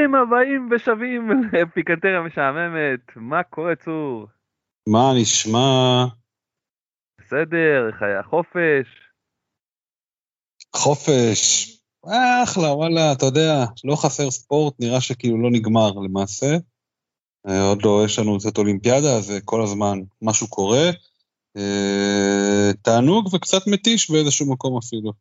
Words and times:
ברוכים 0.00 0.14
הבאים 0.14 0.68
ושבים 0.70 1.30
לפיקנטריה 1.52 2.20
משעממת, 2.20 3.00
מה 3.16 3.42
קורה 3.42 3.76
צור? 3.76 4.26
מה 4.88 5.12
נשמע? 5.20 6.04
בסדר, 7.20 7.88
איך 7.88 8.02
היה 8.02 8.22
חופש? 8.22 8.86
אחלה, 12.42 12.68
וואלה, 12.68 13.12
אתה 13.12 13.26
יודע, 13.26 13.64
לא 13.84 13.96
חסר 13.96 14.30
ספורט, 14.30 14.74
נראה 14.80 15.00
שכאילו 15.00 15.42
לא 15.42 15.50
נגמר 15.50 15.90
למעשה. 15.90 16.56
אה, 17.48 17.68
עוד 17.68 17.82
לא, 17.84 18.02
יש 18.04 18.18
לנו 18.18 18.38
קצת 18.38 18.58
אולימפיאדה, 18.58 19.16
אז 19.18 19.32
כל 19.44 19.62
הזמן 19.62 19.98
משהו 20.22 20.48
קורה. 20.48 20.90
אה, 21.56 22.70
תענוג 22.82 23.34
וקצת 23.34 23.66
מתיש 23.66 24.10
באיזשהו 24.10 24.52
מקום 24.52 24.78
אפילו. 24.78 25.12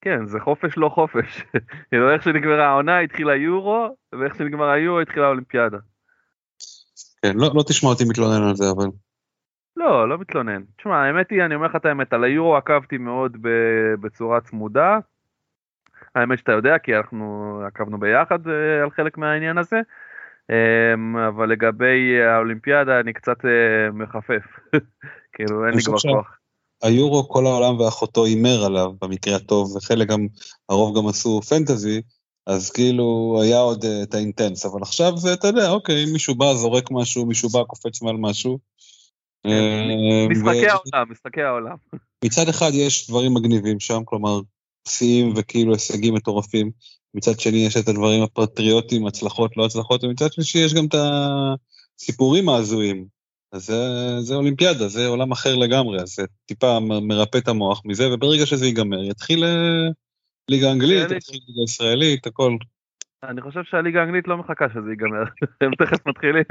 כן, 0.00 0.26
זה 0.26 0.40
חופש 0.40 0.76
לא 0.76 0.88
חופש. 0.88 1.44
כאילו 1.88 2.10
איך 2.10 2.22
שנגמרה 2.22 2.66
העונה 2.66 2.98
התחילה 2.98 3.36
יורו, 3.36 3.96
ואיך 4.12 4.34
שנגמר 4.34 4.68
היורו 4.68 5.00
התחילה 5.00 5.26
האולימפיאדה. 5.26 5.78
כן, 7.22 7.32
לא, 7.36 7.50
לא 7.54 7.62
תשמע 7.68 7.90
אותי 7.90 8.04
מתלונן 8.08 8.48
על 8.48 8.54
זה, 8.54 8.64
אבל... 8.76 8.86
לא, 9.76 10.08
לא 10.08 10.18
מתלונן. 10.18 10.62
תשמע, 10.76 10.96
האמת 10.96 11.30
היא, 11.30 11.44
אני 11.44 11.54
אומר 11.54 11.66
לך 11.66 11.76
את 11.76 11.84
האמת, 11.84 12.12
על 12.12 12.24
היורו 12.24 12.56
עקבתי 12.56 12.98
מאוד 12.98 13.36
בצורה 14.00 14.40
צמודה. 14.40 14.98
האמת 16.14 16.38
שאתה 16.38 16.52
יודע, 16.52 16.78
כי 16.78 16.96
אנחנו 16.96 17.60
עקבנו 17.66 17.98
ביחד 17.98 18.48
אה, 18.48 18.82
על 18.82 18.90
חלק 18.90 19.18
מהעניין 19.18 19.58
הזה. 19.58 19.80
אמ, 20.50 21.16
אבל 21.16 21.48
לגבי 21.48 22.22
האולימפיאדה 22.22 23.00
אני 23.00 23.12
קצת 23.12 23.44
אה, 23.44 23.90
מחפף. 23.92 24.46
כאילו, 25.32 25.66
אין 25.66 25.74
לי 25.74 25.82
כבר 25.82 25.98
כוח. 25.98 26.39
היורו 26.82 27.28
כל 27.28 27.46
העולם 27.46 27.80
ואחותו 27.80 28.24
הימר 28.24 28.64
עליו 28.64 28.92
במקרה 29.02 29.36
הטוב, 29.36 29.76
וחלק 29.76 30.08
גם, 30.08 30.26
הרוב 30.68 30.98
גם 30.98 31.06
עשו 31.06 31.40
פנטזי, 31.42 32.00
אז 32.46 32.70
כאילו 32.70 33.38
היה 33.42 33.58
עוד 33.58 33.84
uh, 33.84 33.86
את 34.02 34.14
האינטנס, 34.14 34.66
אבל 34.66 34.82
עכשיו 34.82 35.16
זה, 35.16 35.32
אתה 35.32 35.46
יודע, 35.46 35.70
אוקיי, 35.70 36.04
מישהו 36.12 36.34
בא, 36.34 36.54
זורק 36.54 36.90
משהו, 36.90 37.26
מישהו 37.26 37.48
בא, 37.48 37.62
קופץ 37.64 38.02
מעל 38.02 38.16
משהו. 38.16 38.58
כן, 39.42 39.50
אה, 39.50 40.28
משחקי 40.28 40.68
העולם, 40.68 41.12
משחקי 41.12 41.42
העולם. 41.42 41.76
מצד 42.24 42.48
אחד 42.48 42.70
יש 42.74 43.10
דברים 43.10 43.34
מגניבים 43.34 43.80
שם, 43.80 44.02
כלומר, 44.04 44.40
שיאים 44.88 45.32
וכאילו 45.36 45.72
הישגים 45.72 46.14
מטורפים. 46.14 46.70
מצד 47.14 47.40
שני 47.40 47.58
יש 47.66 47.76
את 47.76 47.88
הדברים 47.88 48.22
הפטריוטיים, 48.22 49.06
הצלחות, 49.06 49.56
לא 49.56 49.66
הצלחות, 49.66 50.04
ומצד 50.04 50.32
שלישי 50.32 50.58
יש 50.58 50.74
גם 50.74 50.86
את 50.86 50.94
הסיפורים 50.94 52.48
ההזויים. 52.48 53.19
אז 53.52 53.66
זה, 53.66 53.74
זה 54.20 54.34
אולימפיאדה, 54.34 54.88
זה 54.88 55.06
עולם 55.06 55.32
אחר 55.32 55.56
לגמרי, 55.56 56.00
אז 56.02 56.08
זה 56.08 56.22
טיפה 56.46 56.78
מרפא 57.08 57.38
את 57.38 57.48
המוח 57.48 57.82
מזה, 57.84 58.14
וברגע 58.14 58.46
שזה 58.46 58.66
ייגמר, 58.66 59.04
יתחיל 59.04 59.44
אה, 59.44 59.88
ליגה 60.50 60.72
אנגלית, 60.72 61.10
יתחיל 61.10 61.40
ליגה 61.46 61.62
ישראלית, 61.64 62.26
הכל. 62.26 62.56
אני 63.22 63.40
חושב 63.40 63.64
שהליגה 63.64 64.00
האנגלית 64.00 64.28
לא 64.28 64.36
מחכה 64.36 64.66
שזה 64.74 64.90
ייגמר, 64.90 65.22
הם 65.60 65.74
תכף 65.74 66.06
מתחילים. 66.06 66.44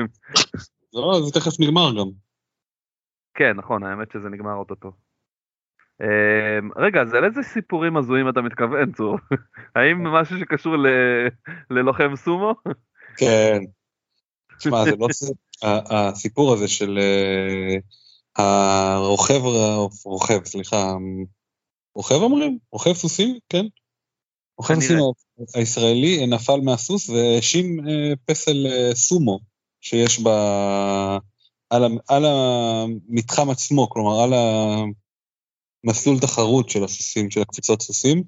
לא, 0.93 1.21
זה 1.21 1.39
תכף 1.39 1.59
נגמר 1.59 1.91
גם. 1.99 2.09
כן, 3.33 3.53
נכון, 3.57 3.83
האמת 3.83 4.11
שזה 4.11 4.29
נגמר 4.29 4.53
אוטוטו. 4.53 4.91
אמ, 6.01 6.69
רגע, 6.75 7.01
אז 7.01 7.13
על 7.13 7.25
איזה 7.25 7.43
סיפורים 7.43 7.97
הזויים 7.97 8.29
אתה 8.29 8.41
מתכוון, 8.41 8.91
צור? 8.91 9.17
האם 9.75 10.03
משהו 10.03 10.39
שקשור 10.39 10.75
ללוחם 11.69 12.15
סומו? 12.15 12.55
כן. 13.17 13.59
תשמע, 14.59 14.85
זה 14.85 14.91
לא... 14.99 15.07
הסיפור 15.89 16.53
הזה 16.53 16.67
של 16.67 16.99
אה, 16.99 18.93
הרוכב, 18.95 19.41
רוכב, 20.05 20.45
סליחה, 20.45 20.95
רוכב 21.95 22.15
אומרים? 22.15 22.57
רוכב 22.71 22.93
סוסים? 22.93 23.39
כן? 23.49 23.65
רוכב 24.57 24.75
סוסים 24.75 24.97
הישראלי 25.55 26.27
נפל 26.27 26.59
מהסוס 26.63 27.09
והאשים 27.09 27.79
אה, 27.89 28.13
פסל 28.25 28.67
אה, 28.67 28.95
סומו 28.95 29.39
שיש 29.81 30.19
ב... 30.19 30.27
על, 31.69 31.83
על 32.07 32.25
המתחם 32.25 33.49
עצמו, 33.49 33.89
כלומר 33.89 34.23
על 34.23 34.33
המסלול 35.83 36.19
תחרות 36.19 36.69
של 36.69 36.83
הסוסים, 36.83 37.31
של 37.31 37.41
הקבוצות 37.41 37.81
סוסים, 37.81 38.23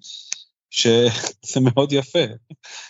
שזה 0.72 1.60
מאוד 1.60 1.92
יפה, 1.92 2.24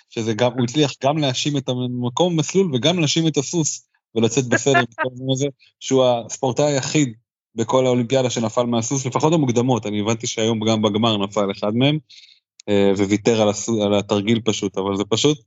שזה 0.10 0.34
גם, 0.34 0.52
הוא 0.52 0.64
הצליח 0.64 0.92
גם 1.04 1.18
להאשים 1.18 1.58
את 1.58 1.70
המקום 1.70 2.40
מסלול 2.40 2.76
וגם 2.76 3.00
להאשים 3.00 3.28
את 3.28 3.38
הסוס, 3.38 3.88
ולצאת 4.16 4.48
בסדר 4.48 4.84
הזה, 5.34 5.48
שהוא 5.80 6.06
הספורטאי 6.06 6.74
היחיד 6.74 7.14
בכל 7.56 7.86
האולימפיאדה 7.86 8.30
שנפל 8.30 8.64
מהסוס, 8.64 9.06
לפחות 9.06 9.34
המוקדמות, 9.34 9.86
אני 9.86 10.00
הבנתי 10.00 10.28
שהיום 10.28 10.60
גם 10.60 10.82
בגמר 10.82 11.18
נפל 11.18 11.52
אחד 11.52 11.76
מהם, 11.76 11.98
אה, 12.70 12.92
וויתר 12.98 13.42
על, 13.42 13.50
הסוס, 13.50 13.82
על 13.86 13.94
התרגיל 13.94 14.42
פשוט, 14.46 14.78
אבל 14.78 14.98
זה 14.98 15.04
פשוט, 15.10 15.38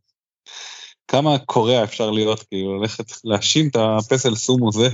כמה 1.09 1.39
קורע 1.39 1.85
אפשר 1.85 2.11
להיות, 2.11 2.43
כאילו, 2.43 2.81
ללכת 2.81 3.13
להאשים 3.25 3.69
את 3.69 3.77
הפסל 3.77 4.35
סומו, 4.35 4.73
זה 4.73 4.89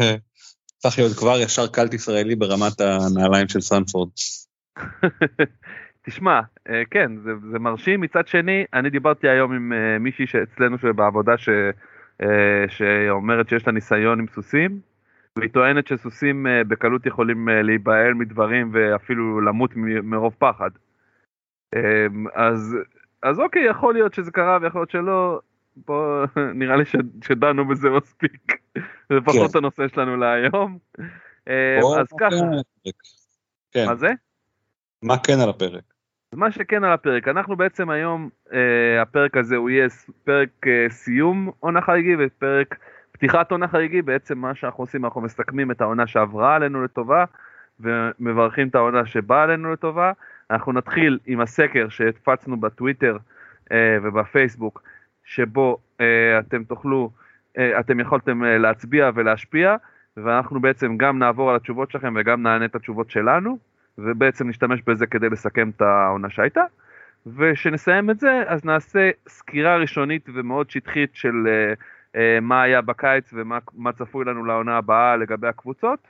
צריך 0.78 0.98
להיות 0.98 1.16
כבר 1.16 1.40
ישר 1.40 1.66
קלט 1.66 1.94
ישראלי 1.94 2.36
ברמת 2.36 2.80
הנעליים 2.80 3.48
של 3.48 3.60
סנפורד. 3.60 4.08
תשמע, 6.10 6.40
אה, 6.68 6.82
כן, 6.90 7.16
זה, 7.16 7.30
זה 7.50 7.58
מרשים, 7.58 8.00
מצד 8.00 8.26
שני, 8.26 8.64
אני 8.74 8.90
דיברתי 8.90 9.28
היום 9.28 9.52
עם 9.52 9.72
אה, 9.72 9.98
מישהי 9.98 10.26
שאצלנו 10.26 10.78
שבעבודה 10.78 11.38
ש... 11.38 11.48
אה, 12.22 12.64
שאומרת 12.68 13.48
שיש 13.48 13.66
לה 13.66 13.72
ניסיון 13.72 14.18
עם 14.18 14.26
סוסים, 14.28 14.80
והיא 15.36 15.50
טוענת 15.50 15.86
שסוסים 15.86 16.46
בקלות 16.68 17.06
יכולים 17.06 17.48
להיבהל 17.48 18.14
מדברים 18.14 18.70
ואפילו 18.72 19.40
למות 19.40 19.70
מרוב 20.02 20.34
פחד. 20.38 20.70
אז, 22.34 22.76
אז 23.22 23.40
אוקיי, 23.40 23.62
יכול 23.62 23.94
להיות 23.94 24.14
שזה 24.14 24.30
קרה 24.30 24.58
ויכול 24.62 24.80
להיות 24.80 24.90
שלא, 24.90 25.40
פה 25.84 26.24
נראה 26.60 26.76
לי 26.76 26.84
שדנו 27.24 27.68
בזה 27.68 27.90
מספיק, 27.90 28.52
זה 29.12 29.20
פחות 29.24 29.52
כן. 29.52 29.58
הנושא 29.58 29.88
שלנו 29.88 30.16
להיום. 30.16 30.78
אז 32.00 32.06
ככה. 32.20 32.36
כן. 33.72 33.86
מה 33.86 33.94
זה? 33.94 34.08
מה 35.02 35.18
כן 35.18 35.40
על 35.42 35.48
הפרק? 35.48 35.89
מה 36.34 36.50
שכן 36.50 36.84
על 36.84 36.92
הפרק, 36.92 37.28
אנחנו 37.28 37.56
בעצם 37.56 37.90
היום, 37.90 38.28
אה, 38.52 39.02
הפרק 39.02 39.36
הזה 39.36 39.56
הוא 39.56 39.70
יהיה 39.70 39.88
פרק 40.24 40.48
אה, 40.66 40.86
סיום 40.88 41.50
עונה 41.60 41.80
חגיגי 41.80 42.14
ופרק 42.18 42.78
פתיחת 43.12 43.50
עונה 43.50 43.68
חגיגי, 43.68 44.02
בעצם 44.02 44.38
מה 44.38 44.54
שאנחנו 44.54 44.82
עושים, 44.82 45.04
אנחנו 45.04 45.20
מסכמים 45.20 45.70
את 45.70 45.80
העונה 45.80 46.06
שעברה 46.06 46.54
עלינו 46.54 46.84
לטובה 46.84 47.24
ומברכים 47.80 48.68
את 48.68 48.74
העונה 48.74 49.06
שבאה 49.06 49.42
עלינו 49.42 49.72
לטובה. 49.72 50.12
אנחנו 50.50 50.72
נתחיל 50.72 51.18
עם 51.26 51.40
הסקר 51.40 51.88
שהפצנו 51.88 52.60
בטוויטר 52.60 53.16
אה, 53.72 53.98
ובפייסבוק, 54.02 54.82
שבו 55.24 55.78
אה, 56.00 56.38
אתם 56.38 56.64
תוכלו 56.64 57.10
אה, 57.58 57.80
אתם 57.80 58.00
יכולתם 58.00 58.44
אה, 58.44 58.58
להצביע 58.58 59.10
ולהשפיע, 59.14 59.76
ואנחנו 60.16 60.60
בעצם 60.60 60.96
גם 60.96 61.18
נעבור 61.18 61.50
על 61.50 61.56
התשובות 61.56 61.90
שלכם 61.90 62.14
וגם 62.16 62.42
נענה 62.42 62.64
את 62.64 62.74
התשובות 62.74 63.10
שלנו, 63.10 63.58
ובעצם 63.98 64.48
נשתמש 64.48 64.82
בזה 64.86 65.06
כדי 65.06 65.28
לסכם 65.28 65.70
את 65.76 65.82
העונה 65.82 66.30
שהייתה. 66.30 66.64
וכשנסיים 67.26 68.10
את 68.10 68.20
זה, 68.20 68.42
אז 68.46 68.64
נעשה 68.64 69.10
סקירה 69.28 69.76
ראשונית 69.76 70.28
ומאוד 70.34 70.70
שטחית 70.70 71.10
של 71.14 71.34
uh, 71.46 71.78
uh, 72.16 72.40
מה 72.40 72.62
היה 72.62 72.80
בקיץ 72.80 73.32
ומה 73.32 73.92
צפוי 73.92 74.24
לנו 74.24 74.44
לעונה 74.44 74.76
הבאה 74.76 75.16
לגבי 75.16 75.48
הקבוצות. 75.48 76.08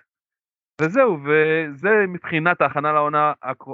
וזהו, 0.80 1.18
וזה 1.24 2.04
מבחינת 2.08 2.60
ההכנה 2.60 2.92
לעונה 2.92 3.32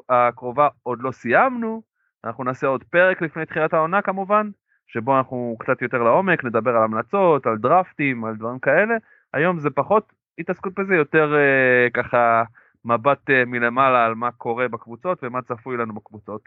הקרובה 0.09 0.69
עוד 0.83 1.03
לא 1.03 1.11
סיימנו, 1.11 1.83
אנחנו 2.25 2.45
נעשה 2.45 2.67
עוד 2.67 2.85
פרק 2.85 3.23
לפני 3.23 3.47
תחילת 3.47 3.75
העונה 3.75 4.03
כמובן, 4.03 4.51
שבו 4.87 5.19
אנחנו 5.19 5.57
קצת 5.59 5.83
יותר 5.83 6.03
לעומק, 6.03 6.45
נדבר 6.45 6.77
על 6.77 6.83
המלצות, 6.83 7.47
על 7.47 7.59
דרפטים, 7.59 8.25
על 8.25 8.37
דברים 8.37 8.59
כאלה. 8.59 8.95
היום 9.35 9.59
זה 9.59 9.71
פחות 9.71 10.13
התעסקות 10.39 10.75
בזה, 10.75 10.95
יותר 10.95 11.35
uh, 11.35 11.91
ככה 11.93 12.43
מבט 12.87 13.31
uh, 13.31 13.33
מלמעלה 13.47 14.07
על 14.07 14.15
מה 14.15 14.31
קורה 14.31 14.69
בקבוצות 14.69 15.19
ומה 15.23 15.43
צפוי 15.43 15.77
לנו 15.77 15.95
בקבוצות. 15.95 16.43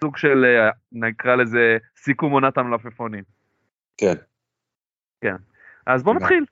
סוג 0.00 0.16
של, 0.16 0.44
uh, 0.44 0.74
נקרא 0.92 1.34
לזה, 1.36 1.78
סיכום 1.96 2.32
עונת 2.32 2.58
המלפפונים. 2.58 3.24
כן. 3.96 4.14
כן. 5.20 5.36
אז 5.86 6.02
בוא 6.02 6.14
נתחיל. 6.14 6.44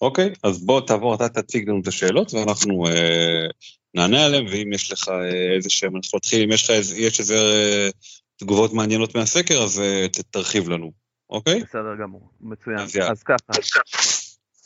אוקיי, 0.00 0.32
אז 0.42 0.64
בוא 0.64 0.80
תעבור, 0.86 1.14
אתה 1.14 1.28
תציג 1.28 1.68
לנו 1.68 1.80
את 1.80 1.86
השאלות 1.86 2.34
ואנחנו 2.34 2.86
אה, 2.86 3.46
נענה 3.94 4.26
עליהן, 4.26 4.46
ואם 4.46 4.72
יש 4.72 4.92
לך 4.92 5.08
אה, 5.08 5.54
איזה 5.54 5.70
שהם, 5.70 5.96
אנחנו 5.96 6.16
נתחיל, 6.16 6.42
אם 6.42 6.52
יש 6.52 6.64
לך 6.64 6.70
איזה, 6.70 6.96
יש 6.96 7.20
איזה 7.20 7.34
אה, 7.34 7.88
תגובות 8.36 8.72
מעניינות 8.72 9.16
מהסקר, 9.16 9.62
אז 9.62 9.80
אה, 9.80 10.06
תרחיב 10.30 10.68
לנו, 10.68 10.92
אוקיי? 11.30 11.60
בסדר 11.60 11.94
גמור, 12.02 12.30
מצוין. 12.40 12.78
אז, 12.78 12.98
אז 13.10 13.22
ככה, 13.22 13.52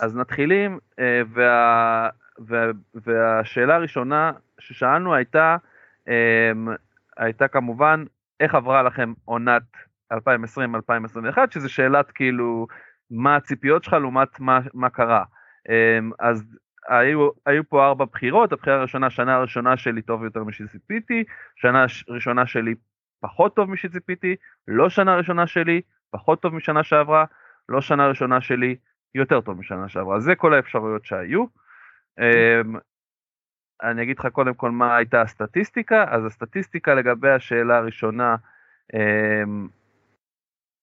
אז 0.00 0.14
נתחילים, 0.14 0.78
אה, 0.98 1.20
וה, 1.34 2.08
וה, 2.38 2.66
והשאלה 2.94 3.74
הראשונה 3.74 4.32
ששאלנו 4.58 5.14
הייתה, 5.14 5.56
אה, 6.08 6.52
הייתה 7.16 7.48
כמובן, 7.48 8.04
איך 8.40 8.54
עברה 8.54 8.82
לכם 8.82 9.12
עונת 9.24 9.62
2020-2021, 10.12 10.16
שזה 11.50 11.68
שאלת 11.68 12.10
כאילו, 12.10 12.66
מה 13.10 13.36
הציפיות 13.36 13.84
שלך 13.84 13.92
לעומת 13.92 14.40
מה, 14.40 14.60
מה 14.74 14.90
קרה. 14.90 15.24
אמ, 15.68 16.10
אז 16.18 16.56
היו, 16.88 17.28
היו 17.46 17.68
פה 17.68 17.86
ארבע 17.86 18.04
בחירות, 18.04 18.52
הבחירה 18.52 18.76
הראשונה, 18.76 19.10
שנה 19.10 19.34
הראשונה 19.34 19.76
שלי 19.76 20.02
טוב 20.02 20.24
יותר 20.24 20.44
משציפיתי, 20.44 21.24
שנה 21.56 21.84
ראשונה 22.08 22.46
שלי 22.46 22.74
פחות 23.20 23.56
טוב 23.56 23.70
משציפיתי, 23.70 24.36
לא 24.68 24.90
שנה 24.90 25.16
ראשונה 25.16 25.46
שלי 25.46 25.80
פחות 26.10 26.42
טוב 26.42 26.54
משנה 26.54 26.82
שעברה, 26.82 27.24
לא 27.68 27.80
שנה 27.80 28.08
ראשונה 28.08 28.40
שלי 28.40 28.76
יותר 29.14 29.40
טוב 29.40 29.58
משנה 29.58 29.88
שעברה. 29.88 30.20
זה 30.20 30.34
כל 30.34 30.54
האפשרויות 30.54 31.04
שהיו. 31.04 31.44
אמ, 32.18 32.76
אני 33.82 34.02
אגיד 34.02 34.18
לך 34.18 34.26
קודם 34.26 34.54
כל 34.54 34.70
מה 34.70 34.96
הייתה 34.96 35.22
הסטטיסטיקה, 35.22 36.04
אז 36.08 36.26
הסטטיסטיקה 36.26 36.94
לגבי 36.94 37.30
השאלה 37.30 37.76
הראשונה 37.76 38.36
אמ, 38.94 39.68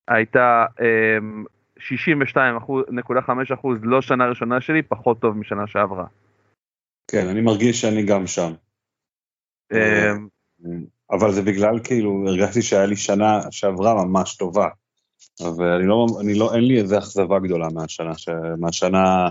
הייתה 0.07 0.65
62.5 1.79 3.53
אחוז 3.53 3.77
לא 3.81 4.01
שנה 4.01 4.29
ראשונה 4.29 4.61
שלי, 4.61 4.81
פחות 4.81 5.19
טוב 5.19 5.37
משנה 5.37 5.67
שעברה. 5.67 6.05
כן, 7.11 7.27
אני 7.27 7.41
מרגיש 7.41 7.81
שאני 7.81 8.05
גם 8.05 8.27
שם. 8.27 8.53
אמ, 9.73 10.27
אבל 11.11 11.31
זה 11.31 11.41
בגלל 11.41 11.79
כאילו, 11.83 12.23
הרגשתי 12.27 12.61
שהיה 12.61 12.85
לי 12.85 12.95
שנה 12.95 13.39
שעברה 13.51 14.05
ממש 14.05 14.37
טובה. 14.37 14.69
אבל 15.41 15.67
אני 15.67 15.87
לא, 15.87 16.05
אני 16.21 16.33
לא, 16.39 16.53
אין 16.55 16.63
לי 16.63 16.81
איזה 16.81 16.97
אכזבה 16.97 17.39
גדולה 17.39 17.67
מהשנה, 17.73 18.11
מהשנה 18.57 19.29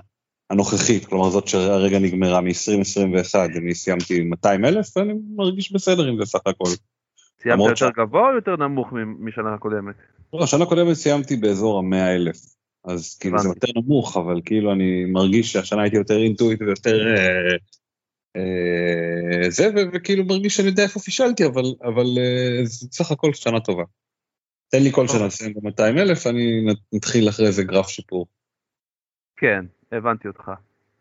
הנוכחית, 0.51 1.07
כלומר 1.07 1.31
זאת 1.31 1.49
שהרגע 1.49 1.99
נגמרה 1.99 2.41
מ-2021, 2.41 3.35
אני 3.57 3.75
סיימתי 3.75 4.21
200 4.21 4.65
אלף, 4.65 4.97
ואני 4.97 5.13
מרגיש 5.37 5.73
בסדר 5.73 6.07
עם 6.07 6.19
זה 6.19 6.27
סך 6.27 6.47
הכל. 6.47 6.71
סיימת 7.43 7.61
יותר 7.69 7.89
ש... 7.89 7.93
גבוה 7.97 8.31
או 8.31 8.35
יותר 8.35 8.57
נמוך 8.57 8.89
משנה 9.19 9.55
הקודמת? 9.55 9.95
לא, 10.33 10.47
שנה 10.47 10.67
קודמת 10.67 10.95
סיימתי 10.95 11.37
באזור 11.37 11.79
ה-100 11.79 12.17
אלף, 12.17 12.37
אז 12.85 13.15
כאילו 13.15 13.39
זה 13.39 13.49
יותר 13.49 13.81
נמוך, 13.81 14.17
אבל 14.17 14.41
כאילו 14.45 14.73
אני 14.73 15.05
מרגיש 15.05 15.53
שהשנה 15.53 15.83
הייתי 15.83 15.97
יותר 15.97 16.17
אינטואיט 16.17 16.63
ויותר 16.63 17.15
אה, 17.17 17.57
אה, 18.37 19.51
זה, 19.51 19.71
וכאילו 19.93 20.25
מרגיש 20.25 20.57
שאני 20.57 20.69
יודע 20.69 20.83
איפה 20.83 21.01
פישלתי, 21.01 21.47
אבל, 21.47 21.65
אבל 21.83 22.19
אה, 22.19 22.67
סך 22.67 23.11
הכל 23.11 23.33
שנה 23.33 23.61
טובה. 23.61 23.85
תן 24.69 24.83
לי 24.83 24.93
כל 24.93 25.09
שנה 25.09 25.27
לסיים 25.27 25.55
ב-200 25.55 25.83
אלף, 25.83 26.27
אני 26.27 26.67
נתחיל 26.93 27.29
אחרי 27.29 27.53
זה 27.53 27.63
גרף 27.63 27.89
שיפור. 27.89 28.27
כן, 29.39 29.65
הבנתי 29.93 30.29
אותך. 30.29 30.51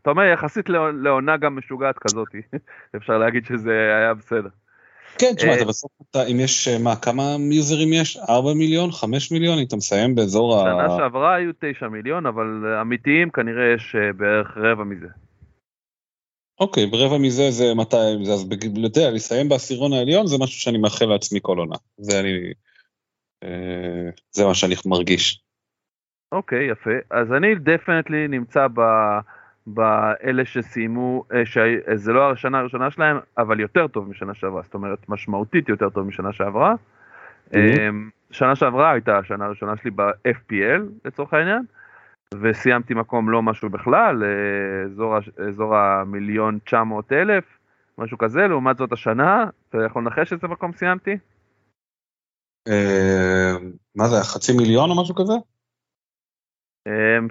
אתה 0.02 0.10
אומר 0.10 0.24
יחסית 0.24 0.70
לעונה 1.04 1.38
גם 1.38 1.58
משוגעת 1.58 2.00
כזאתי, 2.00 2.42
אפשר 2.98 3.18
להגיד 3.18 3.46
שזה 3.46 3.72
היה 3.72 4.14
בסדר. 4.14 4.50
כן, 5.20 5.34
תשמע, 5.36 5.56
אתה 5.56 5.66
בסוף, 5.66 5.92
אם 6.32 6.40
יש, 6.40 6.68
מה, 6.68 6.96
כמה 6.96 7.24
יוזרים 7.52 7.94
יש? 7.94 8.18
4 8.30 8.54
מיליון? 8.54 8.92
5 8.92 9.32
מיליון? 9.32 9.60
אתה 9.68 9.76
מסיים 9.76 10.16
באזור 10.16 10.60
ה... 10.60 10.64
שנה 10.64 10.98
שעברה 10.98 11.36
היו 11.36 11.52
9 11.60 11.88
מיליון, 11.88 12.26
אבל 12.26 12.78
אמיתיים 12.82 13.30
כנראה 13.30 13.74
יש 13.76 13.96
אה, 13.96 14.14
בערך 14.14 14.58
רבע 14.58 14.84
מזה. 14.84 15.08
אוקיי, 16.60 16.90
ורבע 16.92 17.18
מזה 17.18 17.52
זה 17.52 17.74
200, 17.74 18.24
זה, 18.24 18.34
אז 18.34 18.42
אתה 18.42 18.66
יודע, 19.00 19.12
לסיים 19.12 19.50
בעשירון 19.50 19.94
העליון 19.94 20.28
זה 20.28 20.36
משהו 20.40 20.60
שאני 20.60 20.78
מאחל 20.78 21.06
לעצמי 21.06 21.40
כל 21.42 21.58
עונה. 21.58 21.76
זה 21.98 22.20
אני, 22.20 22.54
אה, 23.44 24.10
זה 24.32 24.46
מה 24.46 24.54
שאני 24.54 24.76
מרגיש. 24.86 25.47
אוקיי, 26.32 26.66
יפה. 26.66 26.92
אז 27.10 27.34
אני 27.34 27.56
דפנטלי 27.56 28.28
נמצא 28.28 28.68
ב... 28.74 28.82
באלה 29.68 30.46
שסיימו, 30.46 31.24
אה, 31.34 31.46
שזה 31.46 32.14
לא 32.14 32.32
השנה 32.32 32.60
הראשונה 32.60 32.92
שלהם, 32.92 33.18
אבל 33.38 33.60
יותר 33.60 33.88
טוב 33.88 34.10
משנה 34.10 34.34
שעברה, 34.34 34.62
זאת 34.64 34.74
אומרת 34.74 35.10
משמעותית 35.10 35.70
יותר 35.70 35.90
טוב 35.90 36.08
משנה 36.08 36.34
שעברה. 36.34 36.74
Mm-hmm. 37.52 37.56
שנה 38.32 38.56
שעברה 38.56 38.92
הייתה 38.92 39.18
השנה 39.18 39.46
הראשונה 39.46 39.78
שלי 39.78 39.92
ב-FPL 39.92 40.82
לצורך 41.06 41.34
העניין, 41.34 41.64
וסיימתי 42.42 42.94
מקום 42.94 43.30
לא 43.30 43.42
משהו 43.42 43.70
בכלל, 43.70 44.24
אה, 44.24 44.86
אזור, 44.86 45.16
אזור 45.48 45.76
המיליון 45.76 46.60
900 46.66 47.14
אלף, 47.14 47.44
משהו 47.98 48.18
כזה, 48.18 48.48
לעומת 48.48 48.78
זאת 48.78 48.92
השנה, 48.92 49.46
אתה 49.70 49.78
יכול 49.86 50.02
לנחש 50.02 50.34
איזה 50.34 50.48
מקום 50.48 50.74
סיימתי? 50.74 51.18
מה 53.96 54.08
זה, 54.08 54.24
חצי 54.24 54.58
מיליון 54.58 54.90
או 54.90 55.02
משהו 55.02 55.16
כזה? 55.16 55.34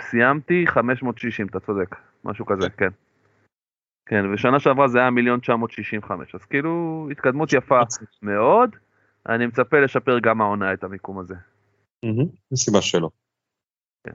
סיימתי 0.00 0.66
560, 0.66 1.46
אתה 1.46 1.60
צודק. 1.60 1.96
משהו 2.24 2.46
כזה, 2.46 2.70
כן. 2.70 2.88
כן, 4.06 4.32
ושנה 4.32 4.60
שעברה 4.60 4.88
זה 4.88 4.98
היה 4.98 5.10
מיליון 5.10 5.40
965, 5.40 6.34
אז 6.34 6.44
כאילו 6.44 7.08
התקדמות 7.10 7.52
יפה 7.52 7.80
מאוד, 8.22 8.76
אני 9.28 9.46
מצפה 9.46 9.80
לשפר 9.80 10.18
גם 10.18 10.40
העונה 10.40 10.72
את 10.72 10.84
המיקום 10.84 11.18
הזה. 11.18 11.34
אין 12.50 12.56
סיבה 12.56 12.82
שלא. 12.82 13.10
כן. 14.04 14.14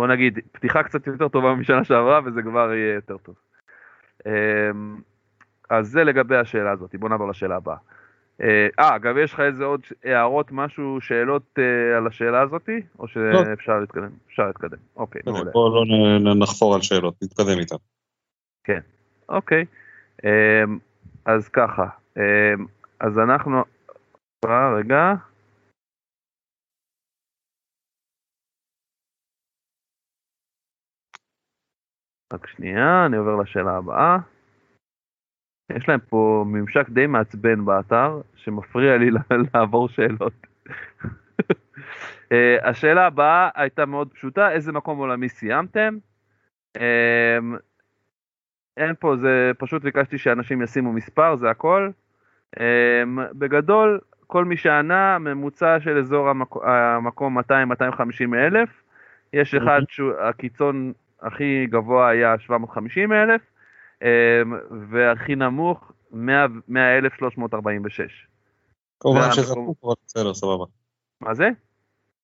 בוא 0.00 0.06
נגיד, 0.06 0.38
פתיחה 0.52 0.82
קצת 0.82 1.06
יותר 1.06 1.28
טובה 1.28 1.54
משנה 1.54 1.84
שעברה 1.84 2.20
וזה 2.24 2.42
כבר 2.42 2.72
יהיה 2.72 2.94
יותר 2.94 3.16
טוב. 3.18 3.34
אמ, 4.26 5.00
אז 5.70 5.88
זה 5.88 6.04
לגבי 6.04 6.36
השאלה 6.36 6.70
הזאת, 6.72 6.94
בוא 6.94 7.08
נעבור 7.08 7.28
לשאלה 7.28 7.56
הבאה. 7.56 7.76
אה, 8.40 8.68
אה, 8.78 8.96
אגב, 8.96 9.16
יש 9.16 9.32
לך 9.32 9.40
איזה 9.40 9.64
עוד 9.64 9.80
הערות, 10.04 10.52
משהו, 10.52 11.00
שאלות 11.00 11.58
אה, 11.58 11.96
על 11.96 12.06
השאלה 12.06 12.42
הזאתי? 12.42 12.80
או 12.98 13.06
לא. 13.16 13.44
שאפשר 13.44 13.80
להתקדם? 13.80 14.10
אפשר 14.26 14.46
להתקדם, 14.46 14.78
אוקיי, 14.96 15.22
מעולה. 15.26 15.50
בואו 15.50 15.84
לא 16.18 16.34
נחפור 16.34 16.74
על 16.74 16.82
שאלות, 16.82 17.14
נתקדם 17.22 17.58
איתן. 17.58 17.76
כן, 18.64 18.80
אוקיי. 19.28 19.64
אמ, 20.24 20.78
אז 21.24 21.48
ככה, 21.48 21.86
אמ, 22.16 22.66
אז 23.00 23.18
אנחנו... 23.18 23.64
אה, 24.44 24.74
רגע. 24.74 25.14
רק 32.32 32.46
שנייה, 32.46 33.06
אני 33.06 33.16
עובר 33.16 33.36
לשאלה 33.36 33.76
הבאה. 33.76 34.35
יש 35.70 35.88
להם 35.88 36.00
פה 36.08 36.44
ממשק 36.46 36.88
די 36.88 37.06
מעצבן 37.06 37.64
באתר, 37.64 38.20
שמפריע 38.36 38.96
לי 38.96 39.10
לעבור 39.54 39.88
שאלות. 39.88 40.32
אה, 42.32 42.56
השאלה 42.62 43.06
הבאה 43.06 43.48
הייתה 43.54 43.86
מאוד 43.86 44.08
פשוטה, 44.12 44.50
איזה 44.50 44.72
מקום 44.72 44.98
עולמי 44.98 45.28
סיימתם? 45.28 45.98
אמ, 46.76 47.56
אין 48.76 48.94
פה, 48.98 49.16
זה 49.16 49.50
פשוט 49.58 49.82
ביקשתי 49.82 50.18
שאנשים 50.18 50.62
ישימו 50.62 50.92
מספר, 50.92 51.36
זה 51.36 51.50
הכל. 51.50 51.90
אמ, 52.60 53.18
בגדול, 53.32 54.00
כל 54.26 54.44
מי 54.44 54.56
שענה, 54.56 55.18
ממוצע 55.18 55.80
של 55.80 55.98
אזור 55.98 56.28
המקום 56.64 57.38
200-250 57.38 57.42
אלף. 58.34 58.68
יש 59.32 59.54
אחד 59.54 59.80
שהקיצון 59.88 60.92
הכי 61.22 61.66
גבוה 61.70 62.08
היה 62.08 62.38
750 62.38 63.12
אלף. 63.12 63.40
אמ, 64.02 64.08
והכי 64.90 65.34
נמוך 65.34 65.92
100,346. 66.12 68.26
כמובן 69.00 69.32
שזה 69.32 69.52
הפוך, 69.52 69.76
אבל 69.84 69.94
בסדר, 70.06 70.34
סבבה. 70.34 70.64
מה 71.20 71.34
זה? 71.34 71.48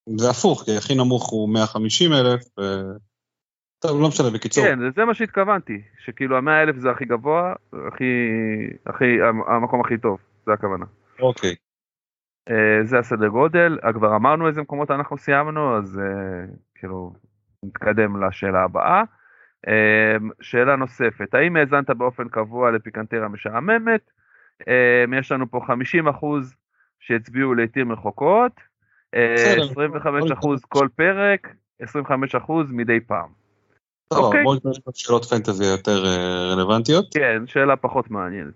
זה 0.06 0.30
הפוך, 0.30 0.62
כי 0.64 0.76
הכי 0.76 0.94
נמוך 0.94 1.30
הוא 1.30 1.48
150 1.48 2.12
אלף, 2.12 2.44
טוב, 3.82 4.00
לא 4.00 4.08
משנה, 4.08 4.30
בקיצור. 4.30 4.64
כן, 4.64 4.78
זה 4.96 5.04
מה 5.04 5.14
שהתכוונתי, 5.14 5.82
שכאילו 6.04 6.38
המאה 6.38 6.62
אלף 6.62 6.76
זה 6.76 6.90
הכי 6.90 7.04
גבוה, 7.04 7.54
הכי, 7.72 8.04
הכי, 8.86 9.04
המקום 9.46 9.80
הכי 9.80 9.98
טוב, 9.98 10.18
זה 10.46 10.52
הכוונה. 10.52 10.84
אוקיי. 11.20 11.54
אה, 12.50 12.84
זה 12.84 12.98
הסדר 12.98 13.28
גודל, 13.28 13.78
אה, 13.84 13.92
כבר 13.92 14.16
אמרנו 14.16 14.48
איזה 14.48 14.62
מקומות 14.62 14.90
אנחנו 14.90 15.18
סיימנו, 15.18 15.76
אז 15.76 15.98
אה, 15.98 16.54
כאילו 16.74 17.12
נתקדם 17.64 18.24
לשאלה 18.24 18.64
הבאה. 18.64 19.02
שאלה 20.40 20.76
נוספת, 20.76 21.34
האם 21.34 21.56
האזנת 21.56 21.90
באופן 21.90 22.28
קבוע 22.28 22.70
לפיקנטרה 22.70 23.28
משעממת? 23.28 24.10
יש 25.18 25.32
לנו 25.32 25.50
פה 25.50 25.60
50 25.66 26.08
אחוז 26.08 26.54
שהצביעו 27.00 27.54
לעתים 27.54 27.92
רחוקות, 27.92 28.52
25 29.12 30.30
אחוז 30.32 30.64
כל 30.64 30.88
פרק, 30.96 31.48
25 31.80 32.34
אחוז 32.34 32.72
מדי 32.72 33.00
פעם. 33.00 33.28
אוקיי. 34.10 34.42
בואו 34.42 34.54
נשמע 34.54 34.92
שאלות 34.94 35.24
פנטזי 35.24 35.64
יותר 35.64 36.04
רלוונטיות. 36.52 37.14
כן, 37.14 37.42
שאלה 37.46 37.76
פחות 37.76 38.10
מעניינת. 38.10 38.54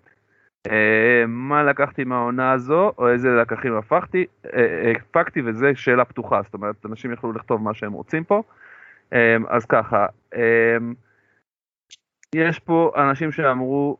אה, 0.70 1.26
מה 1.26 1.62
לקחתי 1.62 2.04
מהעונה 2.04 2.52
הזו, 2.52 2.92
או 2.98 3.08
איזה 3.08 3.28
לקחים 3.28 3.76
הפקתי, 3.76 4.24
אה, 4.54 4.92
הפקתי, 4.96 5.40
וזה 5.44 5.72
שאלה 5.74 6.04
פתוחה, 6.04 6.40
זאת 6.42 6.54
אומרת, 6.54 6.86
אנשים 6.86 7.12
יכלו 7.12 7.32
לכתוב 7.32 7.62
מה 7.62 7.74
שהם 7.74 7.92
רוצים 7.92 8.24
פה. 8.24 8.42
אה, 9.12 9.36
אז 9.48 9.66
ככה, 9.66 10.06
יש 12.34 12.58
פה 12.58 12.92
אנשים 12.96 13.32
שאמרו 13.32 13.96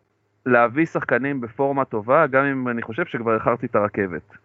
להביא 0.47 0.87
שחקנים 0.87 1.41
בפורמה 1.41 1.85
טובה, 1.85 2.27
גם 2.27 2.45
אם 2.45 2.69
אני 2.69 2.83
חושב 2.83 3.07
שכבר 3.07 3.35
איחרתי 3.35 3.67
את 3.67 3.75
הרכבת. 3.75 4.37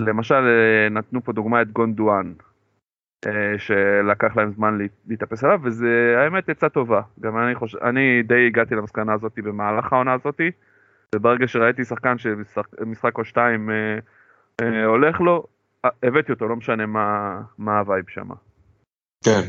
למשל, 0.00 0.44
נתנו 0.90 1.24
פה 1.24 1.32
דוגמא 1.32 1.62
את 1.62 1.72
גונדואן, 1.72 2.32
שלקח 3.58 4.36
להם 4.36 4.52
זמן 4.52 4.78
להתאפס 5.06 5.44
עליו, 5.44 5.60
וזה 5.62 6.14
האמת 6.18 6.48
עצה 6.48 6.68
טובה. 6.68 7.00
גם 7.20 7.38
אני 7.38 7.54
חושב, 7.54 7.78
אני 7.78 8.22
די 8.22 8.46
הגעתי 8.46 8.74
למסקנה 8.74 9.12
הזאת 9.12 9.38
במהלך 9.38 9.92
העונה 9.92 10.12
הזאתי. 10.12 10.50
וברגע 11.14 11.48
שראיתי 11.48 11.84
שחקן 11.84 12.18
שמשחק 12.18 13.18
או 13.18 13.24
שתיים 13.24 13.70
אה, 13.70 13.98
אה, 14.62 14.84
הולך 14.84 15.20
לו, 15.20 15.46
אה, 15.84 15.90
הבאתי 16.02 16.32
אותו, 16.32 16.48
לא 16.48 16.56
משנה 16.56 16.86
מה, 16.86 17.40
מה 17.58 17.78
ה 17.78 17.83
vibe 17.83 18.04
שם. 18.08 18.28
כן. 19.24 19.40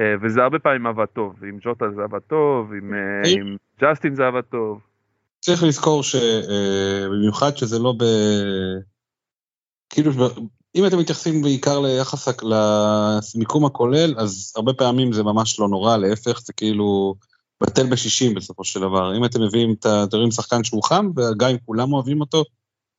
אה, 0.00 0.14
וזה 0.22 0.42
הרבה 0.42 0.58
פעמים 0.58 0.86
עבד 0.86 1.06
טוב, 1.06 1.34
עם 1.44 1.58
ג'וטה 1.62 1.84
זה 1.96 2.02
עבד 2.02 2.18
טוב, 2.18 2.72
עם, 2.72 2.94
אה, 2.94 3.30
עם 3.30 3.56
ג'סטין 3.80 4.14
זה 4.14 4.26
עבד 4.26 4.44
טוב. 4.50 4.80
צריך 5.40 5.62
לזכור 5.62 6.02
שבמיוחד 6.02 7.50
אה, 7.52 7.56
שזה 7.56 7.78
לא 7.78 7.94
ב... 7.98 8.04
כאילו, 9.90 10.12
אם 10.74 10.86
אתם 10.86 10.98
מתייחסים 10.98 11.42
בעיקר 11.42 11.80
ליחס 11.80 12.28
למיקום 13.34 13.64
הכולל, 13.64 14.14
אז 14.18 14.52
הרבה 14.56 14.72
פעמים 14.72 15.12
זה 15.12 15.22
ממש 15.22 15.60
לא 15.60 15.68
נורא, 15.68 15.96
להפך, 15.96 16.40
זה 16.40 16.52
כאילו... 16.52 17.14
בטל 17.62 17.86
בשישים 17.86 18.34
בסופו 18.34 18.64
של 18.64 18.80
דבר. 18.80 19.16
אם 19.16 19.24
אתם 19.24 19.42
מביאים 19.42 19.72
את 19.72 19.86
הדברים 19.86 20.30
שחקן 20.30 20.64
שהוא 20.64 20.82
חם, 20.82 21.10
וגם 21.16 21.50
אם 21.50 21.56
כולם 21.66 21.92
אוהבים 21.92 22.20
אותו, 22.20 22.44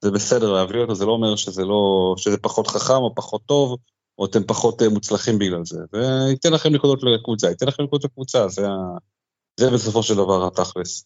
זה 0.01 0.11
בסדר 0.11 0.53
להביא 0.53 0.79
אותו, 0.79 0.95
זה 0.95 1.05
לא 1.05 1.11
אומר 1.11 1.35
שזה 1.35 1.65
לא, 1.65 2.13
שזה 2.17 2.37
פחות 2.37 2.67
חכם 2.67 2.93
או 2.93 3.15
פחות 3.15 3.41
טוב, 3.45 3.77
או 4.21 4.25
אתם 4.25 4.43
פחות 4.47 4.81
אה, 4.81 4.89
מוצלחים 4.89 5.39
בגלל 5.39 5.65
זה. 5.65 5.79
וייתן 5.93 6.49
לכם 6.53 6.69
נקודות 6.73 7.03
לקבוצה, 7.03 7.47
ייתן 7.47 7.65
לכם 7.67 7.83
נקודות 7.83 8.05
לקבוצה, 8.05 8.47
זה, 8.47 8.67
זה 9.59 9.65
בסופו 9.73 10.03
של 10.03 10.13
דבר 10.13 10.47
התכלס. 10.47 11.05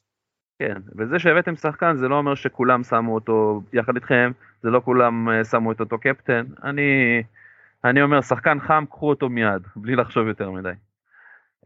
כן, 0.60 0.78
וזה 0.98 1.20
שהבאתם 1.20 1.56
שחקן 1.56 1.98
זה 1.98 2.08
לא 2.08 2.16
אומר 2.16 2.36
שכולם 2.36 2.84
שמו 2.84 3.16
אותו 3.16 3.62
יחד 3.74 3.96
איתכם, 3.96 4.32
זה 4.64 4.70
לא 4.70 4.82
כולם 4.86 5.30
אה, 5.30 5.44
שמו 5.44 5.72
את 5.72 5.80
אותו 5.80 5.98
קפטן. 6.00 6.46
אני, 6.64 7.24
אני 7.84 8.02
אומר, 8.02 8.22
שחקן 8.22 8.58
חם, 8.60 8.84
קחו 8.90 9.10
אותו 9.10 9.30
מיד, 9.30 9.62
בלי 9.76 9.96
לחשוב 9.96 10.28
יותר 10.28 10.52
מדי. 10.52 10.70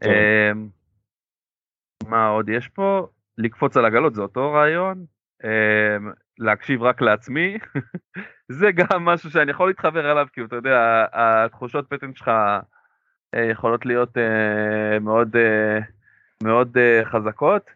כן. 0.00 0.10
אמ, 0.10 0.68
מה 2.08 2.28
עוד 2.28 2.48
יש 2.48 2.68
פה? 2.68 3.06
לקפוץ 3.38 3.76
על 3.76 3.84
עגלות 3.84 4.14
זה 4.14 4.22
אותו 4.22 4.52
רעיון, 4.52 5.04
להקשיב 6.38 6.82
רק 6.82 7.02
לעצמי, 7.02 7.58
זה 8.58 8.72
גם 8.72 9.04
משהו 9.04 9.30
שאני 9.30 9.50
יכול 9.50 9.68
להתחבר 9.68 10.12
אליו, 10.12 10.26
כי 10.32 10.40
אתה 10.44 10.56
יודע, 10.56 11.04
התחושות 11.12 11.84
בטן 11.90 12.14
שלך 12.14 12.30
אה, 13.34 13.44
יכולות 13.50 13.86
להיות 13.86 14.18
אה, 14.18 14.98
מאוד, 14.98 15.36
אה, 15.36 15.78
מאוד 16.42 16.76
חזקות, 17.04 17.70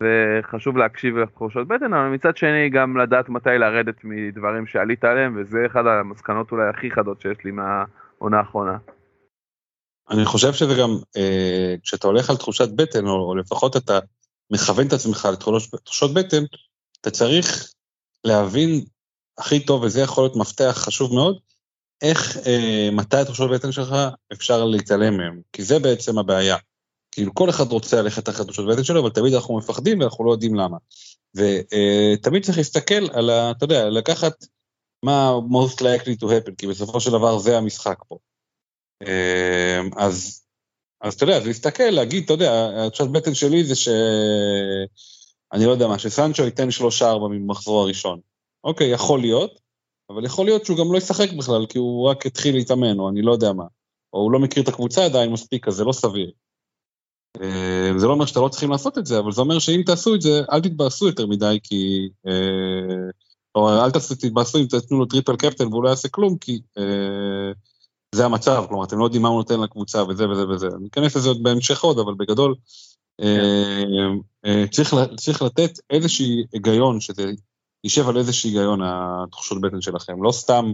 וחשוב 0.00 0.76
להקשיב 0.76 1.16
לתחושות 1.16 1.68
בטן, 1.68 1.94
אבל 1.94 2.08
מצד 2.08 2.36
שני 2.36 2.70
גם 2.70 2.96
לדעת 2.96 3.28
מתי 3.28 3.58
לרדת 3.58 4.04
מדברים 4.04 4.66
שעלית 4.66 5.04
עליהם, 5.04 5.36
וזה 5.40 5.58
אחד 5.66 5.86
המסקנות 5.86 6.52
אולי 6.52 6.68
הכי 6.68 6.90
חדות 6.90 7.20
שיש 7.20 7.44
לי 7.44 7.50
מהעונה 7.50 8.38
האחרונה. 8.38 8.78
אני 10.10 10.24
חושב 10.24 10.52
שזה 10.52 10.74
גם, 10.80 10.90
כשאתה 11.82 12.06
הולך 12.06 12.30
על 12.30 12.36
תחושת 12.36 12.68
בטן, 12.76 13.06
או 13.06 13.34
לפחות 13.34 13.76
אתה 13.76 13.98
מכוון 14.52 14.86
את 14.86 14.92
עצמך 14.92 15.28
לתחושות 15.32 16.14
בטן, 16.14 16.42
אתה 17.00 17.10
צריך 17.10 17.72
להבין 18.24 18.84
הכי 19.38 19.64
טוב, 19.64 19.82
וזה 19.82 20.00
יכול 20.00 20.24
להיות 20.24 20.36
מפתח 20.36 20.74
חשוב 20.76 21.14
מאוד, 21.14 21.38
איך, 22.02 22.36
אה, 22.46 22.88
מתי 22.92 23.16
התחושות 23.16 23.50
בטן 23.50 23.72
שלך 23.72 23.94
אפשר 24.32 24.64
להתעלם 24.64 25.16
מהם, 25.16 25.40
כי 25.52 25.62
זה 25.62 25.78
בעצם 25.78 26.18
הבעיה. 26.18 26.56
כאילו 27.10 27.34
כל 27.34 27.50
אחד 27.50 27.72
רוצה 27.72 28.02
ללכת 28.02 28.28
אחרי 28.28 28.44
תחושות 28.44 28.68
בטן 28.68 28.84
שלו, 28.84 29.00
אבל 29.00 29.10
תמיד 29.10 29.34
אנחנו 29.34 29.58
מפחדים 29.58 30.00
ואנחנו 30.00 30.24
לא 30.24 30.32
יודעים 30.32 30.54
למה. 30.54 30.76
ותמיד 31.34 32.42
אה, 32.42 32.46
צריך 32.46 32.58
להסתכל 32.58 33.10
על 33.12 33.30
ה... 33.30 33.50
אתה 33.50 33.64
יודע, 33.64 33.88
לקחת 33.88 34.44
מה 35.04 35.32
most 35.50 35.74
likely 35.74 36.16
to 36.20 36.24
happen, 36.24 36.54
כי 36.58 36.66
בסופו 36.66 37.00
של 37.00 37.10
דבר 37.10 37.38
זה 37.38 37.58
המשחק 37.58 37.98
פה. 38.08 38.18
אמ, 39.02 39.90
אז, 39.96 40.42
אז 41.00 41.14
אתה 41.14 41.24
יודע, 41.24 41.40
זה 41.40 41.46
להסתכל, 41.46 41.90
להגיד, 41.90 42.24
אתה 42.24 42.32
יודע, 42.32 42.70
התחושת 42.86 43.10
בטן 43.10 43.34
שלי 43.34 43.64
זה 43.64 43.74
ש... 43.74 43.88
אני 45.52 45.66
לא 45.66 45.70
יודע 45.70 45.88
מה, 45.88 45.98
שסנצ'ו 45.98 46.42
ייתן 46.42 46.70
שלושה 46.70 47.10
ארבע 47.10 47.28
ממחזור 47.28 47.82
הראשון. 47.82 48.20
אוקיי, 48.64 48.90
יכול 48.90 49.20
להיות, 49.20 49.60
אבל 50.10 50.24
יכול 50.24 50.44
להיות 50.44 50.64
שהוא 50.64 50.78
גם 50.78 50.92
לא 50.92 50.98
ישחק 50.98 51.32
בכלל, 51.32 51.66
כי 51.66 51.78
הוא 51.78 52.08
רק 52.08 52.26
התחיל 52.26 52.54
להתאמן, 52.54 52.98
או 52.98 53.08
אני 53.08 53.22
לא 53.22 53.32
יודע 53.32 53.52
מה. 53.52 53.64
או 54.12 54.18
הוא 54.20 54.32
לא 54.32 54.38
מכיר 54.38 54.62
את 54.62 54.68
הקבוצה 54.68 55.04
עדיין 55.04 55.32
מספיק, 55.32 55.68
אז 55.68 55.74
זה 55.74 55.84
לא 55.84 55.92
סביר. 55.92 56.30
אמ, 57.36 57.98
זה 57.98 58.06
לא 58.06 58.12
אומר 58.12 58.26
שאתה 58.26 58.40
לא 58.40 58.48
צריכים 58.48 58.70
לעשות 58.70 58.98
את 58.98 59.06
זה, 59.06 59.18
אבל 59.18 59.32
זה 59.32 59.40
אומר 59.40 59.58
שאם 59.58 59.82
תעשו 59.86 60.14
את 60.14 60.22
זה, 60.22 60.42
אל 60.52 60.60
תתבאסו 60.60 61.06
יותר 61.06 61.26
מדי, 61.26 61.58
כי... 61.62 62.08
אה, 62.26 63.10
או 63.54 63.68
אל 63.84 63.90
תתבאסו 63.90 64.58
אם 64.58 64.66
תתנו 64.66 64.98
לו 64.98 65.06
triple 65.06 65.36
captain 65.36 65.66
והוא 65.66 65.84
לא 65.84 65.88
יעשה 65.88 66.08
כלום, 66.08 66.38
כי 66.38 66.60
אה, 66.78 67.52
זה 68.14 68.24
המצב, 68.24 68.64
כלומר, 68.68 68.84
אתם 68.84 68.98
לא 68.98 69.04
יודעים 69.04 69.22
מה 69.22 69.28
הוא 69.28 69.38
נותן 69.38 69.60
לקבוצה 69.60 70.04
וזה 70.04 70.28
וזה 70.28 70.48
וזה. 70.48 70.68
ניכנס 70.80 71.16
לזה 71.16 71.28
עוד 71.28 71.42
בהמשך 71.42 71.84
עוד, 71.84 71.98
אבל 71.98 72.14
בגדול. 72.14 72.50
אה, 72.50 72.54
אה, 72.54 72.87
צריך, 74.70 74.94
צריך 75.16 75.42
לתת 75.42 75.70
איזשהי 75.90 76.44
היגיון, 76.52 77.00
שזה 77.00 77.22
יישב 77.84 78.08
על 78.08 78.16
איזשהי 78.16 78.50
היגיון 78.50 78.80
התחושות 78.82 79.60
בטן 79.60 79.80
שלכם, 79.80 80.22
לא 80.22 80.30
סתם 80.32 80.64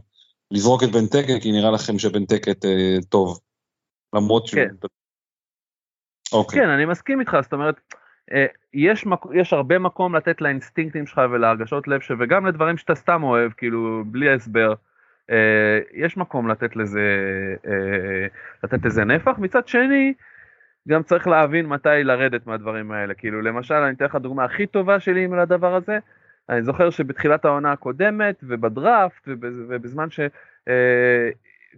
לזרוק 0.50 0.82
את 0.82 0.88
בן 0.92 1.06
טקט, 1.06 1.42
כי 1.42 1.52
נראה 1.52 1.70
לכם 1.70 1.98
שבן 1.98 2.24
טקט 2.24 2.64
אה, 2.64 2.96
טוב, 3.08 3.40
למרות 4.14 4.46
שהוא... 4.46 4.60
כן. 4.60 4.86
אוקיי. 6.32 6.60
כן, 6.60 6.68
אני 6.68 6.84
מסכים 6.84 7.20
איתך, 7.20 7.36
זאת 7.42 7.52
אומרת, 7.52 7.80
יש, 8.74 9.06
מק... 9.06 9.20
יש 9.34 9.52
הרבה 9.52 9.78
מקום 9.78 10.16
לתת 10.16 10.40
לאינסטינקטים 10.40 11.06
שלך 11.06 11.20
ולהרגשות 11.32 11.88
לב, 11.88 12.00
וגם 12.20 12.46
לדברים 12.46 12.76
שאתה 12.76 12.94
סתם 12.94 13.22
אוהב, 13.22 13.52
כאילו, 13.52 14.04
בלי 14.06 14.34
הסבר. 14.34 14.74
אה, 15.30 15.78
יש 15.94 16.16
מקום 16.16 16.48
לתת 16.48 16.76
לזה, 16.76 17.00
אה, 17.66 18.26
לתת 18.64 18.84
לזה 18.84 19.04
נפח, 19.04 19.38
מצד 19.38 19.68
שני, 19.68 20.14
גם 20.88 21.02
צריך 21.02 21.26
להבין 21.26 21.66
מתי 21.66 22.04
לרדת 22.04 22.46
מהדברים 22.46 22.92
האלה, 22.92 23.14
כאילו 23.14 23.42
למשל 23.42 23.74
אני 23.74 23.94
אתן 23.94 24.04
לך 24.04 24.16
דוגמה 24.16 24.44
הכי 24.44 24.66
טובה 24.66 25.00
שלי 25.00 25.24
עם 25.24 25.32
הדבר 25.32 25.74
הזה, 25.74 25.98
אני 26.48 26.62
זוכר 26.62 26.90
שבתחילת 26.90 27.44
העונה 27.44 27.72
הקודמת 27.72 28.44
ובדראפט 28.48 29.28
ובזמן 29.44 30.10
ש... 30.10 30.20
אה, 30.68 31.30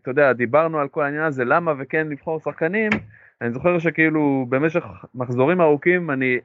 אתה 0.03 0.11
יודע, 0.11 0.33
דיברנו 0.33 0.79
על 0.79 0.89
כל 0.89 1.03
העניין 1.03 1.25
הזה, 1.25 1.45
למה 1.45 1.73
וכן 1.79 2.09
לבחור 2.09 2.41
שחקנים, 2.41 2.91
אני 3.41 3.53
זוכר 3.53 3.79
שכאילו 3.79 4.47
במשך 4.49 4.85
מחזורים 5.15 5.61
ארוכים 5.61 6.11
אני, 6.11 6.39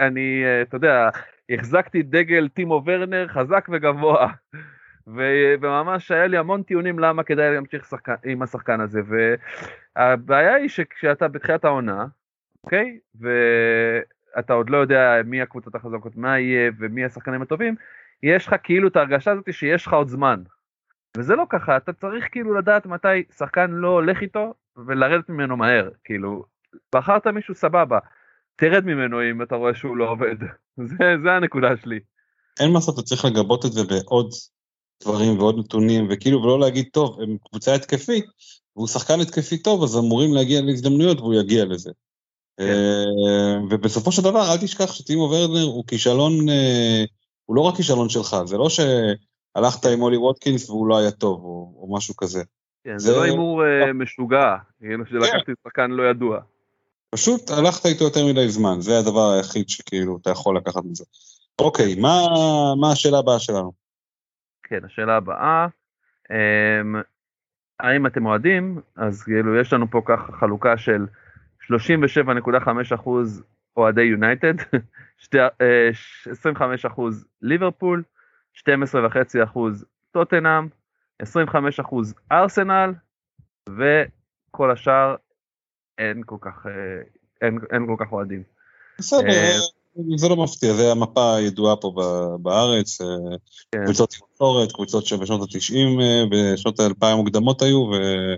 אני, 0.00 0.42
אתה 0.62 0.76
יודע, 0.76 1.08
החזקתי 1.50 2.02
דגל 2.02 2.48
טימו 2.48 2.82
ורנר 2.86 3.28
חזק 3.28 3.68
וגבוה. 3.72 4.32
וממש 5.06 6.10
היה 6.10 6.26
לי 6.26 6.36
המון 6.36 6.62
טיעונים 6.62 6.98
למה 6.98 7.22
כדאי 7.22 7.54
להמשיך 7.54 7.84
שחקן, 7.84 8.14
עם 8.24 8.42
השחקן 8.42 8.80
הזה, 8.80 9.00
והבעיה 9.96 10.54
היא 10.54 10.68
שכשאתה 10.68 11.28
בתחילת 11.28 11.64
העונה, 11.64 12.06
אוקיי, 12.64 12.98
ואתה 13.14 14.52
עוד 14.52 14.70
לא 14.70 14.76
יודע 14.76 15.20
מי 15.24 15.42
הקבוצות 15.42 15.74
החזקות, 15.74 16.16
מה 16.16 16.38
יהיה 16.38 16.70
ומי 16.78 17.04
השחקנים 17.04 17.42
הטובים, 17.42 17.74
יש 18.22 18.46
לך 18.46 18.54
כאילו 18.62 18.88
את 18.88 18.96
ההרגשה 18.96 19.32
הזאת 19.32 19.52
שיש 19.52 19.86
לך 19.86 19.92
עוד 19.92 20.08
זמן. 20.08 20.42
וזה 21.16 21.36
לא 21.36 21.46
ככה, 21.48 21.76
אתה 21.76 21.92
צריך 21.92 22.28
כאילו 22.32 22.54
לדעת 22.54 22.86
מתי 22.86 23.24
שחקן 23.36 23.70
לא 23.70 23.88
הולך 23.88 24.22
איתו 24.22 24.54
ולרדת 24.86 25.28
ממנו 25.28 25.56
מהר, 25.56 25.90
כאילו, 26.04 26.44
בחרת 26.94 27.26
מישהו 27.26 27.54
סבבה, 27.54 27.98
תרד 28.56 28.84
ממנו 28.84 29.22
אם 29.30 29.42
אתה 29.42 29.56
רואה 29.56 29.74
שהוא 29.74 29.96
לא 29.96 30.10
עובד, 30.10 30.36
זה, 30.88 31.14
זה 31.22 31.32
הנקודה 31.32 31.76
שלי. 31.76 32.00
אין 32.60 32.68
מה 32.68 32.74
לעשות, 32.74 32.94
אתה 32.94 33.02
צריך 33.02 33.24
לגבות 33.24 33.64
את 33.64 33.72
זה 33.72 33.80
בעוד 33.88 34.30
דברים 35.02 35.38
ועוד 35.38 35.58
נתונים, 35.58 36.06
וכאילו, 36.10 36.42
ולא 36.42 36.60
להגיד, 36.60 36.88
טוב, 36.92 37.20
הם 37.20 37.36
קבוצה 37.48 37.74
התקפית, 37.74 38.24
והוא 38.76 38.88
שחקן 38.88 39.20
התקפי 39.20 39.58
טוב, 39.58 39.82
אז 39.82 39.96
אמורים 39.96 40.34
להגיע 40.34 40.60
להזדמנויות 40.62 41.20
והוא 41.20 41.34
יגיע 41.34 41.64
לזה. 41.64 41.90
כן. 42.56 42.64
אה, 42.64 43.54
ובסופו 43.70 44.12
של 44.12 44.22
דבר, 44.22 44.52
אל 44.52 44.56
תשכח 44.56 44.92
שטימו 44.92 45.22
ורנר 45.22 45.62
הוא 45.64 45.84
כישלון, 45.86 46.48
אה, 46.48 47.04
הוא 47.44 47.56
לא 47.56 47.60
רק 47.60 47.76
כישלון 47.76 48.08
שלך, 48.08 48.36
זה 48.44 48.56
לא 48.56 48.68
שהלכת 48.68 49.86
עם 49.86 50.02
אולי 50.02 50.16
ווטקינס 50.16 50.70
והוא 50.70 50.86
לא 50.86 50.98
היה 50.98 51.10
טוב, 51.10 51.44
או, 51.44 51.88
משהו 51.90 52.16
כזה. 52.16 52.42
כן, 52.84 52.98
זה- 52.98 53.12
לא 53.12 53.22
הימור 53.22 53.62
אה, 53.64 53.92
משוגע, 53.92 54.54
כאילו 54.80 55.06
שלקחתי 55.06 55.52
שחקן 55.64 55.90
לא 55.90 56.10
ידוע. 56.10 56.38
פשוט 57.10 57.50
הלכת 57.50 57.86
איתו 57.86 58.04
יותר 58.04 58.26
מדי 58.26 58.48
זמן, 58.48 58.80
זה 58.80 58.98
הדבר 58.98 59.30
היחיד 59.30 59.68
שכאילו 59.68 60.18
אתה 60.22 60.30
יכול 60.30 60.56
לקחת 60.56 60.84
מזה. 60.84 61.04
אוקיי, 61.58 61.94
מה, 61.94 62.26
מה 62.80 62.92
השאלה 62.92 63.18
הבאה 63.18 63.38
שלנו? 63.38 63.83
כן, 64.64 64.84
השאלה 64.84 65.16
הבאה, 65.16 65.66
אמ, 66.30 66.94
האם 67.80 68.06
אתם 68.06 68.26
אוהדים? 68.26 68.80
אז 68.96 69.22
כאילו 69.22 69.60
יש 69.60 69.72
לנו 69.72 69.90
פה 69.90 70.02
ככה 70.06 70.32
חלוקה 70.32 70.76
של 70.76 71.06
37.5% 71.60 73.08
אוהדי 73.76 74.02
יונייטד, 74.02 74.54
שתי- 75.24 75.38
אה, 75.38 75.88
ש- 75.92 76.28
25% 76.28 77.00
ליברפול, 77.42 78.02
12.5% 78.54 79.58
טוטנאם, 80.10 80.68
25% 81.22 81.26
ארסנל, 82.32 82.92
וכל 83.68 84.70
השאר 84.70 85.16
אין 85.98 86.22
כל 86.26 86.36
כך, 86.40 86.66
אה, 86.66 86.72
אין, 87.42 87.58
אין 87.72 87.86
כל 87.86 88.04
כך 88.04 88.12
אוהדים. 88.12 88.42
בסדר, 88.98 89.28
אה, 89.28 89.50
זה 90.16 90.28
לא 90.28 90.36
מפתיע, 90.36 90.72
זה 90.72 90.92
המפה 90.92 91.36
הידועה 91.36 91.76
פה 91.76 91.92
ב- 91.96 92.42
בארץ, 92.42 93.00
אה, 93.00 93.06
כן. 93.72 93.84
קבוצות 93.84 94.14
עם 94.14 94.26
מסורת, 94.34 94.72
קבוצות 94.72 95.06
שבשנות 95.06 95.40
ה-90, 95.40 95.74
בשנות 96.30 96.80
ה-2000 96.80 97.06
המוקדמות 97.06 97.62
היו, 97.62 97.78
ו- 97.78 98.34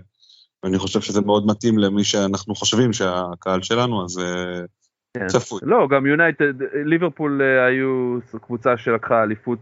ואני 0.63 0.79
חושב 0.79 1.01
שזה 1.01 1.21
מאוד 1.21 1.47
מתאים 1.47 1.79
למי 1.79 2.05
שאנחנו 2.05 2.55
חושבים 2.55 2.93
שהקהל 2.93 3.63
שלנו, 3.63 4.05
אז 4.05 4.19
אה, 4.19 4.61
כן. 5.19 5.27
צפוי. 5.27 5.61
לא, 5.63 5.89
גם 5.91 6.07
יונייטד, 6.07 6.53
ליברפול 6.85 7.43
אה, 7.43 7.67
היו 7.67 8.19
קבוצה 8.43 8.77
שלקחה 8.77 9.23
אליפות 9.23 9.59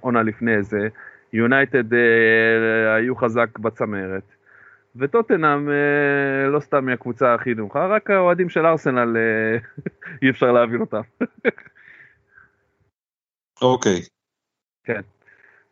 עונה 0.00 0.22
לפני 0.22 0.62
זה, 0.62 0.88
יונייטד 1.32 1.94
אה, 1.94 2.94
היו 2.94 3.16
חזק 3.16 3.58
בצמרת, 3.58 4.22
וטוטנאם 4.96 5.70
אה, 5.70 6.48
לא 6.48 6.60
סתם 6.60 6.88
הקבוצה 6.88 7.34
הכי 7.34 7.54
נמוכה, 7.54 7.86
רק 7.86 8.10
האוהדים 8.10 8.48
של 8.48 8.66
ארסנל 8.66 9.16
אה, 9.16 9.58
אי 10.22 10.30
אפשר 10.30 10.52
להבין 10.52 10.80
אותם. 10.80 11.00
אוקיי, 13.62 14.00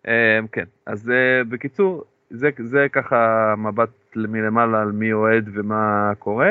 אה, 0.06 0.38
כן, 0.52 0.64
אז 0.86 1.10
אה, 1.10 1.44
בקיצור, 1.44 2.04
זה, 2.30 2.50
זה 2.62 2.86
ככה 2.92 3.54
מבט 3.58 3.90
מלמעלה 4.16 4.82
על 4.82 4.92
מי 4.92 5.12
אוהד 5.12 5.48
ומה 5.54 6.12
קורה. 6.18 6.50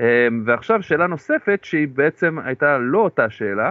אה, 0.00 0.28
ועכשיו 0.44 0.82
שאלה 0.82 1.06
נוספת 1.06 1.60
שהיא 1.62 1.88
בעצם 1.88 2.38
הייתה 2.38 2.78
לא 2.78 2.98
אותה 2.98 3.30
שאלה, 3.30 3.70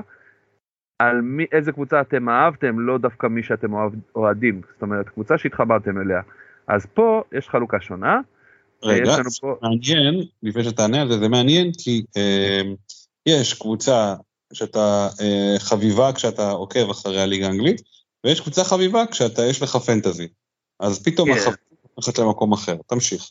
על 1.00 1.22
מי, 1.22 1.46
איזה 1.52 1.72
קבוצה 1.72 2.02
אתם 2.02 2.30
אהבתם, 2.30 2.80
לא 2.80 2.98
דווקא 2.98 3.28
מי 3.28 3.44
שאתם 3.44 3.74
אוהדים, 4.16 4.62
זאת 4.74 4.82
אומרת 4.82 5.10
קבוצה 5.10 5.38
שהתחברתם 5.38 6.02
אליה. 6.02 6.22
אז 6.68 6.86
פה 6.86 7.22
יש 7.38 7.50
חלוקה 7.50 7.78
שונה. 7.82 8.20
רגע, 8.84 9.18
לנו 9.18 9.30
פה- 9.42 9.56
מעניין, 9.62 10.24
לפני 10.44 10.64
שתענה 10.64 11.02
על 11.02 11.12
זה, 11.12 11.20
זה 11.20 11.30
מעניין 11.30 11.72
כי 11.84 12.06
אה, 12.18 12.62
יש 13.26 13.54
קבוצה 13.54 14.16
שאתה 14.54 15.08
אה, 15.22 15.56
חביבה 15.60 16.14
כשאתה 16.14 16.50
עוקב 16.52 16.90
אחרי 16.90 17.22
הליגה 17.22 17.48
האנגלית, 17.48 17.82
ויש 18.24 18.42
קבוצה 18.42 18.64
חביבה 18.64 19.06
כשאתה, 19.12 19.42
יש 19.42 19.62
לך 19.62 19.76
פנטזי. 19.76 20.28
אז 20.80 21.04
פתאום 21.04 21.28
כן. 21.34 21.38
החביבה 21.38 21.58
הולכת 21.94 22.20
למקום 22.20 22.54
אחר, 22.54 22.76
תמשיך. 22.88 23.22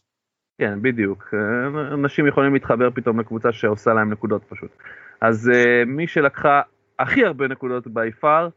כן, 0.59 0.83
בדיוק. 0.83 1.25
אה, 1.35 1.95
אנשים 1.95 2.27
יכולים 2.27 2.55
להתחבר 2.55 2.91
פתאום 2.95 3.21
לקבוצה 3.21 3.53
שעושה 3.53 3.95
להם 3.95 4.13
נקודות 4.13 4.43
פשוט. 4.49 4.71
אז 5.21 5.51
אה, 5.55 5.85
מי 5.87 6.07
שלקחה 6.09 6.61
הכי 6.99 7.25
הרבה 7.25 7.49
נקודות 7.49 7.87
בי 7.87 8.13
פאר 8.21 8.49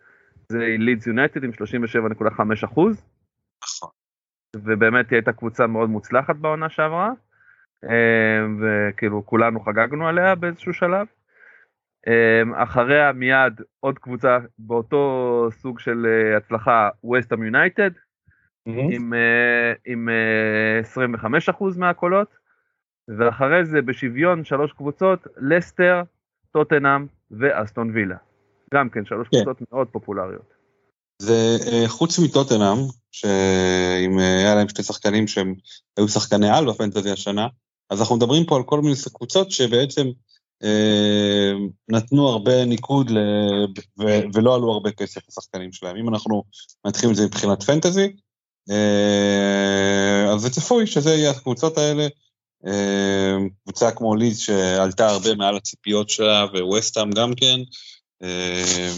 זה 0.50 0.76
לידס 0.80 1.08
יונייטד 1.08 1.44
עם 1.44 1.52
37.5 1.52 2.66
אחוז, 2.66 3.02
נכון. 3.64 3.90
ובאמת 4.56 5.10
היא 5.10 5.18
הייתה 5.18 5.34
קבוצה 5.34 5.68
מאוד 5.68 5.90
מוצלחת 5.90 6.36
בעונה 6.36 6.70
שעברה, 6.70 7.12
אה, 7.84 8.46
וכאילו 8.62 9.26
כולנו 9.26 9.60
חגגנו 9.60 10.08
עליה 10.08 10.36
באיזשהו 10.36 10.74
שלב. 10.74 11.08
אה, 12.08 12.64
אחריה 12.64 13.12
מיד 13.12 13.62
עוד 13.80 14.00
קבוצה 14.00 14.38
באותו 14.60 15.48
סוג 15.52 15.80
של 15.80 16.06
אה, 16.06 16.38
הצלחה, 16.38 16.90
ווסטהאם 17.04 17.44
יונייטד, 17.44 17.92
עם, 18.66 19.14
אה, 19.14 19.74
עם 19.86 20.10
אה, 20.10 20.80
25% 20.80 21.78
מהקולות, 21.78 22.38
ואחרי 23.18 23.66
זה 23.66 23.82
בשוויון 23.82 24.44
שלוש 24.44 24.74
קבוצות, 24.74 25.28
לסטר, 25.38 26.02
טוטנאם 26.52 27.06
ואסטון 27.32 27.90
וילה. 27.94 28.18
גם 28.74 28.90
כן 28.90 29.06
שלוש 29.06 29.28
כן. 29.28 29.38
קבוצות 29.38 29.72
מאוד 29.72 29.88
פופולריות. 29.88 30.59
זה 31.22 31.58
אה, 31.68 31.84
חוץ 31.88 32.20
מטוטנאם, 32.20 32.78
שאם 33.12 34.20
אה, 34.20 34.38
היה 34.38 34.56
להם 34.56 34.70
שתי 34.70 34.84
שחקנים 34.84 35.28
שהם 35.28 35.54
היו 35.98 36.08
שחקני 36.08 36.50
על 36.50 36.70
בפנטזי 36.70 37.12
השנה, 37.12 37.48
אז 37.90 38.00
אנחנו 38.00 38.16
מדברים 38.16 38.46
פה 38.46 38.56
על 38.56 38.64
כל 38.64 38.82
מיני 38.82 38.96
קבוצות 39.14 39.52
שבעצם 39.52 40.08
אה, 40.64 41.52
נתנו 41.90 42.28
הרבה 42.28 42.66
ניקוד 42.66 43.10
ל... 43.10 43.18
ו... 44.00 44.04
ולא 44.34 44.56
עלו 44.56 44.72
הרבה 44.72 44.92
כסף 44.92 45.22
לשחקנים 45.30 45.72
שלהם. 45.72 45.96
אם 45.96 46.10
אנחנו 46.10 46.44
מנתחים 46.86 47.12
את 47.12 47.16
זה 47.16 47.26
מבחינת 47.26 47.64
פנטזי, 47.64 48.14
אה, 48.70 50.34
אז 50.34 50.42
זה 50.42 50.50
צפוי 50.50 50.88
שזה 50.88 51.16
יהיה 51.16 51.32
הקבוצות 51.32 51.78
האלה. 51.78 52.08
אה, 52.68 53.38
קבוצה 53.64 53.92
כמו 53.92 54.16
ליז 54.16 54.40
שעלתה 54.40 55.10
הרבה 55.10 55.36
מעל 55.36 55.56
הציפיות 55.56 56.10
שלה, 56.10 56.46
וווסטהאם 56.54 57.12
גם 57.12 57.36
כן. 57.36 57.60
אה, 58.24 58.94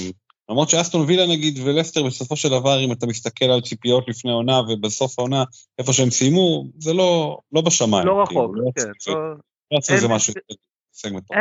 למרות 0.51 0.69
שאסטון 0.69 1.05
וילה 1.07 1.23
נגיד 1.27 1.59
ולסטר 1.65 2.03
בסופו 2.03 2.35
של 2.35 2.49
דבר 2.49 2.79
אם 2.79 2.91
אתה 2.91 3.05
מסתכל 3.07 3.45
על 3.45 3.61
ציפיות 3.61 4.07
לפני 4.09 4.31
עונה 4.31 4.59
ובסוף 4.59 5.19
העונה 5.19 5.43
איפה 5.79 5.93
שהם 5.93 6.09
סיימו 6.09 6.65
זה 6.79 6.93
לא 6.93 7.37
לא 7.53 7.61
בשמיים. 7.61 8.07
לא 8.07 8.23
כאילו, 8.27 8.41
רחוק, 8.41 8.55
לא 8.57 8.71
כן. 8.75 9.11
לא- 9.11 9.33
לא 9.71 9.77
עשו 9.77 9.93
איזה 9.93 10.05
אין- 10.07 10.15
משהו. 10.15 10.33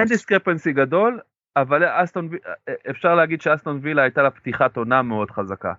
דיסקרפנסי 0.08 0.72
גדול, 0.72 1.20
אבל 1.56 1.82
אסטון, 1.86 2.28
וי- 2.30 2.38
אפשר 2.90 3.14
להגיד 3.14 3.40
שאסטון 3.40 3.80
וילה 3.82 4.02
הייתה 4.02 4.22
לה 4.22 4.30
פתיחת 4.30 4.76
עונה 4.76 5.02
מאוד 5.02 5.30
חזקה. 5.30 5.72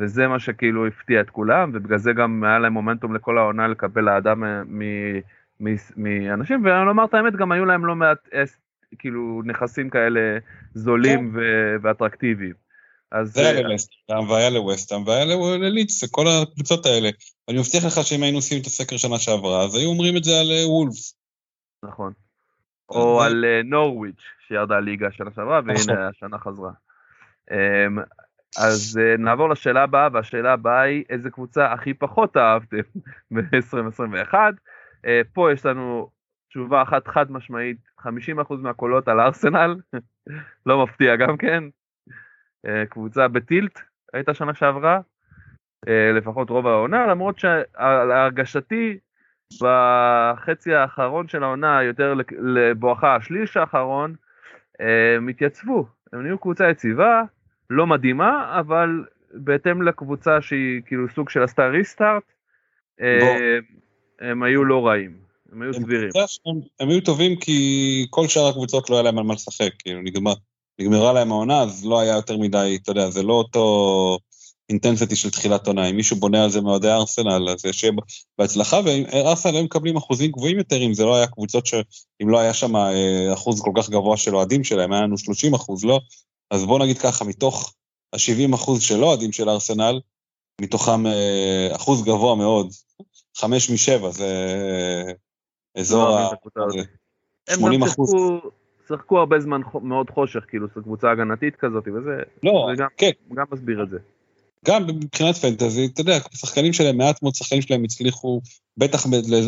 וזה 0.00 0.28
מה 0.28 0.38
שכאילו 0.38 0.86
הפתיע 0.86 1.20
את 1.20 1.30
כולם, 1.30 1.70
ובגלל 1.74 1.98
זה 1.98 2.12
גם 2.12 2.44
היה 2.44 2.58
להם 2.58 2.72
מומנטום 2.72 3.14
לכל 3.14 3.38
העונה 3.38 3.68
לקבל 3.68 4.08
אהדה 4.08 4.34
מ- 4.34 4.62
מ- 4.78 5.20
מ- 5.60 5.74
מאנשים, 5.96 6.64
ולומר 6.64 7.04
את 7.04 7.14
האמת, 7.14 7.36
גם 7.36 7.52
היו 7.52 7.64
להם 7.64 7.86
לא 7.86 7.94
מעט 7.94 8.18
אס, 8.34 8.56
כאילו 8.98 9.42
נכסים 9.44 9.90
כאלה 9.90 10.20
זולים 10.74 11.30
ו- 11.34 11.74
ואטרקטיביים. 11.82 12.62
אז 13.12 13.32
זה 13.32 13.40
היה 13.40 13.58
אה, 13.58 13.62
ללסטר 13.62 14.20
והיה 14.28 14.50
לווסטהאם 14.50 15.06
והיה 15.06 15.24
ל- 15.24 15.64
ללידס, 15.64 16.04
כל 16.10 16.24
הקבוצות 16.28 16.86
האלה. 16.86 17.08
אני 17.48 17.58
מבטיח 17.58 17.84
לך 17.84 18.06
שאם 18.06 18.22
היינו 18.22 18.38
עושים 18.38 18.60
את 18.60 18.66
הסקר 18.66 18.96
שנה 18.96 19.18
שעברה 19.18 19.64
אז 19.64 19.74
היו 19.74 19.88
אומרים 19.88 20.16
את 20.16 20.24
זה 20.24 20.40
על 20.40 20.46
אה, 20.50 20.68
וולפס. 20.68 21.16
נכון. 21.84 22.12
או 22.88 23.22
על 23.22 23.44
אה, 23.44 23.62
נורוויץ' 23.64 24.22
שירדה 24.48 24.78
ליגה 24.78 25.08
שנה 25.12 25.30
שעברה 25.34 25.60
נכון. 25.60 25.90
והנה 25.90 26.08
השנה 26.08 26.38
חזרה. 26.38 26.70
אמ, 27.50 27.98
אז 28.58 29.00
נעבור 29.18 29.50
לשאלה 29.50 29.82
הבאה 29.82 30.08
והשאלה 30.12 30.52
הבאה 30.52 30.80
היא 30.80 31.04
איזה 31.10 31.30
קבוצה 31.30 31.72
הכי 31.72 31.94
פחות 31.94 32.36
אהבתם 32.36 32.76
ב-2021. 33.34 34.34
אה, 35.06 35.20
פה 35.32 35.52
יש 35.52 35.66
לנו 35.66 36.10
תשובה 36.48 36.82
אחת 36.82 37.08
חד 37.08 37.30
משמעית 37.32 37.76
50% 38.00 38.04
מהקולות 38.58 39.08
על 39.08 39.20
ארסנל 39.20 39.76
לא 40.66 40.84
מפתיע 40.84 41.16
גם 41.16 41.36
כן. 41.36 41.64
אה, 42.66 42.86
קבוצה 42.86 43.28
בטילט 43.28 43.78
הייתה 44.12 44.34
שנה 44.34 44.54
שעברה 44.54 45.00
אה, 45.88 46.12
לפחות 46.12 46.50
רוב 46.50 46.66
העונה 46.66 47.06
למרות 47.06 47.38
שהרגשתי 47.38 48.98
בחצי 49.60 50.74
האחרון 50.74 51.28
של 51.28 51.42
העונה, 51.42 51.82
יותר 51.82 52.14
לבואכה 52.38 53.16
השליש 53.16 53.56
האחרון, 53.56 54.14
הם 54.80 55.28
התייצבו. 55.28 55.86
הם 56.12 56.22
נהיו 56.22 56.38
קבוצה 56.38 56.70
יציבה, 56.70 57.22
לא 57.70 57.86
מדהימה, 57.86 58.60
אבל 58.60 59.04
בהתאם 59.34 59.82
לקבוצה 59.82 60.42
שהיא 60.42 60.82
כאילו 60.86 61.08
סוג 61.08 61.30
של 61.30 61.42
עשתה 61.42 61.66
ריסטארט, 61.66 62.22
הם 64.20 64.42
היו 64.42 64.64
לא 64.64 64.86
רעים, 64.86 65.16
הם 65.52 65.62
היו 65.62 65.74
סבירים. 65.74 66.10
הם 66.80 66.88
היו 66.88 67.00
טובים 67.00 67.36
כי 67.36 68.06
כל 68.10 68.26
שאר 68.26 68.48
הקבוצות 68.48 68.90
לא 68.90 68.94
היה 68.94 69.02
להם 69.02 69.18
על 69.18 69.24
מה 69.24 69.34
לשחק, 69.34 69.72
כאילו 69.78 70.02
נגמר, 70.02 70.32
נגמרה 70.78 71.12
להם 71.12 71.32
העונה 71.32 71.62
אז 71.62 71.84
לא 71.84 72.00
היה 72.00 72.14
יותר 72.14 72.36
מדי, 72.36 72.78
אתה 72.82 72.90
יודע, 72.90 73.10
זה 73.10 73.22
לא 73.22 73.32
אותו 73.32 74.18
אינטנסיטי 74.68 75.16
של 75.16 75.30
תחילת 75.30 75.66
עונה, 75.66 75.90
אם 75.90 75.96
מישהו 75.96 76.16
בונה 76.16 76.44
על 76.44 76.50
זה 76.50 76.60
מאוהדי 76.60 76.90
ארסנל 76.90 77.48
אז 77.48 77.62
שיהיה 77.72 77.92
בהצלחה, 78.38 78.80
וארסנל 78.84 79.54
היו 79.54 79.64
מקבלים 79.64 79.96
אחוזים 79.96 80.30
גבוהים 80.30 80.58
יותר 80.58 80.82
אם 80.86 80.94
זה 80.94 81.04
לא 81.04 81.14
היה 81.16 81.26
קבוצות 81.26 81.66
שאם 81.66 82.28
לא 82.28 82.38
היה 82.38 82.54
שם 82.54 82.76
אה, 82.76 83.32
אחוז 83.32 83.60
כל 83.60 83.70
כך 83.76 83.90
גבוה 83.90 84.16
של 84.16 84.36
אוהדים 84.36 84.64
שלהם, 84.64 84.92
היה 84.92 85.02
לנו 85.02 85.18
30 85.18 85.54
אחוז, 85.54 85.84
לא? 85.84 86.00
אז 86.50 86.64
בוא 86.64 86.78
נגיד 86.78 86.98
ככה, 86.98 87.24
מתוך 87.24 87.74
ה-70 88.12 88.54
אחוז 88.54 88.82
של 88.82 89.04
אוהדים 89.04 89.32
של 89.32 89.48
ארסנל, 89.48 90.00
מתוכם 90.60 91.06
אה, 91.06 91.68
אחוז 91.76 92.02
גבוה 92.02 92.36
מאוד, 92.36 92.72
חמש 93.36 93.70
משבע, 93.70 94.10
זה 94.10 94.26
אה, 95.06 95.12
אזור 95.80 96.04
לא 96.04 96.18
ה... 96.18 96.30
הם 97.48 97.58
80 97.58 97.80
גם. 97.80 97.86
שיחקו, 97.86 98.40
שיחקו 98.92 99.18
הרבה 99.18 99.40
זמן 99.40 99.60
מאוד 99.82 100.10
חושך, 100.10 100.40
כאילו, 100.48 100.66
זו 100.74 100.82
קבוצה 100.82 101.10
הגנתית 101.10 101.56
כזאת, 101.56 101.88
וזה 101.88 102.10
לא, 102.42 102.68
זה 102.76 102.82
גם- 102.82 102.88
כן, 102.96 103.10
גם 103.34 103.44
מסביר 103.52 103.82
את 103.82 103.90
זה. 103.90 103.98
גם 104.66 104.86
מבחינת 104.86 105.36
פנטזי, 105.36 105.86
אתה 105.86 106.00
יודע, 106.00 106.18
השחקנים 106.32 106.72
שלהם, 106.72 106.96
מעט 106.96 107.22
מאוד 107.22 107.34
שחקנים 107.34 107.62
שלהם 107.62 107.84
הצליחו, 107.84 108.40
בטח 108.76 109.06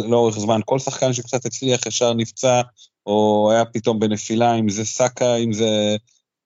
לאורך 0.08 0.38
זמן, 0.38 0.60
כל 0.64 0.78
שחקן 0.78 1.12
שקצת 1.12 1.46
הצליח 1.46 1.86
ישר 1.86 2.14
נפצע, 2.14 2.60
או 3.06 3.48
היה 3.52 3.64
פתאום 3.64 3.98
בנפילה, 3.98 4.54
אם 4.54 4.68
זה 4.68 4.84
סאקה, 4.84 5.36
אם 5.36 5.52
זה 5.52 5.96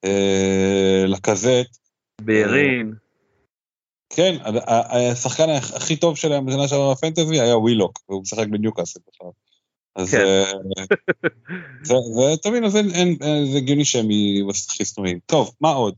אה, 0.04 1.04
לקזט. 1.06 1.78
בארין, 2.20 2.94
כן, 4.10 4.36
ה- 4.40 4.72
ה- 4.72 5.10
השחקן 5.12 5.48
הכ- 5.48 5.76
הכי 5.76 5.96
טוב 5.96 6.16
שלהם 6.16 6.46
בשנה 6.46 6.68
שעברה 6.68 6.94
בפנטזי 6.94 7.40
היה 7.40 7.56
ווילוק, 7.56 7.98
והוא 8.08 8.22
משחק 8.22 8.46
בניוקאסל 8.46 9.00
בכלל. 9.08 9.28
אז 9.98 10.10
כן. 10.10 10.20
אה, 10.20 10.44
זה, 11.82 11.94
זה, 11.94 12.36
תבין, 12.42 12.64
אז 12.64 12.76
אין, 12.76 13.16
זה 13.52 13.58
הגיוני 13.58 13.84
שהם 13.84 14.06
חיסונים. 14.76 15.18
טוב, 15.26 15.50
מה 15.60 15.68
עוד? 15.68 15.94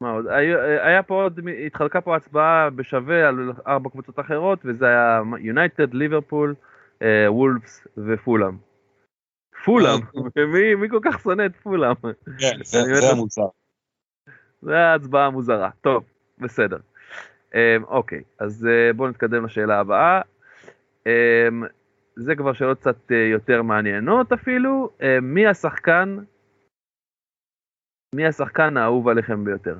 מה 0.00 0.10
עוד? 0.10 0.26
היה 0.26 0.86
היה 0.86 1.02
פה 1.02 1.22
עוד, 1.22 1.40
התחלקה 1.66 2.00
פה 2.00 2.16
הצבעה 2.16 2.70
בשווה 2.70 3.28
על 3.28 3.52
ארבע 3.66 3.90
קבוצות 3.90 4.20
אחרות, 4.20 4.58
וזה 4.64 4.86
היה 4.86 5.20
יונייטד, 5.40 5.94
ליברפול, 5.94 6.54
אה, 7.02 7.32
וולפס 7.32 7.86
ופולאם. 7.98 8.56
פולאם, 9.64 10.00
מי 10.52 10.74
מי 10.74 10.88
כל 10.88 11.00
כך 11.04 11.20
שונא 11.20 11.46
את 11.46 11.56
פולאם? 11.62 11.94
כן, 12.38 12.58
זה, 12.64 12.82
באמת 12.82 13.02
זה 13.02 13.10
המוצר. 13.10 13.46
זה 14.62 14.78
ההצבעה 14.78 15.26
המוזרה. 15.26 15.70
טוב, 15.80 16.04
בסדר. 16.38 16.78
אמ, 17.54 17.84
אוקיי, 17.84 18.22
אז 18.38 18.66
אה, 18.70 18.92
בואו 18.92 19.08
נתקדם 19.08 19.44
לשאלה 19.44 19.80
הבאה. 19.80 20.20
זה 22.18 22.36
כבר 22.36 22.52
שאלות 22.52 22.78
קצת 22.80 23.12
אה, 23.12 23.16
יותר 23.16 23.62
מעניינות 23.62 24.32
אפילו. 24.32 24.90
אמ, 25.02 25.34
מי 25.34 25.46
השחקן, 25.46 26.18
מי 28.14 28.26
השחקן 28.26 28.76
האהוב 28.76 29.08
עליכם 29.08 29.44
ביותר? 29.44 29.76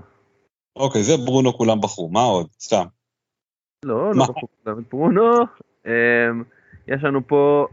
אוקיי, 0.77 1.03
זה 1.03 1.12
ברונו 1.27 1.53
כולם 1.53 1.81
בחרו, 1.81 2.09
מה 2.09 2.20
עוד? 2.20 2.46
סתם. 2.61 2.85
לא? 3.85 4.11
לא 4.14 4.25
בחרו 4.25 4.49
גם 4.66 4.79
את 4.79 4.85
ברונו. 4.88 5.42
אמ, 5.87 6.44
יש 6.88 7.05
לנו 7.05 7.27
פה, 7.27 7.66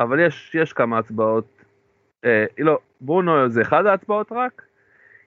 אבל 0.00 0.20
יש, 0.20 0.54
יש 0.54 0.72
כמה 0.72 0.98
הצבעות. 0.98 1.46
אה, 2.24 2.44
לא, 2.58 2.78
ברונו 3.00 3.48
זה 3.48 3.62
אחד 3.62 3.86
ההצבעות 3.86 4.32
רק. 4.32 4.62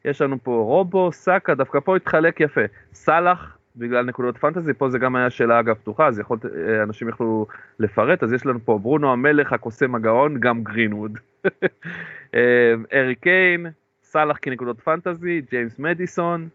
יש 0.05 0.21
לנו 0.21 0.37
פה 0.43 0.51
רובו, 0.51 1.11
סאקה, 1.11 1.55
דווקא 1.55 1.79
פה 1.79 1.95
התחלק 1.95 2.39
יפה. 2.39 2.61
סאלח, 2.93 3.54
בגלל 3.77 4.05
נקודות 4.05 4.37
פנטזי, 4.37 4.73
פה 4.73 4.89
זה 4.89 4.99
גם 4.99 5.15
היה 5.15 5.29
שאלה 5.29 5.59
אגב 5.59 5.75
פתוחה, 5.75 6.07
אז 6.07 6.19
יכול, 6.19 6.37
אה, 6.55 6.83
אנשים 6.83 7.09
יכלו 7.09 7.47
לפרט, 7.79 8.23
אז 8.23 8.33
יש 8.33 8.45
לנו 8.45 8.59
פה 8.65 8.79
ברונו 8.81 9.11
המלך, 9.11 9.53
הקוסם 9.53 9.95
הגאון, 9.95 10.39
גם 10.39 10.63
גרינווד. 10.63 11.17
אה, 12.35 12.73
ארי 12.93 13.15
קיין, 13.15 13.65
סאלח 14.03 14.37
כנקודות 14.41 14.81
פנטזי, 14.81 15.41
ג'יימס 15.51 15.79
מדיסון, 15.79 16.49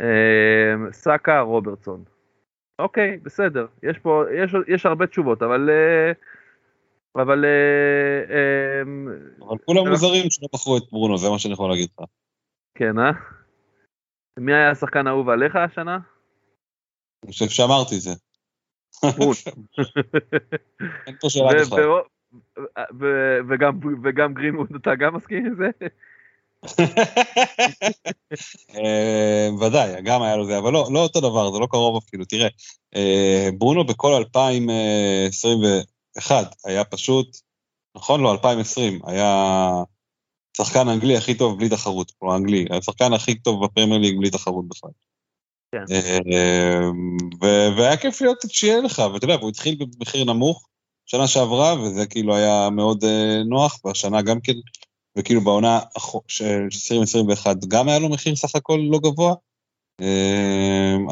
אה, 0.00 0.74
סאקה, 0.92 1.40
רוברטסון. 1.40 2.04
אוקיי, 2.78 3.18
בסדר, 3.22 3.66
יש 3.82 3.98
פה, 3.98 4.24
יש, 4.32 4.54
יש 4.68 4.86
הרבה 4.86 5.06
תשובות, 5.06 5.42
אבל... 5.42 5.70
אבל... 7.16 7.44
אבל 9.40 9.56
כולם 9.64 9.88
מוזרים 9.88 10.30
שלא 10.30 10.48
בחרו 10.52 10.76
את 10.76 10.82
ברונו, 10.92 11.18
זה 11.18 11.30
מה 11.30 11.38
שאני 11.38 11.54
יכול 11.54 11.70
להגיד 11.70 11.88
לך. 11.98 12.06
כן, 12.74 12.98
אה? 12.98 13.10
מי 14.38 14.54
היה 14.54 14.70
השחקן 14.70 15.06
האהוב 15.06 15.28
עליך 15.28 15.56
השנה? 15.56 15.98
אני 17.24 17.32
חושב 17.32 17.48
שאמרתי 17.48 17.96
את 17.96 18.00
זה. 18.00 18.14
אין 21.06 21.16
פה 21.20 21.30
שאלה 21.30 21.50
בכלל. 21.60 21.84
וגם, 24.04 24.34
גרינווד, 24.34 24.68
אתה 24.76 24.94
גם 24.94 25.16
מסכים 25.16 25.46
עם 25.46 25.54
זה? 25.56 25.70
אה, 28.76 29.48
ודאי, 29.60 30.02
גם 30.02 30.22
היה 30.22 30.36
לו 30.36 30.46
זה, 30.46 30.58
אבל 30.58 30.72
לא, 30.72 30.88
לא 30.92 31.02
אותו 31.02 31.20
דבר, 31.20 31.52
זה 31.52 31.58
לא 31.58 31.66
קרוב 31.70 31.96
אפילו. 31.96 32.24
תראה, 32.24 32.48
אה, 32.96 33.48
ברונו 33.58 33.84
בכל 33.84 34.12
2021 34.12 36.54
היה 36.64 36.84
פשוט, 36.84 37.36
נכון? 37.96 38.20
לא, 38.20 38.32
2020, 38.32 39.00
היה 39.06 39.70
שחקן 40.56 40.88
אנגלי 40.88 41.16
הכי 41.16 41.34
טוב 41.34 41.58
בלי 41.58 41.68
תחרות, 41.68 42.12
כלומר 42.18 42.36
אנגלי, 42.36 42.64
השחקן 42.70 43.12
הכי 43.12 43.34
טוב 43.34 43.64
בפרמייר 43.64 44.00
ליג 44.00 44.18
בלי 44.18 44.30
תחרות 44.30 44.68
בכלל. 44.68 44.90
כן. 45.74 45.84
ו- 47.42 47.76
והיה 47.76 47.96
כיף 47.96 48.20
להיות, 48.20 48.38
שיהיה 48.48 48.80
לך, 48.80 48.98
ואתה 48.98 49.24
יודע, 49.24 49.36
והוא 49.36 49.50
התחיל 49.50 49.76
במחיר 49.98 50.24
נמוך 50.24 50.68
שנה 51.06 51.26
שעברה, 51.26 51.80
וזה 51.80 52.06
כאילו 52.06 52.36
היה 52.36 52.70
מאוד 52.70 53.04
אה, 53.04 53.42
נוח, 53.44 53.84
והשנה 53.84 54.22
גם 54.22 54.40
כן, 54.40 54.52
וכאילו 55.18 55.40
בעונה 55.40 55.78
של 56.28 56.44
2021 56.44 57.56
גם 57.68 57.88
היה 57.88 57.98
לו 57.98 58.08
מחיר 58.08 58.36
סך 58.36 58.56
הכל 58.56 58.78
לא 58.90 58.98
גבוה, 58.98 59.34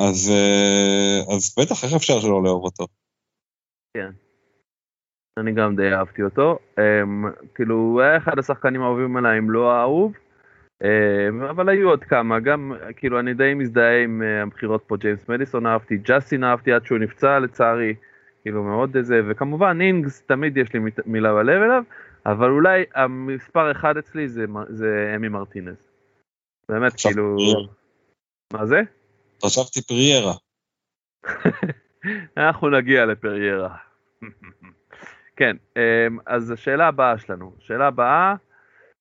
אז, 0.09 0.31
אה, 0.31 1.35
אז 1.35 1.55
בטח, 1.59 1.85
איך 1.85 1.93
אפשר 1.95 2.21
שלא 2.21 2.43
לאהוב 2.43 2.65
אותו? 2.65 2.87
אני 5.39 5.53
גם 5.53 5.77
די 5.77 5.93
אהבתי 5.93 6.23
אותו. 6.23 6.59
Um, 6.77 7.45
כאילו, 7.55 7.75
הוא 7.75 8.01
היה 8.01 8.17
אחד 8.17 8.39
השחקנים 8.39 8.83
האהובים 8.83 9.17
עליי, 9.17 9.39
אם 9.39 9.51
לא 9.51 9.73
האהוב. 9.73 10.13
Um, 10.83 11.51
אבל 11.51 11.69
היו 11.69 11.89
עוד 11.89 12.05
כמה, 12.05 12.41
גם, 12.41 12.73
כאילו, 12.97 13.21
אני 13.21 13.35
די 13.35 13.55
מזדהה 13.55 14.03
עם 14.03 14.23
uh, 14.23 14.47
הבחירות 14.47 14.85
פה, 14.87 14.97
ג'יימס 14.97 15.29
מדיסון 15.29 15.67
אהבתי, 15.67 15.97
ג'סטין 15.97 16.45
אהבתי 16.45 16.73
עד 16.73 16.87
שהוא 16.87 16.99
נפצע 16.99 17.39
לצערי, 17.39 17.95
כאילו 18.43 18.63
מאוד 18.63 18.97
איזה, 18.97 19.21
וכמובן 19.29 19.79
אינגס, 19.81 20.23
תמיד 20.23 20.57
יש 20.57 20.73
לי 20.73 20.81
מילה 21.07 21.35
בלב 21.35 21.63
אליו, 21.63 21.83
אבל 22.27 22.51
אולי 22.51 22.85
המספר 22.95 23.71
אחד 23.71 23.97
אצלי 23.97 24.29
זה, 24.29 24.45
זה 24.69 25.13
אמי 25.17 25.29
מרטינז. 25.29 25.77
באמת, 26.69 26.93
כאילו... 26.97 27.37
פריארה. 27.37 27.67
מה 28.53 28.67
זה? 28.67 28.83
חשבתי 29.45 29.83
פריארה. 29.83 30.35
אנחנו 32.37 32.71
נגיע 32.71 33.07
לפריירה. 33.07 33.77
כן, 35.37 35.57
אמ, 35.77 36.19
אז 36.27 36.51
השאלה 36.51 36.89
הבאה 36.89 37.19
שלנו, 37.19 37.53
שאלה 37.59 37.87
הבאה, 37.87 38.31
אמ, 38.33 38.37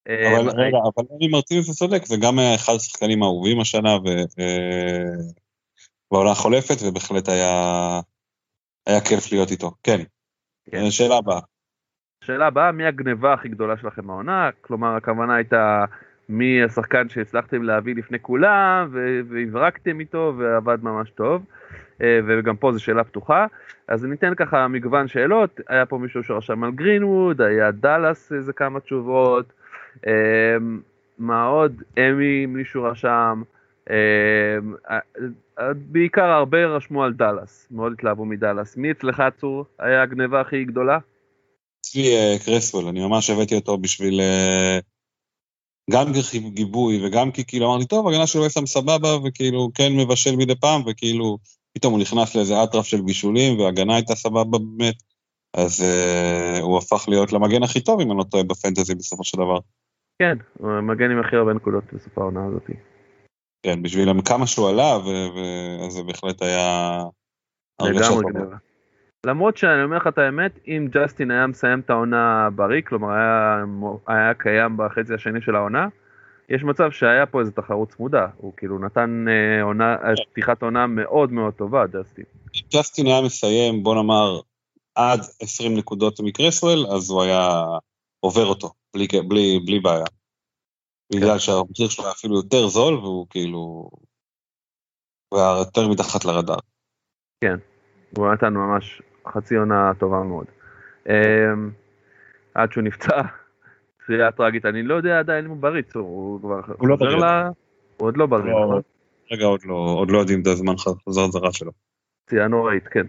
אבל 0.07 0.49
רגע, 0.49 0.77
אבל 0.77 1.03
אני 1.17 1.27
מרטינס 1.27 1.67
זה 1.67 1.73
צודק, 1.73 2.05
זה 2.05 2.15
גם 2.21 2.39
היה 2.39 2.55
אחד 2.55 2.73
השחקנים 2.73 3.23
האהובים 3.23 3.59
השנה, 3.59 3.95
ו... 3.95 4.07
אה, 4.39 5.03
בעונה 6.11 6.31
החולפת, 6.31 6.75
ובהחלט 6.87 7.29
היה, 7.29 7.99
היה 8.87 9.01
כיף 9.01 9.31
להיות 9.31 9.51
איתו. 9.51 9.71
כן. 9.83 10.01
כן. 10.71 10.91
שאלה 10.91 11.17
הבאה. 11.17 11.39
השאלה 12.23 12.47
הבאה, 12.47 12.71
מי 12.71 12.85
הגניבה 12.85 13.33
הכי 13.33 13.49
גדולה 13.49 13.77
שלכם 13.77 14.05
מהעונה? 14.05 14.49
כלומר, 14.61 14.95
הכוונה 14.95 15.35
הייתה 15.35 15.85
מי 16.29 16.63
השחקן 16.63 17.09
שהצלחתם 17.09 17.63
להביא 17.63 17.95
לפני 17.95 18.19
כולם, 18.21 18.89
והברקתם 19.29 19.99
איתו 19.99 20.33
ועבד 20.37 20.77
ממש 20.83 21.09
טוב, 21.09 21.45
אה, 22.01 22.19
וגם 22.27 22.55
פה 22.55 22.71
זו 22.71 22.79
שאלה 22.79 23.03
פתוחה. 23.03 23.45
אז 23.87 24.05
ניתן 24.05 24.35
ככה 24.35 24.67
מגוון 24.67 25.07
שאלות, 25.07 25.59
היה 25.67 25.85
פה 25.85 25.97
מישהו 25.97 26.23
שרשם 26.23 26.63
על 26.63 26.71
גרינווד, 26.71 27.41
היה 27.41 27.71
דאלאס 27.71 28.31
איזה 28.33 28.53
כמה 28.53 28.79
תשובות, 28.79 29.45
אה, 29.49 29.60
מה 31.17 31.45
עוד? 31.45 31.81
אמי 31.97 32.45
מישהו 32.45 32.83
רשם, 32.83 33.41
אה, 33.89 34.99
בעיקר 35.73 36.25
הרבה 36.25 36.65
רשמו 36.65 37.03
על 37.03 37.13
דאלאס, 37.13 37.67
מאוד 37.71 37.93
התלהבו 37.97 38.25
מדאלאס. 38.25 38.77
מי 38.77 38.91
אצלך 38.91 39.23
צור 39.39 39.65
היה 39.79 40.01
הגניבה 40.01 40.41
הכי 40.41 40.65
גדולה? 40.65 40.97
אצלי 41.81 42.15
אה, 42.15 42.35
קרסוול, 42.45 42.87
אני 42.87 43.07
ממש 43.07 43.29
הבאתי 43.29 43.55
אותו 43.55 43.77
בשביל... 43.77 44.21
אה, 44.21 44.79
גם 45.91 46.11
גיבוי 46.53 47.05
וגם 47.05 47.31
כי 47.31 47.45
כאילו 47.45 47.65
אמרתי, 47.65 47.85
טוב, 47.85 48.07
הגנה 48.07 48.27
של 48.27 48.39
וסאם 48.39 48.65
סבבה, 48.65 49.17
וכאילו 49.23 49.69
כן 49.73 49.97
מבשל 49.97 50.35
מדי 50.35 50.55
פעם, 50.55 50.81
וכאילו 50.87 51.37
פתאום 51.73 51.93
הוא 51.93 52.01
נכנס 52.01 52.35
לאיזה 52.35 52.63
אטרף 52.63 52.85
של 52.85 53.01
בישולים, 53.01 53.59
וההגנה 53.59 53.95
הייתה 53.95 54.15
סבבה 54.15 54.59
באמת, 54.59 54.95
אז 55.53 55.81
אה, 55.81 56.59
הוא 56.61 56.77
הפך 56.77 57.05
להיות 57.07 57.33
למגן 57.33 57.63
הכי 57.63 57.81
טוב, 57.81 58.01
אם 58.01 58.11
אני 58.11 58.17
לא 58.17 58.23
טועה, 58.23 58.43
בפנטזי 58.43 58.95
בסופו 58.95 59.23
של 59.23 59.37
דבר. 59.37 59.57
כן, 60.21 60.37
הוא 60.57 60.71
המגן 60.71 61.11
עם 61.11 61.19
הכי 61.19 61.35
הרבה 61.35 61.53
נקודות 61.53 61.83
בסוף 61.93 62.17
העונה 62.17 62.45
הזאת. 62.45 62.69
כן, 63.65 63.83
בשביל 63.83 64.09
כמה 64.25 64.47
שהוא 64.47 64.69
עלה, 64.69 64.97
ו- 64.97 65.29
ו- 65.35 65.85
אז 65.85 65.93
זה 65.93 66.03
בהחלט 66.03 66.41
היה... 66.41 66.99
לגמרי. 67.81 68.33
גניבה. 68.33 68.55
למרות 69.25 69.57
שאני 69.57 69.83
אומר 69.83 69.97
לך 69.97 70.07
את 70.07 70.17
האמת, 70.17 70.59
אם 70.67 70.87
ג'סטין 70.91 71.31
היה 71.31 71.47
מסיים 71.47 71.79
את 71.79 71.89
העונה 71.89 72.49
בריא, 72.55 72.81
כלומר 72.81 73.11
היה, 73.13 73.63
היה 74.07 74.33
קיים 74.33 74.77
בחצי 74.77 75.13
השני 75.13 75.41
של 75.41 75.55
העונה, 75.55 75.87
יש 76.49 76.63
מצב 76.63 76.91
שהיה 76.91 77.25
פה 77.25 77.39
איזו 77.39 77.51
תחרות 77.51 77.89
צמודה, 77.89 78.27
הוא 78.37 78.53
כאילו 78.57 78.79
נתן 78.79 79.25
אה, 79.29 79.63
עונה, 79.63 79.93
אה, 79.93 80.13
פתיחת 80.31 80.61
עונה 80.61 80.87
מאוד 80.87 81.31
מאוד 81.31 81.53
טובה, 81.53 81.87
ג'סטין. 81.87 82.25
אם 82.55 82.61
ג'סטין 82.73 83.05
היה 83.05 83.21
מסיים, 83.21 83.83
בוא 83.83 83.95
נאמר, 83.95 84.39
עד 84.95 85.19
20 85.41 85.77
נקודות 85.77 86.19
מקרסוול, 86.19 86.85
אז 86.95 87.09
הוא 87.09 87.23
היה 87.23 87.63
עובר 88.19 88.45
אותו, 88.45 88.71
בלי, 88.93 89.07
בלי, 89.27 89.59
בלי 89.65 89.79
בעיה. 89.79 90.05
בגלל 91.15 91.39
שהמחיר 91.39 91.89
שלו 91.89 92.03
היה 92.03 92.13
אפילו 92.13 92.35
יותר 92.35 92.67
זול, 92.67 92.93
והוא 92.93 93.27
כאילו... 93.29 93.89
הוא 95.29 95.39
היה 95.39 95.59
יותר 95.59 95.87
מתחת 95.87 96.25
לרדאר. 96.25 96.59
כן, 97.41 97.57
הוא 98.17 98.33
נתן 98.33 98.53
ממש 98.53 99.01
חצי 99.27 99.55
עונה 99.55 99.91
טובה 99.99 100.23
מאוד. 100.23 100.45
אמ, 101.09 101.71
עד 102.53 102.71
שהוא 102.71 102.83
נפצע, 102.83 103.21
פציעה 103.97 104.31
טראגית, 104.31 104.65
אני 104.65 104.83
לא 104.83 104.95
יודע 104.95 105.19
עדיין 105.19 105.45
אם 105.45 105.51
הוא 105.51 105.57
בריץ, 105.57 105.95
הוא 105.95 106.39
כבר 106.39 106.61
הוא 106.77 106.87
לא 106.87 106.95
חוזר 106.97 107.17
בריא. 107.17 107.25
ל... 107.25 107.47
הוא 107.97 108.07
עוד 108.07 108.17
לא 108.17 108.25
בריא, 108.25 108.51
לא, 108.51 108.65
נכון? 108.65 108.81
רגע, 109.31 109.45
עוד 109.45 109.65
לא, 109.65 109.95
עוד 109.97 110.11
לא 110.11 110.17
יודעים 110.17 110.41
את 110.41 110.47
הזמן 110.47 110.73
חזרה 111.09 111.51
שלו. 111.51 111.71
פציעה 112.25 112.47
נוראית, 112.47 112.87
כן. 112.87 113.05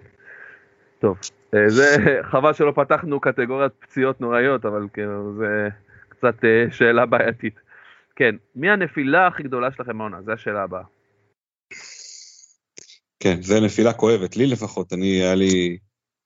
טוב, 0.99 1.19
זה 1.67 1.97
חבל 2.31 2.53
שלא 2.53 2.73
פתחנו 2.77 3.21
קטגוריית 3.21 3.73
פציעות 3.81 4.21
נוראיות, 4.21 4.65
אבל 4.65 4.87
כאילו 4.93 5.35
זה 5.39 5.69
קצת 6.09 6.45
אה, 6.45 6.71
שאלה 6.71 7.07
בעייתית. 7.07 7.55
כן, 8.17 8.35
מי 8.55 8.71
הנפילה 8.71 9.27
הכי 9.27 9.43
גדולה 9.43 9.73
שלכם 9.77 9.97
מהעונה? 9.97 10.23
זו 10.23 10.33
השאלה 10.33 10.63
הבאה. 10.63 10.83
כן, 13.21 13.43
זה 13.43 13.61
נפילה 13.61 13.93
כואבת, 13.93 14.37
לי 14.37 14.47
לפחות, 14.47 14.93
אני, 14.93 15.07
היה 15.07 15.35
לי... 15.35 15.79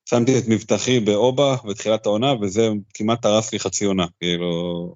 שמתי 0.09 0.39
את 0.39 0.45
מבטחי 0.49 1.01
באובה 1.01 1.57
בתחילת 1.69 2.07
העונה, 2.07 2.35
וזה 2.35 2.69
כמעט 2.95 3.25
הרס 3.25 3.53
לי 3.53 3.59
חצי 3.59 3.85
עונה, 3.85 4.07
כאילו... 4.21 4.95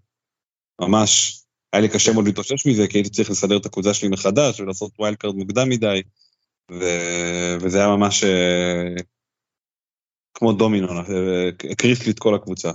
ממש, 0.80 1.42
היה 1.72 1.82
לי 1.82 1.88
קשה 1.88 2.12
מאוד 2.12 2.26
להתאושש 2.26 2.66
מזה, 2.66 2.86
כי 2.88 2.98
הייתי 2.98 3.10
צריך 3.10 3.30
לסדר 3.30 3.56
את 3.56 3.66
הקבוצה 3.66 3.94
שלי 3.94 4.08
מחדש, 4.08 4.60
ולעשות 4.60 4.92
wild 4.98 5.16
card 5.16 5.34
מוקדם 5.34 5.68
מדי, 5.68 6.02
ו... 6.72 6.84
וזה 7.60 7.78
היה 7.78 7.88
ממש 7.88 8.24
אה, 8.24 8.94
כמו 10.40 10.52
דומינו, 10.52 10.86
אה, 10.88 11.48
הקריס 11.70 12.06
לי 12.06 12.12
את 12.12 12.18
כל 12.18 12.34
הקבוצה. 12.34 12.70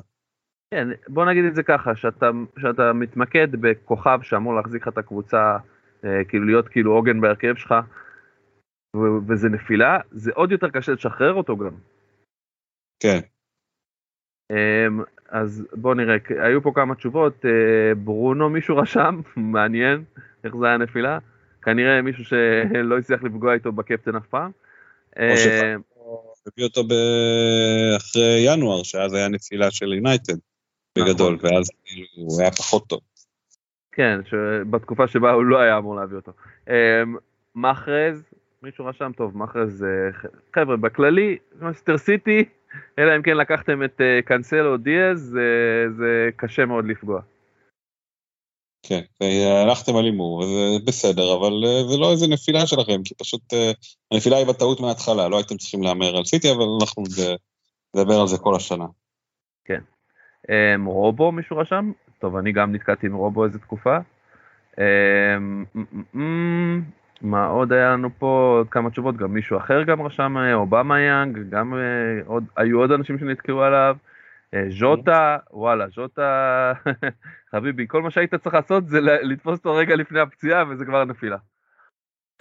כן, 0.74 0.88
בוא 1.08 1.26
נגיד 1.26 1.46
את 1.46 1.56
זה 1.56 1.64
ככה, 1.64 1.96
שאתה, 1.96 2.30
שאתה 2.60 2.94
מתמקד 2.94 3.48
בכוכב 3.52 4.20
שאמור 4.22 4.56
להחזיק 4.56 4.82
לך 4.82 4.88
את 4.88 4.98
הקבוצה, 4.98 5.58
אה, 6.04 6.24
כאילו 6.28 6.46
להיות 6.46 6.68
כאילו 6.68 6.92
עוגן 6.92 7.22
בהרכב 7.22 7.56
שלך, 7.56 7.76
ו- 8.96 9.28
וזה 9.28 9.50
נפילה, 9.50 10.00
זה 10.12 10.32
עוד 10.34 10.52
יותר 10.52 10.70
קשה 10.70 10.92
לשחרר 10.92 11.34
אותו 11.34 11.58
גם. 11.58 11.76
כן, 13.00 13.20
אמ, 14.52 15.04
אז 15.30 15.68
בוא 15.74 15.96
נראה, 15.96 16.16
היו 16.30 16.62
פה 16.62 16.72
כמה 16.76 16.96
תשובות, 16.96 17.46
אה, 17.46 17.96
ברונו 17.96 18.50
מישהו 18.50 18.78
רשם, 18.78 19.22
מעניין 19.38 20.04
איך 20.44 20.56
זה 20.56 20.66
היה 20.66 20.78
נפילה, 20.78 21.18
כנראה 21.62 22.02
מישהו 22.02 22.26
שלא 22.26 22.98
הצליח 22.98 23.24
לפגוע 23.24 23.54
איתו 23.54 23.72
בקפטן 23.72 24.16
אף 24.16 24.28
פעם. 24.28 24.52
או 25.20 25.38
ש- 25.38 25.48
אה, 25.48 25.76
הביא 26.48 26.66
אותו. 26.66 26.82
אחרי 27.98 28.44
ינואר, 28.46 28.84
שאז 28.84 29.14
היה 29.14 29.28
נפילה 29.28 29.72
של 29.72 29.94
יונייטד, 29.94 30.34
בגדול, 30.98 31.34
נכון. 31.36 31.50
ואז 31.54 31.70
כאילו 31.86 32.06
הוא 32.16 32.42
היה 32.42 32.52
פחות 32.52 32.88
טוב. 32.88 33.00
כן, 33.92 34.20
בתקופה 34.70 35.08
שבה 35.08 35.32
הוא 35.32 35.44
לא 35.44 35.60
היה 35.60 35.78
אמור 35.78 35.96
להביא 35.96 36.16
אותו. 36.16 36.32
אמ, 36.70 36.74
מחרז, 37.56 38.24
מישהו 38.64 38.86
רשם 38.86 39.12
טוב, 39.18 39.38
מחרז, 39.38 39.84
אה, 39.84 40.30
חבר'ה, 40.56 40.78
בכללי, 40.78 41.38
מסטר 41.62 41.98
סיטי, 41.98 42.44
אלא 43.00 43.16
אם 43.16 43.22
כן 43.22 43.38
לקחתם 43.38 43.84
את 43.84 44.02
אה, 44.02 44.20
קאנסלו 44.26 44.78
דיאז, 44.78 45.20
זה- 45.22 45.86
זה 45.98 46.30
קשה 46.36 46.66
מאוד 46.66 46.86
לפגוע. 46.86 47.22
כן, 48.88 49.02
והלכתם 49.22 49.96
על 49.96 50.06
הימור, 50.06 50.40
וזה 50.40 50.86
בסדר, 50.88 51.34
אבל 51.34 51.54
אה, 51.66 51.84
זה 51.88 51.98
לא 51.98 52.12
איזה 52.12 52.28
נפילה 52.28 52.68
שלכם, 52.68 53.04
כי 53.04 53.16
פשוט 53.16 53.54
אה, 53.54 53.72
הנפילה 54.12 54.38
היא 54.38 54.48
בטעות 54.48 54.80
מההתחלה, 54.80 55.28
לא 55.30 55.38
הייתם 55.38 55.58
צריכים 55.58 55.84
להמר 55.84 56.18
על 56.18 56.26
סיטי, 56.26 56.52
אבל 56.52 56.66
אנחנו 56.82 57.04
נד- 57.04 57.38
נדבר 57.96 58.22
על 58.22 58.28
זה 58.28 58.38
כל 58.38 58.56
השנה. 58.56 58.86
אמ, 60.50 60.86
רובו, 60.86 61.32
מישהו 61.32 61.58
רשם? 61.58 61.92
טוב, 62.20 62.36
אני 62.36 62.52
גם 62.52 62.76
נתקעתי 62.76 63.08
עם 63.08 63.14
רובו 63.14 63.46
איזה 63.46 63.60
תקופה. 63.60 63.98
אמ, 64.80 65.66
מה 67.22 67.48
עוד 67.48 67.74
היה 67.74 67.90
לנו 67.90 68.10
פה? 68.20 68.56
עוד 68.58 68.68
כמה 68.70 68.90
תשובות, 68.90 69.18
גם 69.18 69.34
מישהו 69.34 69.58
אחר 69.58 69.84
גם 69.84 70.02
רשם, 70.02 70.38
אה, 70.38 70.54
אובמה 70.54 71.02
יאנג, 71.02 71.38
גם 71.50 71.74
אה, 71.74 71.80
עוד, 72.26 72.44
היו 72.58 72.80
עוד 72.80 72.92
אנשים 72.92 73.20
שנתקעו 73.20 73.62
עליו. 73.62 73.96
אה, 74.54 74.64
ז'וטה, 74.70 75.38
וואלה, 75.52 75.88
ז'וטה, 75.88 76.74
חביבי, 77.52 77.86
כל 77.88 78.02
מה 78.02 78.12
שהיית 78.12 78.36
צריך 78.36 78.56
לעשות 78.56 78.88
זה 78.88 79.02
לתפוס 79.02 79.58
אותו 79.58 79.76
רגע 79.76 79.96
לפני 79.96 80.20
הפציעה 80.20 80.64
וזה 80.70 80.86
כבר 80.86 81.06
נפילה. 81.06 81.38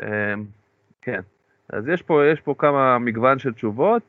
אמ, 0.02 0.44
כן, 1.02 1.20
אז 1.68 1.88
יש 1.88 2.02
פה, 2.02 2.26
יש 2.26 2.40
פה 2.40 2.54
כמה 2.58 2.98
מגוון 2.98 3.38
של 3.38 3.52
תשובות. 3.52 4.02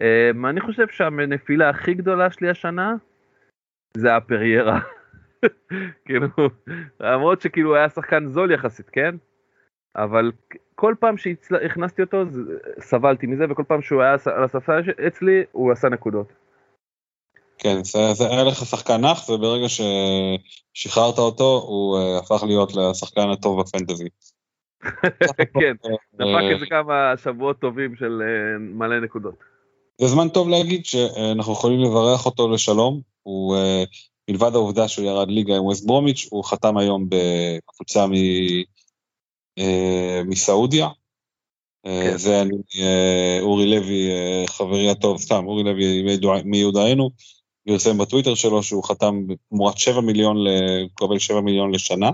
אמ, 0.00 0.46
אני 0.46 0.60
חושב 0.60 0.88
שהנפילה 0.88 1.68
הכי 1.68 1.94
גדולה 1.94 2.30
שלי 2.30 2.50
השנה 2.50 2.94
זה 3.96 4.16
הפריירה. 4.16 4.80
כאילו, 6.04 6.28
למרות 7.00 7.40
שכאילו 7.40 7.76
היה 7.76 7.88
שחקן 7.88 8.26
זול 8.26 8.50
יחסית, 8.50 8.90
כן? 8.90 9.14
אבל 9.96 10.32
כל 10.74 10.94
פעם 11.00 11.16
שהכנסתי 11.16 12.02
אותו 12.02 12.24
סבלתי 12.78 13.26
מזה, 13.26 13.44
וכל 13.50 13.62
פעם 13.68 13.82
שהוא 13.82 14.02
היה 14.02 14.16
על 14.34 14.44
הספסל 14.44 14.80
אצלי 15.06 15.44
הוא 15.52 15.72
עשה 15.72 15.88
נקודות. 15.88 16.45
כן, 17.58 17.84
זה, 17.84 18.12
זה 18.12 18.28
היה 18.30 18.44
לך 18.44 18.66
שחקן 18.66 19.00
נח, 19.04 19.28
וברגע 19.28 19.66
ששחררת 19.68 21.18
אותו, 21.18 21.64
הוא 21.68 21.98
אה, 21.98 22.18
הפך 22.18 22.42
להיות 22.46 22.72
לשחקן 22.76 23.28
הטוב 23.30 23.60
בפנטזי. 23.60 24.08
כן, 25.60 25.74
אה, 25.84 25.96
דפק 26.14 26.54
איזה 26.54 26.66
כמה 26.66 27.12
שבועות 27.24 27.58
טובים 27.60 27.96
של 27.96 28.22
אה, 28.22 28.58
מלא 28.58 29.00
נקודות. 29.00 29.34
זה 30.00 30.06
זמן 30.06 30.28
טוב 30.28 30.48
להגיד 30.48 30.84
שאנחנו 30.84 31.52
יכולים 31.52 31.80
לברך 31.80 32.26
אותו 32.26 32.48
לשלום. 32.48 33.00
הוא, 33.22 33.56
אה, 33.56 33.84
מלבד 34.30 34.54
העובדה 34.54 34.88
שהוא 34.88 35.06
ירד 35.06 35.28
ליגה 35.28 35.56
עם 35.56 35.64
ווסט 35.64 35.86
ברומיץ', 35.86 36.28
הוא 36.30 36.44
חתם 36.44 36.76
היום 36.76 37.08
בקבוצה 37.08 38.06
מ, 38.06 38.12
אה, 39.58 40.22
מסעודיה. 40.26 40.88
אה, 41.86 42.10
כן. 42.10 42.16
זה 42.16 42.42
אני, 42.42 42.56
אה, 42.80 43.38
אורי 43.40 43.66
לוי, 43.66 44.10
אה, 44.10 44.44
חברי 44.46 44.90
הטוב, 44.90 45.18
סתם, 45.18 45.46
אורי 45.46 45.62
לוי 45.62 46.02
מיודע- 46.02 46.42
מיודענו, 46.44 47.10
פרסם 47.68 47.98
בטוויטר 47.98 48.34
שלו 48.34 48.62
שהוא 48.62 48.84
חתם 48.84 49.14
תמורת 49.48 49.78
7 49.78 50.00
מיליון, 50.00 50.36
ל- 50.36 50.80
הוא 50.80 50.90
מקבל 50.92 51.18
7 51.18 51.40
מיליון 51.40 51.74
לשנה, 51.74 52.10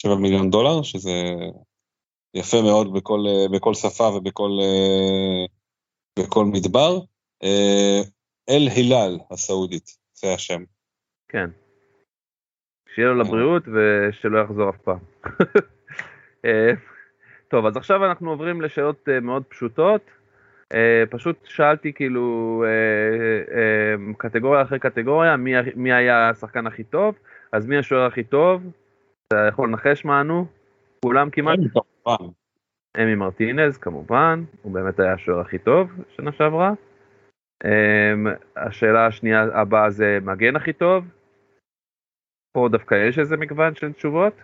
7 0.00 0.14
מיליון 0.14 0.50
דולר, 0.50 0.82
שזה 0.82 1.10
יפה 2.34 2.62
מאוד 2.62 2.94
בכל, 2.94 3.20
אה, 3.28 3.46
בכל 3.52 3.74
שפה 3.74 4.04
ובכל 4.04 4.50
אה, 4.62 5.44
בכל 6.18 6.44
מדבר. 6.44 6.98
אה, 7.42 8.00
אל 8.48 8.68
הילל 8.76 9.18
הסעודית, 9.30 9.90
זה 10.14 10.34
השם. 10.34 10.62
כן. 11.28 11.50
שיהיה 12.94 13.08
לו 13.08 13.14
לבריאות 13.14 13.62
ושלא 13.62 14.38
יחזור 14.38 14.70
אף 14.70 14.76
פעם. 14.76 14.98
טוב, 17.50 17.66
אז 17.66 17.76
עכשיו 17.76 18.04
אנחנו 18.04 18.30
עוברים 18.30 18.62
לשאלות 18.62 19.08
מאוד 19.22 19.44
פשוטות. 19.44 20.02
אה, 20.74 21.04
פשוט 21.10 21.36
שאלתי 21.44 21.92
כאילו 21.92 22.64
אה, 22.66 23.56
אה, 23.56 24.14
קטגוריה 24.18 24.62
אחרי 24.62 24.78
קטגוריה, 24.78 25.36
מי, 25.36 25.52
מי 25.74 25.92
היה 25.92 26.30
השחקן 26.30 26.66
הכי 26.66 26.84
טוב, 26.84 27.14
אז 27.52 27.66
מי 27.66 27.78
השוער 27.78 28.06
הכי 28.06 28.24
טוב? 28.24 28.62
אתה 29.28 29.46
יכול 29.48 29.68
לנחש 29.68 30.04
מה 30.04 30.20
ענו? 30.20 30.46
כולם 31.04 31.30
כמעט? 31.30 31.58
אמי 33.02 33.14
מרטינז 33.14 33.78
כמובן, 33.78 34.44
הוא 34.62 34.72
באמת 34.72 35.00
היה 35.00 35.12
השוער 35.12 35.40
הכי 35.40 35.58
טוב 35.58 35.90
שנה 36.16 36.32
שעברה. 36.32 36.72
Um, 37.64 38.28
השאלה 38.56 39.06
השנייה 39.06 39.42
הבאה 39.42 39.90
זה 39.90 40.18
מגן 40.22 40.56
הכי 40.56 40.72
טוב. 40.72 41.04
פה 42.52 42.68
דווקא 42.72 43.08
יש 43.08 43.18
איזה 43.18 43.36
מגוון 43.36 43.74
של 43.74 43.92
תשובות. 43.92 44.34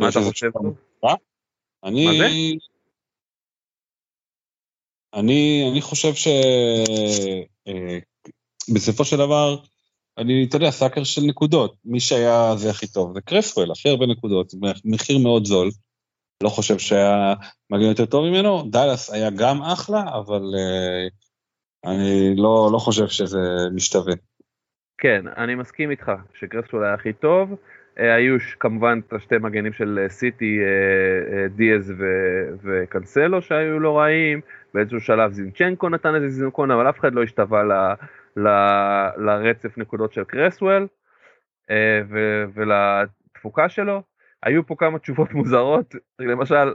מה 0.00 0.08
אתה 0.08 0.18
חושב? 0.28 0.50
אני... 1.84 2.58
אני, 5.14 5.68
אני 5.72 5.80
חושב 5.80 6.14
ש... 6.14 6.28
אה, 7.68 7.98
של 9.04 9.16
דבר, 9.16 9.56
אני, 10.18 10.46
אתה 10.48 10.56
יודע, 10.56 10.70
סאקר 10.70 11.04
של 11.04 11.22
נקודות. 11.26 11.74
מי 11.84 12.00
שהיה 12.00 12.56
זה 12.56 12.70
הכי 12.70 12.86
טוב 12.86 13.14
זה 13.14 13.20
קרסוול, 13.20 13.70
הכי 13.70 13.88
הרבה 13.88 14.06
נקודות, 14.06 14.52
מחיר 14.84 15.18
מאוד 15.18 15.44
זול. 15.44 15.70
לא 16.42 16.48
חושב 16.48 16.78
שהיה 16.78 17.34
מגן 17.70 17.82
יותר 17.82 18.06
טוב 18.06 18.24
ממנו. 18.24 18.62
דאלאס 18.70 19.10
היה 19.10 19.30
גם 19.30 19.62
אחלה, 19.62 20.02
אבל 20.18 20.42
אה, 20.58 21.06
אני 21.92 22.36
לא, 22.36 22.70
לא 22.72 22.78
חושב 22.78 23.08
שזה 23.08 23.38
משתווה. 23.74 24.14
כן, 24.98 25.24
אני 25.36 25.54
מסכים 25.54 25.90
איתך 25.90 26.12
שקרסטול 26.34 26.84
היה 26.84 26.94
הכי 26.94 27.12
טוב. 27.12 27.54
אה, 27.98 28.14
היו 28.14 28.36
כמובן 28.60 29.00
את 29.06 29.12
השתי 29.12 29.38
מגנים 29.38 29.72
של 29.72 30.06
סיטי, 30.08 30.58
דיאז 31.56 31.92
וקנסלו 32.62 33.42
שהיו 33.42 33.80
לא 33.80 33.98
רעים. 33.98 34.40
באיזשהו 34.74 35.00
שלב 35.00 35.32
זינצ'נקו 35.32 35.88
נתן 35.88 36.14
איזה 36.14 36.28
זינקון, 36.28 36.70
אבל 36.70 36.88
אף 36.88 36.98
אחד 36.98 37.14
לא 37.14 37.22
השתווה 37.22 37.62
ל- 37.62 37.94
ל- 38.40 39.26
לרצף 39.26 39.78
נקודות 39.78 40.12
של 40.12 40.24
קרסוול 40.24 40.88
אה, 41.70 42.00
ו- 42.10 42.44
ולתפוקה 42.54 43.68
שלו. 43.68 44.02
היו 44.42 44.66
פה 44.66 44.74
כמה 44.78 44.98
תשובות 44.98 45.32
מוזרות, 45.32 45.94
למשל, 46.18 46.74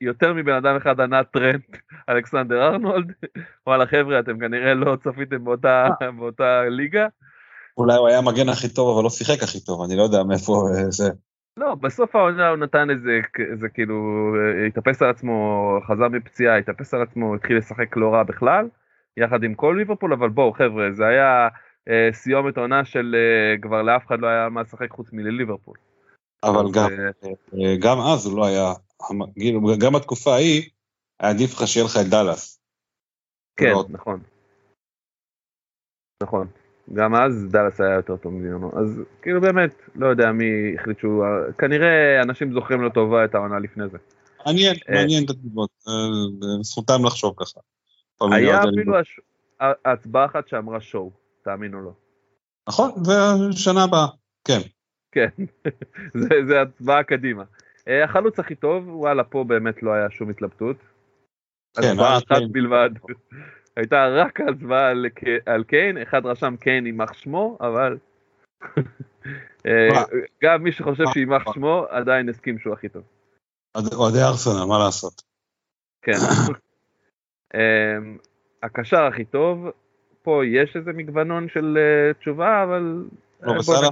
יותר 0.00 0.32
מבן 0.32 0.52
אדם 0.52 0.76
אחד 0.76 1.00
ענה 1.00 1.24
טרנט, 1.24 1.76
אלכסנדר 2.08 2.66
ארנולד. 2.66 3.12
וואלה 3.66 3.86
חבר'ה, 3.86 4.20
אתם 4.20 4.38
כנראה 4.38 4.74
לא 4.74 4.96
צפיתם 5.04 5.44
באותה, 5.44 5.88
באותה 6.18 6.62
ליגה. 6.68 7.06
אולי 7.76 7.96
הוא 7.96 8.08
היה 8.08 8.18
המגן 8.18 8.48
הכי 8.48 8.68
טוב, 8.68 8.94
אבל 8.94 9.04
לא 9.04 9.10
שיחק 9.10 9.42
הכי 9.42 9.60
טוב, 9.60 9.82
אני 9.82 9.96
לא 9.96 10.02
יודע 10.02 10.22
מאיפה 10.22 10.52
אה, 10.52 10.90
זה. 10.90 11.10
לא, 11.56 11.74
בסוף 11.74 12.16
העונה 12.16 12.48
הוא 12.48 12.56
נתן 12.56 12.90
איזה, 12.90 13.20
איזה 13.52 13.68
כאילו, 13.68 14.30
אה, 14.36 14.66
התאפס 14.66 15.02
על 15.02 15.10
עצמו, 15.10 15.78
חזר 15.86 16.08
מפציעה, 16.08 16.58
התאפס 16.58 16.94
על 16.94 17.02
עצמו, 17.02 17.34
התחיל 17.34 17.56
לשחק 17.58 17.96
לא 17.96 18.14
רע 18.14 18.22
בכלל, 18.22 18.68
יחד 19.16 19.42
עם 19.42 19.54
כל 19.54 19.74
ליברפול, 19.78 20.12
אבל 20.12 20.28
בואו 20.28 20.52
חבר'ה, 20.52 20.92
זה 20.92 21.06
היה 21.06 21.48
אה, 21.88 22.08
סיומת 22.12 22.58
עונה 22.58 22.84
של 22.84 23.14
אה, 23.14 23.62
כבר 23.62 23.82
לאף 23.82 24.06
אחד 24.06 24.20
לא 24.20 24.26
היה 24.26 24.48
מה 24.48 24.62
לשחק 24.62 24.90
חוץ 24.90 25.12
מלליברפול. 25.12 25.76
אבל 26.44 26.64
גם, 26.74 26.90
אה, 26.90 27.28
אה, 27.54 27.76
גם 27.82 27.96
אז 27.98 28.26
הוא 28.26 28.38
לא 28.38 28.46
היה, 28.46 28.72
כאילו, 29.34 29.60
גם 29.86 29.92
בתקופה 29.92 30.30
ההיא, 30.30 30.70
היה 31.20 31.30
עדיף 31.30 31.54
לך 31.54 31.66
שיהיה 31.66 31.86
לך 31.86 31.96
את 32.00 32.10
דאלאס. 32.10 32.60
כן, 33.56 33.70
לא. 33.70 33.84
נכון. 33.88 34.20
נכון. 36.22 36.46
גם 36.92 37.14
אז 37.14 37.46
דאלאס 37.50 37.80
היה 37.80 37.94
יותר 37.94 38.16
טוב 38.16 38.32
ממנו. 38.32 38.72
אז 38.80 39.02
כאילו 39.22 39.40
באמת, 39.40 39.70
לא 39.94 40.06
יודע 40.06 40.32
מי 40.32 40.74
החליט 40.78 40.98
שהוא... 40.98 41.24
כנראה 41.58 42.22
אנשים 42.22 42.52
זוכרים 42.52 42.80
לו 42.80 42.90
טובה 42.90 43.24
את 43.24 43.34
העונה 43.34 43.58
לפני 43.58 43.88
זה. 43.88 43.98
מעניין, 44.46 44.76
אה. 44.88 44.94
מעניין 44.94 45.24
את 45.24 45.30
התגובות, 45.30 45.70
אה, 45.88 46.62
זכותם 46.62 47.04
לחשוב 47.06 47.34
ככה. 47.36 47.60
היה 48.32 48.60
אפילו 48.62 48.94
הצבעה 49.84 50.24
אחת 50.24 50.48
שאמרה 50.48 50.80
שואו, 50.80 51.10
תאמינו 51.44 51.80
לו. 51.80 51.94
נכון, 52.68 52.90
זה 53.04 53.12
שנה 53.52 53.84
הבאה, 53.84 54.06
כן. 54.44 54.60
כן, 55.12 55.28
זה, 56.48 56.62
הצבעה 56.62 57.02
קדימה. 57.02 57.44
אה, 57.88 58.04
החלוץ 58.04 58.38
הכי 58.38 58.54
טוב, 58.54 58.88
וואלה, 58.88 59.24
פה 59.24 59.44
באמת 59.44 59.82
לא 59.82 59.92
היה 59.92 60.10
שום 60.10 60.30
התלבטות. 60.30 60.76
כן, 61.76 61.82
הצבעה 61.90 62.18
אחת 62.18 62.28
קיין. 62.28 62.52
בלבד. 62.52 62.90
הייתה 63.76 64.06
רק 64.08 64.40
הצבעה 64.40 64.90
על, 64.90 65.06
על 65.46 65.64
קיין, 65.64 65.98
אחד 65.98 66.26
רשם 66.26 66.56
קיין 66.60 66.86
יימח 66.86 67.12
שמו, 67.12 67.58
אבל... 67.60 67.98
אה? 69.66 70.02
גם 70.42 70.62
מי 70.62 70.72
שחושב? 70.72 71.04
שיימח? 71.12 71.54
שמו, 71.54 71.86
עדיין 71.90 72.28
הסכים 72.28 72.58
שהוא 72.58 72.72
הכי 72.72 72.88
טוב. 72.88 73.02
אוהדי 73.76 74.22
ארסנל, 74.22 74.64
מה 74.64 74.78
לעשות? 74.78 75.22
כן. 76.02 76.12
אמ, 77.54 78.18
הקשר 78.62 79.02
הכי 79.02 79.24
טוב, 79.24 79.66
פה 80.22 80.46
יש 80.46 80.76
איזה 80.76 80.92
מגוונון 80.92 81.48
של 81.48 81.78
אה, 81.78 82.14
תשובה, 82.14 82.62
אבל... 82.62 83.04
לא 83.42 83.52
אה, 83.52 83.88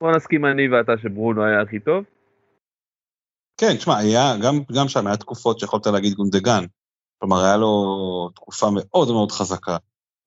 בוא 0.00 0.16
נסכים 0.16 0.44
אני 0.44 0.68
ואתה 0.68 0.92
שברונו 1.02 1.44
היה 1.44 1.60
הכי 1.60 1.80
טוב. 1.80 2.04
כן, 3.60 3.76
תשמע, 3.76 3.96
היה, 3.98 4.34
גם, 4.44 4.54
גם 4.76 4.88
שם 4.88 5.06
היה 5.06 5.16
תקופות 5.16 5.58
שיכולת 5.58 5.86
להגיד 5.86 6.14
גונדגן. 6.14 6.64
כלומר, 7.24 7.44
היה 7.44 7.56
לו 7.56 8.30
תקופה 8.34 8.66
מאוד 8.74 9.08
מאוד 9.08 9.32
חזקה. 9.32 9.76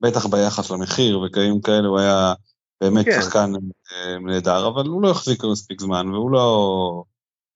בטח 0.01 0.25
ביחס 0.25 0.71
למחיר 0.71 1.19
וכאלה 1.19 1.53
כאלה, 1.63 1.87
הוא 1.87 1.99
היה 1.99 2.33
באמת 2.81 3.05
כן. 3.05 3.21
שחקן 3.21 3.51
אה, 3.91 4.19
נהדר, 4.19 4.67
אבל 4.67 4.85
הוא 4.87 5.01
לא 5.01 5.11
החזיק 5.11 5.43
מספיק 5.51 5.81
זמן, 5.81 6.09
והוא 6.09 6.31
לא... 6.31 7.03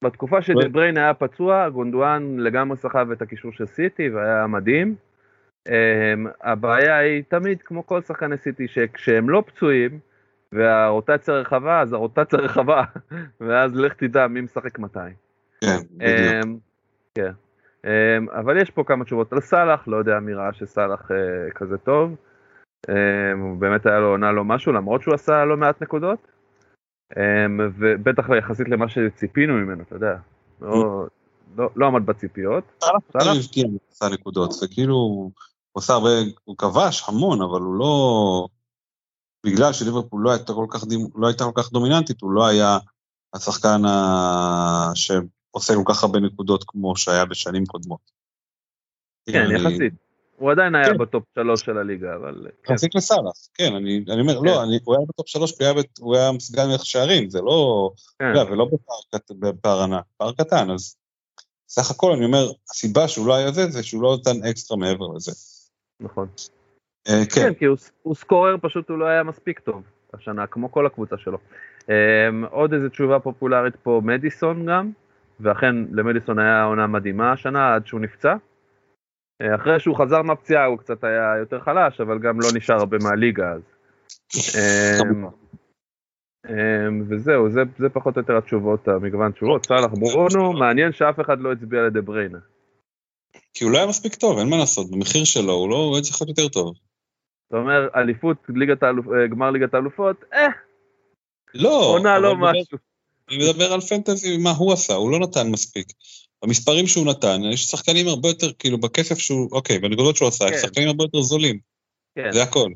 בתקופה 0.04 0.36
לא- 0.36 0.41
שדבריין 0.41 0.97
היה 0.97 1.13
פצוע, 1.13 1.69
גונדואן 1.69 2.38
לגמרי 2.39 2.77
סחב 2.77 3.12
את 3.12 3.21
הקישור 3.21 3.51
של 3.51 3.65
סיטי 3.65 4.10
והיה 4.10 4.47
מדהים. 4.47 4.95
אמ, 5.67 6.27
הבעיה 6.43 6.97
היא 6.97 7.23
תמיד, 7.27 7.62
כמו 7.62 7.86
כל 7.86 8.01
שחקני 8.01 8.38
סיטי, 8.38 8.67
שכשהם 8.67 9.30
לא 9.30 9.43
פצועים 9.47 9.99
והרוטציה 10.51 11.34
רחבה, 11.34 11.82
אז 11.82 11.93
הרוטציה 11.93 12.39
רחבה, 12.39 12.84
ואז 13.41 13.75
לך 13.75 13.93
תדע 13.93 14.27
מי 14.27 14.41
משחק 14.41 14.80
מתי. 14.80 14.99
כן, 15.62 15.77
בדיוק. 15.91 16.45
אמ, 16.45 16.58
כן. 17.15 17.32
אמ, 17.86 18.30
אבל 18.30 18.62
יש 18.62 18.70
פה 18.70 18.84
כמה 18.84 19.06
תשובות 19.06 19.34
על 19.34 19.41
סאלח, 19.41 19.88
לא 19.88 19.98
יודע 19.98 20.20
מי 20.20 20.34
ראה 20.34 20.54
שסאלח 20.54 21.12
אה, 21.12 21.52
כזה 21.56 21.78
טוב. 21.78 22.15
אמ, 22.89 23.39
הוא 23.39 23.58
באמת 23.58 23.86
היה 23.86 24.00
לו 24.00 24.08
עונה 24.08 24.32
לו 24.32 24.44
משהו, 24.44 24.72
למרות 24.72 25.02
שהוא 25.02 25.13
עשה 25.13 25.46
לא 25.46 25.58
מעט 25.58 25.82
נקודות. 25.82 26.28
אמ, 27.17 27.60
ובטח 27.80 28.26
יחסית 28.38 28.70
למה 28.70 28.89
שציפינו 28.89 29.54
ממנו, 29.54 29.84
אתה 29.84 29.96
יודע. 29.96 30.15
לא, 30.62 31.06
לא, 31.58 31.70
לא 31.76 31.86
עמד 31.86 32.06
בציפיות. 32.06 32.63
סאלח 33.12 33.38
הבקיע 33.38 33.65
עשה 33.91 34.06
נקודות, 34.13 34.52
זה 34.52 34.67
כאילו, 34.67 34.96
הוא 34.96 35.32
עושה 35.72 35.94
הרבה, 35.94 36.10
הוא 36.44 36.58
כבש 36.58 37.10
המון, 37.10 37.41
אבל 37.41 37.62
הוא 37.62 37.76
לא... 37.76 38.48
בגלל 39.46 39.74
שליברפול 39.74 40.22
לא 40.24 40.32
הייתה 40.32 40.54
כל 40.54 40.65
כך, 40.70 40.84
לא 41.15 41.28
הייתה 41.28 41.44
כל 41.44 41.62
כך 41.62 41.72
דומיננטית, 41.72 42.22
הוא 42.22 42.32
לא 42.32 42.48
היה 42.48 42.78
השחקן 43.34 43.86
ה... 43.86 44.91
שעושה 45.51 45.73
כל 45.75 45.93
כך 45.93 46.03
הרבה 46.03 46.19
נקודות 46.19 46.63
כמו 46.67 46.95
שהיה 46.97 47.25
בשנים 47.25 47.65
קודמות. 47.65 48.11
כן, 49.29 49.41
אני- 49.41 49.55
יחסית. 49.55 49.93
הוא 50.37 50.51
עדיין 50.51 50.75
היה 50.75 50.85
כן. 50.85 50.97
בטופ 50.97 51.23
שלוש 51.35 51.61
של 51.61 51.77
הליגה, 51.77 52.15
אבל... 52.15 52.47
כן. 52.63 52.73
יחסית 52.73 52.95
לסאלח, 52.95 53.33
כן, 53.53 53.73
אני, 53.75 54.05
אני 54.09 54.21
אומר, 54.21 54.39
כן. 54.39 54.45
לא, 54.45 54.63
אני, 54.63 54.79
הוא 54.83 54.95
היה 54.95 55.05
בטופ 55.09 55.27
שלוש, 55.27 55.51
הוא 55.51 55.65
היה, 55.65 55.73
בת- 55.73 55.97
הוא 55.99 56.15
היה 56.15 56.31
סגן 56.39 56.67
מלך 56.67 56.85
שערים, 56.85 57.29
זה 57.29 57.41
לא, 57.41 57.91
כן. 58.19 58.25
יודע, 58.35 58.51
ולא 58.51 58.67
בפער, 59.39 59.83
ענק, 59.83 60.03
פער 60.17 60.31
קטן, 60.33 60.69
אז 60.71 60.95
סך 61.69 61.91
הכל 61.91 62.11
אני 62.11 62.25
אומר, 62.25 62.51
הסיבה 62.69 63.07
שהוא 63.07 63.27
לא 63.27 63.35
היה 63.35 63.51
זה, 63.51 63.67
זה 63.69 63.83
שהוא 63.83 64.03
לא 64.03 64.17
נתן 64.19 64.43
אקסטרה 64.49 64.77
מעבר 64.77 65.07
לזה. 65.15 65.31
נכון. 65.99 66.27
אה, 67.07 67.25
כן, 67.35 67.41
כן, 67.41 67.53
כי 67.53 67.65
הוא, 67.65 67.77
הוא 68.03 68.15
סקורר, 68.15 68.55
פשוט 68.61 68.89
הוא 68.89 68.97
לא 68.97 69.05
היה 69.05 69.23
מספיק 69.23 69.59
טוב 69.59 69.83
השנה, 70.13 70.47
כמו 70.47 70.71
כל 70.71 70.85
הקבוצה 70.85 71.15
שלו. 71.17 71.37
Um, 71.81 71.85
עוד 72.51 72.73
איזה 72.73 72.89
תשובה 72.89 73.19
פופולרית 73.19 73.75
פה, 73.75 74.01
מדיסון 74.03 74.65
גם, 74.65 74.91
ואכן 75.41 75.75
למדיסון 75.91 76.39
היה 76.39 76.63
עונה 76.63 76.88
מדהימה 76.88 77.32
השנה 77.32 77.75
עד 77.75 77.88
שהוא 77.88 77.99
נפצע. 78.01 78.36
Uh, 79.43 79.56
אחרי 79.56 79.80
שהוא 79.80 79.97
חזר 79.97 80.21
מהפציעה 80.21 80.65
הוא 80.65 80.77
קצת 80.77 81.04
היה 81.04 81.38
יותר 81.39 81.60
חלש, 81.60 82.01
אבל 82.01 82.19
גם 82.19 82.39
לא 82.39 82.47
נשאר 82.56 82.75
הרבה 82.75 82.97
מהליגה 83.04 83.51
אז. 83.51 83.62
Um, 84.34 85.25
um, 86.47 86.51
וזהו, 87.10 87.49
זה, 87.49 87.62
זה 87.77 87.89
פחות 87.89 88.15
או 88.15 88.21
יותר 88.21 88.38
התשובות, 88.38 88.88
המגוון 88.88 89.32
תשובות. 89.32 89.65
סאלח 89.65 89.91
ברונו, 89.99 90.54
מעניין 90.54 90.91
שאף 90.91 91.19
אחד 91.19 91.39
לא 91.39 91.51
הצביע 91.51 91.82
לדה 91.82 92.01
בריינה. 92.01 92.39
כי 93.54 93.63
הוא 93.63 93.71
לא 93.73 93.77
היה 93.77 93.88
מספיק 93.88 94.15
טוב, 94.15 94.38
אין 94.39 94.49
מה 94.49 94.58
לעשות, 94.58 94.91
במחיר 94.91 95.23
שלו, 95.25 95.54
הוא 95.54 95.69
לא, 95.69 95.75
הוא 95.75 95.95
היה 95.95 96.01
צריך 96.01 96.21
להיות 96.21 96.38
יותר 96.38 96.49
טוב. 96.49 96.75
אתה 97.47 97.58
אומר, 97.58 97.88
אליפות, 97.95 98.38
ליגת 98.49 98.84
האלופ, 98.84 99.06
אה, 99.08 99.27
גמר 99.27 99.51
ליגת 99.51 99.73
האלופות, 99.73 100.23
אה, 100.34 100.47
לא, 101.54 101.84
עונה 101.93 102.19
לא 102.19 102.36
משהו. 102.36 102.90
אני 103.32 103.50
מדבר 103.50 103.74
על 103.74 103.82
פנטזי, 103.82 104.38
מה 104.38 104.52
הוא 104.52 104.74
עשה, 104.74 104.94
הוא 104.94 105.12
לא 105.12 105.20
נתן 105.20 105.52
מספיק. 105.52 105.88
במספרים 106.44 106.88
שהוא 106.88 107.06
נתן, 107.06 107.41
יש 107.54 107.65
שחקנים 107.65 108.08
הרבה 108.08 108.28
יותר, 108.28 108.48
כאילו, 108.60 108.78
בכסף 108.78 109.17
שהוא, 109.17 109.50
אוקיי, 109.52 109.80
בנקודות 109.80 110.15
שהוא 110.15 110.28
עשה, 110.28 110.46
כן. 110.50 110.58
שחקנים 110.58 110.88
הרבה 110.88 111.04
יותר 111.04 111.22
זולים, 111.22 111.60
כן. 112.15 112.32
זה 112.32 112.44
הכל. 112.44 112.70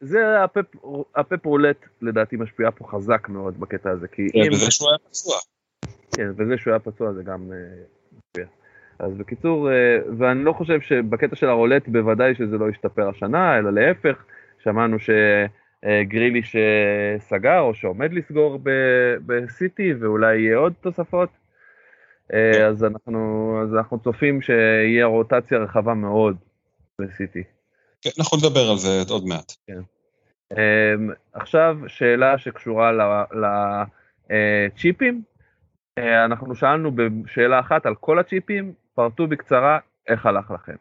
זה 0.00 0.44
הפפ, 0.44 0.64
הפפ 1.16 1.46
רולט 1.46 1.76
לדעתי 2.02 2.36
משפיעה 2.36 2.70
פה 2.70 2.84
חזק 2.90 3.28
מאוד 3.28 3.60
בקטע 3.60 3.90
הזה, 3.90 4.08
כי 4.08 4.22
אם, 4.34 4.52
וזה 4.52 4.70
שהוא 4.70 4.88
היה 4.88 4.98
פצוע. 5.08 5.36
כן, 6.16 6.30
וזה 6.38 6.54
שהוא 6.58 6.70
היה 6.70 6.80
פצוע 6.80 7.12
זה 7.12 7.22
גם 7.22 7.52
אה, 7.52 7.82
משפיע. 8.12 8.46
אז 8.98 9.12
בקיצור, 9.16 9.70
אה, 9.70 9.96
ואני 10.18 10.44
לא 10.44 10.52
חושב 10.52 10.80
שבקטע 10.80 11.36
של 11.36 11.48
הרולט 11.48 11.88
בוודאי 11.88 12.34
שזה 12.34 12.58
לא 12.58 12.70
ישתפר 12.70 13.08
השנה, 13.08 13.58
אלא 13.58 13.72
להפך, 13.72 14.24
שמענו 14.64 14.96
שגרילי 15.84 16.42
שסגר 16.42 17.60
או 17.60 17.74
שעומד 17.74 18.12
לסגור 18.12 18.58
בסיטי 19.26 19.94
ואולי 20.00 20.38
יהיה 20.38 20.56
עוד 20.56 20.72
תוספות. 20.80 21.28
אה, 22.32 22.50
כן. 22.54 22.64
אז 22.64 22.84
אנחנו, 22.84 23.54
אז 23.62 23.74
אנחנו 23.74 23.98
צופים 23.98 24.42
שיהיה 24.42 25.06
רוטציה 25.06 25.58
רחבה 25.58 25.94
מאוד 25.94 26.36
בסיטי. 26.98 27.42
כן, 28.02 28.10
אנחנו 28.18 28.38
נדבר 28.38 28.70
על 28.70 28.76
זה 28.76 29.02
עוד 29.08 29.24
מעט. 29.26 29.52
Um, 30.52 30.56
עכשיו 31.32 31.76
שאלה 31.86 32.38
שקשורה 32.38 32.92
לצ'יפים. 34.30 35.22
אנחנו 35.98 36.54
שאלנו 36.54 36.92
בשאלה 36.94 37.60
אחת 37.60 37.86
על 37.86 37.94
כל 37.94 38.18
הצ'יפים, 38.18 38.72
פרטו 38.94 39.26
בקצרה 39.26 39.78
איך 40.08 40.26
הלך 40.26 40.50
לכם. 40.50 40.76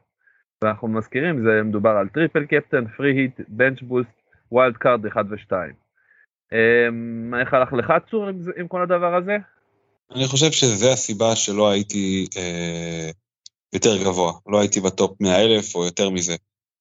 ואנחנו 0.64 0.88
מזכירים, 0.88 1.44
זה 1.44 1.64
מדובר 1.64 1.90
על 1.90 2.10
triple 2.10 2.46
captain, 2.46 2.88
free 2.88 3.12
hit, 3.12 3.42
bench 3.48 3.82
boost, 3.82 4.19
wild 4.52 4.78
card 4.78 5.06
1 5.06 5.26
ו-2. 5.30 5.52
Um, 6.54 7.40
איך 7.42 7.54
הלך 7.54 7.74
לך 7.74 7.94
צור 8.12 8.28
עם, 8.28 8.42
עם 8.58 8.68
כל 8.68 8.82
הדבר 8.82 9.16
הזה? 9.16 9.38
אני 10.16 10.28
חושב 10.28 10.52
שזה 10.52 10.94
הסיבה 10.94 11.36
שלא 11.36 11.70
הייתי 11.70 12.28
אה, 12.38 13.10
יותר 13.74 14.04
גבוה, 14.04 14.34
לא 14.48 14.60
הייתי 14.60 14.80
בטופ 14.82 15.22
100 15.22 15.42
אלף 15.42 15.76
או 15.76 15.86
יותר 15.86 16.10
מזה. 16.10 16.36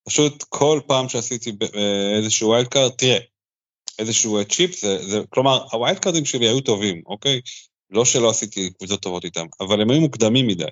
פשוט 0.07 0.43
כל 0.49 0.81
פעם 0.87 1.09
שעשיתי 1.09 1.51
אה, 1.75 2.17
איזשהו 2.17 2.49
wild 2.49 2.69
card, 2.69 2.91
תראה, 2.91 3.19
איזשהו 3.99 4.39
אה, 4.39 4.45
צ'יפ, 4.45 4.81
זה, 4.81 4.99
זה, 5.09 5.21
כלומר, 5.29 5.67
ה 5.73 5.78
wild 5.78 5.99
card 5.99 6.16
ים 6.16 6.25
שלי 6.25 6.49
היו 6.49 6.61
טובים, 6.61 7.03
אוקיי? 7.07 7.41
לא 7.91 8.05
שלא 8.05 8.31
עשיתי 8.31 8.71
קבוצות 8.73 9.03
טובות 9.03 9.25
איתם, 9.25 9.47
אבל 9.61 9.81
הם 9.81 9.91
היו 9.91 10.01
מוקדמים 10.01 10.47
מדי, 10.47 10.65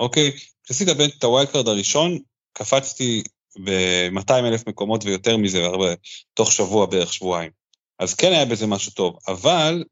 אוקיי? 0.00 0.30
כשעשית 0.64 0.88
את 1.18 1.24
ה 1.24 1.29
wild 1.29 1.48
card 1.50 1.68
הראשון, 1.68 2.18
קפצתי 2.52 3.22
ב-200 3.64 4.32
אלף 4.32 4.68
מקומות 4.68 5.04
ויותר 5.04 5.36
מזה, 5.36 5.64
הרבה, 5.64 5.94
תוך 6.34 6.52
שבוע 6.52 6.86
בערך, 6.86 7.12
שבועיים. 7.12 7.50
אז 7.98 8.14
כן 8.14 8.32
היה 8.32 8.44
בזה 8.44 8.66
משהו 8.66 8.92
טוב, 8.92 9.18
אבל 9.28 9.84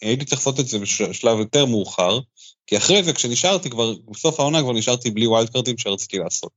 הייתי 0.00 0.24
צריך 0.24 0.40
לעשות 0.40 0.60
את 0.60 0.66
זה 0.66 0.78
בשלב 0.78 1.38
יותר 1.38 1.66
מאוחר, 1.66 2.18
כי 2.66 2.76
אחרי 2.76 3.02
זה 3.02 3.12
כשנשארתי 3.12 3.70
כבר, 3.70 3.94
בסוף 4.10 4.40
העונה 4.40 4.62
כבר 4.62 4.72
נשארתי 4.72 5.10
בלי 5.10 5.26
wild 5.26 5.50
card 5.50 5.69
ים 5.69 5.78
שרציתי 5.78 6.18
לעשות. 6.18 6.52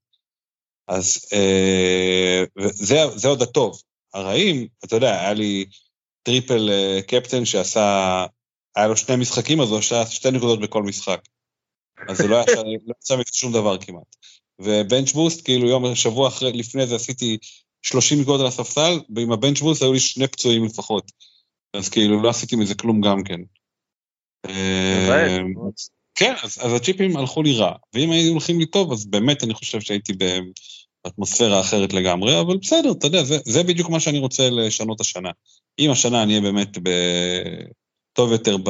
אז 0.88 1.26
אה, 1.34 2.43
זה, 2.74 2.97
זה 3.16 3.28
עוד 3.28 3.41
הטוב. 3.41 3.82
הרעים, 4.14 4.68
אתה 4.86 4.95
יודע, 4.95 5.22
היה 5.22 5.34
לי 5.34 5.66
triple 6.23 6.69
אה, 6.70 6.99
captain 7.07 7.45
שעשה 7.45 8.26
היה 8.76 8.88
לו 8.88 8.97
שני 8.97 9.16
משחקים, 9.16 9.62
אז 9.62 9.70
הוא 9.70 9.80
עשה 9.80 10.05
שתי 10.05 10.32
נקודות 10.32 10.59
בכל 10.59 10.84
משחק. 10.84 11.22
אז 12.09 12.18
זה 12.18 12.28
לא 12.28 12.38
לא 12.86 12.93
יצא 12.99 13.16
מזה 13.16 13.30
שום 13.34 13.53
דבר 13.53 13.78
כמעט. 13.78 14.16
ובנץ' 14.64 15.12
בוסט, 15.12 15.45
כאילו 15.45 15.68
יום, 15.68 15.95
שבוע 15.95 16.28
אחרי, 16.28 16.51
לפני 16.53 16.88
זה 16.88 16.95
עשיתי 16.95 17.38
30 17.82 18.22
נקודות 18.22 18.41
על 18.41 18.47
הספסל, 18.47 18.99
ועם 19.16 19.32
הבנץ' 19.32 19.62
בוסט 19.62 19.82
היו 19.82 19.93
לי 19.93 19.99
שני 19.99 20.28
פצועים 20.28 20.66
לפחות. 20.66 21.12
אז 21.74 21.89
כאילו 21.89 22.22
לא 22.22 22.30
עשיתי 22.30 22.55
מזה 22.55 22.76
כלום 22.76 23.01
גם 23.01 23.24
כן. 23.24 23.41
אה, 24.47 25.38
כן, 26.16 26.34
אז, 26.43 26.57
אז 26.62 26.74
הצ'יפים 26.74 27.18
הלכו 27.18 27.43
לי 27.43 27.57
רע, 27.57 27.76
ואם 27.93 28.12
היינו 28.12 28.32
הולכים 28.32 28.59
לי 28.59 28.66
טוב, 28.66 28.91
אז 28.91 29.05
באמת 29.05 29.43
אני 29.43 29.53
חושב 29.53 29.82
שהייתי 29.82 30.14
באטמוספירה 31.03 31.59
אחרת 31.59 31.93
לגמרי, 31.93 32.39
אבל 32.39 32.57
בסדר, 32.57 32.91
אתה 32.91 33.07
יודע, 33.07 33.24
זה, 33.24 33.38
זה 33.45 33.64
בדיוק 33.64 33.89
מה 33.89 33.99
שאני 33.99 34.20
רוצה 34.20 34.49
לשנות 34.49 35.01
השנה. 35.01 35.30
אם 35.80 35.91
השנה 35.91 36.24
אני 36.24 36.32
אהיה 36.32 36.41
באמת 36.41 36.78
ב... 36.84 36.89
טוב 38.14 38.32
יותר 38.32 38.57
ב... 38.57 38.70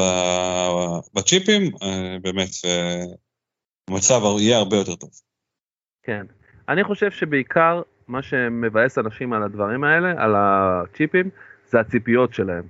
בצ'יפים, 1.13 1.71
אה, 1.83 2.17
באמת 2.21 2.49
המצב 3.89 4.21
יהיה 4.39 4.57
הרבה 4.57 4.77
יותר 4.77 4.95
טוב. 4.95 5.09
כן, 6.03 6.25
אני 6.69 6.83
חושב 6.83 7.11
שבעיקר 7.11 7.81
מה 8.07 8.21
שמבאס 8.21 8.97
אנשים 8.97 9.33
על 9.33 9.43
הדברים 9.43 9.83
האלה, 9.83 10.23
על 10.23 10.35
הצ'יפים, 10.35 11.29
זה 11.65 11.79
הציפיות 11.79 12.33
שלהם. 12.33 12.63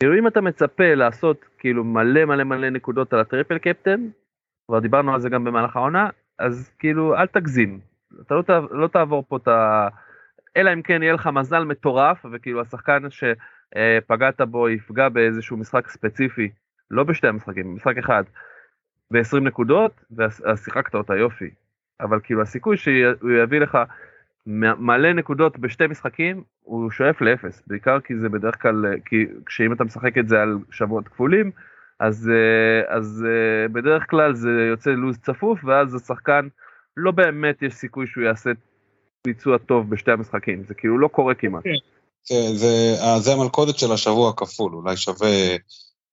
כאילו 0.00 0.18
אם 0.18 0.26
אתה 0.26 0.40
מצפה 0.40 0.94
לעשות 0.94 1.44
כאילו 1.58 1.84
מלא 1.84 2.24
מלא 2.24 2.44
מלא 2.44 2.70
נקודות 2.70 3.12
על 3.12 3.20
הטריפל 3.20 3.58
קפטן, 3.58 4.08
כבר 4.66 4.78
דיברנו 4.78 5.14
על 5.14 5.20
זה 5.20 5.28
גם 5.28 5.44
במהלך 5.44 5.76
העונה, 5.76 6.08
אז 6.38 6.72
כאילו 6.78 7.16
אל 7.16 7.26
תגזים. 7.26 7.80
אתה 8.26 8.34
לא, 8.34 8.42
לא 8.70 8.86
תעבור 8.88 9.24
פה 9.28 9.36
את 9.36 9.48
ה... 9.48 9.88
אלא 10.56 10.72
אם 10.72 10.82
כן 10.82 11.02
יהיה 11.02 11.12
לך 11.12 11.26
מזל 11.26 11.64
מטורף, 11.64 12.26
וכאילו 12.32 12.60
השחקן 12.60 13.02
שפגעת 13.10 14.40
בו 14.40 14.68
יפגע 14.68 15.08
באיזשהו 15.08 15.56
משחק 15.56 15.88
ספציפי, 15.88 16.50
לא 16.90 17.04
בשתי 17.04 17.26
המשחקים, 17.26 17.64
במשחק 17.64 17.98
אחד, 17.98 18.24
ב-20 19.10 19.40
נקודות, 19.40 20.04
ואז 20.16 20.64
שיחקת 20.64 20.94
אותה 20.94 21.16
יופי. 21.16 21.50
אבל 22.00 22.20
כאילו 22.24 22.42
הסיכוי 22.42 22.76
שהוא 22.76 23.30
יביא 23.42 23.60
לך 23.60 23.78
מלא 24.78 25.12
נקודות 25.12 25.58
בשתי 25.58 25.86
משחקים 25.86 26.42
הוא 26.62 26.90
שואף 26.90 27.20
לאפס 27.20 27.62
בעיקר 27.66 28.00
כי 28.00 28.14
זה 28.16 28.28
בדרך 28.28 28.62
כלל 28.62 28.84
כי 29.04 29.16
כשאם 29.46 29.72
אתה 29.72 29.84
משחק 29.84 30.18
את 30.18 30.28
זה 30.28 30.42
על 30.42 30.58
שבועות 30.70 31.08
כפולים 31.08 31.50
אז 32.00 32.30
אה, 32.32 32.96
אז 32.96 33.24
אה, 33.28 33.68
בדרך 33.68 34.10
כלל 34.10 34.34
זה 34.34 34.50
יוצא 34.70 34.90
לוז 34.90 35.18
צפוף 35.18 35.64
ואז 35.64 35.94
השחקן 35.94 36.48
לא 36.96 37.10
באמת 37.10 37.62
יש 37.62 37.74
סיכוי 37.74 38.06
שהוא 38.06 38.24
יעשה 38.24 38.50
ביצוע 39.26 39.58
טוב 39.58 39.90
בשתי 39.90 40.10
המשחקים 40.10 40.64
זה 40.68 40.74
כאילו 40.74 40.98
לא 40.98 41.08
קורה 41.08 41.34
כמעט. 41.34 41.64
כן. 41.64 41.70
זה, 42.24 42.56
זה, 42.56 42.94
אה, 43.02 43.20
זה 43.20 43.32
המלכודת 43.32 43.78
של 43.78 43.92
השבוע 43.92 44.30
הכפול 44.30 44.74
אולי 44.74 44.96
שווה 44.96 45.56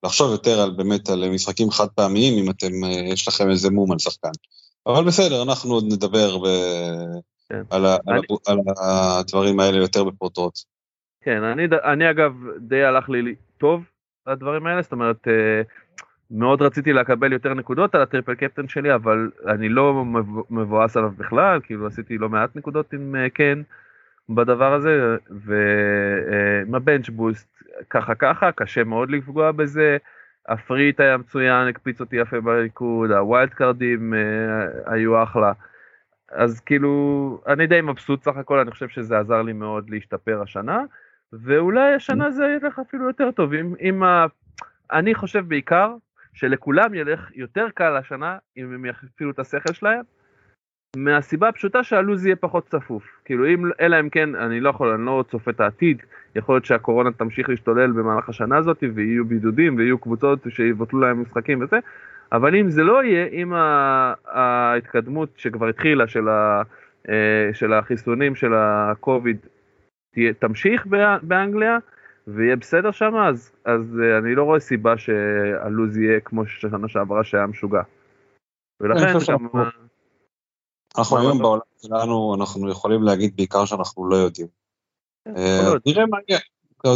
לחשוב 0.06 0.32
יותר 0.32 0.60
על 0.60 0.72
באמת 0.78 1.10
על 1.10 1.30
משחקים 1.30 1.72
חד 1.72 1.88
פעמיים 1.96 2.44
אם 2.44 2.50
אתם 2.50 2.72
יש 3.14 3.28
לכם 3.28 3.50
איזה 3.50 3.70
מום 3.70 3.92
על 3.92 4.00
שחקן. 4.00 4.32
אבל 4.88 5.04
בסדר 5.08 5.44
אנחנו 5.44 5.74
עוד 5.74 5.84
נדבר 5.92 6.38
ב... 6.38 6.46
כן. 7.50 7.62
על, 7.70 7.86
אני... 7.86 8.20
על, 8.48 8.58
על 8.58 8.60
הדברים 8.84 9.60
האלה 9.60 9.78
יותר 9.78 10.04
בפרוטרוט. 10.04 10.54
כן, 11.22 11.44
אני, 11.44 11.68
אני 11.84 12.10
אגב 12.10 12.34
די 12.60 12.84
הלך 12.84 13.10
לי 13.10 13.36
טוב 13.58 13.84
הדברים 14.28 14.68
האלה, 14.68 14.82
זאת 14.82 14.92
אומרת 14.92 15.28
אה, 15.28 15.62
מאוד 16.32 16.62
רציתי 16.62 16.94
לקבל 16.94 17.34
יותר 17.34 17.54
נקודות 17.54 17.96
על 17.96 18.02
הטריפל 18.02 18.36
קפטן 18.36 18.68
שלי, 18.68 18.96
אבל 18.96 19.32
אני 19.48 19.70
לא 19.70 20.06
מבואס 20.50 20.98
עליו 20.98 21.12
בכלל, 21.18 21.60
כאילו 21.64 21.88
עשיתי 21.88 22.18
לא 22.18 22.30
מעט 22.30 22.56
נקודות 22.56 22.94
עם 22.94 23.16
אה, 23.16 23.30
כן 23.30 23.60
בדבר 24.30 24.74
הזה, 24.74 25.16
ועם 25.30 26.76
ה 26.76 26.82
bench 26.82 27.10
boost 27.10 27.48
ככה 27.90 28.16
ככה, 28.16 28.52
קשה 28.52 28.84
מאוד 28.84 29.12
לפגוע 29.12 29.52
בזה. 29.52 29.98
ה 30.48 30.54
free 30.54 30.80
hit 30.80 31.00
היה 31.00 31.18
מצוין, 31.18 31.68
הקפיץ 31.68 32.02
אותי 32.02 32.16
יפה 32.16 32.42
בריקוד, 32.42 33.12
ה 33.12 33.20
wild 33.20 33.54
card 33.54 33.94
ים 33.94 34.14
אה, 34.14 34.94
היו 34.94 35.24
אחלה. 35.24 35.54
אז 36.32 36.60
כאילו, 36.60 37.42
אני 37.48 37.68
די 37.68 37.82
מבסוט 37.82 38.24
סך 38.24 38.38
הכל, 38.38 38.60
אני 38.60 38.72
חושב 38.72 38.90
שזה 38.90 39.20
עזר 39.20 39.42
לי 39.42 39.54
מאוד 39.54 39.90
להשתפר 39.90 40.42
השנה, 40.42 40.82
ואולי 41.34 41.94
השנה 41.94 42.32
זה 42.32 42.58
ילך 42.62 42.80
אפילו 42.80 43.08
יותר 43.08 43.32
טוב. 43.32 43.54
אם, 43.54 43.74
אם 43.82 44.04
ה... 44.04 44.26
אני 44.92 45.16
חושב 45.16 45.48
בעיקר 45.48 45.96
שלכולם 46.34 46.94
ילך 46.94 47.32
יותר 47.36 47.68
קל 47.74 47.96
השנה, 47.96 48.38
אם 48.58 48.74
הם 48.74 48.86
יפעילו 48.86 49.32
את 49.32 49.40
השכל 49.40 49.74
שלהם, 49.74 50.02
מהסיבה 50.96 51.50
הפשוטה 51.50 51.84
שהלו"ז 51.84 52.26
יהיה 52.26 52.36
פחות 52.36 52.68
צפוף. 52.68 53.04
כאילו 53.26 53.48
אם, 53.48 53.72
אלא 53.80 54.00
אם 54.00 54.10
כן, 54.10 54.36
אני 54.36 54.60
לא 54.60 54.70
יכול, 54.70 54.90
אני 54.90 55.06
לא 55.06 55.24
צופה 55.32 55.52
את 55.52 55.60
העתיד, 55.60 56.02
יכול 56.36 56.56
להיות 56.56 56.66
שהקורונה 56.66 57.12
תמשיך 57.12 57.50
להשתולל 57.50 57.92
במהלך 57.92 58.30
השנה 58.30 58.58
הזאת, 58.58 58.84
ויהיו 58.94 59.26
בידודים, 59.26 59.76
ויהיו 59.78 59.98
קבוצות 59.98 60.40
שיבטלו 60.50 61.00
להם 61.00 61.22
משחקים 61.22 61.62
וזה, 61.62 61.80
אבל 62.32 62.56
אם 62.56 62.70
זה 62.70 62.84
לא 62.84 63.04
יהיה, 63.04 63.26
אם 63.26 63.54
ההתקדמות 64.26 65.30
שכבר 65.38 65.68
התחילה 65.68 66.08
של, 66.08 66.30
ה, 66.30 66.62
אה, 67.10 67.50
של 67.54 67.74
החיסונים 67.74 68.36
של 68.36 68.54
הקוביד 68.56 69.38
תמשיך 70.40 70.88
באנגליה 71.22 71.78
ויהיה 72.28 72.56
בסדר 72.56 72.92
שם, 72.92 73.16
אז, 73.16 73.52
אז 73.66 74.00
אה, 74.04 74.18
אני 74.18 74.36
לא 74.36 74.44
רואה 74.44 74.60
סיבה 74.60 74.98
שהלו"ז 74.98 75.98
יהיה 75.98 76.20
כמו 76.20 76.46
שנה 76.46 76.88
שעברה 76.88 77.24
שהיה 77.24 77.48
משוגע. 77.48 77.82
ולכן 78.82 79.14
גם... 79.32 79.48
אנחנו 80.98 81.18
היום 81.18 81.38
בעולם 81.38 81.62
שלנו, 81.82 82.36
אנחנו 82.40 82.70
יכולים 82.70 83.04
להגיד 83.04 83.36
בעיקר 83.36 83.66
שאנחנו 83.66 84.10
לא 84.10 84.16
יודעים. 84.16 84.48
כן, 85.26 85.36
אה, 85.38 85.74
נראה 85.86 86.06
מה 86.06 86.18
יהיה. 86.28 86.40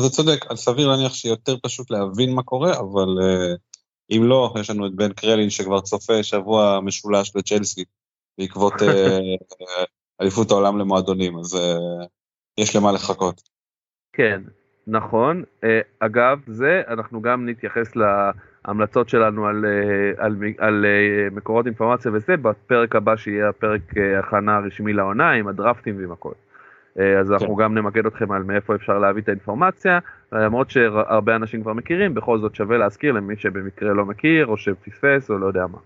זה 0.02 0.10
צודק, 0.10 0.54
סביר 0.56 0.88
להניח 0.88 1.14
שיותר 1.14 1.56
פשוט 1.64 1.91
להבין 1.91 2.36
מה 2.36 2.43
קורה, 2.43 2.80
אבל 2.80 3.08
אם 4.12 4.22
לא, 4.24 4.54
יש 4.60 4.70
לנו 4.70 4.88
את 4.88 4.96
בן 4.96 5.14
קרלין 5.14 5.50
שכבר 5.50 5.82
צופה 5.82 6.24
שבוע 6.24 6.80
משולש 6.82 7.32
בצ'לסי 7.36 7.84
בעקבות 8.38 8.74
אה, 8.82 9.20
אליפות 10.22 10.52
העולם 10.52 10.78
למועדונים, 10.78 11.38
אז 11.39 11.58
יש 12.58 12.76
למה 12.76 12.91
לחכות. 12.91 13.41
כן, 14.14 14.41
נכון. 14.88 15.43
אגב, 16.00 16.39
זה, 16.48 16.82
אנחנו 16.88 17.22
גם 17.22 17.50
נתייחס 17.50 17.96
להמלצות 18.68 19.09
שלנו 19.09 19.47
על, 19.47 19.66
uh, 19.66 20.22
על, 20.22 20.36
על 20.57 20.86
uh, 20.86 21.36
מקורות 21.36 21.66
אינפורמציה 21.66 22.11
וזה, 22.13 22.38
בפרק 22.38 22.95
הבא 22.95 23.16
שיהיה 23.16 23.49
הפרק 23.49 23.82
uh, 23.93 23.99
הכנה 24.20 24.59
רשמי 24.59 24.93
לעונה 24.93 25.32
עם 25.32 25.47
הדרפטים 25.47 25.97
ועם 25.97 26.11
הכל. 26.11 26.32
אה, 26.99 27.20
אז 27.20 27.32
אנחנו 27.32 27.55
כן. 27.55 27.63
גם 27.63 27.78
נמקד 27.78 28.05
אתכם 28.05 28.32
על 28.32 28.43
מאיפה 28.43 28.76
אפשר 28.76 28.99
להביא 28.99 29.22
את 29.22 29.30
האינפורמציה, 29.30 29.99
למרות 30.32 30.70
שהרבה 30.70 31.36
אנשים 31.36 31.61
כבר 31.61 31.74
מכירים, 31.74 32.13
בכל 32.13 32.39
זאת 32.39 32.55
שווה 32.55 32.78
להזכיר 32.78 33.11
למי 33.11 33.36
שבמקרה 33.38 33.93
לא 33.93 34.05
מכיר 34.05 34.47
או 34.47 34.57
שפספס 34.57 35.30
או 35.30 35.38
לא 35.38 35.45
יודע 35.45 35.66
מה. 35.68 35.78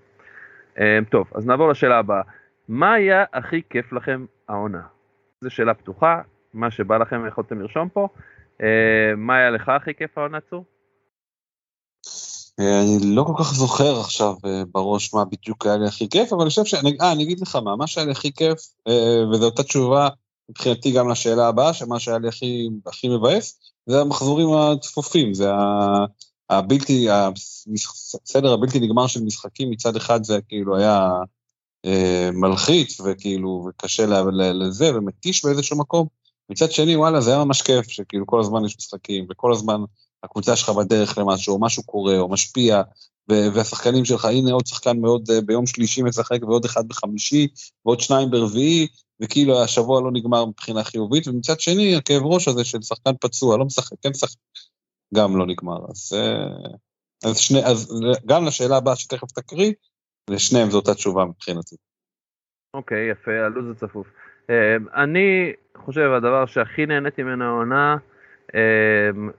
אה, 0.80 1.00
טוב, 1.10 1.32
אז 1.36 1.48
נעבור 1.48 1.70
לשאלה 1.70 1.98
הבאה. 1.98 2.22
מה 2.70 2.94
היה 2.94 3.26
הכי 3.34 3.62
כיף 3.70 3.94
לכם 3.94 4.26
העונה? 4.50 4.82
זו 5.42 5.50
שאלה 5.50 5.74
פתוחה, 5.74 6.22
מה 6.54 6.72
שבא 6.72 6.98
לכם 6.98 7.28
יכולתם 7.28 7.62
לרשום 7.62 7.90
פה. 7.90 8.08
אה, 8.62 9.14
מה 9.18 9.36
היה 9.36 9.50
לך 9.50 9.70
הכי 9.70 9.94
כיף 9.94 10.18
העונה 10.18 10.40
צור? 10.40 10.66
אני 12.60 13.00
לא 13.02 13.24
כל 13.24 13.34
כך 13.44 13.54
זוכר 13.54 14.00
עכשיו 14.00 14.36
בראש 14.72 15.14
מה 15.14 15.26
בדיוק 15.26 15.66
היה 15.66 15.78
לי 15.78 15.88
הכי 15.88 16.10
כיף, 16.10 16.34
אבל 16.34 16.42
אני 16.42 16.50
חושב 16.50 16.66
ש... 16.66 16.74
אה, 16.74 17.12
אני 17.12 17.24
אגיד 17.24 17.40
לך 17.40 17.56
מה, 17.56 17.76
מה 17.76 17.88
שהיה 17.88 18.06
לי 18.06 18.12
הכי 18.12 18.34
כיף, 18.34 18.58
וזו 19.32 19.46
אותה 19.46 19.64
תשובה 19.64 20.10
מבחינתי 20.50 20.92
גם 20.92 21.10
לשאלה 21.10 21.48
הבאה, 21.48 21.74
שמה 21.74 22.00
שהיה 22.00 22.18
לי 22.18 22.28
הכי, 22.28 22.70
הכי 22.86 23.08
מבאס, 23.08 23.60
זה 23.86 24.02
המחזורים 24.02 24.54
הצפופים, 24.54 25.34
זה 25.34 25.50
הבלתי, 26.50 27.08
הסדר 27.10 28.54
הבלתי 28.54 28.80
נגמר 28.80 29.08
של 29.08 29.24
משחקים 29.24 29.70
מצד 29.70 29.96
אחד 29.96 30.24
זה 30.24 30.40
כאילו 30.48 30.78
היה 30.78 31.10
אה, 31.86 32.30
מלחיץ 32.34 33.00
וכאילו 33.00 33.68
וקשה 33.70 34.06
לזה 34.32 34.98
ומתיש 34.98 35.46
באיזשהו 35.46 35.78
מקום, 35.78 36.08
מצד 36.50 36.72
שני 36.72 36.96
וואלה 36.96 37.22
זה 37.22 37.32
היה 37.32 37.44
ממש 37.44 37.62
כיף 37.62 37.90
שכאילו 37.90 38.28
כל 38.28 38.40
הזמן 38.40 38.66
יש 38.66 38.78
משחקים 38.78 39.26
וכל 39.30 39.52
הזמן 39.52 39.82
הקבוצה 40.24 40.56
שלך 40.56 40.70
בדרך 40.70 41.18
למשהו, 41.18 41.54
או 41.54 41.62
משהו 41.62 41.84
קורה 41.84 42.20
או 42.20 42.30
משפיע, 42.30 42.82
והשחקנים 43.30 44.06
שלך, 44.06 44.26
הנה 44.26 44.52
עוד 44.52 44.66
שחקן 44.66 45.00
מאוד 45.00 45.30
אה, 45.32 45.42
ביום 45.42 45.66
שלישי 45.66 46.02
משחק 46.02 46.44
ועוד 46.44 46.66
אחד 46.66 46.88
בחמישי 46.88 47.48
ועוד 47.86 48.00
שניים 48.00 48.32
ברביעי, 48.32 48.88
וכאילו 49.22 49.64
השבוע 49.64 50.02
לא 50.02 50.12
נגמר 50.14 50.46
מבחינה 50.46 50.84
חיובית, 50.84 51.28
ומצד 51.28 51.60
שני 51.60 51.96
הכאב 51.96 52.22
ראש 52.24 52.48
הזה 52.48 52.64
של 52.64 52.82
שחקן 52.82 53.12
פצוע, 53.22 53.58
לא 53.58 53.66
משחק, 53.66 53.98
כן 54.02 54.10
משחק, 54.10 54.38
גם 55.16 55.38
לא 55.38 55.46
נגמר. 55.46 55.78
אז, 55.90 56.12
אה, 56.14 57.30
אז, 57.30 57.38
שני, 57.38 57.66
אז 57.66 58.02
גם 58.26 58.46
לשאלה 58.46 58.78
הבאה 58.78 58.96
שתכף 58.96 59.32
תקריא, 59.32 59.74
לשניהם 60.30 60.70
זו 60.70 60.78
אותה 60.78 60.94
תשובה 60.94 61.26
מבחינתי. 61.26 61.76
אוקיי, 62.74 63.12
יפה, 63.12 63.32
הלו"ז 63.32 63.72
הצפוף. 63.72 64.08
אה, 64.50 64.76
אני 65.04 65.54
חושב 65.86 66.12
הדבר 66.18 66.46
שהכי 66.46 66.86
נהניתי 66.86 67.24
ממנו 67.24 67.46
העונה, 67.46 67.94
אה, 67.94 68.09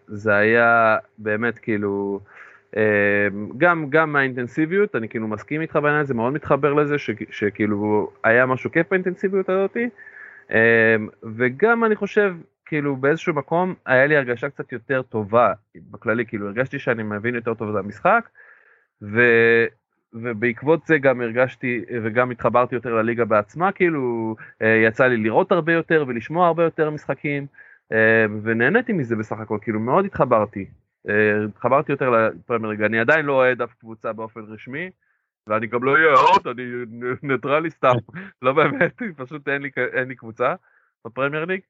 זה 0.06 0.34
היה 0.34 0.96
באמת 1.18 1.58
כאילו, 1.58 2.20
אמ, 2.76 3.48
גם, 3.58 3.86
גם 3.90 4.12
מהאינטנסיביות, 4.12 4.96
אני 4.96 5.08
כאילו 5.08 5.28
מסכים 5.28 5.60
איתך 5.60 5.76
בעניין 5.76 6.00
הזה, 6.00 6.14
מאוד 6.14 6.32
מתחבר 6.32 6.74
לזה, 6.74 6.98
ש, 6.98 7.10
שכאילו 7.30 8.10
היה 8.24 8.46
משהו 8.46 8.70
כיף 8.70 8.86
באינטנסיביות 8.90 9.48
הזאתי, 9.48 9.88
אמ, 10.50 10.56
וגם 11.36 11.84
אני 11.84 11.96
חושב 11.96 12.34
כאילו 12.66 12.96
באיזשהו 12.96 13.34
מקום 13.34 13.74
היה 13.86 14.06
לי 14.06 14.16
הרגשה 14.16 14.48
קצת 14.48 14.72
יותר 14.72 15.02
טובה 15.02 15.52
בכללי, 15.90 16.26
כאילו 16.26 16.46
הרגשתי 16.46 16.78
שאני 16.78 17.02
מבין 17.02 17.34
יותר 17.34 17.54
טוב 17.54 17.76
את 17.76 17.84
המשחק, 17.84 18.28
ו, 19.02 19.20
ובעקבות 20.14 20.86
זה 20.86 20.98
גם 20.98 21.20
הרגשתי 21.20 21.84
וגם 22.02 22.30
התחברתי 22.30 22.74
יותר 22.74 22.94
לליגה 22.94 23.24
בעצמה, 23.24 23.72
כאילו 23.72 24.36
אה, 24.62 24.82
יצא 24.86 25.06
לי 25.06 25.16
לראות 25.16 25.52
הרבה 25.52 25.72
יותר 25.72 26.04
ולשמוע 26.08 26.46
הרבה 26.46 26.62
יותר 26.64 26.90
משחקים, 26.90 27.46
ונהניתי 28.42 28.92
מזה 28.92 29.16
בסך 29.16 29.36
הכל, 29.38 29.58
כאילו 29.62 29.80
מאוד 29.80 30.04
התחברתי. 30.04 30.66
אה, 31.08 31.44
התחברתי 31.48 31.92
יותר 31.92 32.10
לפרמייר 32.10 32.70
ליגה, 32.70 32.86
אני 32.86 33.00
עדיין 33.00 33.26
לא 33.26 33.32
אוהד 33.32 33.62
אף 33.62 33.74
קבוצה 33.74 34.12
באופן 34.12 34.40
רשמי, 34.40 34.90
ואני 35.46 35.66
גם 35.66 35.84
לא 35.84 35.92
אהיה 35.92 36.14
אוהד, 36.14 36.46
אני 36.46 36.62
ניטרלי 37.22 37.70
סתם, 37.70 37.94
לא 38.42 38.52
באמת, 38.52 39.02
פשוט 39.16 39.48
אין 39.48 39.62
לי, 39.62 39.70
אין 39.92 40.08
לי 40.08 40.16
קבוצה 40.16 40.54
בפרמייר 41.06 41.44
ליג. 41.44 41.60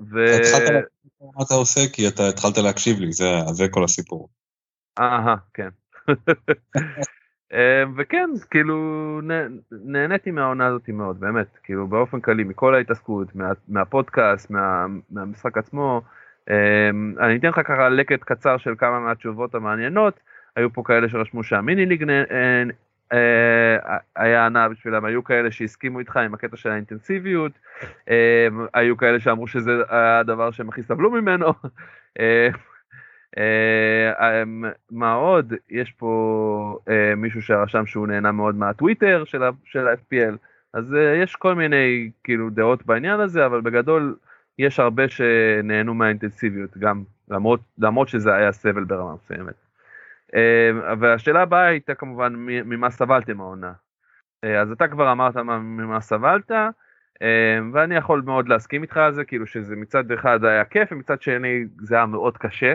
ו... 0.00 0.24
התחלת 0.24 0.84
מה 1.20 1.44
אתה 1.46 1.54
עושה 1.54 1.80
כי 1.92 2.08
אתה 2.08 2.28
התחלת 2.28 2.58
להקשיב 2.58 2.98
לי, 2.98 3.12
זה, 3.12 3.24
זה 3.52 3.64
כל 3.70 3.84
הסיפור. 3.84 4.28
אהה, 4.98 5.36
כן. 5.54 5.68
וכן, 7.96 8.30
כאילו, 8.50 9.20
נהניתי 9.84 10.30
מהעונה 10.30 10.66
הזאת 10.66 10.88
מאוד, 10.88 11.20
באמת, 11.20 11.58
כאילו, 11.62 11.86
באופן 11.86 12.20
כללי, 12.20 12.44
מכל 12.44 12.74
ההתעסקות, 12.74 13.34
מה, 13.34 13.52
מהפודקאסט, 13.68 14.50
מה, 14.50 14.86
מהמשחק 15.10 15.58
עצמו. 15.58 16.02
אני 17.20 17.36
אתן 17.36 17.48
לך 17.48 17.60
ככה 17.64 17.88
לקט 17.88 18.22
קצר 18.24 18.56
של 18.56 18.74
כמה 18.78 19.00
מהתשובות 19.00 19.54
המעניינות. 19.54 20.20
היו 20.56 20.72
פה 20.72 20.82
כאלה 20.86 21.08
שרשמו 21.08 21.42
שהמיני 21.42 21.86
ליג 21.86 22.04
אה, 23.12 23.98
היה 24.16 24.46
הנאה 24.46 24.68
בשבילם, 24.68 25.04
היו 25.04 25.24
כאלה 25.24 25.50
שהסכימו 25.50 25.98
איתך 25.98 26.16
עם 26.16 26.34
הקטע 26.34 26.56
של 26.56 26.70
האינטנסיביות, 26.70 27.52
אה, 28.10 28.48
היו 28.74 28.96
כאלה 28.96 29.20
שאמרו 29.20 29.46
שזה 29.46 29.72
הדבר 29.88 30.50
שהם 30.50 30.68
הכי 30.68 30.82
סבלו 30.82 31.10
ממנו. 31.10 31.52
אה, 33.38 34.42
מה 34.90 35.12
עוד? 35.12 35.54
יש 35.70 35.90
פה 35.90 36.78
מישהו 37.16 37.42
שרשם 37.42 37.86
שהוא 37.86 38.06
נהנה 38.06 38.32
מאוד 38.32 38.54
מהטוויטר 38.54 39.24
של 39.64 39.88
ה-FPL, 39.88 40.36
אז 40.72 40.96
יש 41.22 41.36
כל 41.36 41.54
מיני 41.54 42.10
כאילו 42.24 42.50
דעות 42.50 42.86
בעניין 42.86 43.20
הזה, 43.20 43.46
אבל 43.46 43.60
בגדול 43.60 44.16
יש 44.58 44.80
הרבה 44.80 45.08
שנהנו 45.08 45.94
מהאינטנסיביות, 45.94 46.76
גם 46.76 47.02
למרות, 47.28 47.60
למרות 47.78 48.08
שזה 48.08 48.34
היה 48.34 48.52
סבל 48.52 48.84
ברמה 48.84 49.14
מסוימת. 49.14 49.54
אה, 50.34 50.70
והשאלה 50.98 51.42
הבאה 51.42 51.66
הייתה 51.66 51.94
כמובן 51.94 52.32
ממה 52.36 52.90
סבלתם 52.90 53.40
העונה. 53.40 53.72
אה, 54.44 54.60
אז 54.60 54.70
אתה 54.70 54.88
כבר 54.88 55.12
אמרת 55.12 55.36
ממה 55.36 56.00
סבלת, 56.00 56.50
אה, 57.22 57.58
ואני 57.72 57.94
יכול 57.96 58.22
מאוד 58.24 58.48
להסכים 58.48 58.82
איתך 58.82 58.96
על 58.96 59.14
זה, 59.14 59.24
כאילו 59.24 59.46
שזה 59.46 59.76
מצד 59.76 60.12
אחד 60.12 60.44
היה 60.44 60.64
כיף 60.64 60.92
ומצד 60.92 61.22
שני 61.22 61.64
זה 61.78 61.96
היה 61.96 62.06
מאוד 62.06 62.38
קשה. 62.38 62.74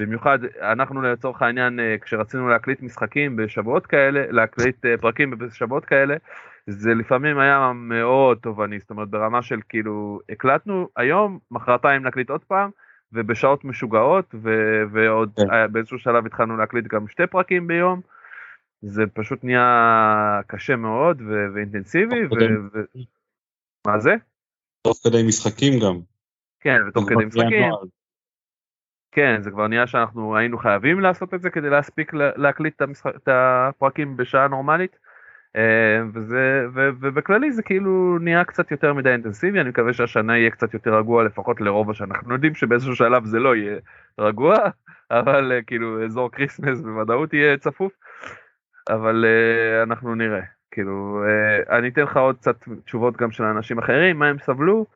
במיוחד 0.00 0.38
אנחנו 0.60 1.02
לצורך 1.02 1.42
העניין 1.42 1.80
כשרצינו 2.00 2.48
להקליט 2.48 2.82
משחקים 2.82 3.36
בשבועות 3.36 3.86
כאלה, 3.86 4.30
להקליט 4.30 4.76
פרקים 5.00 5.30
בשבועות 5.30 5.84
כאלה, 5.84 6.16
זה 6.66 6.94
לפעמים 6.94 7.38
היה 7.38 7.72
מאוד 7.74 8.38
תובעני, 8.42 8.78
זאת 8.78 8.90
אומרת 8.90 9.08
ברמה 9.08 9.42
של 9.42 9.60
כאילו 9.68 10.20
הקלטנו 10.28 10.88
היום, 10.96 11.38
מחרתיים 11.50 12.06
נקליט 12.06 12.30
עוד 12.30 12.44
פעם, 12.44 12.70
ובשעות 13.12 13.64
משוגעות, 13.64 14.34
ו- 14.42 14.82
ועוד 14.92 15.30
כן. 15.36 15.72
באיזשהו 15.72 15.98
שלב 15.98 16.26
התחלנו 16.26 16.56
להקליט 16.56 16.86
גם 16.86 17.08
שתי 17.08 17.26
פרקים 17.26 17.66
ביום. 17.66 18.00
זה 18.82 19.04
פשוט 19.14 19.44
נהיה 19.44 20.40
קשה 20.46 20.76
מאוד 20.76 21.22
ו- 21.22 21.46
ואינטנסיבי. 21.54 22.24
ו- 22.24 22.30
ו- 22.74 23.00
מה 23.86 23.98
זה? 23.98 24.14
תוך 24.82 24.98
כדי 25.04 25.22
משחקים 25.28 25.72
גם. 25.80 26.00
כן, 26.60 26.80
ותוך 26.88 27.04
כדי 27.08 27.24
משחקים. 27.24 27.70
כן, 29.16 29.42
זה 29.42 29.50
כבר 29.50 29.66
נהיה 29.66 29.86
שאנחנו 29.86 30.36
היינו 30.36 30.58
חייבים 30.58 31.00
לעשות 31.00 31.34
את 31.34 31.42
זה 31.42 31.50
כדי 31.50 31.70
להספיק 31.70 32.12
להקליט 32.14 32.76
את, 32.76 32.82
המשחק, 32.82 33.16
את 33.16 33.28
הפרקים 33.32 34.16
בשעה 34.16 34.48
נורמלית. 34.48 34.96
אה, 35.56 36.02
וזה, 36.14 36.66
ו, 36.74 36.88
ובכללי 37.00 37.52
זה 37.52 37.62
כאילו 37.62 38.18
נהיה 38.20 38.44
קצת 38.44 38.70
יותר 38.70 38.92
מדי 38.94 39.10
אינטנסיבי, 39.10 39.60
אני 39.60 39.68
מקווה 39.68 39.92
שהשנה 39.92 40.38
יהיה 40.38 40.50
קצת 40.50 40.74
יותר 40.74 40.94
רגוע 40.98 41.24
לפחות 41.24 41.60
לרוב 41.60 41.90
השנה, 41.90 42.14
אנחנו 42.14 42.34
יודעים 42.34 42.54
שבאיזשהו 42.54 42.96
שלב 42.96 43.24
זה 43.24 43.38
לא 43.38 43.56
יהיה 43.56 43.76
רגוע, 44.18 44.56
אבל 45.10 45.52
אה, 45.52 45.62
כאילו 45.62 46.04
אזור 46.04 46.30
Christmas 46.30 46.80
בוודאות 46.80 47.32
יהיה 47.34 47.56
צפוף, 47.56 47.92
אבל 48.88 49.24
uh, 49.24 49.82
אנחנו 49.82 50.14
נראה, 50.14 50.40
כאילו 50.70 51.24
אני 51.70 51.88
אתן 51.88 52.02
לך 52.02 52.16
עוד 52.16 52.36
קצת 52.36 52.68
תשובות 52.84 53.16
גם 53.16 53.30
של 53.30 53.44
אנשים 53.44 53.78
אחרים, 53.78 54.18
מה 54.18 54.28
הם 54.28 54.38
סבלו, 54.38 54.86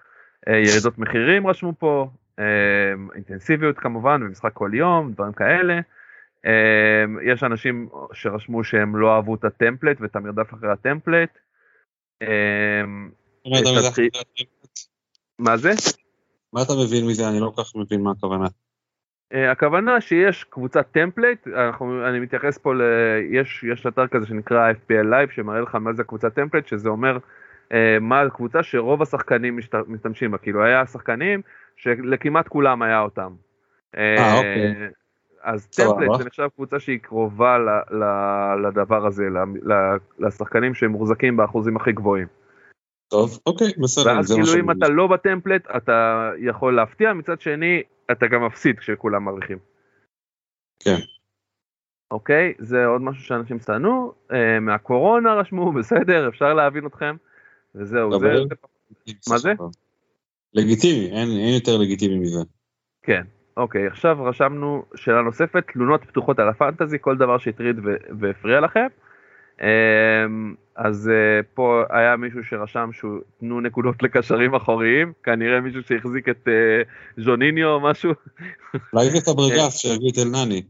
ירידות 0.47 0.99
מחירים 0.99 1.47
רשמו 1.47 1.73
פה, 1.79 2.11
אינטנסיביות 3.15 3.79
כמובן, 3.79 4.21
במשחק 4.21 4.53
כל 4.53 4.71
יום, 4.75 5.13
דברים 5.13 5.33
כאלה. 5.33 5.81
אמ, 6.45 7.19
יש 7.25 7.43
אנשים 7.43 7.89
שרשמו 8.13 8.65
שהם 8.65 8.97
לא 8.97 9.17
אהבו 9.17 9.35
את 9.35 9.45
ה 9.45 9.51
template 9.51 10.01
ואת 10.01 10.17
המרדף 10.17 10.55
אחרי 10.55 10.71
ה 10.73 10.79
template. 10.79 11.39
אמ, 12.23 13.11
מה 15.39 15.57
זה? 15.57 15.71
מה 16.53 16.63
אתה 16.63 16.73
מבין 16.85 17.07
מזה? 17.07 17.29
אני 17.29 17.41
לא 17.41 17.53
כל 17.55 17.63
כך 17.63 17.77
מבין 17.77 18.01
מה 18.01 18.11
הכוונה. 18.11 18.47
אה, 19.33 19.51
הכוונה 19.51 20.01
שיש 20.01 20.45
קבוצת 20.45 20.97
אנחנו, 21.57 22.09
אני 22.09 22.21
מתייחס 22.21 22.59
פה 22.59 22.75
ל... 22.75 22.83
יש, 23.31 23.65
יש 23.73 23.87
אתר 23.87 24.07
כזה 24.07 24.27
שנקרא 24.27 24.73
FPL 24.73 25.07
Live 25.13 25.35
שמראה 25.35 25.61
לך 25.61 25.75
מה 25.75 25.93
זה 25.93 26.05
קבוצת 26.05 26.35
טמפלט, 26.35 26.67
שזה 26.67 26.89
אומר 26.89 27.19
אה, 27.73 27.99
מה 28.01 28.21
הקבוצה 28.21 28.63
שרוב 28.63 29.03
השחקנים 29.03 29.57
משת, 29.57 29.75
משתמשים 29.87 30.31
בה, 30.31 30.39
כאילו 30.39 30.65
היה 30.65 30.87
שחקנים 30.87 31.43
שלכמעט 31.77 32.49
כולם 32.49 32.83
היה 32.83 33.01
אותם. 33.01 33.33
אה, 33.97 34.37
אוקיי. 34.37 34.91
אז 35.43 35.67
טמפלט 35.67 36.19
זה 36.19 36.25
נחשב 36.25 36.49
קבוצה 36.55 36.81
שהיא 36.81 36.99
קרובה 36.99 37.59
ל, 37.59 37.69
ל, 37.97 38.05
לדבר 38.67 39.07
הזה, 39.07 39.23
ל, 39.23 39.73
ל, 39.73 39.97
לשחקנים 40.19 40.75
שהם 40.75 40.91
מוחזקים 40.91 41.37
באחוזים 41.37 41.77
הכי 41.77 41.93
גבוהים. 41.93 42.27
טוב, 43.11 43.39
אוקיי, 43.47 43.73
בסדר. 43.79 44.07
ואז 44.07 44.33
כאילו 44.33 44.61
אם 44.61 44.71
אתה 44.71 44.89
לא 44.89 45.07
בטמפלט, 45.07 45.67
אתה 45.77 46.31
יכול 46.39 46.77
להפתיע, 46.77 47.13
מצד 47.13 47.41
שני, 47.41 47.83
אתה 48.13 48.27
גם 48.27 48.47
מפסיד 48.47 48.79
כשכולם 48.79 49.25
מרוויחים. 49.25 49.59
כן. 50.83 50.97
אוקיי, 52.11 52.55
זה 52.59 52.87
עוד 52.87 53.03
משהו 53.03 53.25
שאנשים 53.25 53.59
שנאו, 53.59 54.13
אה, 54.33 54.61
מהקורונה 54.61 55.35
רשמו, 55.35 55.73
בסדר, 55.79 56.29
אפשר 56.29 56.55
להבין 56.55 56.87
אתכם, 56.87 57.17
וזהו, 57.75 58.21
זה... 58.21 58.33
מה 59.31 59.39
זה? 59.39 59.53
לגיטימי, 60.55 61.07
אין, 61.07 61.29
אין 61.29 61.55
יותר 61.55 61.77
לגיטימי 61.77 62.19
מזה. 62.19 62.41
כן, 63.03 63.23
אוקיי, 63.57 63.87
עכשיו 63.87 64.25
רשמנו 64.25 64.85
שאלה 64.95 65.23
נוספת, 65.23 65.65
תלונות 65.73 66.05
פתוחות 66.05 66.39
על 66.39 66.49
הפנטזי, 66.49 66.97
כל 67.01 67.17
דבר 67.17 67.39
שהטריד 67.39 67.77
והפריע 68.21 68.61
לכם. 68.61 68.87
אמ, 69.61 70.55
אז 70.77 71.09
אה, 71.09 71.43
פה 71.55 71.83
היה 71.91 72.17
מישהו 72.17 72.45
שרשם 72.45 72.91
שהוא 72.93 73.19
תנו 73.41 73.61
נקודות 73.61 74.03
לקשרים 74.03 74.55
אחוריים, 74.55 75.13
כנראה 75.23 75.61
מישהו 75.61 75.83
שהחזיק 75.83 76.29
את 76.29 76.49
אה, 76.49 76.83
ז'וניניו 77.25 77.69
או 77.69 77.81
משהו. 77.81 78.13
אולי 78.93 79.11
זה 79.11 79.33
פברגס 79.33 79.79
שהביא 79.79 80.11
את 80.13 80.19
אלנני. 80.19 80.63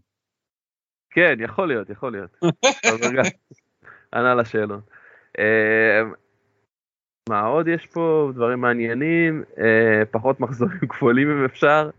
כן, 1.10 1.34
יכול 1.40 1.68
להיות, 1.68 1.90
יכול 1.90 2.12
להיות. 2.12 2.40
ענה 4.14 4.34
לשאלות. 4.34 4.80
מה 7.28 7.40
עוד 7.40 7.68
יש 7.68 7.86
פה? 7.86 8.30
דברים 8.34 8.60
מעניינים, 8.60 9.44
אה, 9.58 10.02
פחות 10.10 10.40
מחזורים 10.40 10.80
כפולים 10.90 11.30
אם 11.30 11.44
אפשר. 11.44 11.90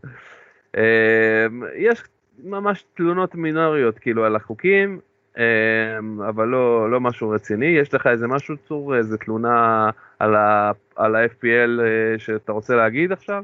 אמ, 0.78 1.64
יש 1.78 2.04
ממש 2.44 2.84
תלונות 2.94 3.36
מינוריות 3.36 4.00
כאילו 4.00 4.26
על 4.26 4.36
החוקים, 4.36 5.00
אמ, 5.38 6.22
אבל 6.22 6.48
לא, 6.48 6.92
לא 6.92 7.00
משהו 7.00 7.30
רציני. 7.30 7.66
יש 7.66 7.94
לך 7.94 8.08
איזה 8.08 8.28
משהו 8.28 8.56
צור, 8.68 8.98
איזה 8.98 9.18
תלונה 9.18 9.90
על, 10.20 10.36
ה, 10.36 10.72
על 10.96 11.16
ה-FPL 11.16 11.82
אה, 11.82 12.20
שאתה 12.20 12.52
רוצה 12.52 12.76
להגיד 12.76 13.12
עכשיו? 13.12 13.44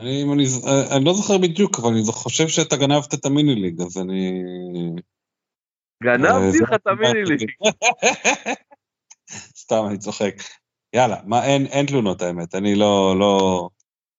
אני, 0.00 0.22
אני, 0.22 0.44
אני 0.96 1.04
לא 1.04 1.12
זוכר 1.12 1.38
בדיוק, 1.38 1.78
אבל 1.78 1.88
אני 1.88 2.02
חושב 2.06 2.48
שאתה 2.48 2.76
גנבת 2.76 3.14
את 3.14 3.26
המיני 3.26 3.54
ליג, 3.54 3.80
אז 3.80 3.98
אני... 3.98 4.42
גנבתי 6.02 6.58
לך 6.62 6.72
את 6.72 6.86
המיני 6.86 7.24
ליג. 7.24 7.50
סתם, 9.30 9.82
אני 9.88 9.98
צוחק. 9.98 10.34
יאללה, 10.94 11.16
מה, 11.26 11.44
אין, 11.44 11.66
אין 11.66 11.86
תלונות 11.86 12.22
האמת, 12.22 12.54
אני 12.54 12.74
לא, 12.74 13.14
לא, 13.18 13.68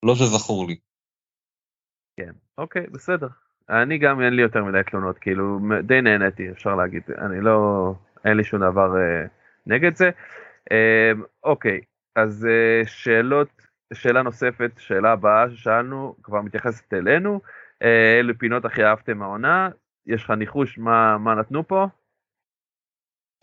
לא 0.04 0.16
שזכור 0.16 0.68
לי. 0.68 0.78
כן, 2.18 2.32
אוקיי, 2.58 2.88
בסדר. 2.92 3.28
אני 3.70 3.98
גם 3.98 4.22
אין 4.22 4.34
לי 4.34 4.42
יותר 4.42 4.64
מדי 4.64 4.82
תלונות, 4.92 5.18
כאילו 5.18 5.60
די 5.84 6.02
נהניתי, 6.02 6.52
אפשר 6.52 6.76
להגיד, 6.76 7.04
אני 7.18 7.42
לא, 7.42 7.94
אין 8.26 8.38
לי 8.38 8.44
שום 8.44 8.60
דבר 8.60 8.98
אה, 8.98 9.26
נגד 9.66 9.96
זה. 9.96 10.10
אה, 10.72 11.12
אוקיי, 11.44 11.82
אז 12.16 12.46
אה, 12.46 12.88
שאלות, 12.88 13.62
שאלה 13.94 14.22
נוספת, 14.22 14.72
שאלה 14.78 15.12
הבאה 15.12 15.52
ששאלנו, 15.52 16.16
כבר 16.24 16.42
מתייחסת 16.42 16.94
אלינו, 16.94 17.42
אה, 17.84 18.18
אילו 18.18 18.38
פינות 18.38 18.66
הכי 18.66 18.84
אהבתם 18.84 19.22
העונה, 19.22 19.70
יש 20.06 20.24
לך 20.24 20.30
ניחוש 20.30 20.78
מה, 20.78 21.18
מה 21.18 21.36
נתנו 21.36 21.68
פה? 21.68 21.86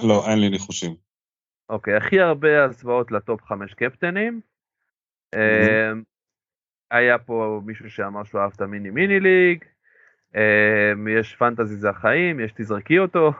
לא, 0.03 0.25
אין 0.31 0.39
לי 0.41 0.49
ניחושים. 0.49 1.12
אוקיי, 1.73 1.97
הכי 1.97 2.21
הרבה 2.21 2.65
הצבעות 2.65 3.13
לטופ 3.13 3.43
5 3.43 3.75
קפטנים, 3.75 4.41
אה, 5.35 5.93
היה 6.91 7.19
פה 7.19 7.61
מישהו 7.65 7.91
שאמר 7.91 8.25
שהוא 8.25 8.41
אהב 8.41 8.53
את 8.57 8.61
המיני 8.61 8.91
מיני 8.91 9.21
ליג, 9.21 9.65
אה, 10.37 10.93
יש 11.19 11.37
פנטזי 11.37 11.77
זה 11.77 11.91
החיים, 11.91 12.41
יש 12.41 12.53
תזרקי 12.53 12.99
אותו, 12.99 13.33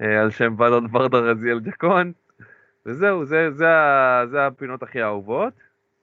אה, 0.00 0.20
על 0.20 0.30
שם 0.30 0.60
ולון 0.60 0.86
ורדה 0.92 1.18
רזיאל 1.18 1.60
ג'קון, 1.60 2.12
וזהו, 2.86 3.24
זה, 3.24 3.50
זה, 3.50 3.66
זה 4.30 4.46
הפינות 4.46 4.82
הכי 4.82 5.02
אהובות. 5.02 5.52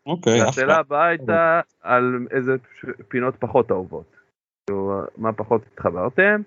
אוקיי, 0.06 0.50
אחלה. 0.50 0.78
הבאה 0.78 1.08
הייתה 1.08 1.62
על 1.82 2.28
איזה 2.32 2.56
פינות 3.08 3.36
פחות 3.40 3.72
אהובות. 3.72 4.16
כאילו, 4.68 5.02
מה 5.18 5.34
פחות 5.34 5.62
התחברתם. 5.74 6.42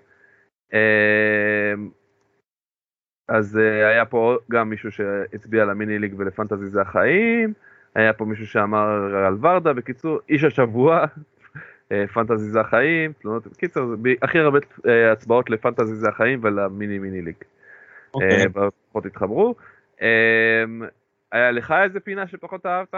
אז 3.27 3.57
אה, 3.57 3.87
היה 3.89 4.05
פה 4.05 4.37
גם 4.51 4.69
מישהו 4.69 4.91
שהצביע 4.91 5.65
למיני 5.65 5.99
ליג 5.99 6.13
ולפנטזי 6.17 6.65
זה 6.65 6.81
החיים, 6.81 7.53
היה 7.95 8.13
פה 8.13 8.25
מישהו 8.25 8.47
שאמר 8.47 9.15
על 9.25 9.37
ורדה, 9.41 9.73
בקיצור, 9.73 10.19
איש 10.29 10.43
השבוע, 10.43 11.05
אה, 11.91 12.05
פנטזי 12.13 12.49
זה 12.49 12.59
החיים, 12.59 13.13
תלונות, 13.21 13.47
בקיצור, 13.47 13.83
הכי 14.21 14.39
הרבה 14.39 14.59
אה, 14.87 15.11
הצבעות 15.11 15.49
לפנטזי 15.49 15.95
זה 15.95 16.09
החיים 16.09 16.39
ולמיני 16.43 16.99
מיני 16.99 17.21
ליג. 17.21 17.35
אוקיי. 18.13 18.45
פחות 18.89 19.05
התחברו. 19.05 19.55
אמ, 20.01 20.81
היה 21.31 21.51
לך 21.51 21.73
איזה 21.83 21.99
פינה 21.99 22.27
שפחות 22.27 22.65
אהבת? 22.65 22.93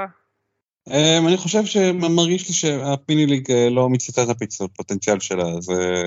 אמ, 0.87 1.27
אני 1.27 1.37
חושב 1.37 1.65
שמרגיש 1.65 2.47
לי 2.47 2.53
שהפיני 2.53 3.25
ליג 3.25 3.51
לא 3.71 3.89
מיצתה 3.89 4.21
את 4.23 4.29
הפוטנציאל 4.61 5.19
שלה, 5.19 5.61
זה 5.61 6.03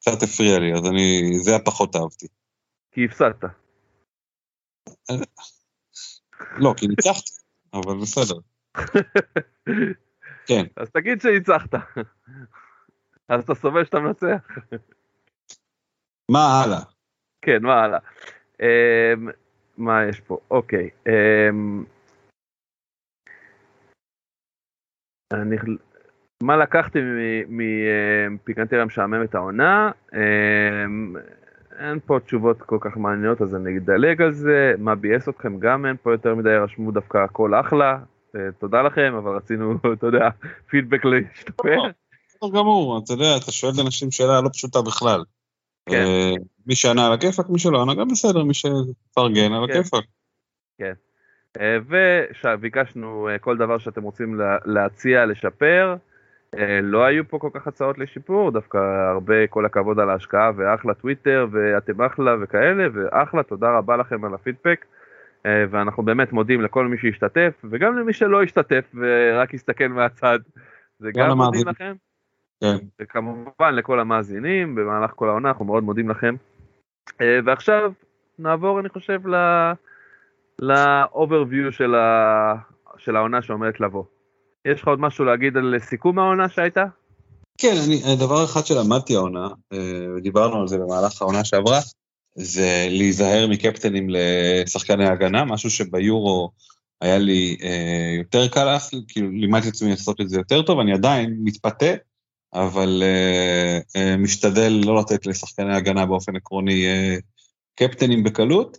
קצת 0.00 0.22
הפריע 0.22 0.58
לי, 0.58 0.72
אז 0.72 0.86
אני, 0.86 1.32
זה 1.38 1.56
הפחות 1.56 1.96
אהבתי. 1.96 2.26
כי 2.92 3.04
הפסדת. 3.04 3.44
לא, 6.56 6.74
כי 6.76 6.86
ניצחתי, 6.86 7.30
אבל 7.74 7.94
בסדר. 8.02 8.34
כן. 10.48 10.64
אז 10.76 10.90
תגיד 10.90 11.20
שניצחת. 11.20 11.74
אז 13.28 13.44
אתה 13.44 13.54
סובל 13.54 13.84
שאתה 13.84 14.00
מנצח? 14.00 14.48
מה 16.30 16.62
הלאה? 16.64 16.80
כן, 17.42 17.62
מה 17.62 17.82
הלאה? 17.82 17.98
אמ, 18.60 19.28
מה 19.76 20.04
יש 20.08 20.20
פה? 20.20 20.38
אוקיי. 20.50 20.90
אמ, 21.06 21.84
אני... 25.32 25.56
מה 26.42 26.56
לקחתי 26.56 26.98
מפיקנטריה 27.48 28.84
משעממת 28.84 29.34
העונה? 29.34 29.90
אמ, 30.14 31.16
אין 31.78 31.98
פה 32.06 32.18
תשובות 32.24 32.62
כל 32.62 32.78
כך 32.80 32.96
מעניינות 32.96 33.42
אז 33.42 33.54
אני 33.54 33.78
אדלג 33.78 34.22
על 34.22 34.32
זה. 34.32 34.72
מה 34.78 34.94
ביאס 34.94 35.28
אתכם? 35.28 35.58
גם 35.58 35.86
אין 35.86 35.96
פה 36.02 36.12
יותר 36.12 36.34
מדי, 36.34 36.56
רשמו 36.64 36.90
דווקא 36.90 37.18
הכל 37.18 37.54
אחלה. 37.54 37.98
אה, 38.36 38.40
תודה 38.58 38.82
לכם, 38.82 39.14
אבל 39.18 39.36
רצינו, 39.36 39.74
אתה 39.98 40.06
יודע, 40.06 40.28
פידבק 40.70 41.04
להשתפר. 41.04 41.76
בסדר 42.28 42.50
גמור, 42.58 43.00
אתה 43.04 43.12
יודע, 43.12 43.36
אתה 43.42 43.52
שואל 43.52 43.72
אנשים 43.84 44.10
שאלה 44.10 44.40
לא 44.40 44.48
פשוטה 44.52 44.78
בכלל. 44.82 45.24
כן. 45.88 45.94
אה, 45.94 46.32
מי 46.66 46.74
שענה 46.74 47.06
על 47.06 47.12
הכיפאק, 47.12 47.48
מי 47.48 47.58
שלא 47.58 47.82
ענה 47.82 47.94
גם 47.94 48.08
בסדר, 48.08 48.44
מי 48.44 48.54
שפרגן 48.54 49.52
על 49.52 49.66
כן. 49.66 49.72
הכיפאק. 49.80 50.04
אה, 51.60 51.76
וביקשנו 52.54 53.28
כל 53.40 53.56
דבר 53.56 53.78
שאתם 53.78 54.02
רוצים 54.02 54.34
לה- 54.40 54.58
להציע, 54.64 55.26
לשפר. 55.26 55.94
אה, 56.58 56.80
לא 56.82 57.04
היו 57.04 57.28
פה 57.28 57.38
כל 57.38 57.50
כך 57.54 57.66
הצעות 57.66 57.98
לשיפור, 57.98 58.50
דווקא 58.50 58.78
הרבה 59.10 59.46
כל 59.46 59.66
הכבוד 59.66 60.00
על 60.00 60.10
ההשקעה 60.10 60.50
ואחלה 60.56 60.94
טוויטר 60.94 61.46
ואתם 61.52 62.02
אחלה 62.02 62.34
וכאלה, 62.42 62.86
ואחלה, 62.92 63.42
תודה 63.42 63.78
רבה 63.78 63.96
לכם 63.96 64.24
על 64.24 64.34
הפידבק. 64.34 64.84
אה, 65.46 65.64
ואנחנו 65.70 66.02
באמת 66.02 66.32
מודים 66.32 66.60
לכל 66.60 66.86
מי 66.86 66.98
שהשתתף, 66.98 67.52
וגם 67.70 67.98
למי 67.98 68.12
שלא 68.12 68.42
השתתף 68.42 68.84
ורק 68.94 69.54
הסתכל 69.54 69.88
מהצד. 69.88 70.38
זה 70.98 71.10
גם 71.14 71.36
מודים. 71.36 71.68
לכם. 71.68 71.94
כן. 72.60 72.76
וכמובן 73.00 73.74
לכל 73.74 74.00
המאזינים 74.00 74.74
במהלך 74.74 75.10
כל 75.10 75.28
העונה, 75.28 75.48
אנחנו 75.48 75.64
מאוד 75.64 75.84
מודים 75.84 76.08
לכם. 76.08 76.34
אה, 77.20 77.38
ועכשיו 77.44 77.92
נעבור, 78.38 78.80
אני 78.80 78.88
חושב, 78.88 79.28
ל... 79.28 79.34
ל-overview 80.58 81.70
של, 81.70 81.94
ה... 81.94 82.54
של 82.96 83.16
העונה 83.16 83.42
שעומדת 83.42 83.80
לבוא. 83.80 84.04
יש 84.64 84.82
לך 84.82 84.88
עוד 84.88 85.00
משהו 85.00 85.24
להגיד 85.24 85.56
על 85.56 85.74
סיכום 85.80 86.18
העונה 86.18 86.48
שהייתה? 86.48 86.84
כן, 87.58 87.74
אני, 87.86 88.16
דבר 88.16 88.44
אחד 88.44 88.66
שלמדתי 88.66 89.14
העונה, 89.14 89.48
אה, 89.72 90.06
ודיברנו 90.16 90.60
על 90.60 90.68
זה 90.68 90.78
במהלך 90.78 91.22
העונה 91.22 91.44
שעברה, 91.44 91.80
זה 92.34 92.86
להיזהר 92.90 93.46
מקפטנים 93.46 94.06
לשחקני 94.10 95.06
הגנה, 95.06 95.44
משהו 95.44 95.70
שביורו 95.70 96.50
היה 97.00 97.18
לי 97.18 97.56
אה, 97.62 98.14
יותר 98.18 98.48
קל, 98.48 98.76
כאילו 99.08 99.30
לימדתי 99.30 99.68
את 99.68 99.72
עצמי 99.72 99.90
לעשות 99.90 100.20
את 100.20 100.28
זה 100.28 100.36
יותר 100.36 100.62
טוב, 100.62 100.80
אני 100.80 100.92
עדיין 100.92 101.36
מתפתה, 101.44 101.94
אבל 102.54 103.02
אה, 103.96 104.16
משתדל 104.16 104.80
לא 104.84 104.98
לתת 105.00 105.26
לשחקני 105.26 105.76
הגנה 105.76 106.06
באופן 106.06 106.36
עקרוני 106.36 106.86
קפטנים 107.74 108.24
בקלות, 108.24 108.78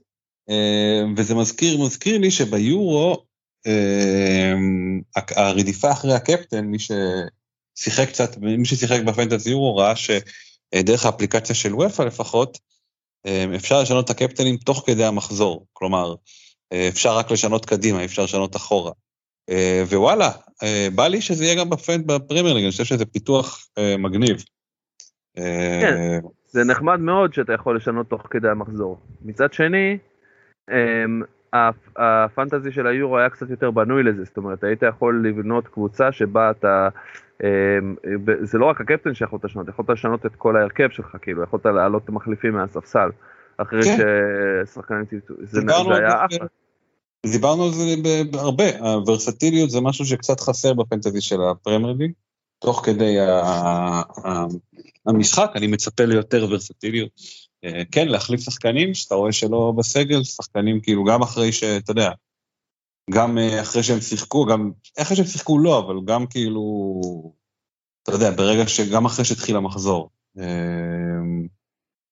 וזה 1.18 1.36
מזכיר, 1.36 1.78
מזכיר 1.82 2.18
לי 2.18 2.32
שביורו, 2.32 3.26
הרדיפה 5.36 5.92
אחרי 5.92 6.14
הקפטן, 6.14 6.66
מי 6.66 6.80
ש... 6.80 6.92
שיחק 7.76 8.08
קצת, 8.08 8.38
מי 8.38 8.66
ששיחק 8.66 9.00
בפנטזי 9.06 9.50
יורו 9.50 9.76
ראה 9.76 9.94
שדרך 9.96 11.06
האפליקציה 11.06 11.56
של 11.56 11.76
וופא 11.76 12.02
לפחות, 12.02 12.58
אה, 13.26 13.46
אפשר 13.56 13.82
לשנות 13.82 14.06
את 14.06 14.10
הקפטנים 14.10 14.58
תוך 14.58 14.84
כדי 14.86 15.06
המחזור. 15.06 15.66
כלומר, 15.74 16.16
אה, 16.74 16.88
אפשר 16.88 17.18
רק 17.18 17.32
לשנות 17.32 17.66
קדימה, 17.66 18.00
אי 18.00 18.06
אפשר 18.06 18.24
לשנות 18.24 18.56
אחורה. 18.56 18.92
אה, 19.50 19.84
ווואלה, 19.88 20.32
אה, 20.64 20.88
בא 20.96 21.08
לי 21.08 21.22
שזה 21.22 21.44
יהיה 21.44 21.56
גם 21.56 21.70
בפנט 21.70 22.06
בפרמייר 22.06 22.54
ליג, 22.54 22.64
אני 22.64 22.72
חושב 22.72 22.84
שזה 22.84 23.06
פיתוח 23.06 23.68
אה, 23.78 23.98
מגניב. 23.98 24.44
אה, 25.38 25.80
כן. 25.82 26.20
זה 26.48 26.64
נחמד 26.64 27.00
מאוד 27.00 27.34
שאתה 27.34 27.54
יכול 27.54 27.78
לשנות 27.78 28.10
תוך 28.10 28.22
כדי 28.30 28.50
המחזור. 28.50 28.98
מצד 29.22 29.54
שני, 29.54 29.98
אמ, 30.72 31.22
הפנטזי 31.98 32.72
של 32.72 32.88
היורו 32.88 33.18
היה 33.18 33.30
קצת 33.30 33.50
יותר 33.50 33.72
בנוי 33.72 34.04
לזה, 34.04 34.24
זאת 34.24 34.38
אומרת, 34.38 34.64
היית 34.64 34.84
יכול 34.84 35.28
לבנות 35.28 35.68
קבוצה 35.68 36.12
שבה 36.12 36.52
אתה, 36.52 36.90
אמ, 37.44 37.96
זה 38.42 38.58
לא 38.58 38.66
רק 38.66 38.82
הקפטן 38.82 39.14
שיכולת 39.14 39.46
לשנות, 39.46 39.68
יכולת 39.68 39.90
לשנות 39.90 40.26
את 40.26 40.36
כל 40.36 40.58
ההרכב 40.58 40.90
שלך, 40.90 41.18
כאילו, 41.22 41.44
יכולת 41.44 41.66
להעלות 41.66 42.10
מחליפים 42.10 42.54
מהספסל, 42.54 43.10
אחרי 43.58 43.82
כן. 43.84 43.98
ששחקנים 44.66 45.06
טיפטו, 45.06 45.34
זה 45.42 45.62
זה 45.62 45.76
על 45.76 45.94
היה 45.94 46.10
זה 46.10 46.26
אחלה. 46.26 46.48
דיברנו 47.32 47.64
על 47.64 47.72
זה 47.72 47.84
הרבה, 48.34 48.64
הוורסטיליות 48.80 49.70
זה 49.70 49.82
משהו 49.82 50.06
שקצת 50.06 50.40
חסר 50.40 50.74
בפנטזי 50.74 51.22
של 51.22 51.42
הפרמייר 51.42 51.96
ליג. 52.00 52.12
תוך 52.60 52.82
כדי 52.86 53.20
ה- 53.20 53.42
ה- 54.26 54.46
המשחק, 55.06 55.52
אני 55.56 55.68
מצפה 55.68 56.06
ליותר 56.06 56.46
ורסטיליות. 56.50 57.10
אה, 57.64 57.82
כן, 57.92 58.08
להחליף 58.08 58.42
שחקנים, 58.42 58.94
שאתה 58.94 59.16
רואה 59.16 59.32
שלא 59.32 59.74
בסגל, 59.78 60.24
שחקנים 60.24 60.82
כאילו 60.82 61.04
גם 61.04 61.22
אחרי 61.22 61.52
שאתה 61.52 61.92
יודע, 61.92 62.12
גם 63.12 63.38
אה, 63.38 63.62
אחרי 63.62 63.84
שהם 63.84 64.02
שיחקו, 64.02 64.46
גם 64.46 64.72
אחרי 64.98 65.18
שהם 65.18 65.26
שיחקו 65.26 65.60
לא, 65.60 65.80
אבל 65.80 65.96
גם 66.06 66.28
כאילו, 66.28 66.64
אתה 68.04 68.12
יודע, 68.12 68.32
ברגע 68.32 68.68
ש... 68.68 68.80
גם 68.80 69.06
אחרי 69.06 69.26
שהתחיל 69.26 69.56
המחזור. 69.56 70.10
אה, 70.40 70.44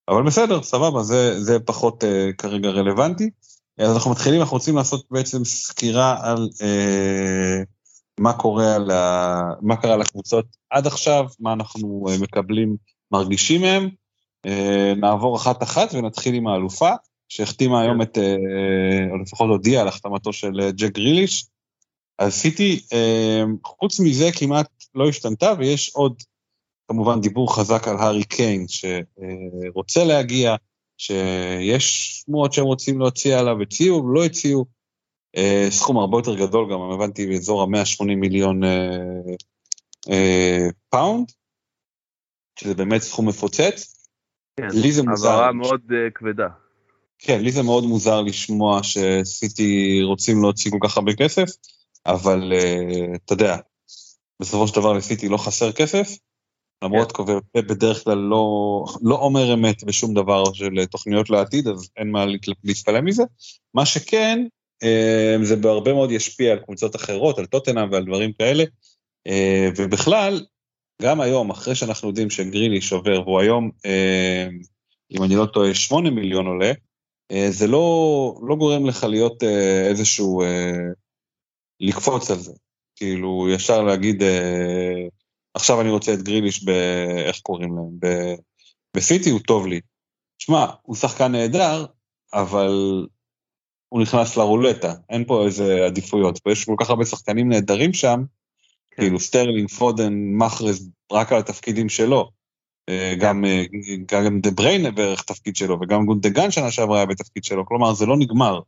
אבל 0.09 0.23
בסדר, 0.23 0.63
סבבה, 0.63 1.03
זה, 1.03 1.43
זה 1.43 1.59
פחות 1.59 2.03
אה, 2.03 2.29
כרגע 2.37 2.69
רלוונטי. 2.69 3.29
אז 3.77 3.93
אנחנו 3.93 4.11
מתחילים, 4.11 4.41
אנחנו 4.41 4.57
רוצים 4.57 4.75
לעשות 4.75 5.05
בעצם 5.11 5.45
סקירה 5.45 6.17
על 6.21 6.49
אה, 6.61 7.63
מה 8.19 8.33
קורה 8.33 8.75
על 8.75 8.91
ה... 8.91 9.43
מה 9.61 9.75
קרה 9.75 9.97
לקבוצות 9.97 10.45
עד 10.69 10.87
עכשיו, 10.87 11.25
מה 11.39 11.53
אנחנו 11.53 12.05
אה, 12.09 12.15
מקבלים, 12.21 12.75
מרגישים 13.11 13.61
מהם. 13.61 13.89
אה, 14.45 14.93
נעבור 14.97 15.37
אחת-אחת 15.37 15.93
ונתחיל 15.93 16.35
עם 16.35 16.47
האלופה, 16.47 16.89
שהחתימה 17.29 17.81
היום 17.81 18.01
את, 18.01 18.17
אה, 18.17 19.11
או 19.11 19.17
לפחות 19.17 19.49
הודיעה 19.49 19.81
על 19.81 19.87
החתמתו 19.87 20.33
של 20.33 20.59
אה, 20.61 20.71
ג'ק 20.71 20.91
גריליש. 20.91 21.45
אז 22.19 22.33
סיטי, 22.33 22.81
אה, 22.93 23.43
חוץ 23.65 23.99
מזה 23.99 24.29
כמעט 24.35 24.69
לא 24.95 25.09
השתנתה, 25.09 25.53
ויש 25.57 25.89
עוד 25.93 26.23
כמובן 26.87 27.21
דיבור 27.21 27.55
חזק 27.55 27.87
על 27.87 27.97
הארי 27.97 28.23
קיין, 28.23 28.65
שרוצה 28.67 30.03
להגיע, 30.03 30.55
שיש 30.97 32.17
שמועות 32.25 32.53
שהם 32.53 32.65
רוצים 32.65 32.99
להוציא 32.99 33.35
עליו, 33.35 33.61
הציעו, 33.61 34.13
לא 34.13 34.25
הציעו. 34.25 34.65
אה, 35.37 35.67
סכום 35.69 35.97
הרבה 35.97 36.17
יותר 36.17 36.35
גדול 36.35 36.71
גם, 36.71 36.81
הבנתי, 36.81 37.27
באזור 37.27 37.61
ה-180 37.61 38.05
מיליון 38.05 38.63
אה, 38.63 38.97
אה, 40.09 40.67
פאונד, 40.89 41.31
שזה 42.59 42.73
באמת 42.73 43.01
סכום 43.01 43.27
מפוצץ. 43.27 44.00
כן, 44.61 44.77
לי 44.79 44.91
זה 44.91 45.03
מוזר. 45.03 45.29
העברה 45.29 45.51
מאוד 45.51 45.81
אה, 45.91 46.09
כבדה. 46.15 46.47
כן, 47.19 47.41
לי 47.41 47.51
זה 47.51 47.63
מאוד 47.63 47.83
מוזר 47.83 48.21
לשמוע 48.21 48.79
שסיטי 48.83 49.99
רוצים 50.03 50.41
להוציא 50.41 50.71
כל 50.71 50.77
כך 50.87 50.97
הרבה 50.97 51.13
כסף, 51.13 51.49
אבל 52.05 52.53
uh, 52.53 53.15
אתה 53.25 53.33
יודע, 53.33 53.57
בסופו 54.41 54.67
של 54.67 54.75
דבר 54.75 54.93
לסיטי 54.93 55.29
לא 55.29 55.37
חסר 55.37 55.71
כסף, 55.71 56.09
למרות 56.83 57.11
קובר 57.11 57.39
בדרך 57.57 58.03
כלל 58.03 58.17
לא, 58.17 58.45
לא 59.01 59.15
אומר 59.15 59.53
אמת 59.53 59.83
בשום 59.83 60.13
דבר 60.13 60.53
של 60.53 60.85
תוכניות 60.85 61.29
לעתיד, 61.29 61.67
אז 61.67 61.89
אין 61.97 62.11
מה 62.11 62.25
להת- 62.25 62.57
להתפלא 62.63 63.01
מזה. 63.01 63.23
מה 63.73 63.85
שכן, 63.85 64.45
אה, 64.83 65.35
זה 65.43 65.55
בהרבה 65.55 65.93
מאוד 65.93 66.11
ישפיע 66.11 66.51
על 66.51 66.59
קבוצות 66.59 66.95
אחרות, 66.95 67.39
על 67.39 67.45
טוטנאם 67.45 67.91
ועל 67.91 68.05
דברים 68.05 68.31
כאלה, 68.33 68.63
אה, 69.27 69.69
ובכלל, 69.77 70.45
גם 71.01 71.21
היום, 71.21 71.49
אחרי 71.49 71.75
שאנחנו 71.75 72.07
יודעים 72.07 72.29
שגרילי 72.29 72.81
שובר, 72.81 73.21
והוא 73.21 73.39
היום, 73.39 73.71
אה, 73.85 74.47
אם 75.11 75.23
אני 75.23 75.35
לא 75.35 75.45
טועה, 75.45 75.73
8 75.73 76.09
מיליון 76.09 76.47
עולה, 76.47 76.71
זה 77.49 77.67
לא, 77.67 78.39
לא 78.47 78.55
גורם 78.55 78.85
לך 78.85 79.03
להיות 79.03 79.43
איזשהו, 79.89 80.41
לקפוץ 81.79 82.31
על 82.31 82.39
זה. 82.39 82.51
כאילו, 82.95 83.47
ישר 83.49 83.81
להגיד, 83.81 84.23
עכשיו 85.53 85.81
אני 85.81 85.89
רוצה 85.89 86.13
את 86.13 86.21
גריליש 86.21 86.63
ב... 86.63 86.69
איך 87.25 87.39
קוראים 87.39 87.75
להם? 87.75 87.89
ב... 87.99 88.07
בסיטי 88.95 89.29
הוא 89.29 89.39
טוב 89.39 89.67
לי. 89.67 89.81
שמע, 90.37 90.65
הוא 90.81 90.95
שחקן 90.95 91.31
נהדר, 91.31 91.85
אבל 92.33 93.05
הוא 93.89 94.01
נכנס 94.01 94.37
לרולטה, 94.37 94.93
אין 95.09 95.25
פה 95.25 95.45
איזה 95.45 95.85
עדיפויות, 95.85 96.39
ויש 96.45 96.65
כל 96.65 96.75
כך 96.79 96.89
הרבה 96.89 97.05
שחקנים 97.05 97.49
נהדרים 97.49 97.93
שם. 97.93 98.23
כאילו 99.01 99.19
סטרלינג, 99.19 99.69
פודן, 99.69 100.13
מחרז, 100.13 100.89
רק 101.11 101.31
על 101.31 101.39
התפקידים 101.39 101.89
שלו. 101.89 102.29
אה, 102.89 103.13
כן. 103.13 103.19
גם, 103.19 103.45
אה, 103.45 103.63
גם 104.25 104.39
דה 104.39 104.51
בריינה 104.51 104.91
בערך 104.91 105.23
תפקיד 105.23 105.55
שלו, 105.55 105.77
וגם 105.81 106.05
גונדגן 106.05 106.51
שנה 106.51 106.71
שעברה 106.71 106.97
היה 106.97 107.05
בתפקיד 107.05 107.43
שלו, 107.43 107.65
כלומר 107.65 107.93
זה 107.93 108.05
לא 108.05 108.17
נגמר. 108.17 108.59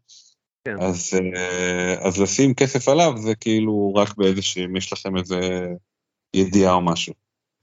כן. 0.66 0.76
אז, 0.80 1.20
אה, 1.36 1.96
אז 2.08 2.22
לשים 2.22 2.54
כסף 2.54 2.90
עליו 2.90 3.14
זה 3.18 3.36
כאילו 3.36 3.94
רק 3.96 4.18
באיזושהי, 4.18 4.66
אם 4.66 4.76
יש 4.76 4.94
לכם 4.94 5.18
איזה 5.18 5.68
ידיעה 6.34 6.74
או 6.74 6.82
משהו. 6.82 7.14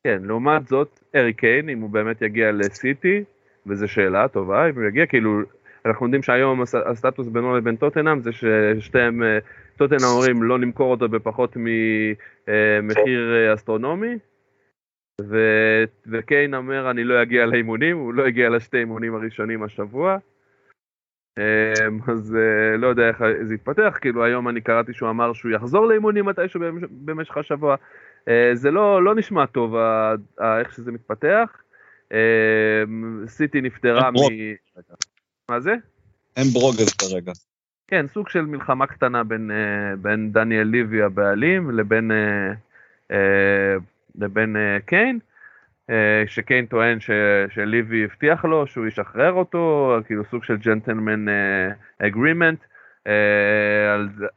כן, 0.04 0.18
לעומת 0.22 0.68
זאת, 0.68 1.00
ארי 1.14 1.32
קיין, 1.32 1.68
אם 1.68 1.80
הוא 1.80 1.90
באמת 1.90 2.22
יגיע 2.22 2.52
לסיטי, 2.52 3.24
וזו 3.66 3.88
שאלה 3.88 4.28
טובה, 4.28 4.68
אם 4.68 4.74
הוא 4.74 4.84
יגיע, 4.88 5.06
כאילו, 5.06 5.30
אנחנו 5.86 6.06
יודעים 6.06 6.22
שהיום 6.22 6.62
הסטטוס 6.90 7.26
בינו 7.26 7.56
לבין 7.56 7.76
טוטנאם 7.76 8.22
זה 8.22 8.30
ששתיהם, 8.32 9.22
אה, 9.82 9.88
טוטנאם 9.88 10.10
אומרים 10.10 10.42
לא 10.42 10.58
נמכור 10.58 10.90
אותו 10.90 11.08
בפחות 11.08 11.56
ממחיר 11.56 13.34
אה, 13.34 13.54
אסטרונומי, 13.54 14.18
ו, 15.22 15.38
וקיין 16.06 16.54
אומר 16.54 16.90
אני 16.90 17.04
לא 17.04 17.22
אגיע 17.22 17.46
לאימונים, 17.46 17.96
הוא 17.96 18.14
לא 18.14 18.26
הגיע 18.26 18.48
לשתי 18.48 18.78
אימונים 18.78 19.14
הראשונים 19.14 19.62
השבוע. 19.62 20.16
אמ, 21.38 21.98
אז 22.08 22.36
אה, 22.36 22.76
לא 22.76 22.86
יודע 22.86 23.08
איך 23.08 23.22
זה 23.42 23.54
יתפתח, 23.54 23.98
כאילו 24.00 24.24
היום 24.24 24.48
אני 24.48 24.60
קראתי 24.60 24.92
שהוא 24.92 25.10
אמר 25.10 25.32
שהוא 25.32 25.52
יחזור 25.52 25.86
לאימונים 25.86 26.24
מתישהו 26.26 26.60
במשך 26.90 27.36
השבוע. 27.36 27.76
זה 28.52 28.70
לא, 28.70 29.04
לא 29.04 29.14
נשמע 29.14 29.46
טוב 29.46 29.74
איך 30.60 30.72
שזה 30.72 30.92
מתפתח. 30.92 31.62
אמ, 32.12 33.24
סיטי 33.26 33.60
נפטרה 33.60 34.10
מ... 34.10 34.14
מה 35.50 35.60
זה? 35.60 35.74
הם 36.36 36.46
ברוגז 36.52 36.94
כרגע. 36.94 37.32
כן, 37.90 38.06
סוג 38.08 38.28
של 38.28 38.46
מלחמה 38.46 38.86
קטנה 38.86 39.24
בין, 39.24 39.50
uh, 39.50 39.96
בין 39.96 40.32
דניאל 40.32 40.66
ליבי 40.66 41.02
הבעלים 41.02 41.70
לבין, 41.70 42.10
uh, 42.10 43.12
uh, 43.12 43.14
לבין 44.18 44.56
קיין, 44.86 45.18
שקיין 46.26 46.66
טוען 46.66 47.00
ש, 47.00 47.10
שליבי 47.48 48.04
הבטיח 48.04 48.44
לו 48.44 48.66
שהוא 48.66 48.86
ישחרר 48.86 49.32
אותו, 49.32 49.96
כאילו 50.06 50.24
סוג 50.24 50.44
של 50.44 50.56
ג'נטלמן 50.56 51.26
אגרימנט, 51.98 52.58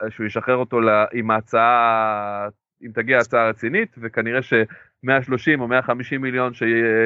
שהוא 0.09 0.25
ישחרר 0.25 0.55
אותו 0.55 0.79
עם 1.13 1.31
ההצעה, 1.31 2.47
אם 2.85 2.91
תגיע 2.93 3.17
הצעה 3.17 3.49
רצינית, 3.49 3.95
וכנראה 3.97 4.41
ש-130 4.41 5.59
או 5.59 5.67
150 5.67 6.21
מיליון 6.21 6.53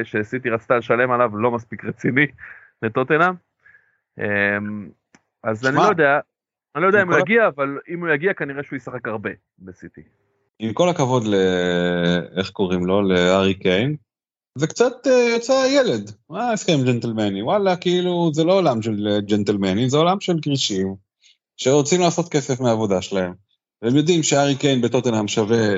שסיטי 0.04 0.50
רצתה 0.50 0.78
לשלם 0.78 1.12
עליו 1.12 1.38
לא 1.38 1.52
מספיק 1.52 1.86
רציני 1.86 2.28
לטוטנאם. 2.82 3.34
אמ, 4.20 4.90
אז 5.44 5.68
אני 5.68 5.76
לא 5.76 5.82
יודע, 5.82 6.20
אני 6.78 6.84
לא 6.84 6.88
יודע 6.88 7.02
אם 7.02 7.12
הוא 7.12 7.20
יגיע, 7.20 7.48
אבל 7.48 7.78
אם 7.90 8.00
הוא 8.00 8.10
יגיע 8.14 8.34
כנראה 8.34 8.64
שהוא 8.64 8.78
ישחק 8.78 9.08
הרבה 9.08 9.30
בסיטי. 9.60 10.02
עם 10.60 10.74
כל 10.74 10.90
הכבוד 10.90 11.24
ל... 11.28 11.36
איך 12.38 12.50
קוראים 12.50 12.86
לו? 12.86 13.02
לארי 13.02 13.54
קיין, 13.54 13.96
זה 14.58 14.68
קצת 14.68 14.94
אה, 15.08 15.36
יצא 15.36 15.68
ילד, 15.70 16.12
מה 16.30 16.52
הסכם 16.52 16.78
ג'נטלמני? 16.86 17.42
וואלה, 17.42 17.76
כאילו, 17.76 18.32
זה 18.34 18.44
לא 18.44 18.54
עולם 18.54 18.82
של 18.82 19.20
ג'נטלמני, 19.20 19.90
זה 19.90 19.98
עולם 19.98 20.20
של 20.20 20.40
גרישים, 20.40 20.96
שרוצים 21.58 22.02
לעשות 22.02 22.30
כסף 22.30 22.60
מהעבודה 22.60 23.02
שלהם. 23.02 23.34
והם 23.82 23.96
יודעים 23.96 24.24
שארי 24.24 24.56
קיין 24.56 24.82
בטוטנאם 24.82 25.28
שווה 25.28 25.76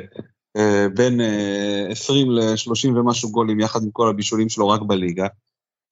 אה, 0.58 0.88
בין 0.95 1.22
אה, 1.22 1.88
20 1.89 2.32
ל-30 2.32 2.89
ומשהו 2.89 3.32
גולים 3.32 3.60
יחד 3.60 3.84
עם 3.84 3.91
כל 3.91 4.10
הבישולים 4.10 4.50
שלו 4.50 4.70
רק 4.70 4.82
בליגה. 4.82 5.28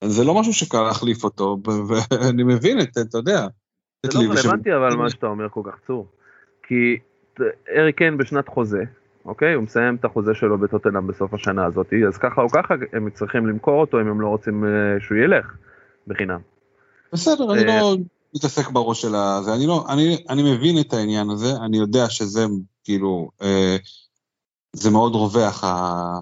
זה 0.03 0.24
לא 0.24 0.39
משהו 0.39 0.53
שקל 0.53 0.82
להחליף 0.82 1.24
אותו, 1.24 1.58
ואני 1.88 2.43
מבין 2.53 2.82
את, 2.82 2.97
אתה 2.97 3.18
יודע. 3.18 3.47
זה 4.06 4.20
לא 4.20 4.32
רלוונטי 4.32 4.76
אבל 4.76 4.95
מה 4.95 5.10
שאתה 5.10 5.28
אומר 5.28 5.50
כל 5.50 5.62
כך 5.66 5.80
צור. 5.88 6.08
כי 6.64 6.98
ארי 7.78 7.93
קיין 7.93 8.18
בשנת 8.18 8.48
חוזה, 8.48 8.84
אוקיי? 9.26 9.54
הוא 9.54 9.64
מסיים 9.64 9.95
את 9.95 10.06
החוזה 10.06 10.32
שלו 10.34 10.58
בטוטנאם 10.58 11.08
בסוף 11.08 11.34
השנה 11.34 11.66
הזאת, 11.66 11.88
אז 12.08 12.18
ככה 12.18 12.41
או 12.41 12.50
ככה 12.50 12.74
הם 12.93 13.10
צריכים 13.10 13.48
למכור 13.48 13.82
אותו 13.82 14.02
אם 14.02 14.08
הם 14.08 14.22
לא 14.22 14.28
רוצים 14.28 14.66
אה, 14.66 14.70
שהוא 15.00 15.18
ילך 15.18 15.45
בחינם. 16.08 16.39
בסדר, 17.14 17.54
אני 17.54 17.66
לא 17.66 17.98
מתעסק 18.36 18.70
בראש 18.70 19.02
של 19.02 19.16
הזה, 19.16 19.54
אני 19.54 19.68
לא, 19.68 19.86
אני, 19.89 20.24
אני 20.30 20.56
מבין 20.56 20.80
את 20.80 20.93
העניין 20.93 21.30
הזה, 21.30 21.52
אני 21.66 21.78
יודע 21.78 22.10
שזה 22.10 22.45
כאילו, 22.84 23.30
אה, 23.41 23.78
זה 24.74 24.89
מאוד 24.89 25.16
רווח 25.16 25.64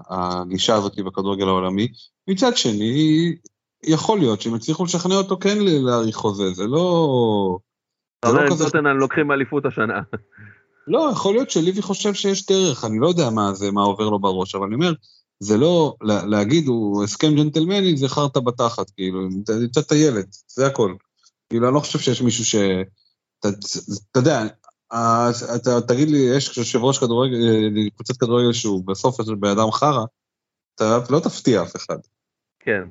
הגישה 0.08 0.74
הזאת 0.74 1.00
בכדורגל 1.00 1.48
העולמי. 1.48 1.88
מצד 2.28 2.56
שני, 2.56 3.34
יכול 3.84 4.18
להיות 4.18 4.40
שהם 4.40 4.56
יצליחו 4.56 4.84
לשכנע 4.84 5.14
אותו 5.14 5.36
כן 5.40 5.58
להאריך 5.60 6.16
חוזה, 6.16 6.50
זה 6.50 6.64
לא... 6.66 7.58
אתה 8.20 8.28
אומר, 8.28 8.44
לא 8.44 8.56
טוטנאם 8.58 8.98
לוקחים 8.98 9.32
אליפות 9.32 9.66
השנה. 9.66 10.00
לא, 10.88 11.08
יכול 11.12 11.34
להיות 11.34 11.50
שליבי 11.50 11.82
חושב 11.82 12.14
שיש 12.14 12.46
דרך, 12.46 12.84
אני 12.84 12.98
לא 12.98 13.08
יודע 13.08 13.30
מה 13.30 13.54
זה, 13.54 13.70
מה 13.70 13.82
עובר 13.82 14.10
לו 14.10 14.18
בראש, 14.18 14.54
אבל 14.54 14.66
אני 14.66 14.74
אומר, 14.74 14.92
זה 15.40 15.56
לא, 15.56 15.94
להגיד 16.02 16.66
הוא 16.68 17.04
הסכם 17.04 17.34
ג'נטלמני, 17.34 17.96
זה 17.96 18.08
חרטא 18.08 18.40
בתחת, 18.40 18.90
כאילו, 18.90 19.28
יצאת 19.64 19.92
ילד, 19.92 20.26
זה 20.48 20.66
הכל. 20.66 20.94
כאילו, 21.48 21.66
אני 21.66 21.74
לא 21.74 21.80
חושב 21.80 21.98
שיש 21.98 22.22
מישהו 22.22 22.44
ש... 22.44 22.54
אתה 23.40 24.18
יודע, 24.18 24.42
אתה 25.56 25.80
תגיד 25.88 26.10
לי, 26.10 26.18
יש 26.18 26.58
יושב 26.58 26.84
ראש 26.84 26.98
כדורגל, 26.98 27.36
קבוצת 27.94 28.16
כדורגל 28.16 28.52
שהוא 28.52 28.86
בסוף 28.86 29.20
בן 29.20 29.48
אדם 29.48 29.70
חרא, 29.72 30.04
אתה 30.74 30.98
לא 31.10 31.20
תפתיע 31.20 31.62
אף 31.62 31.76
אחד. 31.76 31.98
כן. 32.60 32.82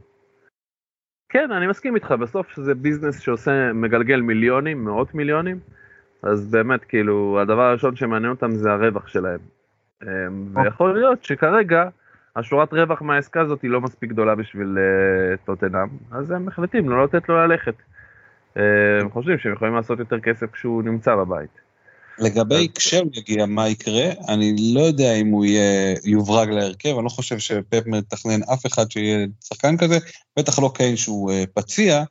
כן, 1.36 1.52
אני 1.52 1.68
מסכים 1.68 1.96
איתך, 1.96 2.12
בסוף 2.12 2.50
שזה 2.50 2.76
ביזנס 2.76 3.20
שעושה, 3.20 3.74
מגלגל 3.74 4.22
מיליונים, 4.22 4.86
מאות 4.86 5.14
מיליונים, 5.16 5.60
אז 6.24 6.52
באמת, 6.52 6.84
כאילו, 6.84 7.40
הדבר 7.42 7.62
הראשון 7.62 7.96
שמעניין 7.96 8.32
אותם 8.32 8.52
זה 8.52 8.72
הרווח 8.72 9.08
שלהם. 9.08 9.40
אמ, 10.04 10.08
ויכול 10.54 10.94
להיות 10.94 11.24
שכרגע, 11.24 11.90
השורת 12.36 12.74
רווח 12.74 13.02
מהעסקה 13.02 13.42
הזאת 13.42 13.62
היא 13.62 13.72
לא 13.72 13.82
מספיק 13.82 14.10
גדולה 14.10 14.36
בשביל 14.36 14.78
uh, 14.78 15.46
טוטנאם, 15.46 15.88
אז 16.12 16.32
הם 16.32 16.46
מחליטים 16.46 16.90
לא 16.90 17.04
לתת 17.04 17.30
לו 17.30 17.38
ללכת. 17.38 17.76
Uh, 18.54 18.60
הם 19.02 19.10
חושבים 19.10 19.38
שהם 19.38 19.54
יכולים 19.54 19.76
לעשות 19.76 20.00
יותר 20.00 20.20
כסף 20.20 20.52
כשהוא 20.52 20.84
נמצא 20.84 21.16
בבית. 21.16 21.65
לגבי 22.20 22.68
כשהוא 22.76 23.12
יגיע 23.14 23.46
מה 23.46 23.70
יקרה, 23.70 24.10
אני 24.28 24.74
לא 24.74 24.82
יודע 24.82 25.14
אם 25.14 25.28
הוא 25.28 25.46
יהיה, 25.46 25.96
יוברג 26.06 26.50
להרכב, 26.50 26.96
אני 26.96 27.04
לא 27.04 27.10
חושב 27.10 27.40
שפפ 27.40 27.82
מתכנן 27.86 28.44
אף 28.44 28.66
אחד 28.66 28.92
שיהיה 28.92 29.28
שחקן 29.44 29.78
כזה, 29.78 29.98
בטח 30.40 30.60
לא 30.60 30.72
קיין 30.76 30.98
שהוא 30.98 31.32
uh, 31.32 31.48
פציע, 31.54 32.04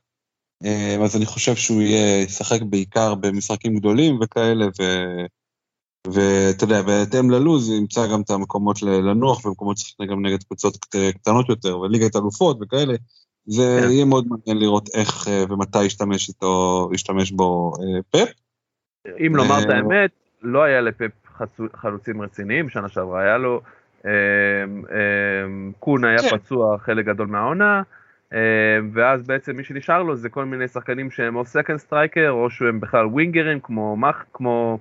uh, 0.64 1.04
אז 1.04 1.16
אני 1.16 1.26
חושב 1.26 1.56
שהוא 1.56 1.82
יהיה, 1.82 2.22
ישחק 2.22 2.62
בעיקר 2.62 3.14
במשחקים 3.14 3.76
גדולים 3.76 4.18
וכאלה, 4.22 4.66
ואתה 6.06 6.64
יודע, 6.64 6.82
בהתאם 6.82 7.30
ללוז 7.30 7.70
ימצא 7.70 8.06
גם 8.06 8.20
את 8.20 8.30
המקומות 8.30 8.82
לנוח 8.82 9.44
ומקומות 9.44 9.76
לשחק 9.76 10.10
גם 10.10 10.26
נגד 10.26 10.42
קבוצות 10.42 10.76
קטנות 11.14 11.48
יותר, 11.48 11.78
וליגת 11.78 12.16
אלופות 12.16 12.58
וכאלה. 12.60 12.94
זה 13.46 13.80
כן. 13.82 13.90
יהיה 13.90 14.04
מאוד 14.04 14.26
מעניין 14.28 14.58
לראות 14.58 14.88
איך 14.94 15.26
uh, 15.26 15.52
ומתי 15.52 15.84
ישתמש 15.84 16.28
איתו, 16.28 16.88
ישתמש 16.94 17.30
בו 17.30 17.72
פפ. 18.10 18.43
אם 19.06 19.36
לומר 19.36 19.62
את 19.64 19.70
אה, 19.70 19.76
האמת, 19.76 20.10
לא 20.42 20.62
היה 20.62 20.80
לפפ 20.80 21.10
חלוצים 21.74 22.22
רציניים, 22.22 22.68
שנה 22.68 22.88
שעברה 22.88 23.22
היה 23.22 23.38
לו, 23.38 23.60
אה, 24.04 24.10
אה, 24.10 25.00
קון 25.78 26.04
היה 26.04 26.18
כן. 26.18 26.38
פצוע 26.38 26.78
חלק 26.78 27.04
גדול 27.04 27.26
מהעונה, 27.26 27.82
ואז 28.92 29.26
בעצם 29.26 29.56
מי 29.56 29.64
שנשאר 29.64 30.02
לו 30.02 30.16
זה 30.16 30.28
כל 30.28 30.44
מיני 30.44 30.68
שחקנים 30.68 31.10
שהם 31.10 31.36
או 31.36 31.44
second 31.44 31.76
striker, 31.76 32.30
או 32.30 32.50
שהם 32.50 32.80
בכלל 32.80 33.06
winger 33.06 33.42
ים, 33.42 33.60
כמו, 33.60 33.96
כמו, 34.32 34.78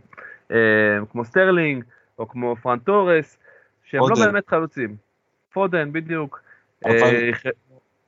כמו 1.11 1.25
סטרלינג, 1.25 1.83
או 2.19 2.27
כמו 2.27 2.55
פראן 2.55 2.92
טורס, 2.92 3.37
שהם 3.83 4.01
לא 4.09 4.25
באמת 4.25 4.47
חלוצים. 4.47 4.95
פודן, 5.53 5.91
בדיוק. 5.91 6.41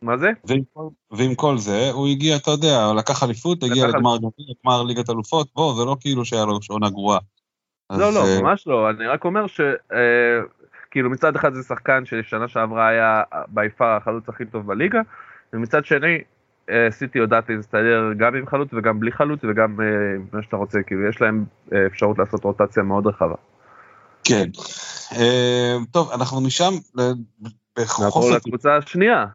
מה 0.05 0.17
זה? 0.17 0.29
ועם 0.47 0.61
כל, 0.73 0.87
ועם 1.11 1.35
כל 1.35 1.57
זה, 1.57 1.91
הוא 1.91 2.07
הגיע, 2.07 2.35
אתה 2.35 2.51
יודע, 2.51 2.93
לקח 2.97 3.23
אליפות, 3.23 3.63
הגיע 3.63 3.87
לגמר 3.87 4.17
גמר 4.65 4.83
ליגת 4.83 5.09
אלופות, 5.09 5.47
בוא, 5.55 5.75
זה 5.75 5.85
לא 5.85 5.97
כאילו 5.99 6.25
שהיה 6.25 6.45
לו 6.45 6.61
שעונה 6.61 6.89
גרועה. 6.89 7.19
לא, 7.91 8.13
לא, 8.13 8.23
uh... 8.23 8.41
ממש 8.41 8.67
לא, 8.67 8.89
אני 8.89 9.07
רק 9.07 9.25
אומר 9.25 9.47
ש... 9.47 9.61
uh, 9.61 9.95
כאילו 10.91 11.09
מצד 11.09 11.35
אחד 11.35 11.53
זה 11.53 11.63
שחקן 11.63 12.03
ששנה 12.05 12.47
שעברה 12.47 12.87
היה 12.87 13.21
בי 13.47 13.69
פאר 13.77 13.87
החלוץ 13.87 14.29
הכי 14.29 14.45
טוב 14.45 14.67
בליגה, 14.67 15.01
ומצד 15.53 15.85
שני, 15.85 16.17
אה, 16.69 16.87
סיטי 16.91 17.19
יודעת 17.19 17.49
להסתדר 17.49 18.13
גם 18.17 18.35
עם 18.35 18.47
חלוץ 18.47 18.69
וגם 18.73 18.99
בלי 18.99 19.11
חלוץ 19.11 19.39
וגם 19.43 19.81
אה, 19.81 19.85
מה 20.33 20.43
שאתה 20.43 20.55
רוצה, 20.55 20.79
כאילו 20.87 21.09
יש 21.09 21.21
להם 21.21 21.45
אה, 21.73 21.85
אפשרות 21.85 22.19
לעשות 22.19 22.43
רוטציה 22.43 22.83
מאוד 22.83 23.07
רחבה. 23.07 23.35
כן. 24.23 24.49
אה, 25.17 25.75
טוב, 25.91 26.11
אנחנו 26.11 26.41
משם, 26.41 26.73
אה, 26.99 27.11
נעבור 27.99 28.31
לקבוצה 28.35 28.77
השנייה. 28.77 29.25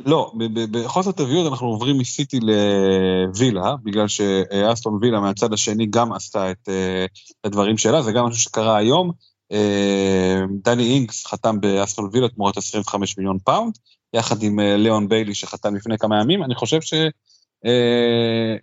לא, 0.00 0.32
בחוסר 0.70 1.12
טבעיות 1.12 1.50
אנחנו 1.50 1.66
עוברים 1.66 1.98
מסיטי 1.98 2.38
לווילה, 2.40 3.74
בגלל 3.82 4.08
שאסטון 4.08 4.98
וילה 5.00 5.20
מהצד 5.20 5.52
השני 5.52 5.86
גם 5.86 6.12
עשתה 6.12 6.50
את 6.50 6.68
אה, 6.68 7.06
הדברים 7.44 7.78
שלה, 7.78 8.02
זה 8.02 8.12
גם 8.12 8.24
משהו 8.24 8.40
שקרה 8.40 8.76
היום. 8.76 9.10
אה, 9.52 10.40
דני 10.62 10.94
אינקס 10.94 11.26
חתם 11.26 11.60
באסטון 11.60 12.08
וילה 12.12 12.28
תמורת 12.28 12.56
25 12.56 13.18
מיליון 13.18 13.38
פאונד, 13.44 13.78
יחד 14.14 14.42
עם 14.42 14.60
אה, 14.60 14.76
ליאון 14.76 15.08
ביילי 15.08 15.34
שחתם 15.34 15.74
לפני 15.74 15.98
כמה 15.98 16.20
ימים. 16.20 16.44
אני 16.44 16.54
חושב 16.54 16.80
ש, 16.80 16.94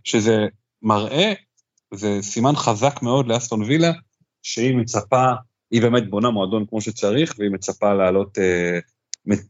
שזה 0.03 0.45
מראה, 0.81 1.33
זה 1.93 2.19
סימן 2.21 2.55
חזק 2.55 3.01
מאוד 3.01 3.27
לאסטון 3.27 3.63
וילה, 3.63 3.91
שהיא 4.43 4.75
מצפה, 4.75 5.25
היא 5.71 5.81
באמת 5.81 6.09
בונה 6.09 6.29
מועדון 6.29 6.65
כמו 6.69 6.81
שצריך, 6.81 7.35
והיא 7.37 7.51
מצפה 7.51 7.93
לעלות... 7.93 8.37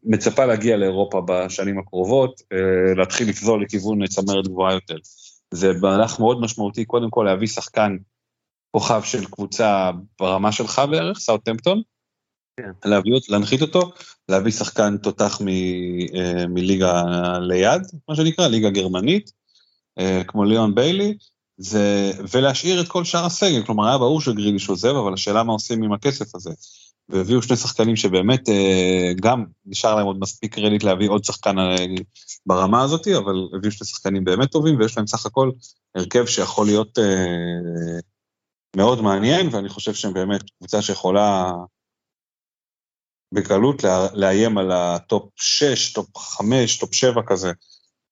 מצפה 0.03 0.45
להגיע 0.45 0.77
לאירופה 0.77 1.21
בשנים 1.27 1.79
הקרובות, 1.79 2.41
אה, 2.53 2.93
להתחיל 2.97 3.29
לפזול 3.29 3.63
לכיוון 3.63 4.07
צמרת 4.07 4.47
גבוהה 4.47 4.73
יותר. 4.73 4.97
זה 5.53 5.71
מהלך 5.81 6.19
מאוד 6.19 6.41
משמעותי, 6.41 6.85
קודם 6.85 7.09
כל 7.09 7.23
להביא 7.29 7.47
שחקן 7.47 7.97
כוכב 8.71 9.01
של 9.03 9.25
קבוצה 9.25 9.91
ברמה 10.19 10.51
שלך 10.51 10.81
בערך, 10.91 11.19
סאוטהמפטון, 11.19 11.81
כן. 12.59 12.89
להביא 12.89 13.13
אותו, 13.13 13.33
להנחית 13.33 13.61
אותו, 13.61 13.91
להביא 14.29 14.51
שחקן 14.51 14.97
תותח 14.97 15.41
מ, 15.41 15.47
אה, 15.47 16.47
מליגה 16.47 17.03
ליד, 17.39 17.81
מה 18.09 18.15
שנקרא, 18.15 18.47
ליגה 18.47 18.69
גרמנית, 18.69 19.31
אה, 19.99 20.21
כמו 20.27 20.43
ליאון 20.43 20.75
ביילי, 20.75 21.17
זה, 21.57 22.11
ולהשאיר 22.31 22.81
את 22.81 22.87
כל 22.87 23.03
שאר 23.03 23.25
הסגל, 23.25 23.65
כלומר 23.65 23.87
היה 23.87 23.97
ברור 23.97 24.21
שגריליש 24.21 24.69
עוזב, 24.69 24.95
אבל 24.95 25.13
השאלה 25.13 25.43
מה 25.43 25.53
עושים 25.53 25.83
עם 25.83 25.93
הכסף 25.93 26.35
הזה. 26.35 26.51
והביאו 27.09 27.41
שני 27.41 27.57
שחקנים 27.57 27.95
שבאמת 27.95 28.49
אה, 28.49 29.13
גם 29.21 29.45
נשאר 29.65 29.95
להם 29.95 30.05
עוד 30.05 30.19
מספיק 30.19 30.55
קרדיט 30.55 30.83
להביא 30.83 31.09
עוד 31.09 31.23
שחקן 31.23 31.59
אה, 31.59 31.75
ברמה 32.45 32.81
הזאת, 32.81 33.07
אבל 33.07 33.35
הביאו 33.57 33.71
שני 33.71 33.87
שחקנים 33.87 34.23
באמת 34.23 34.51
טובים, 34.51 34.79
ויש 34.79 34.97
להם 34.97 35.07
סך 35.07 35.25
הכל 35.25 35.51
הרכב 35.95 36.25
שיכול 36.25 36.65
להיות 36.65 36.99
אה, 36.99 37.99
מאוד 38.75 39.01
מעניין, 39.01 39.47
ואני 39.51 39.69
חושב 39.69 39.93
שהם 39.93 40.13
באמת 40.13 40.41
קבוצה 40.57 40.81
שיכולה 40.81 41.51
בקלות 43.33 43.83
לאיים 44.13 44.57
על 44.57 44.71
הטופ 44.71 45.29
6, 45.35 45.93
טופ 45.93 46.17
5, 46.17 46.79
טופ 46.79 46.93
7 46.93 47.21
כזה. 47.27 47.51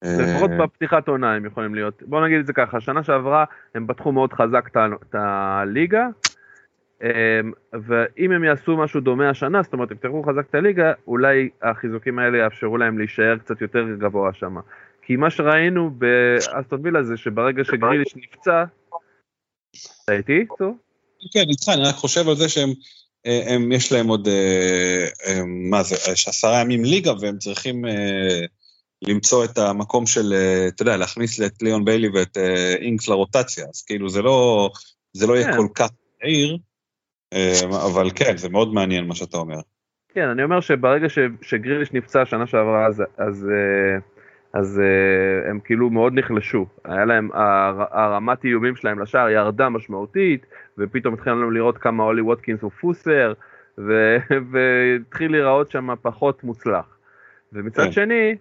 לפחות 0.04 0.52
בפתיחת 0.60 1.08
עונה 1.08 1.34
הם 1.34 1.46
יכולים 1.46 1.76
להיות. 1.76 2.04
בוא 2.06 2.26
נגיד 2.26 2.40
את 2.40 2.48
זה 2.48 2.54
ככה, 2.54 2.82
שנה 2.82 3.04
שעברה 3.04 3.46
הם 3.76 3.88
פתחו 3.88 4.12
מאוד 4.12 4.34
חזק 4.34 4.70
את 4.76 5.16
הליגה, 5.16 6.08
ואם 7.88 8.32
הם 8.32 8.44
יעשו 8.44 8.78
משהו 8.78 9.02
דומה 9.02 9.30
השנה, 9.30 9.64
זאת 9.64 9.74
אומרת, 9.74 9.92
יפתחו 9.92 10.24
חזק 10.24 10.50
את 10.50 10.56
הליגה, 10.56 10.94
אולי 11.08 11.50
החיזוקים 11.62 12.20
האלה 12.20 12.38
יאפשרו 12.38 12.78
להם 12.78 12.98
להישאר 12.98 13.38
קצת 13.38 13.62
יותר 13.62 13.86
גבוה 14.00 14.34
שם. 14.34 14.56
כי 15.02 15.16
מה 15.16 15.30
שראינו 15.30 15.92
באסטון 15.92 16.80
וילה 16.84 17.04
זה 17.04 17.18
שברגע 17.18 17.64
שגריליש 17.64 18.16
נפצע, 18.16 18.64
אתה 20.04 20.14
איתי? 20.14 20.46
כן, 21.34 21.46
איתך, 21.50 21.70
אני 21.74 21.84
רק 21.84 21.96
חושב 21.96 22.30
על 22.30 22.36
זה 22.36 22.50
שהם, 22.50 22.70
אה, 23.26 23.54
הם, 23.54 23.72
יש 23.72 23.92
להם 23.92 24.08
עוד, 24.08 24.28
אה, 24.28 25.06
אה, 25.28 25.42
מה 25.46 25.84
זה, 25.84 25.96
יש 26.12 26.28
עשרה 26.28 26.62
ימים 26.62 26.84
ליגה, 26.84 27.14
והם 27.22 27.38
צריכים 27.38 27.86
אה, 27.86 28.46
למצוא 29.02 29.46
את 29.46 29.58
המקום 29.58 30.06
של, 30.06 30.34
אתה 30.68 30.82
יודע, 30.82 30.98
להכניס 30.98 31.42
את 31.42 31.62
ליאון 31.62 31.86
ביילי 31.86 32.10
ואת 32.10 32.38
אינקס 32.82 33.08
לרוטציה, 33.08 33.66
אז 33.74 33.82
כאילו 33.82 34.10
זה 34.10 34.22
לא, 34.22 34.70
זה 35.14 35.28
לא 35.28 35.34
יהיה 35.34 35.52
כן. 35.52 35.58
כל 35.58 35.68
כך 35.76 35.90
מהיר, 36.24 36.58
אבל 37.86 38.10
כן, 38.16 38.38
זה 38.38 38.50
מאוד 38.50 38.74
מעניין 38.74 39.08
מה 39.08 39.16
שאתה 39.16 39.38
אומר. 39.38 39.58
כן, 40.14 40.28
אני 40.30 40.44
אומר 40.44 40.60
שברגע 40.60 41.10
ש, 41.10 41.20
שגריליש 41.42 41.94
נפצע 41.94 42.26
שנה 42.26 42.48
שעברה, 42.48 42.86
אז, 42.86 43.04
אז, 43.18 43.50
אה, 43.52 43.98
אז 44.54 44.80
אה, 44.80 45.50
הם 45.50 45.60
כאילו 45.60 45.90
מאוד 45.90 46.14
נחלשו. 46.14 46.66
היה 46.86 47.06
להם, 47.06 47.30
הר- 47.34 47.86
הרמת 47.92 48.46
איומים 48.46 48.76
שלהם 48.76 49.00
לשער 49.00 49.30
ירדה 49.30 49.70
משמעותית, 49.70 50.46
ופתאום 50.78 51.14
התחלנו 51.14 51.52
לראות 51.52 51.78
כמה 51.78 52.04
אולי 52.04 52.22
ווטקינס 52.22 52.62
הוא 52.62 52.72
פוסר, 52.72 53.34
ו- 53.78 54.18
והתחיל 54.52 55.32
להיראות 55.32 55.72
שם 55.72 55.90
פחות 56.02 56.44
מוצלח. 56.44 56.98
ומצד 57.54 57.84
כן. 57.84 57.92
שני, 57.92 58.36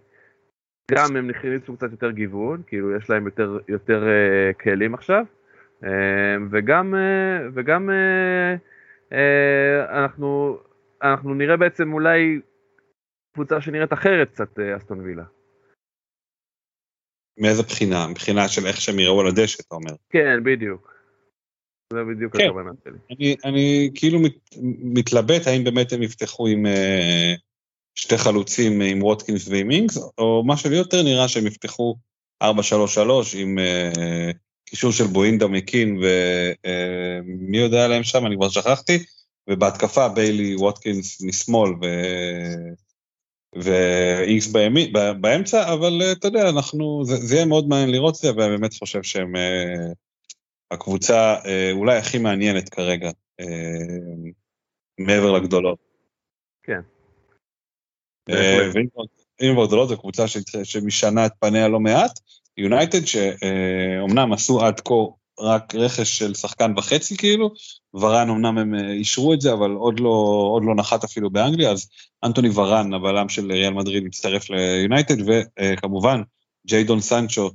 גם 0.90 1.16
הם 1.16 1.28
נכניסו 1.28 1.76
קצת 1.76 1.90
יותר 1.90 2.10
גיוון, 2.10 2.62
כאילו 2.66 2.96
יש 2.96 3.10
להם 3.10 3.26
יותר, 3.26 3.58
יותר 3.68 4.04
uh, 4.04 4.62
כלים 4.62 4.94
עכשיו, 4.94 5.24
uh, 5.82 5.86
וגם, 6.50 6.94
uh, 6.94 7.50
וגם 7.54 7.90
uh, 7.90 8.58
אנחנו, 9.90 10.58
אנחנו 11.02 11.34
נראה 11.34 11.56
בעצם 11.56 11.92
אולי 11.92 12.40
קבוצה 13.34 13.60
שנראית 13.60 13.92
אחרת 13.92 14.30
קצת, 14.30 14.58
uh, 14.58 14.76
אסטון 14.76 15.00
וילה. 15.00 15.24
מאיזה 17.38 17.62
בחינה? 17.62 18.06
מבחינה 18.06 18.48
של 18.48 18.66
איך 18.66 18.80
שהם 18.80 18.98
יראו 18.98 19.20
על 19.20 19.26
הדשא, 19.26 19.62
אתה 19.66 19.74
אומר. 19.74 19.92
כן, 20.10 20.44
בדיוק. 20.44 20.96
זה 21.92 21.98
בדיוק 22.04 22.36
כן. 22.36 22.46
הכוונה 22.46 22.70
שלי. 22.84 22.98
אני, 23.10 23.36
אני 23.44 23.90
כאילו 23.94 24.18
מת, 24.18 24.34
מתלבט 24.82 25.46
האם 25.46 25.64
באמת 25.64 25.92
הם 25.92 26.02
יפתחו 26.02 26.46
עם 26.46 26.66
אה, 26.66 27.34
שתי 27.94 28.18
חלוצים, 28.18 28.80
עם 28.80 29.02
ווטקינס 29.02 29.48
ועם 29.48 29.70
אינקס, 29.70 29.98
או 30.18 30.44
מה 30.46 30.56
שלי 30.56 30.76
יותר 30.76 31.02
נראה 31.02 31.28
שהם 31.28 31.46
יפתחו 31.46 31.96
4-3-3 32.42 32.46
עם 33.36 33.58
אה, 33.58 34.30
קישור 34.66 34.92
של 34.92 35.04
בואינדה 35.06 35.46
מקין 35.46 35.98
ומי 36.02 37.58
יודע 37.58 37.84
עליהם 37.84 38.02
שם, 38.04 38.26
אני 38.26 38.36
כבר 38.36 38.48
שכחתי, 38.48 38.98
ובהתקפה 39.50 40.08
ביילי 40.08 40.56
ווטקינס 40.56 41.22
משמאל 41.22 41.70
ו... 41.70 41.86
ואיקס 43.62 44.46
בימי, 44.46 44.92
ב- 44.94 45.20
באמצע, 45.20 45.72
אבל 45.72 46.02
אה, 46.02 46.12
אתה 46.12 46.28
יודע, 46.28 46.48
אנחנו, 46.48 47.04
זה, 47.04 47.16
זה 47.16 47.34
יהיה 47.34 47.46
מאוד 47.46 47.68
מעניין 47.68 47.90
לראות 47.90 48.16
את 48.16 48.20
זה, 48.20 48.28
ואני 48.36 48.56
באמת 48.56 48.74
חושב 48.74 49.02
שהם 49.02 49.36
אה, 49.36 49.92
הקבוצה 50.70 51.34
אה, 51.46 51.70
אולי 51.72 51.96
הכי 51.96 52.18
מעניינת 52.18 52.68
כרגע, 52.68 53.10
אה, 53.40 53.46
מעבר 55.00 55.32
לגדולות. 55.32 55.78
כן. 56.62 56.80
אה. 58.30 58.70
ואם 58.74 58.86
כבר- 59.54 59.66
גדולות, 59.66 59.88
זו 59.88 60.00
קבוצה 60.00 60.28
ש- 60.28 60.38
שמשנה 60.64 61.26
את 61.26 61.32
פניה 61.40 61.68
לא 61.68 61.80
מעט, 61.80 62.20
יונייטד, 62.58 63.04
שאומנם 63.04 64.32
עשו 64.32 64.60
עד 64.60 64.80
כה 64.80 64.94
רק 65.40 65.74
רכש 65.74 66.18
של 66.18 66.34
שחקן 66.34 66.72
וחצי 66.76 67.16
כאילו, 67.16 67.50
ורן 67.94 68.30
אמנם 68.30 68.58
הם 68.58 68.74
אה, 68.74 68.92
אישרו 68.92 69.34
את 69.34 69.40
זה, 69.40 69.52
אבל 69.52 69.70
עוד 69.70 70.00
לא, 70.00 70.48
עוד 70.52 70.64
לא 70.64 70.74
נחת 70.74 71.04
אפילו 71.04 71.30
באנגליה, 71.30 71.70
אז 71.70 71.88
אנטוני 72.24 72.48
ורן, 72.54 72.94
הבלם 72.94 73.28
של 73.28 73.52
ריאל 73.52 73.72
מדריד, 73.72 74.04
מצטרף 74.04 74.50
ליונייטד, 74.50 75.16
וכמובן, 75.26 76.22
ג'יידון 76.66 77.00
סנצ'ו 77.00 77.50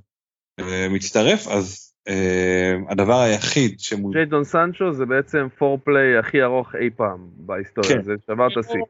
אה, 0.59 0.87
מצטרף, 0.89 1.47
אז 1.47 1.93
אה, 2.07 2.73
הדבר 2.89 3.19
היחיד 3.19 3.79
שמוז... 3.79 4.13
ג'יידון 4.13 4.43
סנצ'ו 4.43 4.93
זה 4.93 5.05
בעצם 5.05 5.47
פורפליי 5.57 6.17
הכי 6.17 6.43
ארוך 6.43 6.75
אי 6.75 6.89
פעם 6.89 7.27
בהיסטוריה, 7.37 7.91
כן. 7.91 8.03
זה 8.03 8.13
שבר 8.27 8.47
את 8.47 8.57
השיא. 8.57 8.81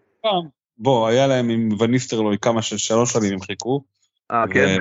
בוא, 0.78 1.08
היה 1.08 1.28
להם 1.28 1.50
עם 1.50 1.70
וניסטרלוי 1.80 2.38
כמה 2.38 2.62
של 2.62 2.78
שלוש 2.78 3.14
שנים 3.14 3.34
הם 3.34 3.42
חיכו, 3.42 3.84
אה, 4.32 4.46
כן? 4.54 4.78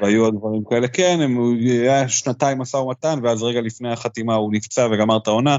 והיו 0.00 0.24
עוד 0.24 0.34
דברים 0.38 0.62
כאלה. 0.70 0.88
כן, 0.88 1.18
הם, 1.22 1.56
היה 1.60 2.08
שנתיים 2.08 2.58
משא 2.58 2.76
ומתן, 2.76 3.18
ואז 3.22 3.42
רגע 3.42 3.60
לפני 3.60 3.92
החתימה 3.92 4.34
הוא 4.34 4.52
נפצע 4.52 4.88
וגמר 4.92 5.16
את 5.16 5.26
העונה 5.26 5.56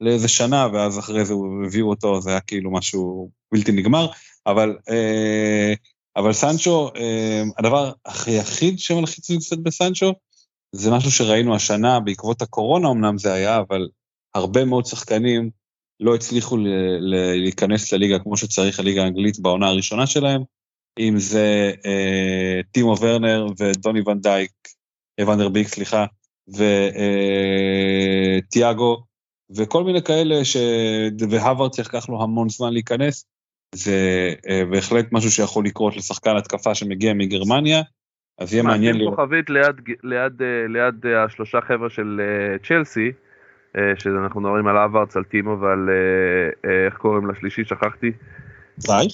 לאיזה 0.00 0.28
שנה, 0.28 0.68
ואז 0.72 0.98
אחרי 0.98 1.24
זה 1.24 1.34
הביאו 1.66 1.90
אותו, 1.90 2.20
זה 2.20 2.30
היה 2.30 2.40
כאילו 2.40 2.72
משהו 2.72 3.30
בלתי 3.52 3.72
נגמר. 3.72 4.06
אבל, 4.46 4.76
אה, 4.90 5.74
אבל 6.16 6.32
סנצ'ו, 6.32 6.90
אה, 6.96 7.42
הדבר 7.58 7.92
הכי 8.06 8.30
יחיד 8.30 8.78
שמלחיץ 8.78 9.30
לי 9.30 9.38
קצת 9.38 9.58
בסנצ'ו, 9.58 10.12
זה 10.72 10.90
משהו 10.90 11.10
שראינו 11.10 11.54
השנה 11.54 12.00
בעקבות 12.00 12.42
הקורונה 12.42 12.90
אמנם 12.90 13.18
זה 13.18 13.32
היה, 13.32 13.58
אבל 13.58 13.88
הרבה 14.34 14.64
מאוד 14.64 14.86
שחקנים 14.86 15.50
לא 16.00 16.14
הצליחו 16.14 16.56
ל- 16.56 16.68
ל- 17.00 17.42
להיכנס 17.42 17.92
לליגה 17.92 18.18
כמו 18.18 18.36
שצריך, 18.36 18.80
הליגה 18.80 19.02
האנגלית 19.02 19.38
בעונה 19.38 19.68
הראשונה 19.68 20.06
שלהם, 20.06 20.42
אם 20.98 21.14
זה 21.18 21.72
אה, 21.86 22.60
טימו 22.72 22.94
ורנר 23.00 23.46
ודוני 23.58 24.00
ון 24.06 24.20
דייק, 24.20 24.50
אה, 25.20 25.28
ונדר 25.28 25.48
ביק, 25.48 25.68
סליחה, 25.68 26.06
וטיאגו, 28.48 29.02
וכל 29.56 29.84
מיני 29.84 30.02
כאלה 30.02 30.44
ש... 30.44 30.56
והווארד 31.30 31.70
צריך 31.70 31.94
לקח 31.94 32.08
לו 32.08 32.22
המון 32.22 32.48
זמן 32.48 32.72
להיכנס, 32.72 33.24
זה 33.74 34.34
אה, 34.48 34.62
בהחלט 34.70 35.06
משהו 35.12 35.30
שיכול 35.30 35.64
לקרות 35.64 35.96
לשחקן 35.96 36.36
התקפה 36.36 36.74
שמגיע 36.74 37.14
מגרמניה, 37.14 37.82
אז 38.38 38.52
יהיה 38.52 38.62
מעניין 38.62 38.96
לראות. 38.96 39.16
כוכבית 39.16 39.50
ליד, 39.50 39.80
ליד, 40.02 40.42
אה, 40.42 40.66
ליד 40.68 41.06
אה, 41.06 41.24
השלושה 41.24 41.60
חבר'ה 41.60 41.90
של 41.90 42.20
אה, 42.20 42.58
צ'לסי, 42.68 43.12
אה, 43.76 43.92
שאנחנו 43.98 44.40
מדברים 44.40 44.66
על 44.66 44.76
אברץ, 44.76 45.16
על 45.16 45.24
טימו 45.24 45.60
ועל 45.60 45.88
אה, 45.88 46.70
אה, 46.70 46.86
איך 46.86 46.96
קוראים 46.96 47.30
לשלישי, 47.30 47.64
שכחתי. 47.64 48.12
זייך? 48.76 49.12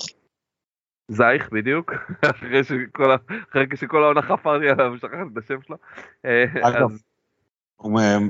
זייך 1.09 1.49
בדיוק, 1.53 1.93
אחרי 2.31 2.65
שכל, 2.65 3.17
אחרי 3.51 3.67
שכל 3.77 4.03
העונה 4.03 4.23
חפרתי 4.23 4.69
עליו, 4.69 4.99
שכחתי 4.99 5.17
את 5.33 5.45
השם 5.45 5.63
שלו. 5.67 5.77
אה, 6.25 6.45
אגב, 6.69 6.91
אז- 6.91 7.05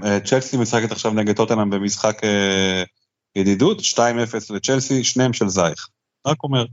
אה, 0.04 0.20
צ'לסי 0.20 0.56
משחקת 0.56 0.92
עכשיו 0.92 1.12
נגד 1.12 1.36
טוטנאם 1.36 1.70
במשחק 1.70 2.24
אה, 2.24 2.82
ידידות, 3.36 3.78
2-0 3.80 4.54
לצ'לסי, 4.54 5.04
שניהם 5.04 5.32
של 5.32 5.48
זייך. 5.48 5.88
רק 6.26 6.36
אומר, 6.42 6.64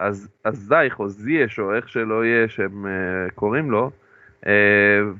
אז, 0.00 0.28
אז 0.44 0.58
זייך 0.58 1.00
או 1.00 1.08
זייש 1.08 1.58
או 1.58 1.74
איך 1.74 1.88
שלא 1.88 2.24
יהיה 2.24 2.48
שהם 2.48 2.86
uh, 2.86 3.34
קוראים 3.34 3.70
לו, 3.70 3.90
uh, 4.40 4.48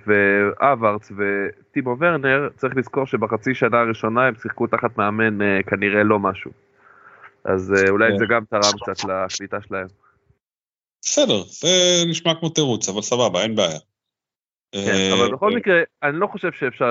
ואברץ 0.07 1.13
וטימו 1.17 1.97
ורנר, 1.99 2.49
צריך 2.57 2.77
לזכור 2.77 3.07
שבחצי 3.07 3.55
שנה 3.55 3.81
הראשונה 3.81 4.27
הם 4.27 4.35
שיחקו 4.35 4.67
תחת 4.67 4.99
מאמן 4.99 5.41
uh, 5.41 5.71
כנראה 5.71 6.03
לא 6.03 6.19
משהו. 6.19 6.51
אז 7.45 7.73
uh, 7.73 7.91
אולי 7.91 8.13
כן. 8.13 8.19
זה 8.19 8.25
גם 8.27 8.45
תרם 8.51 8.73
קצת 8.83 9.05
לקליטה 9.05 9.57
שלהם. 9.69 9.87
בסדר, 11.03 11.43
זה 11.45 11.69
נשמע 12.07 12.35
כמו 12.35 12.49
תירוץ, 12.49 12.89
אבל 12.89 13.03
סבבה, 13.03 13.43
אין 13.43 13.55
בעיה. 13.55 13.79
כן, 14.75 14.79
אה, 14.79 15.15
אבל 15.15 15.35
בכל 15.35 15.57
מקרה, 15.57 15.83
אני 16.03 16.21
לא 16.21 16.27
חושב 16.27 16.53
שאפשר 16.53 16.91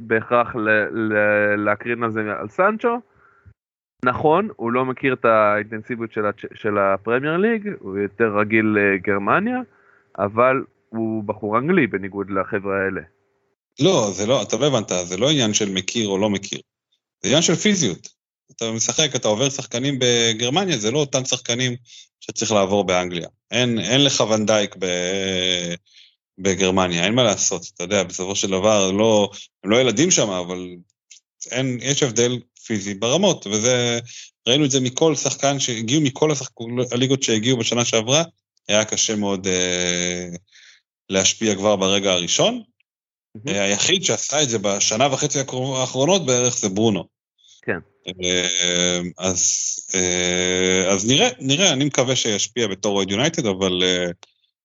בהכרח 0.00 0.56
להקרין 1.56 2.02
על 2.02 2.12
זה 2.12 2.20
על 2.40 2.48
סנצ'ו. 2.48 2.98
נכון, 4.04 4.48
הוא 4.56 4.72
לא 4.72 4.84
מכיר 4.84 5.12
את 5.12 5.24
האינטנסיביות 5.24 6.10
של 6.54 6.78
הפרמייר 6.78 7.36
ליג, 7.36 7.68
הוא 7.78 7.98
יותר 7.98 8.38
רגיל 8.38 8.76
לגרמניה, 8.78 9.58
אבל 10.18 10.64
הוא 10.88 11.24
בחור 11.24 11.58
אנגלי 11.58 11.86
בניגוד 11.86 12.30
לחבר'ה 12.30 12.84
האלה. 12.84 13.00
לא, 13.80 14.10
זה 14.12 14.26
לא, 14.26 14.42
אתה 14.42 14.56
לא 14.56 14.66
הבנת, 14.66 14.88
זה 15.04 15.16
לא 15.16 15.30
עניין 15.30 15.54
של 15.54 15.72
מכיר 15.74 16.08
או 16.08 16.18
לא 16.18 16.30
מכיר. 16.30 16.60
זה 17.22 17.28
עניין 17.28 17.42
של 17.42 17.54
פיזיות. 17.54 18.13
אתה 18.56 18.70
משחק, 18.70 19.16
אתה 19.16 19.28
עובר 19.28 19.50
שחקנים 19.50 19.98
בגרמניה, 19.98 20.78
זה 20.78 20.90
לא 20.90 20.98
אותם 20.98 21.24
שחקנים 21.24 21.76
שצריך 22.20 22.52
לעבור 22.52 22.84
באנגליה. 22.84 23.28
אין, 23.50 23.78
אין 23.78 24.04
לך 24.04 24.20
ונדייק 24.20 24.76
ב, 24.78 24.86
בגרמניה, 26.38 27.04
אין 27.04 27.14
מה 27.14 27.22
לעשות, 27.22 27.66
אתה 27.74 27.84
יודע, 27.84 28.02
בסופו 28.02 28.36
של 28.36 28.50
דבר, 28.50 28.90
לא, 28.90 29.30
הם 29.64 29.70
לא 29.70 29.80
ילדים 29.80 30.10
שם, 30.10 30.30
אבל 30.30 30.68
אין, 31.50 31.78
יש 31.82 32.02
הבדל 32.02 32.38
פיזי 32.66 32.94
ברמות, 32.94 33.46
וזה, 33.46 33.98
ראינו 34.48 34.64
את 34.64 34.70
זה 34.70 34.80
מכל 34.80 35.16
שחקן 35.16 35.58
שהגיעו, 35.58 36.02
מכל 36.02 36.30
השחק, 36.30 36.52
הליגות 36.92 37.22
שהגיעו 37.22 37.58
בשנה 37.58 37.84
שעברה, 37.84 38.22
היה 38.68 38.84
קשה 38.84 39.16
מאוד 39.16 39.46
אה, 39.46 40.28
להשפיע 41.08 41.54
כבר 41.54 41.76
ברגע 41.76 42.12
הראשון. 42.12 42.62
מהמם. 43.34 43.48
אה, 43.48 43.64
היחיד 43.64 44.04
שעשה 44.04 44.42
את 44.42 44.48
זה 44.48 44.58
בשנה 44.58 45.12
וחצי 45.12 45.38
האחרונות 45.76 46.26
בערך 46.26 46.58
זה 46.58 46.68
ברונו. 46.68 47.13
כן. 47.64 47.78
אה, 48.08 49.00
אז, 49.18 49.40
אה, 49.94 50.92
אז 50.92 51.06
נראה, 51.06 51.28
נראה, 51.40 51.72
אני 51.72 51.84
מקווה 51.84 52.16
שישפיע 52.16 52.66
בתור 52.66 52.96
אוהד 52.96 53.10
יונייטד, 53.10 53.46
אבל 53.46 53.82
אה, 53.82 54.06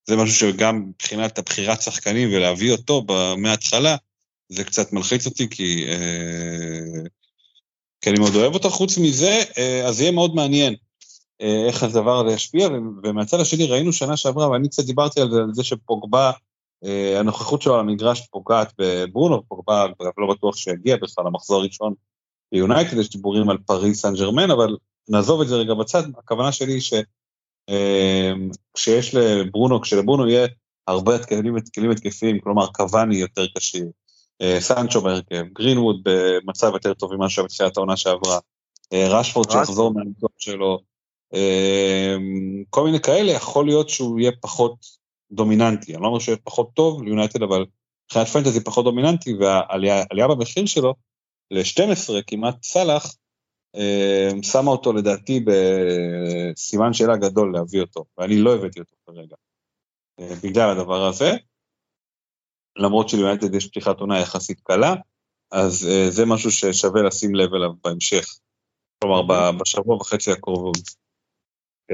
זה 0.07 0.15
משהו 0.15 0.35
שגם 0.35 0.85
מבחינת 0.89 1.39
הבחירת 1.39 1.81
שחקנים 1.81 2.29
ולהביא 2.31 2.71
אותו 2.71 3.05
מההתחלה, 3.37 3.95
זה 4.49 4.63
קצת 4.63 4.93
מלחיץ 4.93 5.25
אותי, 5.25 5.49
כי, 5.49 5.85
אה, 5.87 7.01
כי 8.01 8.09
אני 8.09 8.19
מאוד 8.19 8.35
אוהב 8.35 8.53
אותו. 8.53 8.69
חוץ 8.69 8.97
מזה, 8.97 9.43
אז 9.87 10.01
יהיה 10.01 10.11
מאוד 10.11 10.35
מעניין 10.35 10.75
איך 11.39 11.83
הדבר 11.83 12.25
הזה 12.25 12.35
ישפיע, 12.35 12.67
ומהצד 13.03 13.39
השני 13.39 13.67
ראינו 13.67 13.93
שנה 13.93 14.17
שעברה, 14.17 14.49
ואני 14.49 14.69
קצת 14.69 14.83
דיברתי 14.83 15.21
על 15.21 15.31
זה, 15.31 15.37
על 15.37 15.53
זה 15.53 15.63
שפוגבה, 15.63 16.31
הנוכחות 17.19 17.61
שלו 17.61 17.73
על 17.73 17.79
המגרש 17.79 18.27
פוגעת 18.31 18.73
בברונו, 18.77 19.43
פוגבה 19.47 19.85
לא 20.17 20.33
בטוח 20.33 20.55
שיגיע 20.55 20.97
בכלל 20.97 21.25
למחזור 21.25 21.61
הראשון 21.61 21.93
ביונייטד, 22.51 22.97
יש 22.97 23.09
דיבורים 23.09 23.49
על 23.49 23.57
פריס 23.57 24.01
סן 24.01 24.13
ג'רמן, 24.13 24.51
אבל 24.51 24.77
נעזוב 25.09 25.41
את 25.41 25.47
זה 25.47 25.55
רגע 25.55 25.73
בצד, 25.73 26.03
הכוונה 26.17 26.51
שלי 26.51 26.73
היא 26.73 26.81
שכשיש 27.69 29.15
לברונו, 29.15 29.81
כשלברונו 29.81 30.27
יהיה 30.27 30.47
הרבה 30.87 31.23
כלים, 31.23 31.55
כלים 31.75 31.91
התקפיים, 31.91 32.39
כלומר 32.39 32.67
קוואני 32.67 33.15
יותר 33.15 33.45
קשיר, 33.55 33.85
אה, 34.41 34.57
סנצ'ו 34.61 35.01
בהרכב, 35.01 35.43
גרינווד 35.53 36.01
במצב 36.03 36.71
יותר 36.73 36.93
טוב 36.93 37.15
ממה 37.15 37.29
שהיה 37.29 37.45
בתחילת 37.45 37.77
העונה 37.77 37.97
שעברה, 37.97 38.39
אה, 38.93 39.07
רשפורד. 39.09 39.51
שיחזור 39.51 39.93
מהניתוח 39.93 40.31
שלו, 40.37 40.79
אה, 41.33 42.15
כל 42.69 42.83
מיני 42.83 42.99
כאלה, 42.99 43.31
יכול 43.31 43.65
להיות 43.65 43.89
שהוא 43.89 44.19
יהיה 44.19 44.31
פחות 44.41 44.75
דומיננטי. 45.31 45.93
אני 45.93 46.01
לא 46.01 46.07
אומר 46.07 46.19
שהוא 46.19 46.33
יהיה 46.33 46.41
פחות 46.43 46.69
טוב 46.73 47.03
ליונייטד, 47.03 47.43
אבל 47.43 47.65
מבחינת 48.05 48.27
פנטזי 48.27 48.63
פחות 48.63 48.85
דומיננטי, 48.85 49.33
והעלייה 49.33 50.03
העלייה 50.09 50.27
במחיר 50.27 50.65
שלו 50.65 50.95
ל-12 51.51 52.23
כמעט 52.27 52.63
סאלח, 52.63 53.15
אה, 53.75 54.29
שמה 54.41 54.71
אותו 54.71 54.93
לדעתי 54.93 55.45
בסימן 55.45 56.93
שאלה 56.93 57.17
גדול 57.17 57.53
להביא 57.53 57.81
אותו, 57.81 58.05
ואני 58.17 58.37
לא 58.37 58.55
הבאתי 58.55 58.79
אותו 58.79 58.95
כרגע. 59.05 59.35
אה, 60.19 60.35
בגלל 60.43 60.69
הדבר 60.69 61.05
הזה, 61.07 61.31
למרות 62.77 63.09
שליונייטד 63.09 63.53
יש 63.53 63.67
פתיחת 63.67 63.99
עונה 63.99 64.19
יחסית 64.19 64.59
קלה, 64.59 64.95
אז 65.51 65.87
אה, 65.91 66.11
זה 66.11 66.25
משהו 66.25 66.51
ששווה 66.51 67.01
לשים 67.03 67.35
לב 67.35 67.53
אליו 67.53 67.71
בהמשך. 67.83 68.25
כלומר, 69.03 69.51
בשבוע 69.61 69.95
וחצי 69.95 70.31
הקרובים. 70.31 70.83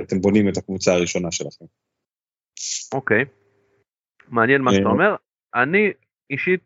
אתם 0.03 0.21
בונים 0.21 0.49
את 0.49 0.57
הקבוצה 0.57 0.93
הראשונה 0.93 1.31
שלכם. 1.31 1.65
אוקיי. 2.93 3.25
מעניין 4.27 4.61
מה 4.61 4.71
שאתה 4.73 4.89
אומר. 4.89 5.15
אני 5.55 5.91
אישית 6.29 6.63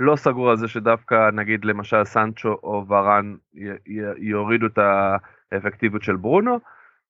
לא 0.00 0.16
סגור 0.16 0.50
על 0.50 0.56
זה 0.56 0.68
שדווקא 0.68 1.30
נגיד 1.30 1.64
למשל 1.64 2.04
סנצ'ו 2.04 2.48
או 2.48 2.84
ורן 2.88 3.34
יורידו 4.16 4.66
את 4.66 4.78
האפקטיביות 5.52 6.02
של 6.02 6.16
ברונו. 6.16 6.60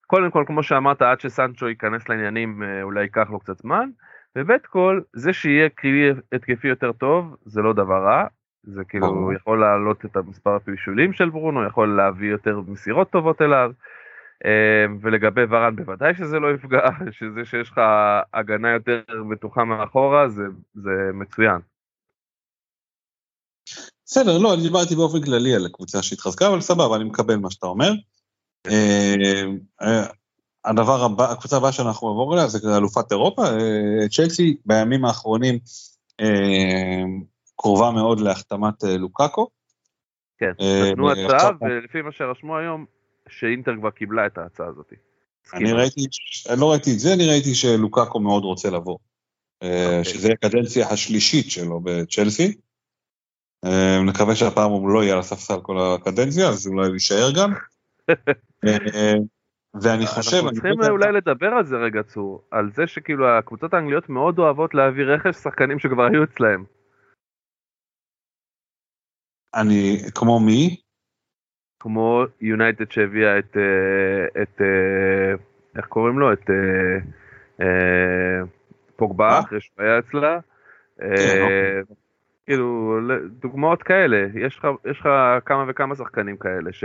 קודם 0.06 0.30
כל 0.30 0.44
כמו 0.46 0.62
שאמרת 0.62 1.02
עד 1.02 1.20
שסנצ'ו 1.20 1.68
ייכנס 1.68 2.08
לעניינים 2.08 2.62
אה, 2.62 2.82
אולי 2.82 3.02
ייקח 3.02 3.30
לו 3.30 3.38
קצת 3.38 3.58
זמן. 3.58 3.88
ובית 4.36 4.66
כל 4.66 5.00
זה 5.12 5.32
שיהיה 5.32 5.68
כלי 5.68 6.12
התקפי 6.32 6.68
יותר 6.68 6.92
טוב 6.92 7.36
זה 7.44 7.62
לא 7.62 7.72
דבר 7.72 8.04
רע. 8.04 8.26
זה 8.62 8.84
כאילו 8.84 9.06
ברור. 9.06 9.32
יכול 9.32 9.60
להעלות 9.60 10.04
את 10.04 10.16
המספר 10.16 10.54
הפישולים 10.54 11.12
של 11.12 11.30
ברונו 11.30 11.66
יכול 11.66 11.96
להביא 11.96 12.30
יותר 12.30 12.60
מסירות 12.66 13.10
טובות 13.10 13.42
אליו. 13.42 13.72
אה, 14.44 14.86
ולגבי 15.00 15.44
ורן 15.48 15.76
בוודאי 15.76 16.14
שזה 16.14 16.38
לא 16.38 16.52
יפגע, 16.52 16.88
שזה 17.10 17.44
שיש 17.44 17.70
לך 17.70 17.80
הגנה 18.34 18.70
יותר 18.70 19.02
בטוחה 19.30 19.64
מאחורה 19.64 20.28
זה, 20.28 20.44
זה 20.74 21.10
מצוין. 21.14 21.58
בסדר, 24.04 24.38
לא, 24.38 24.54
אני 24.54 24.62
דיברתי 24.62 24.94
באופן 24.94 25.22
כללי 25.22 25.54
על 25.54 25.66
הקבוצה 25.66 26.02
שהתחזקה, 26.02 26.48
אבל 26.48 26.60
סבבה, 26.60 26.96
אני 26.96 27.04
מקבל 27.04 27.36
מה 27.36 27.50
שאתה 27.50 27.66
אומר. 27.66 27.92
אה, 28.66 29.14
אה, 29.82 30.06
הדבר 30.64 31.04
הבא, 31.04 31.32
הקבוצה 31.32 31.56
הבאה 31.56 31.72
שאנחנו 31.72 32.08
נעבור 32.08 32.34
אליה 32.34 32.46
זה 32.48 32.76
אלופת 32.76 33.12
אירופה. 33.12 33.42
אה, 33.42 34.08
צ'לסי 34.08 34.56
בימים 34.66 35.04
האחרונים 35.04 35.58
קרובה 37.56 37.90
מאוד 37.90 38.20
להחתמת 38.20 38.82
לוקאקו. 38.98 39.48
כן, 40.38 40.50
נתנו 40.90 41.12
הצעה 41.12 41.50
ולפי 41.60 42.02
מה 42.02 42.12
שרשמו 42.12 42.56
היום 42.56 42.84
שאינטר 43.28 43.72
כבר 43.78 43.90
קיבלה 43.90 44.26
את 44.26 44.38
ההצעה 44.38 44.66
הזאת. 44.66 44.92
אני 45.54 45.72
ראיתי, 45.72 46.00
אני 46.50 46.60
לא 46.60 46.70
ראיתי 46.70 46.92
את 46.92 46.98
זה, 46.98 47.14
אני 47.14 47.28
ראיתי 47.28 47.54
שלוקאקו 47.54 48.20
מאוד 48.20 48.44
רוצה 48.44 48.70
לבוא. 48.70 48.98
אוקיי. 49.54 50.04
שזה 50.04 50.28
הקדנציה 50.32 50.88
השלישית 50.88 51.50
שלו 51.50 51.80
בצ'לסי. 51.80 52.54
אה, 53.64 54.02
נקווה 54.02 54.34
שהפעם 54.34 54.70
הוא 54.70 54.90
לא 54.90 55.02
יהיה 55.02 55.12
על 55.12 55.18
הספסל 55.18 55.60
כל 55.62 55.76
הקדנציה, 55.78 56.48
אז 56.48 56.66
אולי 56.66 56.92
יישאר 56.92 57.28
גם. 57.36 57.52
אה, 58.66 59.14
ואני 59.82 60.06
חושב... 60.06 60.36
אנחנו 60.36 60.52
צריכים 60.52 60.90
אולי 60.90 61.12
לדבר 61.12 61.46
על 61.46 61.66
זה 61.66 61.76
רגע 61.76 62.02
צור, 62.02 62.44
על 62.50 62.70
זה 62.72 62.86
שכאילו 62.86 63.28
הקבוצות 63.28 63.74
האנגליות 63.74 64.08
מאוד 64.08 64.38
אוהבות 64.38 64.74
להביא 64.74 65.04
רכש 65.04 65.36
שחקנים 65.36 65.78
שכבר 65.78 66.04
היו 66.04 66.24
אצלהם. 66.24 66.64
אני, 69.54 69.98
כמו 70.14 70.40
מי? 70.40 70.76
כמו 71.80 72.24
יונייטד 72.40 72.90
שהביאה 72.90 73.38
את, 73.38 73.56
אה, 73.56 74.42
את, 74.42 74.60
איך 75.76 75.86
קוראים 75.86 76.18
לו? 76.18 76.32
את 76.32 76.50
פוגבה? 78.96 79.40
אחרי 79.40 79.60
שהוא 79.60 79.84
היה 79.84 79.98
אצלה. 79.98 80.38
כאילו, 82.46 82.98
דוגמאות 83.42 83.82
כאלה, 83.82 84.16
יש 84.46 84.58
לך, 84.58 84.66
יש 84.90 85.00
לך 85.00 85.08
כמה 85.46 85.64
וכמה 85.68 85.94
שחקנים 85.94 86.36
כאלה, 86.36 86.72
ש, 86.72 86.84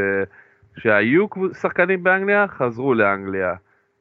שהיו 0.78 1.26
שחקנים 1.62 2.04
באנגליה, 2.04 2.46
חזרו 2.48 2.94
לאנגליה, 2.94 3.54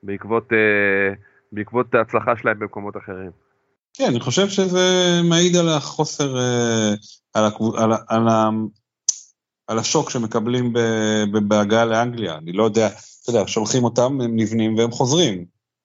בעקבות, 0.03 0.53
אה, 0.53 1.15
בעקבות 1.53 1.95
ההצלחה 1.95 2.37
שלהם 2.37 2.59
במקומות 2.59 2.97
אחרים. 2.97 3.31
כן, 3.95 4.05
אני 4.11 4.21
חושב 4.21 4.49
שזה 4.49 4.81
מעיד 5.29 5.57
על 5.57 5.69
החוסר, 5.69 6.37
אה, 6.37 6.95
על. 7.35 7.45
על, 7.77 7.93
על. 8.09 8.29
על 9.67 9.79
השוק 9.79 10.11
שמקבלים 10.11 10.73
בהגעה 11.49 11.85
לאנגליה. 11.85 12.37
אני 12.37 12.53
לא 12.53 12.65
יודע, 12.65 12.87
אתה 12.87 13.31
יודע, 13.31 13.47
שולחים 13.47 13.85
אותם, 13.85 14.21
הם 14.21 14.37
נבנים 14.37 14.75
והם 14.79 14.91
חוזרים. 14.91 15.45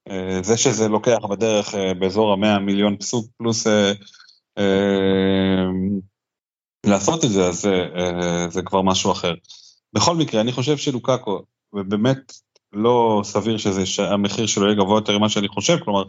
אה, 0.10 0.40
זה 0.44 0.58
שזה 0.58 0.88
לוקח 0.88 1.18
בדרך 1.30 1.76
באזור 2.00 2.34
המאה 2.34 2.60
מיליון 2.60 2.98
פסוק 2.98 3.26
פלוס 3.38 3.68
לעשות 6.86 7.26
את 7.26 7.30
זה, 7.30 7.48
אז 7.48 7.66
אה, 7.66 7.72
אה, 7.72 8.50
זה 8.50 8.62
כבר 8.62 8.82
משהו 8.82 9.12
אחר. 9.12 9.34
בכל 9.94 10.16
מקרה, 10.16 10.42
אני 10.42 10.52
חושב 10.52 10.78
שלוקאקו, 10.78 11.42
ובאמת, 11.74 12.34
לא 12.74 13.22
סביר 13.24 13.58
שזה, 13.58 13.86
שהמחיר 13.86 14.46
שלו 14.46 14.66
יהיה 14.66 14.76
גבוה 14.76 14.98
יותר 14.98 15.18
ממה 15.18 15.30
שאני 15.30 15.48
חושב, 15.48 15.78
כלומר, 15.84 16.04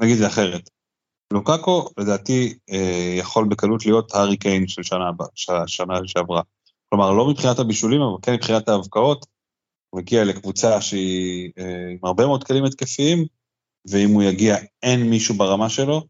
נגיד 0.00 0.16
זה 0.16 0.26
אחרת. 0.26 0.70
לוקאקו 1.32 1.88
לדעתי 1.98 2.58
אה, 2.70 3.14
יכול 3.18 3.48
בקלות 3.48 3.86
להיות 3.86 4.14
הארי 4.14 4.36
קיין 4.36 4.68
של 4.68 4.82
שנה 4.82 5.10
שנה 5.66 5.94
שעברה. 6.06 6.42
כלומר, 6.88 7.12
לא 7.12 7.30
מבחינת 7.30 7.58
הבישולים, 7.58 8.00
אבל 8.00 8.16
כן 8.22 8.32
מבחינת 8.32 8.68
ההבקעות, 8.68 9.26
הוא 9.90 10.00
מגיע 10.00 10.24
לקבוצה 10.24 10.80
שהיא 10.80 11.50
אה, 11.58 11.90
עם 11.90 11.98
הרבה 12.02 12.26
מאוד 12.26 12.44
כלים 12.44 12.64
התקפיים, 12.64 13.24
ואם 13.90 14.10
הוא 14.10 14.22
יגיע, 14.22 14.56
אין 14.82 15.10
מישהו 15.10 15.34
ברמה 15.34 15.68
שלו, 15.68 16.06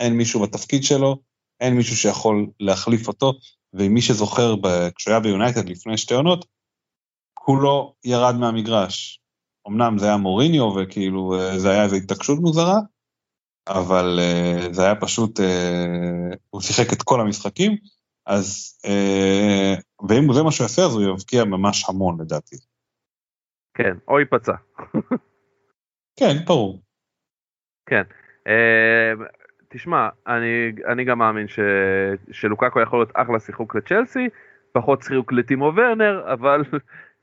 אין 0.00 0.16
מישהו 0.16 0.40
בתפקיד 0.42 0.82
שלו, 0.82 1.16
אין 1.60 1.74
מישהו 1.76 1.96
שיכול 1.96 2.46
להחליף 2.60 3.08
אותו, 3.08 3.32
ומי 3.72 4.00
שזוכר, 4.00 4.54
כשהוא 4.96 5.12
היה 5.12 5.20
ביונייטד 5.20 5.68
לפני 5.68 5.98
שתי 5.98 6.14
עונות, 6.14 6.46
כולו 7.34 7.94
ירד 8.04 8.34
מהמגרש. 8.34 9.20
אמנם 9.68 9.98
זה 9.98 10.06
היה 10.06 10.16
מוריניו, 10.16 10.74
וכאילו 10.76 11.34
אה, 11.34 11.58
זה 11.58 11.70
היה 11.70 11.84
איזו 11.84 11.96
התעקשות 11.96 12.38
מוזרה, 12.38 12.78
אבל 13.68 14.18
uh, 14.18 14.72
זה 14.72 14.84
היה 14.84 14.94
פשוט, 15.00 15.40
uh, 15.40 16.36
הוא 16.50 16.60
שיחק 16.60 16.92
את 16.92 17.02
כל 17.02 17.20
המשחקים, 17.20 17.76
אז, 18.26 18.78
uh, 18.86 20.06
ואם 20.08 20.32
זה 20.32 20.42
מה 20.42 20.52
שהוא 20.52 20.64
יעשה, 20.64 20.82
אז 20.82 20.94
הוא 20.94 21.14
יבקיע 21.14 21.44
ממש 21.44 21.88
המון 21.88 22.20
לדעתי. 22.20 22.56
כן, 23.74 23.96
או 24.08 24.20
ייפצע. 24.20 24.52
כן, 26.18 26.44
ברור. 26.46 26.82
כן. 27.86 28.02
Uh, 28.48 29.37
תשמע, 29.68 30.08
אני, 30.26 30.72
אני 30.86 31.04
גם 31.04 31.18
מאמין 31.18 31.48
ש, 31.48 31.58
שלוקקו 32.30 32.80
יכול 32.80 32.98
להיות 32.98 33.10
אחלה 33.14 33.40
שיחוק 33.40 33.74
לצ'לסי, 33.74 34.28
פחות 34.72 35.02
שיחוק 35.02 35.32
לטימו 35.32 35.72
ורנר, 35.76 36.32
אבל 36.32 36.62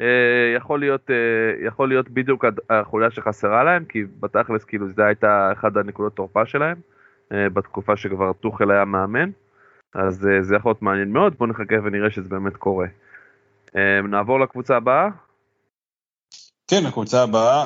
אה, 0.02 0.54
יכול 0.58 0.80
להיות, 0.80 1.12
אה, 1.12 1.66
יכול 1.68 1.90
להיות 1.90 2.10
בדיוק 2.10 2.46
החוליה 2.70 3.12
שחסרה 3.12 3.64
להם, 3.64 3.86
כי 3.86 4.04
בתכלס 4.20 4.64
כאילו 4.64 4.90
זה 4.90 5.06
הייתה 5.06 5.50
אחת 5.54 5.76
הנקודות 5.76 6.16
תורפה 6.16 6.46
שלהם, 6.46 6.78
אה, 7.32 7.50
בתקופה 7.50 7.98
שכבר 7.98 8.34
טוחל 8.34 8.72
היה 8.72 8.86
מאמן, 8.86 9.30
אז 9.96 10.28
זה 10.42 10.56
יכול 10.56 10.70
להיות 10.70 10.82
מעניין 10.82 11.12
מאוד, 11.12 11.36
בואו 11.38 11.50
נחכה 11.50 11.76
ונראה 11.84 12.12
שזה 12.12 12.30
באמת 12.30 12.58
קורה. 12.58 12.88
נעבור 14.04 14.40
לקבוצה 14.40 14.78
הבאה. 14.78 15.10
כן, 16.68 16.86
הקבוצה 16.88 17.24
הבאה, 17.24 17.66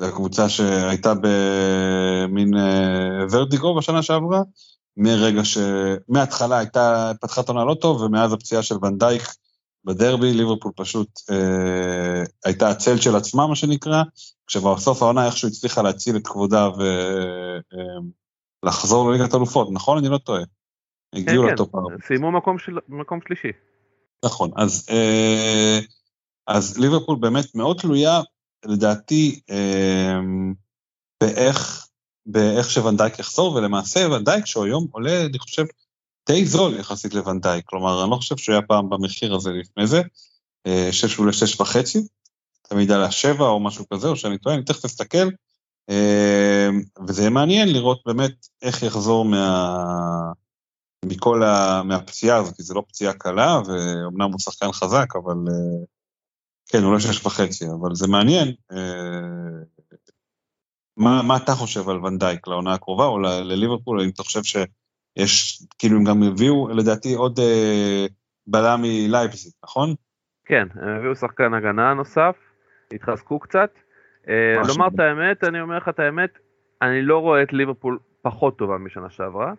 זו 0.00 0.06
הקבוצה 0.06 0.48
שהייתה 0.48 1.12
במין 1.22 2.54
ורטיגו 3.30 3.74
בשנה 3.74 4.02
שעברה, 4.02 4.42
מרגע 4.96 5.44
ש... 5.44 5.58
מההתחלה 6.08 6.58
הייתה, 6.58 7.12
פתחה 7.20 7.40
את 7.40 7.48
לא 7.48 7.76
טוב, 7.80 8.00
ומאז 8.00 8.32
הפציעה 8.32 8.62
של 8.62 8.74
ונדייק 8.82 9.22
בדרבי, 9.84 10.32
ליברפול 10.32 10.72
פשוט 10.76 11.08
אה, 11.30 12.22
הייתה 12.44 12.68
הצל 12.68 12.96
של 12.96 13.16
עצמה, 13.16 13.46
מה 13.46 13.56
שנקרא, 13.56 14.02
כשבסוף 14.46 15.02
העונה 15.02 15.26
איכשהו 15.26 15.48
הצליחה 15.48 15.82
להציל 15.82 16.16
את 16.16 16.26
כבודה 16.26 16.68
ולחזור 18.62 19.06
אה, 19.06 19.16
לליגת 19.16 19.34
אלופות, 19.34 19.68
נכון? 19.72 19.98
אני 19.98 20.08
לא 20.08 20.18
טועה. 20.18 20.42
הגיעו 21.14 21.44
כן, 21.44 21.52
לטופ 21.52 21.72
כן, 21.72 22.06
סיימו 22.06 22.32
מקום, 22.32 22.58
של... 22.58 22.78
מקום 22.88 23.18
שלישי. 23.26 23.48
נכון, 24.24 24.50
אז, 24.56 24.86
אה, 24.90 25.78
אז 26.46 26.78
ליברפול 26.78 27.16
באמת 27.20 27.54
מאוד 27.54 27.76
תלויה, 27.80 28.20
לדעתי, 28.64 29.40
אה, 29.50 30.18
באיך, 31.22 31.86
באיך 32.26 32.70
שוואן 32.70 32.99
דייק 32.99 33.18
יחזור, 33.18 33.54
ולמעשה 33.54 34.00
וואן 34.00 34.23
דייק 34.23 34.46
שהוא 34.46 34.64
היום 34.64 34.86
עולה, 34.90 35.24
אני 35.24 35.38
חושב, 35.38 35.64
די 36.28 36.46
זול 36.46 36.78
יחסית 36.78 37.14
לוואן 37.14 37.39
דייק, 37.39 37.64
כלומר, 37.66 38.02
אני 38.02 38.10
לא 38.10 38.16
חושב 38.16 38.36
שהוא 38.36 38.52
היה 38.52 38.62
פעם 38.62 38.90
במחיר 38.90 39.34
הזה 39.34 39.50
לפני 39.50 39.86
זה, 39.86 40.02
אה, 40.66 40.88
שש 40.92 41.18
עולה 41.18 41.32
שש 41.32 41.60
וחצי, 41.60 42.06
תמיד 42.62 42.90
על 42.90 43.02
השבע 43.02 43.44
או 43.44 43.60
משהו 43.60 43.84
כזה, 43.92 44.08
או 44.08 44.16
שאני 44.16 44.38
טועה, 44.38 44.56
אני 44.56 44.64
תכף 44.64 44.84
אסתכל, 44.84 45.28
אה, 45.90 46.68
וזה 47.08 47.30
מעניין 47.30 47.68
לראות 47.68 48.02
באמת 48.06 48.46
איך 48.62 48.82
יחזור 48.82 49.24
מה... 49.24 50.32
מכל 51.04 51.42
ה... 51.42 51.82
מהפציעה 51.84 52.38
הזאת, 52.38 52.56
כי 52.56 52.62
זו 52.62 52.74
לא 52.74 52.82
פציעה 52.88 53.12
קלה, 53.12 53.60
ואומנם 53.66 54.32
הוא 54.32 54.40
שחקן 54.40 54.72
חזק, 54.72 55.06
אבל 55.16 55.36
אה, 55.48 55.84
כן, 56.68 56.84
אולי 56.84 57.00
שש 57.00 57.26
וחצי, 57.26 57.64
אבל 57.80 57.94
זה 57.94 58.06
מעניין. 58.08 58.48
מה, 60.96 61.22
מה 61.22 61.36
אתה 61.36 61.52
חושב 61.52 61.88
על 61.88 62.04
ונדייק 62.04 62.48
לעונה 62.48 62.74
הקרובה, 62.74 63.04
או 63.04 63.18
לליברפול, 63.18 64.00
האם 64.00 64.10
אתה 64.10 64.22
חושב 64.22 64.42
ש... 64.42 64.56
יש, 65.16 65.62
כאילו 65.78 65.96
הם 65.96 66.04
גם 66.04 66.22
הביאו 66.22 66.68
לדעתי 66.68 67.14
עוד 67.14 67.38
אה, 67.38 68.06
בלם 68.46 68.80
מלייפזיג, 68.82 69.52
נכון? 69.64 69.94
כן, 70.44 70.68
הם 70.74 70.88
הביאו 70.88 71.16
שחקן 71.16 71.54
הגנה 71.54 71.94
נוסף, 71.94 72.36
התחזקו 72.92 73.38
קצת. 73.38 73.70
אה, 74.28 74.62
לומר 74.68 74.86
את 74.94 75.00
האמת, 75.00 75.44
אני 75.44 75.60
אומר 75.60 75.76
לך 75.76 75.88
את 75.88 75.98
האמת, 75.98 76.30
אני 76.82 77.02
לא 77.02 77.18
רואה 77.18 77.42
את 77.42 77.52
ליברפול 77.52 77.98
פחות 78.22 78.58
טובה 78.58 78.78
משנה 78.78 79.10
שעברה. 79.10 79.52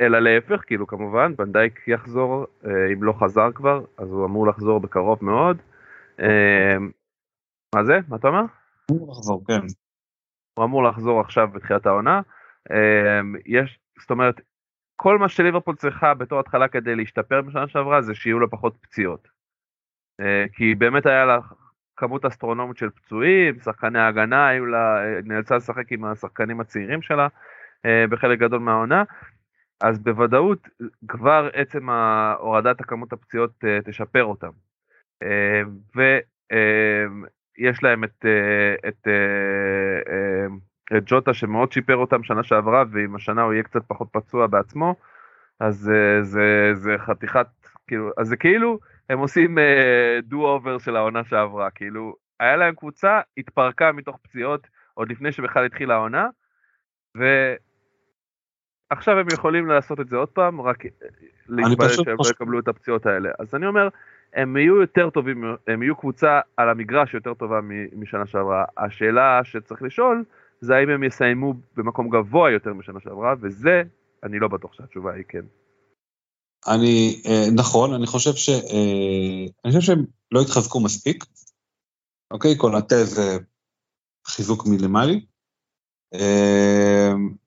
אה, 0.00 0.06
אלא 0.06 0.18
להפך, 0.18 0.62
כאילו 0.66 0.86
כמובן, 0.86 1.36
בנדייק 1.36 1.88
יחזור, 1.88 2.46
אה, 2.66 2.92
אם 2.92 3.02
לא 3.02 3.12
חזר 3.12 3.52
כבר, 3.54 3.84
אז 3.98 4.12
הוא 4.12 4.26
אמור 4.26 4.46
לחזור 4.46 4.80
בקרוב 4.80 5.18
מאוד. 5.24 5.62
אה, 6.20 6.76
מה 7.74 7.84
זה? 7.84 7.98
מה 8.08 8.16
אתה 8.16 8.28
אומר? 8.28 8.42
הוא 8.90 8.98
אמור 8.98 9.10
לחזור, 9.12 9.44
כן. 9.46 9.60
הוא 10.58 10.64
אמור 10.64 10.84
לחזור 10.84 11.20
עכשיו 11.20 11.48
בתחילת 11.48 11.86
העונה. 11.86 12.20
אמ, 12.70 13.34
יש, 13.46 13.78
זאת 14.00 14.10
אומרת, 14.10 14.40
כל 14.96 15.18
מה 15.18 15.28
שליברפול 15.28 15.76
צריכה 15.76 16.14
בתור 16.14 16.40
התחלה 16.40 16.68
כדי 16.68 16.96
להשתפר 16.96 17.42
בשנה 17.42 17.68
שעברה 17.68 18.02
זה 18.02 18.14
שיהיו 18.14 18.40
לה 18.40 18.46
פחות 18.46 18.76
פציעות. 18.80 19.28
אה, 20.20 20.44
כי 20.52 20.74
באמת 20.74 21.06
היה 21.06 21.24
לה 21.24 21.38
כמות 21.96 22.24
אסטרונומית 22.24 22.76
של 22.76 22.90
פצועים, 22.90 23.58
שחקני 23.58 23.98
ההגנה 23.98 24.48
היו 24.48 24.66
לה, 24.66 24.98
נאלצה 25.24 25.56
לשחק 25.56 25.92
עם 25.92 26.04
השחקנים 26.04 26.60
הצעירים 26.60 27.02
שלה 27.02 27.28
אה, 27.86 28.04
בחלק 28.10 28.38
גדול 28.38 28.60
מהעונה, 28.60 29.02
אז 29.80 29.98
בוודאות 29.98 30.68
כבר 31.08 31.48
עצם 31.52 31.90
הורדת 32.38 32.80
הכמות 32.80 33.12
הפציעות 33.12 33.64
אה, 33.64 33.78
תשפר 33.84 34.24
אותם. 34.24 34.50
ויש 35.94 37.82
להם 37.82 38.04
את, 38.04 38.24
את 38.88 39.08
את 40.96 41.02
ג'וטה 41.06 41.34
שמאוד 41.34 41.72
שיפר 41.72 41.96
אותם 41.96 42.22
שנה 42.22 42.42
שעברה, 42.42 42.84
ואם 42.90 43.16
השנה 43.16 43.42
הוא 43.42 43.52
יהיה 43.52 43.62
קצת 43.62 43.82
פחות 43.86 44.08
פצוע 44.12 44.46
בעצמו, 44.46 44.94
אז 45.60 45.76
זה, 45.76 46.18
זה, 46.22 46.70
זה 46.74 46.94
חתיכת, 46.98 47.46
כאילו, 47.86 48.10
אז 48.18 48.28
זה 48.28 48.36
כאילו, 48.36 48.78
הם 49.10 49.18
עושים 49.18 49.58
דו 50.22 50.46
אובר 50.46 50.78
של 50.78 50.96
העונה 50.96 51.24
שעברה, 51.24 51.70
כאילו, 51.70 52.14
היה 52.40 52.56
להם 52.56 52.74
קבוצה, 52.74 53.20
התפרקה 53.36 53.92
מתוך 53.92 54.18
פציעות 54.22 54.66
עוד 54.94 55.10
לפני 55.10 55.32
שבכלל 55.32 55.64
התחילה 55.64 55.94
העונה, 55.94 56.28
ועכשיו 58.90 59.18
הם 59.18 59.26
יכולים 59.32 59.66
לעשות 59.66 60.00
את 60.00 60.08
זה 60.08 60.16
עוד 60.16 60.28
פעם, 60.28 60.60
רק 60.60 60.84
להתפלל 61.48 61.88
שהם 61.88 62.16
לא 62.18 62.30
יקבלו 62.30 62.58
את 62.58 62.68
הפציעות 62.68 63.06
האלה. 63.06 63.30
אז 63.38 63.54
אני 63.54 63.66
אומר, 63.66 63.88
הם 64.34 64.56
יהיו 64.56 64.80
יותר 64.80 65.10
טובים, 65.10 65.44
הם 65.66 65.82
יהיו 65.82 65.96
קבוצה 65.96 66.40
על 66.56 66.68
המגרש 66.68 67.14
יותר 67.14 67.34
טובה 67.34 67.60
משנה 67.96 68.26
שעברה. 68.26 68.64
השאלה 68.78 69.40
שצריך 69.44 69.82
לשאול, 69.82 70.24
זה 70.60 70.76
האם 70.76 70.88
הם 70.88 71.02
יסיימו 71.02 71.54
במקום 71.76 72.08
גבוה 72.10 72.50
יותר 72.50 72.72
משנה 72.72 73.00
שעברה, 73.00 73.34
וזה, 73.40 73.82
אני 74.22 74.38
לא 74.38 74.48
בטוח 74.48 74.72
שהתשובה 74.72 75.12
היא 75.12 75.24
כן. 75.28 75.44
אני, 76.66 77.22
אה, 77.26 77.46
נכון, 77.56 77.94
אני 77.94 78.06
חושב 78.06 78.32
ש... 78.32 78.48
אה, 78.48 79.46
אני 79.64 79.72
חושב 79.72 79.80
שהם 79.80 80.04
לא 80.32 80.40
התחזקו 80.40 80.80
מספיק. 80.80 81.24
אוקיי, 82.30 82.56
קונאטה 82.56 83.04
זה 83.04 83.38
חיזוק 84.26 84.66
מינימלי. 84.66 85.26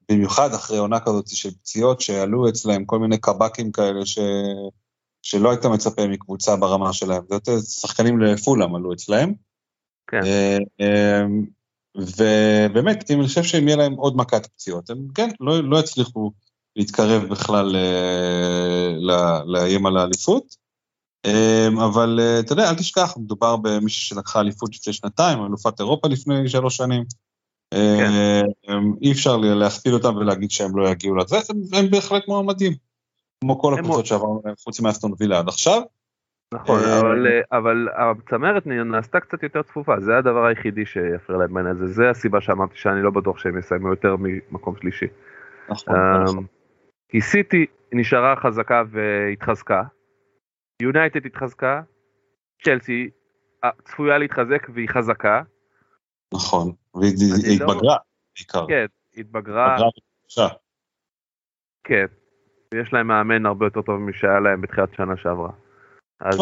אה, 0.09 0.15
במיוחד 0.15 0.53
אחרי 0.53 0.77
עונה 0.77 0.99
כזאת 0.99 1.27
של 1.27 1.51
פציעות 1.51 2.01
שעלו 2.01 2.49
אצלהם 2.49 2.85
כל 2.85 2.99
מיני 2.99 3.17
קב"קים 3.17 3.71
כאלה 3.71 4.05
ש... 4.05 4.19
שלא 5.21 5.49
היית 5.49 5.65
מצפה 5.65 6.07
מקבוצה 6.07 6.55
ברמה 6.55 6.93
שלהם. 6.93 7.23
זה 7.29 7.35
יותר 7.35 7.59
שחקנים 7.59 8.19
לפולאם 8.19 8.75
עלו 8.75 8.93
אצלהם. 8.93 9.33
כן. 10.07 10.21
ובאמת, 11.95 13.11
אני 13.11 13.27
חושב 13.27 13.43
שאם 13.43 13.67
יהיה 13.67 13.77
להם 13.77 13.93
עוד 13.93 14.17
מכת 14.17 14.45
פציעות, 14.45 14.89
הם 14.89 15.07
כן, 15.15 15.29
לא, 15.39 15.63
לא 15.63 15.79
יצליחו 15.79 16.31
להתקרב 16.75 17.23
בכלל 17.23 17.75
אה, 17.75 18.91
לאיים 19.45 19.85
על 19.85 19.97
האליפות. 19.97 20.55
אה, 21.25 21.67
אבל 21.85 22.19
אה, 22.21 22.39
אתה 22.39 22.53
יודע, 22.53 22.69
אל 22.69 22.75
תשכח, 22.75 23.17
מדובר 23.17 23.57
במישהי 23.57 24.01
שלקחה 24.01 24.39
אליפות 24.39 24.75
לפני 24.75 24.93
שנתיים, 24.93 25.39
אלופת 25.45 25.79
אירופה 25.79 26.07
לפני 26.07 26.49
שלוש 26.49 26.77
שנים. 26.77 27.03
כן. 27.73 28.45
אי 29.01 29.11
אפשר 29.11 29.37
להכפיל 29.37 29.93
אותם 29.93 30.15
ולהגיד 30.15 30.51
שהם 30.51 30.77
לא 30.77 30.89
יגיעו 30.89 31.15
לזה, 31.15 31.37
הם, 31.49 31.57
הם 31.73 31.91
בהחלט 31.91 32.27
מועמדים. 32.27 32.73
כמו 33.43 33.59
כל 33.59 33.73
הקבוצות 33.73 34.05
שעברנו 34.05 34.41
חוץ 34.63 34.81
מאסטון 34.81 35.11
וילה 35.19 35.39
עד 35.39 35.47
עכשיו. 35.47 35.81
נכון, 36.53 36.79
אה, 36.79 36.99
אבל, 36.99 37.27
אה, 37.27 37.57
אבל 37.57 37.87
הצמרת 37.95 38.67
נעשתה 38.67 39.19
קצת 39.19 39.43
יותר 39.43 39.61
צפופה, 39.61 39.99
זה 39.99 40.17
הדבר 40.17 40.45
היחידי 40.45 40.85
שיפריע 40.85 41.39
להם 41.39 41.53
בעניין 41.53 41.75
הזה, 41.75 41.87
זה 41.87 42.09
הסיבה 42.09 42.41
שאמרתי 42.41 42.77
שאני 42.77 43.01
לא 43.03 43.11
בטוח 43.11 43.37
שהם 43.37 43.59
יסיימו 43.59 43.89
יותר 43.89 44.15
ממקום 44.19 44.75
שלישי. 44.75 45.05
נכון, 45.69 45.95
אמ, 45.95 46.23
נכון. 46.23 46.45
כי 47.09 47.21
סיטי 47.21 47.65
נשארה 47.93 48.35
חזקה 48.35 48.83
והתחזקה, 48.91 49.83
יונייטד 50.81 51.25
התחזקה, 51.25 51.81
צ'לסי 52.63 53.09
צפויה 53.83 54.17
להתחזק 54.17 54.67
והיא 54.73 54.89
חזקה. 54.89 55.41
נכון, 56.33 56.71
והיא 56.95 57.55
התבגרה 57.55 57.97
בעיקר. 58.37 58.65
כן, 58.67 58.85
התבגרה. 59.17 59.77
כן, 61.83 62.05
ויש 62.73 62.93
להם 62.93 63.07
מאמן 63.07 63.45
הרבה 63.45 63.65
יותר 63.65 63.81
טוב 63.81 63.95
משהיה 63.97 64.39
להם 64.39 64.61
בתחילת 64.61 64.89
שנה 64.97 65.13
שעברה. 65.23 65.51
אז... 66.19 66.37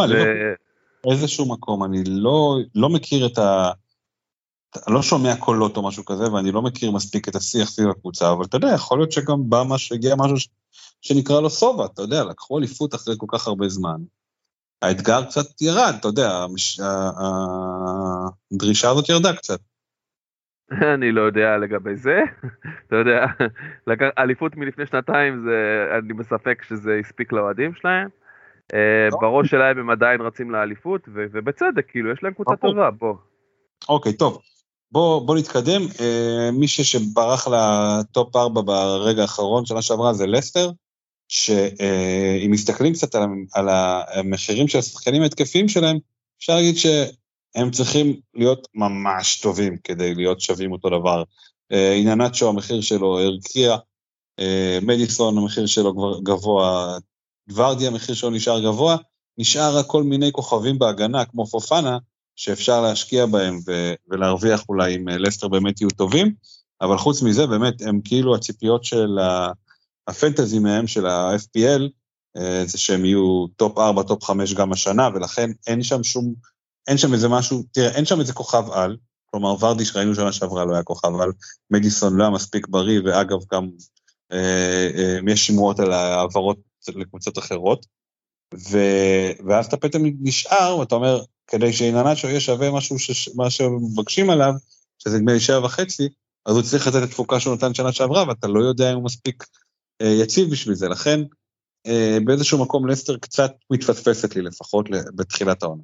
באיזשהו 1.06 1.54
מקום, 1.54 1.84
אני 1.84 2.04
לא, 2.06 2.58
לא 2.76 2.90
מכיר 2.90 3.26
את 3.26 3.38
ה... 3.38 3.72
אני 4.88 4.96
לא 4.96 5.02
שומע 5.02 5.36
קולות 5.40 5.78
או 5.78 5.88
משהו 5.88 6.06
כזה, 6.06 6.34
ואני 6.34 6.52
לא 6.52 6.62
מכיר 6.62 6.92
מספיק 6.92 7.28
את 7.30 7.36
השיח 7.36 7.70
סביב 7.70 7.90
הקבוצה, 7.90 8.32
אבל 8.32 8.46
אתה 8.46 8.58
יודע, 8.58 8.68
יכול 8.76 9.00
להיות 9.00 9.12
שגם 9.12 9.50
בא 9.50 9.64
משהו, 9.70 9.96
הגיע 9.96 10.16
משהו 10.18 10.38
ש... 10.38 10.48
שנקרא 11.02 11.42
לו 11.42 11.50
סובה, 11.50 11.86
אתה 11.86 12.02
יודע, 12.02 12.24
לקחו 12.24 12.60
אליפות 12.60 12.96
אחרי 12.96 13.16
כל 13.18 13.26
כך 13.30 13.48
הרבה 13.48 13.70
זמן. 13.70 14.02
האתגר 14.82 15.26
קצת 15.26 15.62
ירד, 15.62 15.94
אתה 16.00 16.08
יודע, 16.08 16.32
המש... 16.32 16.80
הדרישה 18.52 18.90
הזאת 18.90 19.10
ירדה 19.10 19.36
קצת. 19.36 19.60
אני 20.96 21.12
לא 21.12 21.22
יודע 21.22 21.58
לגבי 21.58 21.96
זה, 21.96 22.20
אתה 22.88 22.96
יודע, 22.96 23.26
אליפות 24.18 24.56
מלפני 24.56 24.86
שנתיים, 24.86 25.44
זה, 25.46 25.86
אני 25.98 26.14
בספק 26.14 26.64
שזה 26.68 27.00
הספיק 27.00 27.32
לאוהדים 27.32 27.74
שלהם. 27.74 28.10
אה, 28.74 29.08
לא. 29.12 29.18
בראש 29.22 29.50
שלהם 29.50 29.80
הם 29.80 29.90
עדיין 29.90 30.22
רצים 30.22 30.52
לאליפות, 30.52 31.02
ובצדק, 31.14 31.86
כאילו, 31.92 32.12
יש 32.12 32.24
להם 32.24 32.34
קבוצה 32.34 32.52
אוקיי. 32.52 32.70
טובה, 32.70 32.92
בוא. 32.92 33.16
אוקיי, 33.90 34.14
טוב. 34.14 34.42
בוא, 34.92 35.28
בוא 35.28 35.38
נתקדם. 35.38 35.82
אה, 36.02 36.50
מי 36.52 36.68
שברח 36.68 37.48
לטופ 37.48 38.36
4 38.36 38.62
ברגע 38.62 39.22
האחרון, 39.22 39.66
שנה 39.66 39.82
שעברה, 39.82 40.14
זה 40.14 40.28
לסטר, 40.28 40.72
שאם 41.28 42.52
מסתכלים 42.52 42.94
קצת 42.94 43.16
על, 43.16 43.24
על 43.54 43.68
המחירים 43.70 44.68
של 44.68 44.80
השחקנים 44.80 45.22
ההתקפיים 45.22 45.68
שלהם, 45.68 45.98
אפשר 46.40 46.56
להגיד 46.56 46.76
שהם 47.58 47.72
צריכים 47.72 48.20
להיות 48.34 48.68
ממש 48.76 49.40
טובים 49.40 49.78
כדי 49.84 50.16
להיות 50.16 50.42
שווים 50.42 50.72
אותו 50.72 50.90
דבר. 50.90 51.24
איהנאצ'ו, 51.72 52.46
אה, 52.46 52.50
המחיר 52.50 52.82
שלו 52.82 53.20
הרקיע, 53.20 53.76
מדיסון, 54.82 55.38
המחיר 55.38 55.66
שלו 55.66 55.94
כבר 55.96 56.20
גבוה, 56.20 56.98
ורדי 57.54 57.88
המחיר 57.88 58.16
שלו 58.16 58.30
נשאר 58.30 58.60
גבוה, 58.60 58.98
נשאר 59.38 59.78
רק 59.78 59.86
כל 59.86 60.04
מיני 60.04 60.32
כוכבים 60.32 60.80
בהגנה, 60.80 61.26
כמו 61.26 61.48
פופאנה, 61.48 61.98
שאפשר 62.36 62.82
להשקיע 62.82 63.26
בהם 63.26 63.60
ו- 63.68 63.94
ולהרוויח 64.08 64.64
אולי 64.70 64.96
אם 64.96 65.10
אה, 65.10 65.18
לסטר 65.18 65.48
באמת 65.48 65.82
יהיו 65.82 65.90
טובים, 65.90 66.34
אבל 66.82 66.98
חוץ 66.98 67.22
מזה, 67.22 67.48
באמת, 67.48 67.82
הם 67.82 68.02
כאילו 68.04 68.36
הציפיות 68.36 68.84
של 68.84 69.18
ה 70.08 70.14
fantasy 70.14 70.60
מהם, 70.60 70.88
של 70.88 71.06
ה-FPL, 71.06 71.82
אה, 72.38 72.64
זה 72.66 72.78
שהם 72.78 73.06
יהיו 73.06 73.46
top 73.56 73.78
4, 73.78 74.04
top 74.04 74.24
5 74.24 74.54
גם 74.54 74.72
השנה, 74.72 75.10
ולכן 75.14 75.50
אין 75.68 75.84
שם 75.84 76.04
שום, 76.04 76.34
אין 76.88 76.98
שם 76.98 77.14
איזה 77.14 77.30
משהו, 77.30 77.64
תראה, 77.72 77.92
אין 77.96 78.06
שם 78.06 78.20
איזה 78.20 78.34
כוכב 78.34 78.72
על, 78.72 78.98
כלומר 79.26 79.50
ורדי 79.50 79.86
שראינו 79.86 80.16
שנה 80.16 80.32
שעברה 80.32 80.66
לא 80.66 80.74
היה 80.74 80.84
כוכב 80.84 81.22
על, 81.22 81.32
מדיסון 81.72 82.16
לא 82.16 82.24
היה 82.24 82.32
מספיק 82.32 82.68
בריא, 82.68 83.02
ואגב 83.06 83.38
גם 83.54 83.70
אה, 84.32 84.90
אה, 84.96 85.18
יש 85.32 85.48
שמועות 85.48 85.80
על 85.80 85.92
העברות 85.92 86.58
לקבוצות 86.96 87.38
אחרות, 87.38 87.86
ו... 88.56 88.78
ואז 89.48 89.66
אתה 89.66 89.78
פתאום 89.78 90.04
נשאר, 90.22 90.78
ואתה 90.80 90.96
אומר, 90.96 91.22
כדי 91.48 91.74
שאיננצ'ו 91.74 92.28
יהיה 92.28 92.40
שווה 92.40 92.72
משהו, 92.72 93.00
ש... 93.00 93.30
מה 93.36 93.50
שמבקשים 93.50 94.30
עליו, 94.30 94.54
שזה 95.00 95.18
נדמה 95.18 95.34
לי 95.34 95.40
שבע 95.40 95.66
וחצי, 95.66 96.10
אז 96.46 96.56
הוא 96.56 96.64
צריך 96.64 96.88
לתת 96.88 96.98
את 96.98 97.04
התפוקה 97.04 97.40
שהוא 97.40 97.56
נתן 97.56 97.74
שנה 97.74 97.92
שעברה, 97.92 98.28
ואתה 98.28 98.48
לא 98.48 98.60
יודע 98.60 98.92
אם 98.92 98.96
הוא 98.96 99.04
מספיק 99.04 99.44
אה, 100.02 100.08
יציב 100.08 100.52
בשביל 100.52 100.76
זה. 100.76 100.88
לכן, 100.88 101.20
אה, 101.88 102.18
באיזשהו 102.26 102.62
מקום 102.62 102.88
לסטר 102.88 103.18
קצת 103.18 103.52
מתפספסת 103.72 104.36
לי 104.36 104.42
לפחות 104.42 104.90
בתחילת 105.16 105.64
העונה. 105.64 105.84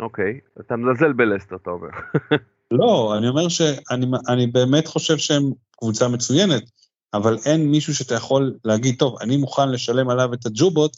אוקיי, 0.00 0.40
אתה 0.60 0.76
מזלזל 0.76 1.12
בלסטר, 1.12 1.56
אתה 1.56 1.70
אומר. 1.70 1.88
לא, 2.80 3.14
אני 3.18 3.28
אומר 3.28 3.48
שאני 3.48 4.46
באמת 4.46 4.86
חושב 4.86 5.16
שהם 5.16 5.42
קבוצה 5.76 6.08
מצוינת. 6.08 6.70
אבל 7.14 7.38
אין 7.46 7.70
מישהו 7.70 7.94
שאתה 7.94 8.14
יכול 8.14 8.54
להגיד, 8.64 8.98
טוב, 8.98 9.16
אני 9.20 9.36
מוכן 9.36 9.70
לשלם 9.70 10.08
עליו 10.08 10.34
את 10.34 10.46
הג'ובות, 10.46 10.96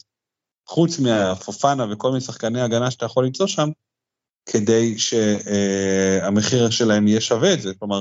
חוץ 0.66 0.98
מהפופנה 0.98 1.86
וכל 1.92 2.08
מיני 2.08 2.20
שחקני 2.20 2.60
הגנה 2.60 2.90
שאתה 2.90 3.06
יכול 3.06 3.24
למצוא 3.24 3.46
שם, 3.46 3.68
כדי 4.46 4.98
שהמחיר 4.98 6.70
שלהם 6.70 7.08
יהיה 7.08 7.20
שווה 7.20 7.54
את 7.54 7.62
זה. 7.62 7.74
כלומר, 7.78 8.00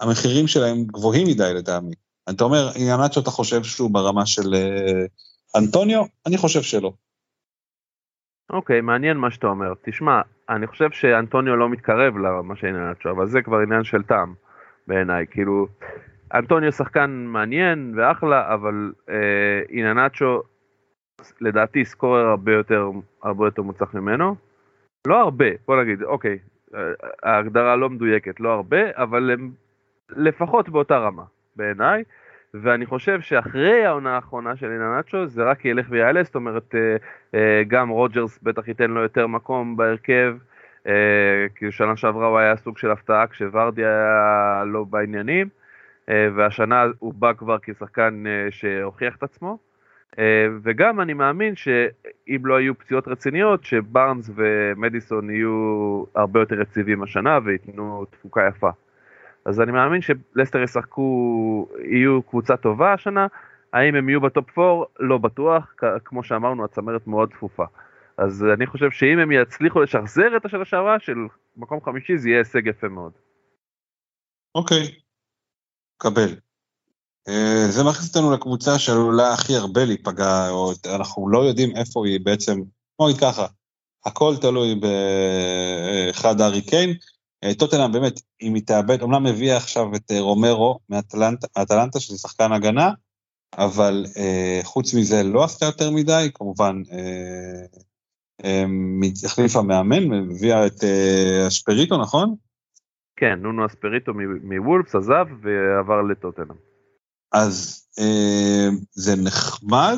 המחירים 0.00 0.46
שלהם 0.46 0.84
גבוהים 0.84 1.26
מדי 1.26 1.54
לטעמי. 1.54 1.94
אתה 2.30 2.44
אומר, 2.44 2.70
עניינת 2.74 3.12
שאתה 3.12 3.30
חושב 3.30 3.64
שהוא 3.64 3.90
ברמה 3.90 4.26
של 4.26 4.54
אה, 4.54 5.04
אנטוניו? 5.56 6.02
אני 6.26 6.38
חושב 6.38 6.62
שלא. 6.62 6.92
אוקיי, 8.52 8.78
okay, 8.78 8.82
מעניין 8.82 9.16
מה 9.16 9.30
שאתה 9.30 9.46
אומר. 9.46 9.72
תשמע, 9.82 10.20
אני 10.48 10.66
חושב 10.66 10.90
שאנטוניו 10.90 11.56
לא 11.56 11.68
מתקרב 11.68 12.18
למה 12.18 12.54
שלו, 12.56 13.12
אבל 13.12 13.26
זה 13.26 13.42
כבר 13.42 13.58
עניין 13.58 13.84
של 13.84 14.02
טעם 14.02 14.34
בעיניי. 14.86 15.26
כאילו, 15.30 15.66
אנטוניו 16.34 16.72
שחקן 16.72 17.10
מעניין 17.10 17.92
ואחלה, 17.96 18.54
אבל 18.54 18.92
אה, 19.10 19.60
איננצ'ו 19.70 20.42
לדעתי 21.40 21.84
סקורר 21.84 22.26
הרבה 22.26 22.52
יותר, 22.52 22.90
הרבה 23.22 23.46
יותר 23.46 23.62
מוצלח 23.62 23.94
ממנו. 23.94 24.36
לא 25.06 25.20
הרבה, 25.20 25.46
בוא 25.66 25.82
נגיד, 25.82 26.02
אוקיי, 26.02 26.38
אה, 26.74 26.80
ההגדרה 27.22 27.76
לא 27.76 27.90
מדויקת, 27.90 28.40
לא 28.40 28.52
הרבה, 28.52 28.80
אבל 28.94 29.30
הם 29.30 29.50
לפחות 30.10 30.68
באותה 30.68 30.98
רמה 30.98 31.24
בעיניי. 31.56 32.04
ואני 32.54 32.86
חושב 32.86 33.20
שאחרי 33.20 33.84
העונה 33.84 34.14
האחרונה 34.14 34.56
של 34.56 34.70
איננצ'ו 34.70 35.26
זה 35.26 35.42
רק 35.42 35.64
ילך 35.64 35.86
ויעלה, 35.90 36.22
זאת 36.22 36.34
אומרת 36.34 36.74
אה, 36.74 36.96
אה, 37.34 37.62
גם 37.68 37.88
רוג'רס 37.88 38.38
בטח 38.42 38.68
ייתן 38.68 38.90
לו 38.90 39.02
יותר 39.02 39.26
מקום 39.26 39.76
בהרכב, 39.76 40.36
אה, 40.86 40.92
כי 41.54 41.72
שנה 41.72 41.96
שעברה 41.96 42.26
הוא 42.26 42.38
היה 42.38 42.56
סוג 42.56 42.78
של 42.78 42.90
הפתעה 42.90 43.26
כשוורדי 43.26 43.84
היה 43.84 44.62
לא 44.66 44.84
בעניינים. 44.84 45.48
והשנה 46.36 46.84
הוא 46.98 47.14
בא 47.14 47.32
כבר 47.32 47.56
כשחקן 47.62 48.24
שהוכיח 48.50 49.16
את 49.16 49.22
עצמו. 49.22 49.58
וגם 50.62 51.00
אני 51.00 51.12
מאמין 51.12 51.56
שאם 51.56 52.40
לא 52.44 52.56
היו 52.56 52.78
פציעות 52.78 53.08
רציניות, 53.08 53.64
שבארנס 53.64 54.30
ומדיסון 54.34 55.30
יהיו 55.30 56.04
הרבה 56.14 56.40
יותר 56.40 56.60
יציבים 56.60 57.02
השנה 57.02 57.38
וייתנו 57.44 58.04
תפוקה 58.10 58.46
יפה. 58.48 58.70
אז 59.50 59.60
אני 59.60 59.72
מאמין 59.72 60.00
שלסטר 60.02 60.62
ישחקו, 60.62 61.68
יהיו 61.92 62.22
קבוצה 62.22 62.56
טובה 62.56 62.92
השנה, 62.92 63.26
האם 63.72 63.94
הם 63.94 64.08
יהיו 64.08 64.20
בטופ 64.20 64.58
4? 64.58 64.84
לא 65.00 65.18
בטוח, 65.18 65.74
כמו 66.04 66.24
שאמרנו 66.24 66.64
הצמרת 66.64 67.06
מאוד 67.06 67.32
צפופה. 67.32 67.64
אז 68.18 68.44
אני 68.54 68.66
חושב 68.66 68.90
שאם 68.90 69.18
הם 69.18 69.32
יצליחו 69.32 69.80
לשחזר 69.80 70.36
את 70.36 70.44
השנה 70.44 70.64
שעברה 70.64 71.00
של 71.00 71.16
מקום 71.56 71.80
חמישי 71.84 72.18
זה 72.18 72.28
יהיה 72.28 72.38
הישג 72.38 72.66
יפה 72.66 72.88
מאוד. 72.88 73.12
אוקיי, 74.54 74.82
okay. 74.82 75.00
קבל. 75.98 76.30
אה, 77.28 77.66
זה 77.68 77.84
מכניס 77.84 78.16
אותנו 78.16 78.34
לקבוצה 78.34 78.78
שעלולה 78.78 79.32
הכי 79.32 79.56
הרבה 79.56 79.84
להיפגע, 79.84 80.50
או 80.50 80.72
אנחנו 80.96 81.28
לא 81.28 81.38
יודעים 81.38 81.76
איפה 81.76 82.06
היא 82.06 82.20
בעצם, 82.22 82.60
בוא 82.98 83.08
נגיד 83.08 83.20
ככה, 83.20 83.46
הכל 84.06 84.34
תלוי 84.40 84.74
באחד 84.74 86.40
הארי 86.40 86.62
קיין. 86.62 86.90
אה, 87.44 87.54
טוטנאם 87.54 87.92
באמת, 87.92 88.20
אם 88.42 88.54
היא 88.54 88.62
תאבד, 88.66 89.02
אמנם 89.02 89.26
הביאה 89.26 89.56
עכשיו 89.56 89.94
את 89.96 90.10
אה, 90.10 90.20
רומרו 90.20 90.78
מאטלנטה, 90.88 92.00
שזה 92.00 92.18
שחקן 92.18 92.52
הגנה, 92.52 92.90
אבל 93.58 94.06
אה, 94.16 94.60
חוץ 94.62 94.94
מזה 94.94 95.22
לא 95.22 95.44
עשתה 95.44 95.66
יותר 95.66 95.90
מדי, 95.90 96.30
כמובן 96.34 96.82
אה, 96.92 97.64
אה, 98.44 98.64
החליפה 99.24 99.62
מאמן, 99.62 100.12
הביאה 100.12 100.66
את 100.66 100.84
אה, 100.84 101.48
אשפריטו, 101.48 102.02
נכון? 102.02 102.34
כן, 103.16 103.38
נונו 103.42 103.66
אספריטו 103.66 104.12
מוולפס 104.42 104.94
עזב 104.94 105.26
ועבר 105.42 106.02
לטוטנאם. 106.02 106.56
אז 107.32 107.86
אה, 107.98 108.68
זה 108.92 109.16
נחמד, 109.16 109.96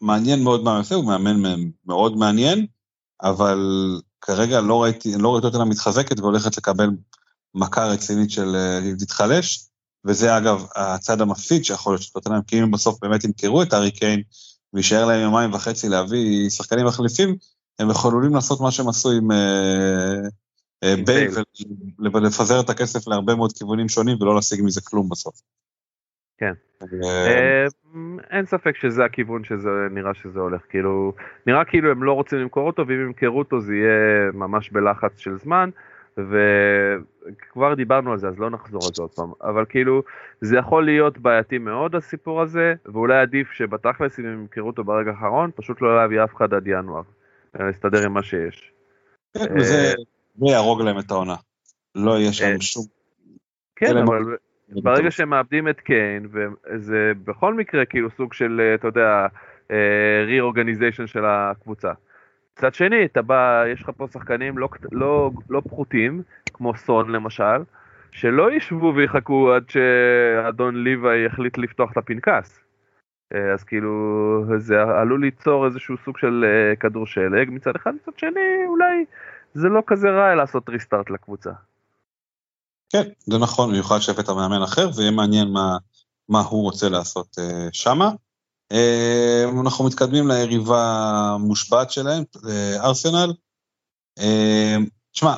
מעניין 0.00 0.44
מאוד 0.44 0.64
מה 0.64 0.80
יפה, 0.80 0.94
הוא 0.94 1.06
מאמן 1.06 1.60
מאוד 1.86 2.16
מעניין, 2.16 2.66
אבל 3.22 3.58
כרגע 4.20 4.60
לא 4.60 4.82
ראיתי, 4.82 5.12
לא 5.18 5.34
ראיתי 5.34 5.46
טוטנאם 5.46 5.68
מתחזקת 5.68 6.20
והולכת 6.20 6.56
לקבל 6.56 6.90
מכה 7.54 7.86
רצינית 7.86 8.30
של 8.30 8.56
אה, 8.56 8.80
להתחלש, 8.98 9.68
וזה 10.04 10.36
אגב 10.38 10.66
הצד 10.76 11.20
המפסיד 11.20 11.64
שיכול 11.64 11.92
להיות 11.92 12.02
של 12.02 12.12
טוטנאם, 12.12 12.42
כי 12.42 12.62
אם 12.62 12.70
בסוף 12.70 12.98
באמת 13.02 13.24
ימכרו 13.24 13.62
את 13.62 13.74
ארי 13.74 13.90
קיין 13.90 14.22
ויישאר 14.72 15.04
להם 15.04 15.20
יומיים 15.20 15.52
וחצי 15.54 15.88
להביא 15.88 16.50
שחקנים 16.50 16.86
מחליפים, 16.86 17.36
הם 17.78 17.90
יכולים 17.90 18.34
לעשות 18.34 18.60
מה 18.60 18.70
שהם 18.70 18.88
עשו 18.88 19.10
עם... 19.10 19.32
אה, 19.32 20.28
אה, 20.84 20.94
בייל 21.06 21.30
ולפזר 22.14 22.60
את 22.60 22.70
הכסף 22.70 23.08
להרבה 23.08 23.34
מאוד 23.34 23.52
כיוונים 23.52 23.88
שונים 23.88 24.16
ולא 24.20 24.34
להשיג 24.34 24.62
מזה 24.62 24.80
כלום 24.80 25.08
בסוף. 25.08 25.40
כן. 26.38 26.52
אה, 26.82 26.86
אה, 27.04 27.66
אין 28.30 28.46
ספק 28.46 28.76
שזה 28.76 29.04
הכיוון 29.04 29.44
שזה 29.44 29.70
נראה 29.90 30.14
שזה 30.14 30.40
הולך, 30.40 30.60
כאילו, 30.68 31.12
נראה 31.46 31.64
כאילו 31.64 31.90
הם 31.90 32.02
לא 32.02 32.12
רוצים 32.12 32.38
למכור 32.38 32.66
אותו, 32.66 32.86
ואם 32.86 33.00
ימכרו 33.00 33.38
אותו 33.38 33.60
זה 33.60 33.74
יהיה 33.74 34.32
ממש 34.32 34.70
בלחץ 34.70 35.18
של 35.18 35.36
זמן, 35.36 35.70
וכבר 36.16 37.74
דיברנו 37.74 38.12
על 38.12 38.18
זה 38.18 38.28
אז 38.28 38.38
לא 38.38 38.50
נחזור 38.50 38.80
על 38.84 38.94
זה 38.94 39.02
עוד 39.02 39.10
פעם, 39.14 39.32
אבל 39.42 39.64
כאילו 39.68 40.02
זה 40.40 40.56
יכול 40.56 40.84
להיות 40.84 41.18
בעייתי 41.18 41.58
מאוד 41.58 41.94
הסיפור 41.94 42.42
הזה, 42.42 42.74
ואולי 42.86 43.18
עדיף 43.18 43.50
שבתכלס 43.52 44.18
אם 44.18 44.24
הם 44.24 44.40
ימכרו 44.40 44.66
אותו 44.66 44.84
ברגע 44.84 45.10
האחרון, 45.10 45.50
פשוט 45.54 45.82
לא 45.82 45.96
להביא 45.96 46.24
אף 46.24 46.34
אחד 46.34 46.54
עד 46.54 46.66
ינואר, 46.66 47.02
להסתדר 47.54 48.04
עם 48.04 48.12
מה 48.12 48.22
שיש. 48.22 48.72
כן, 49.38 49.60
זה 49.60 49.94
יהרוג 50.42 50.82
להם 50.82 50.98
את 50.98 51.10
העונה. 51.10 51.34
לא 51.94 52.18
יהיה 52.18 52.32
שם 52.32 52.60
שום... 52.60 52.84
כן, 53.76 53.96
אבל 53.96 54.36
ברגע 54.68 55.10
שהם 55.10 55.30
מאבדים 55.30 55.68
את 55.68 55.80
קיין, 55.80 56.28
וזה 56.32 57.12
בכל 57.24 57.54
מקרה 57.54 57.84
כאילו 57.84 58.10
סוג 58.10 58.32
של, 58.32 58.60
אה, 58.60 58.74
אתה 58.74 58.88
יודע, 58.88 59.26
re-organization 60.28 61.06
של 61.06 61.24
הקבוצה. 61.24 61.92
מצד 62.52 62.74
שני, 62.74 63.04
אתה 63.04 63.22
בא, 63.22 63.64
יש 63.72 63.82
לך 63.82 63.90
פה 63.96 64.06
שחקנים 64.12 64.58
לא, 64.58 64.68
לא, 64.92 65.30
לא 65.50 65.60
פחותים, 65.60 66.22
כמו 66.52 66.74
סון 66.74 67.10
למשל, 67.10 67.62
שלא 68.10 68.52
ישבו 68.52 68.92
ויחכו 68.96 69.52
עד 69.52 69.64
שאדון 69.70 70.84
ליבה 70.84 71.16
יחליט 71.16 71.58
לפתוח 71.58 71.92
את 71.92 71.96
הפנקס. 71.96 72.60
אה, 73.34 73.52
אז 73.52 73.64
כאילו, 73.64 74.44
זה 74.56 74.82
עלול 74.82 75.20
ליצור 75.20 75.66
איזשהו 75.66 75.96
סוג 76.04 76.18
של 76.18 76.44
אה, 76.48 76.76
כדור 76.76 77.06
שלג 77.06 77.50
מצד 77.50 77.76
אחד, 77.76 77.94
מצד 77.94 78.18
שני, 78.18 78.66
אולי 78.66 79.04
זה 79.54 79.68
לא 79.68 79.82
כזה 79.86 80.10
רע 80.10 80.34
לעשות 80.34 80.68
ריסטארט 80.68 81.10
לקבוצה. 81.10 81.50
כן, 82.88 83.02
זה 83.30 83.38
נכון, 83.38 83.70
במיוחד 83.70 83.98
שהבאת 83.98 84.30
מאמן 84.30 84.62
אחר, 84.62 84.90
ויהיה 84.94 85.10
מעניין 85.10 85.48
מה, 85.48 85.76
מה 86.28 86.40
הוא 86.40 86.62
רוצה 86.62 86.88
לעשות 86.88 87.38
uh, 87.38 87.68
שמה. 87.72 88.10
Uh, 88.72 89.60
אנחנו 89.60 89.84
מתקדמים 89.84 90.28
ליריבה 90.28 90.82
המושבעת 91.34 91.90
שלהם, 91.90 92.24
uh, 92.36 92.40
ארסנל. 92.80 93.32
Uh, 94.18 94.22
תשמע, 95.12 95.36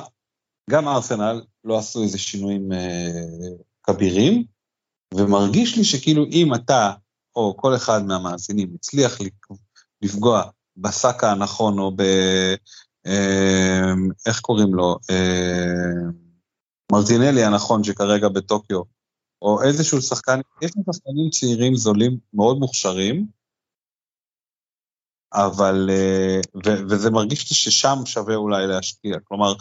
גם 0.69 0.87
ארסנל 0.87 1.41
לא 1.63 1.77
עשו 1.77 2.03
איזה 2.03 2.17
שינויים 2.17 2.71
uh, 2.71 3.63
כבירים, 3.83 4.43
ומרגיש 5.13 5.77
לי 5.77 5.83
שכאילו 5.83 6.25
אם 6.31 6.53
אתה, 6.53 6.91
או 7.35 7.57
כל 7.57 7.75
אחד 7.75 8.05
מהמאזינים, 8.05 8.71
הצליח 8.75 9.17
לפגוע 10.01 10.43
בסאקה 10.77 11.31
הנכון, 11.31 11.79
או 11.79 11.91
ב... 11.95 12.03
Uh, 13.07 14.13
איך 14.25 14.39
קוראים 14.39 14.73
לו? 14.73 14.97
Uh, 15.11 16.28
מרטינלי 16.91 17.43
הנכון 17.43 17.83
שכרגע 17.83 18.27
בטוקיו, 18.29 18.81
או 19.41 19.63
איזשהו 19.63 20.01
שחקן, 20.01 20.39
יש 20.61 20.71
לי 20.75 20.83
שחקנים 20.93 21.29
צעירים 21.29 21.75
זולים 21.75 22.17
מאוד 22.33 22.57
מוכשרים, 22.57 23.25
אבל, 25.33 25.89
אה, 25.89 26.39
ו, 26.65 26.69
וזה 26.89 27.11
מרגיש 27.11 27.49
לי 27.49 27.55
ששם 27.55 27.97
שווה 28.05 28.35
אולי 28.35 28.67
להשקיע, 28.67 29.19
כלומר, 29.23 29.53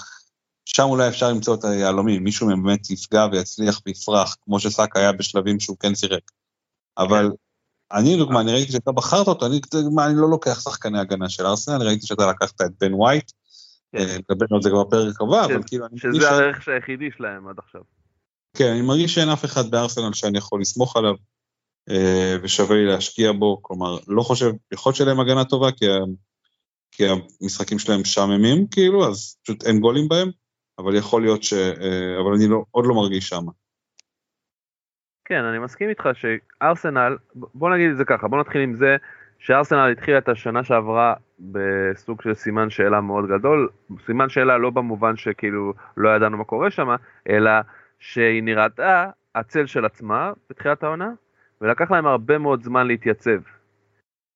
שם 0.65 0.83
אולי 0.83 1.09
אפשר 1.09 1.29
למצוא 1.29 1.55
את 1.55 1.65
היהלומים, 1.65 2.25
מישהו 2.25 2.47
באמת 2.47 2.91
יפגע 2.91 3.27
ויצליח 3.33 3.81
ויפרח, 3.87 4.37
כמו 4.45 4.61
שסאק 4.61 4.97
היה 4.97 5.13
בשלבים 5.13 5.61
שהוא 5.61 5.77
כן 5.81 5.95
שיחק. 5.95 6.31
אבל 6.99 7.31
אני, 7.93 8.17
דוגמה, 8.17 8.41
אני 8.41 8.53
ראיתי 8.53 8.73
שאתה 8.73 8.93
בחרת 8.93 9.29
אותו, 9.29 9.47
אני, 9.47 9.61
אני 10.07 10.15
לא 10.17 10.31
לוקח 10.31 10.61
שחקני 10.61 10.99
הגנה 10.99 11.29
של 11.29 11.47
ארסנל, 11.47 11.87
ראיתי 11.87 12.07
שאתה 12.07 12.27
לקחת 12.31 12.61
את 12.61 12.71
בן 12.81 12.95
ווייט, 12.95 13.33
נדבר 13.95 14.47
על 14.51 14.63
זה 14.63 14.71
כבר 14.71 14.85
בפרק 14.85 15.21
הבא, 15.21 15.45
אבל 15.45 15.61
כאילו, 15.67 15.87
אני 15.87 15.99
שזה 15.99 16.31
הערך 16.31 16.69
היחידי 16.69 17.11
שלהם 17.17 17.49
עד 17.49 17.59
עכשיו. 17.59 17.81
כן, 18.57 18.71
אני 18.73 18.83
מרגיש 18.83 19.15
שאין 19.15 19.29
אף 19.29 19.45
אחד 19.45 19.71
בארסנל 19.71 20.13
שאני 20.13 20.39
יכול 20.39 20.61
לסמוך 20.61 20.97
עליו, 20.97 21.15
אה, 21.91 22.37
ושווה 22.43 22.77
לי 22.77 22.87
להשקיע 22.87 23.33
בו, 23.33 23.63
כלומר, 23.63 23.99
לא 24.09 24.23
חושב, 24.23 24.51
יכול 24.73 24.91
להיות 24.91 24.97
שלהם 24.97 25.21
הגנה 25.21 25.45
טובה, 25.45 25.69
כי 26.93 27.05
המשחקים 27.09 27.79
שלהם 27.79 28.01
משעממים, 28.01 28.67
כאילו, 28.71 29.09
אז 29.09 29.37
פשוט 29.43 29.67
אין 29.67 29.81
גולים 29.81 30.09
בהם, 30.09 30.31
אבל 30.79 30.97
יכול 30.97 31.23
להיות 31.23 31.43
ש... 31.43 31.53
אה, 31.53 32.21
אבל 32.21 32.35
אני 32.37 32.49
לא, 32.49 32.65
עוד 32.71 32.85
לא 32.87 32.95
מרגיש 32.95 33.29
שם. 33.29 33.45
כן, 35.25 35.45
אני 35.45 35.59
מסכים 35.59 35.89
איתך 35.89 36.09
שארסנל, 36.15 37.17
בוא 37.35 37.71
נגיד 37.71 37.91
את 37.91 37.97
זה 37.97 38.05
ככה, 38.05 38.29
בוא 38.29 38.41
נתחיל 38.41 38.61
עם 38.61 38.75
זה 38.75 38.97
שארסנל 39.39 39.91
התחילה 39.93 40.19
את 40.19 40.29
השנה 40.29 40.65
שעברה 40.65 41.15
בסוג 41.41 42.23
של 42.23 42.35
סימן 42.35 42.71
שאלה 42.71 43.01
מאוד 43.01 43.29
גדול, 43.29 43.69
סימן 44.07 44.29
שאלה 44.29 44.59
לא 44.59 44.71
במובן 44.71 45.17
שכאילו 45.17 45.73
לא 45.97 46.17
ידענו 46.17 46.37
מה 46.37 46.45
קורה 46.45 46.71
שם, 46.71 46.89
אלא 47.29 47.51
שהיא 47.99 48.43
נראתה 48.43 49.11
הצל 49.35 49.67
של 49.67 49.85
עצמה 49.85 50.33
בתחילת 50.51 50.83
העונה, 50.83 51.13
ולקח 51.61 51.91
להם 51.91 52.07
הרבה 52.07 52.39
מאוד 52.39 52.63
זמן 52.63 52.87
להתייצב. 52.87 53.41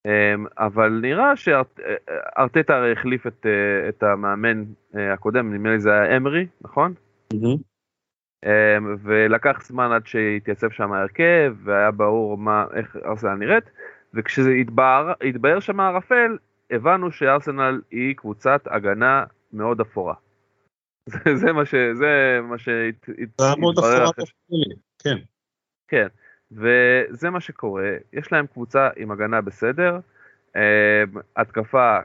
אמ, 0.06 0.46
אבל 0.58 0.98
נראה 1.02 1.36
שארטטה 1.36 2.76
הרי 2.76 2.92
החליף 2.92 3.26
את, 3.26 3.46
אה, 3.46 3.88
את 3.88 4.02
המאמן 4.02 4.64
אה, 4.96 5.12
הקודם, 5.12 5.54
נדמה 5.54 5.70
לי 5.70 5.80
זה 5.80 5.92
היה 5.92 6.16
אמרי, 6.16 6.46
נכון? 6.60 6.94
אמ, 8.44 8.96
ולקח 9.02 9.62
זמן 9.62 9.92
עד 9.92 10.06
שהתייצב 10.06 10.70
שם 10.70 10.92
ההרכב, 10.92 11.54
והיה 11.64 11.90
ברור 11.90 12.38
מה, 12.38 12.64
איך 12.74 12.96
ארסנל 13.04 13.34
נראית, 13.34 13.64
וכשזה 14.14 14.50
התבהר, 14.50 15.12
התבהר 15.28 15.60
שם 15.60 15.80
הערפל, 15.80 16.38
הבנו 16.70 17.12
שארסנל 17.12 17.80
היא 17.90 18.16
קבוצת 18.16 18.60
הגנה 18.70 19.24
מאוד 19.52 19.80
אפורה. 19.80 20.14
זה, 21.06 21.18
זה 21.34 21.52
מה 21.52 21.64
ש... 21.66 21.74
זה 21.92 22.40
מה 22.42 22.58
שהת- 22.58 23.08
הת- 23.18 23.40
זה 23.40 23.46
היה 23.46 23.56
מאוד 23.56 23.74
התברר 23.78 23.94
הפרעה 23.94 24.10
אחרי 24.10 24.26
ש- 24.26 24.30
תפקידית, 24.32 24.78
כן. 25.04 25.16
כן, 25.88 26.06
וזה 26.52 27.30
מה 27.30 27.40
שקורה, 27.40 27.90
יש 28.12 28.32
להם 28.32 28.46
קבוצה 28.46 28.88
עם 28.96 29.10
הגנה 29.10 29.40
בסדר, 29.40 29.98
אה, 30.56 31.02
התקפה 31.36 31.98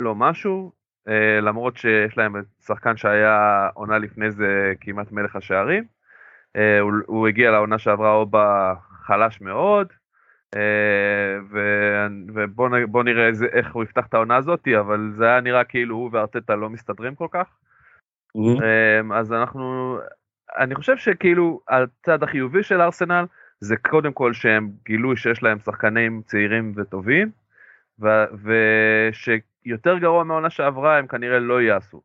לא 0.00 0.14
משהו, 0.14 0.72
אה, 1.08 1.40
למרות 1.42 1.76
שיש 1.76 2.18
להם 2.18 2.34
שחקן 2.66 2.96
שהיה 2.96 3.68
עונה 3.74 3.98
לפני 3.98 4.30
זה 4.30 4.72
כמעט 4.80 5.12
מלך 5.12 5.36
השערים, 5.36 5.84
אה, 6.56 6.80
הוא, 6.80 6.92
הוא 7.06 7.28
הגיע 7.28 7.50
לעונה 7.50 7.78
שעברה 7.78 8.12
או 8.12 8.26
בחלש 8.30 9.40
מאוד, 9.40 9.92
אה, 10.54 11.38
ו- 11.50 12.06
ובוא 12.34 12.68
נ- 12.68 12.86
בוא 12.86 13.04
נראה 13.04 13.26
איזה, 13.26 13.46
איך 13.52 13.74
הוא 13.74 13.82
יפתח 13.82 14.06
את 14.06 14.14
העונה 14.14 14.36
הזאתי, 14.36 14.78
אבל 14.78 15.12
זה 15.16 15.24
היה 15.26 15.40
נראה 15.40 15.64
כאילו 15.64 15.96
הוא 15.96 16.10
וארטטה 16.12 16.54
לא 16.54 16.70
מסתדרים 16.70 17.14
כל 17.14 17.28
כך. 17.30 17.46
אמ, 18.36 19.12
אז 19.12 19.32
אנחנו, 19.32 19.98
אני 20.56 20.74
חושב 20.74 20.96
שכאילו 20.96 21.60
הצד 21.68 22.22
החיובי 22.22 22.62
של 22.62 22.80
ארסנל 22.80 23.24
זה 23.60 23.76
קודם 23.76 24.12
כל 24.12 24.32
שהם 24.32 24.70
גילו 24.86 25.16
שיש 25.16 25.42
להם 25.42 25.58
שחקנים 25.58 26.22
צעירים 26.26 26.72
וטובים, 26.76 27.30
ושיותר 28.44 29.98
גרוע 29.98 30.24
מהעונה 30.24 30.50
שעברה 30.50 30.98
הם 30.98 31.06
כנראה 31.06 31.38
לא 31.38 31.62
יעשו. 31.62 32.02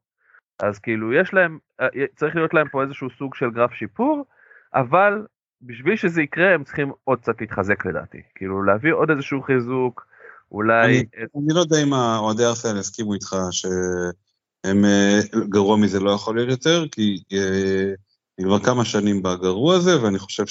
אז 0.64 0.80
כאילו 0.80 1.14
יש 1.14 1.34
להם, 1.34 1.58
אה, 1.82 1.88
צריך 2.16 2.36
להיות 2.36 2.54
להם 2.54 2.68
פה 2.70 2.82
איזשהו 2.82 3.10
סוג 3.10 3.36
של 3.36 3.52
גרף 3.52 3.74
שיפור, 3.74 4.26
אבל 4.74 5.26
בשביל 5.62 5.96
שזה 5.96 6.22
יקרה 6.22 6.54
הם 6.54 6.64
צריכים 6.64 6.92
עוד 7.04 7.20
קצת 7.20 7.42
להתחזק 7.42 7.86
לדעתי. 7.86 8.18
כאילו 8.36 8.64
להביא 8.64 8.94
עוד 8.94 9.10
איזשהו 9.10 9.42
חיזוק, 9.42 10.06
אולי... 10.52 10.86
אני 10.86 11.04
אני 11.36 11.54
לא 11.54 11.60
יודע 11.60 11.84
אם 11.84 11.94
האוהדי 11.94 12.46
ארסנל 12.46 12.80
יסכימו 12.80 13.14
איתך 13.14 13.36
שהם 13.52 14.86
אה, 14.86 15.20
גרוע 15.50 15.78
מזה 15.78 16.00
לא 16.00 16.12
יכול 16.12 16.36
להיות 16.36 16.50
יותר, 16.50 16.86
כי 16.92 17.24
אה, 17.34 17.94
היא 18.38 18.46
כבר 18.46 18.60
כמה 18.60 18.86
שנים 18.86 19.24
בגרוע 19.24 19.76
הזה, 19.76 20.04
ואני 20.04 20.20
חושב 20.20 20.46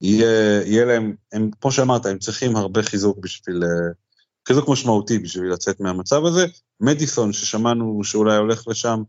שיהיה 0.00 0.84
להם, 0.84 1.14
הם, 1.32 1.50
כמו 1.60 1.72
שאמרת, 1.72 2.06
הם 2.06 2.18
צריכים 2.18 2.56
הרבה 2.56 2.82
חיזוק 2.82 3.18
בשביל, 3.18 3.62
אה, 3.64 3.92
חיזוק 4.48 4.68
משמעותי 4.68 5.18
בשביל 5.18 5.52
לצאת 5.52 5.80
מהמצב 5.80 6.24
הזה. 6.24 6.46
מדיסון, 6.80 7.32
ששמענו 7.32 8.04
שאולי 8.04 8.36
הולך 8.36 8.68
לשם, 8.68 9.02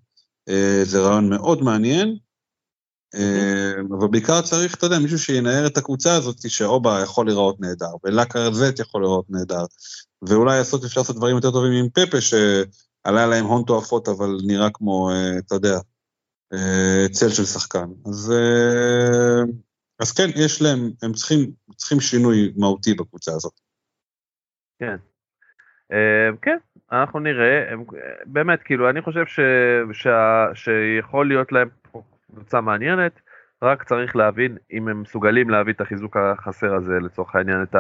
זה 0.84 1.00
רעיון 1.00 1.30
מאוד 1.30 1.64
מעניין. 1.64 2.18
אה, 3.16 3.72
אבל 4.00 4.08
בעיקר 4.08 4.42
צריך, 4.42 4.76
אתה 4.76 4.86
יודע, 4.86 5.00
מישהו 5.00 5.20
שינער 5.20 5.68
את 5.68 5.78
הקבוצה 5.78 6.16
הזאת, 6.16 6.50
שאובה 6.50 7.00
יכול 7.04 7.26
להיראות 7.26 7.60
נהדר, 7.60 7.92
ולקרזט 8.04 8.80
יכול 8.80 9.02
להיראות 9.02 9.26
נהדר, 9.30 9.66
ואולי 10.22 10.58
לעשות, 10.58 10.84
אפשר 10.84 11.02
לעשות 11.02 11.16
דברים 11.16 11.36
יותר 11.36 11.52
טובים 11.52 11.72
עם 11.72 11.90
פפה, 11.90 12.22
שעלה 12.22 13.26
להם 13.26 13.46
הון 13.46 13.64
תועפות, 13.68 14.08
אבל 14.08 14.30
נראה 14.48 14.70
כמו, 14.74 15.10
אה, 15.12 15.38
אתה 15.38 15.56
יודע, 15.56 15.78
אה, 16.54 17.06
צל 17.12 17.30
של 17.30 17.46
שחקן. 17.46 17.86
אז, 18.06 18.34
אז 20.00 20.12
כן, 20.12 20.30
יש 20.36 20.62
להם, 20.62 20.92
הם 21.04 21.14
צריכים, 21.14 21.52
צריכים 21.76 22.00
שינוי 22.00 22.54
מהותי 22.58 22.94
בקבוצה 22.94 23.32
הזאת. 23.32 23.54
כן. 24.80 24.96
כן, 26.42 26.58
אנחנו 26.92 27.20
נראה, 27.20 27.72
אה, 27.72 27.76
באמת, 28.26 28.60
כאילו, 28.64 28.90
אני 28.90 29.02
חושב 29.02 29.24
שיכול 30.54 31.28
להיות 31.28 31.52
להם 31.52 31.70
פה 31.92 32.02
קבוצה 32.36 32.62
מעניינת, 32.62 33.22
רק 33.62 33.84
צריך 33.84 34.16
להבין 34.16 34.58
אם 34.72 34.88
הם 34.88 35.02
מסוגלים 35.02 35.50
להביא 35.50 35.74
את 35.74 35.82
החיזוק 35.82 36.18
החסר 36.18 36.76
הזה, 36.76 37.00
לצורך 37.00 37.36
העניין, 37.36 37.64
את 37.64 37.76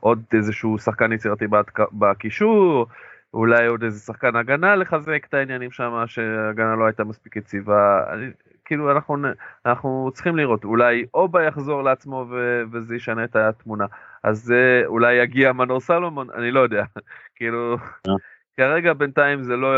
עוד 0.00 0.22
איזשהו 0.32 0.78
שחקן 0.78 1.12
יצירתי 1.12 1.44
בקישור, 1.92 2.86
אולי 3.34 3.66
עוד 3.66 3.82
איזה 3.82 4.00
שחקן 4.00 4.36
הגנה 4.36 4.76
לחזק 4.76 5.26
את 5.28 5.34
העניינים 5.34 5.70
שם, 5.70 6.04
שההגנה 6.06 6.76
לא 6.76 6.84
הייתה 6.84 7.04
מספיק 7.04 7.36
יציבה, 7.36 8.04
אני, 8.12 8.30
כאילו 8.64 8.90
אנחנו, 8.90 9.16
אנחנו 9.66 10.10
צריכים 10.14 10.36
לראות, 10.36 10.64
אולי 10.64 11.04
אובה 11.14 11.42
יחזור 11.42 11.82
לעצמו 11.82 12.26
ו, 12.30 12.62
וזה 12.72 12.96
ישנה 12.96 13.24
את 13.24 13.36
התמונה, 13.36 13.86
אז 14.22 14.52
אה, 14.52 14.86
אולי 14.86 15.14
יגיע 15.14 15.52
מנור 15.52 15.80
סלומון, 15.80 16.30
אני 16.30 16.50
לא 16.50 16.60
יודע, 16.60 16.84
כאילו, 17.36 17.76
כרגע 18.56 18.92
בינתיים 18.92 19.42
זה 19.42 19.56
לא, 19.56 19.68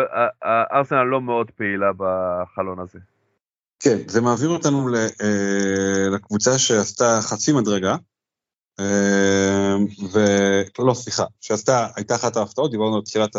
ארסנל 0.45 1.03
לא 1.03 1.21
מאוד 1.21 1.51
פעילה 1.51 1.91
בחלון 1.97 2.79
הזה. 2.79 2.99
כן, 3.81 3.99
זה 4.09 4.21
מעביר 4.21 4.49
אותנו 4.49 4.89
ל, 4.89 4.97
אה, 4.97 6.09
לקבוצה 6.15 6.59
שעשתה 6.59 7.19
חצי 7.23 7.53
מדרגה, 7.53 7.97
אה, 8.81 9.77
ולא, 10.79 10.95
סליחה, 10.95 11.25
שעשתה, 11.41 11.87
הייתה 11.97 12.15
אחת 12.15 12.37
ההפתעות, 12.37 12.71
דיברנו 12.71 12.97
על 12.97 13.03
תחילת 13.03 13.37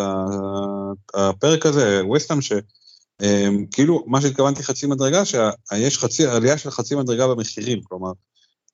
הפרק 1.13 1.65
הזה, 1.65 2.01
ווסטהאם, 2.05 2.39
שכאילו, 2.41 4.03
מה 4.07 4.21
שהתכוונתי 4.21 4.63
חצי 4.63 4.87
מדרגה, 4.87 5.25
שיש 5.25 5.97
חצי, 5.97 6.25
עלייה 6.25 6.57
של 6.57 6.71
חצי 6.71 6.95
מדרגה 6.95 7.27
במחירים, 7.27 7.81
כלומר, 7.83 8.11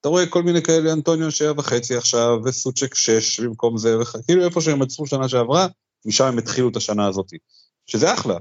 אתה 0.02 0.10
רואה 0.10 0.26
כל 0.26 0.44
מיני 0.44 0.62
כאלה, 0.62 0.94
אנטוניו 0.94 1.32
שבע 1.32 1.54
וחצי 1.58 1.96
עכשיו, 1.96 2.38
וסוצ'ק 2.46 2.96
שש 2.96 3.40
במקום 3.40 3.78
זה, 3.78 4.00
וכאילו 4.00 4.46
איפה 4.46 4.62
שהם 4.62 4.82
עצרו 4.82 5.08
שנה 5.08 5.30
שעברה, 5.30 5.68
משם 6.06 6.26
הם 6.26 6.38
התחילו 6.38 6.70
את 6.70 6.76
השנה 6.76 7.08
הזאת, 7.08 7.28
שזה 7.88 8.14
אחלה. 8.14 8.38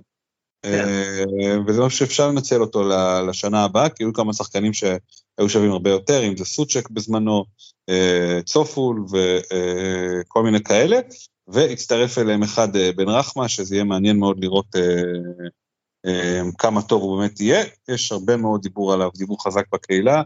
כן. 0.62 0.89
אה, 0.89 1.56
וזה 1.66 1.82
משהו 1.82 1.98
שאפשר 1.98 2.28
לנצל 2.28 2.60
אותו 2.60 2.89
לשנה 3.28 3.64
הבאה, 3.64 3.89
כי 3.89 4.05
היו 4.05 4.12
כמה 4.12 4.32
שחקנים 4.32 4.72
שהיו 4.72 5.48
שווים 5.48 5.70
הרבה 5.70 5.90
יותר, 5.90 6.22
אם 6.24 6.36
זה 6.36 6.44
סוצ'ק 6.44 6.90
בזמנו, 6.90 7.44
אה, 7.89 8.39
צופול 8.44 9.05
וכל 9.05 10.39
אה, 10.39 10.44
מיני 10.44 10.62
כאלה, 10.62 10.97
והצטרף 11.48 12.18
אליהם 12.18 12.43
אחד 12.43 12.68
בן 12.97 13.09
רחמה, 13.09 13.48
שזה 13.48 13.74
יהיה 13.74 13.84
מעניין 13.84 14.18
מאוד 14.18 14.44
לראות 14.44 14.76
כמה 16.59 16.82
טוב 16.82 17.02
הוא 17.02 17.18
באמת 17.18 17.40
יהיה. 17.40 17.64
יש 17.89 18.12
הרבה 18.12 18.36
מאוד 18.36 18.62
דיבור 18.62 18.93
עליו, 18.93 19.10
דיבור 19.16 19.44
חזק 19.44 19.64
בקהילה. 19.72 20.22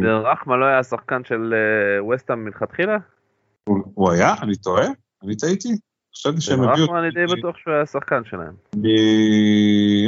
בן 0.00 0.16
רחמה 0.24 0.56
לא 0.56 0.64
היה 0.64 0.82
שחקן 0.82 1.24
של 1.24 1.54
ווסטהאם 2.00 2.44
מלכתחילה? 2.44 2.96
הוא 3.94 4.10
היה? 4.10 4.34
אני 4.42 4.56
טועה? 4.56 4.86
אני 5.24 5.36
טעיתי? 5.36 5.68
חשבתי 6.14 6.40
שהם 6.40 6.60
הביאו... 6.60 6.86
ברחמן 6.86 6.98
אני 6.98 7.10
די 7.10 7.34
בטוח 7.38 7.56
שהוא 7.56 7.74
היה 7.74 7.86
שחקן 7.86 8.24
שלהם. 8.24 8.54
מ... 8.76 8.84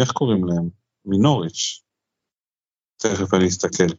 איך 0.01 0.13
קוראים 0.13 0.45
להם? 0.45 0.69
מנוריץ'. 1.05 1.83
תכף 2.97 3.35
אני 3.35 3.47
אסתכל. 3.47 3.95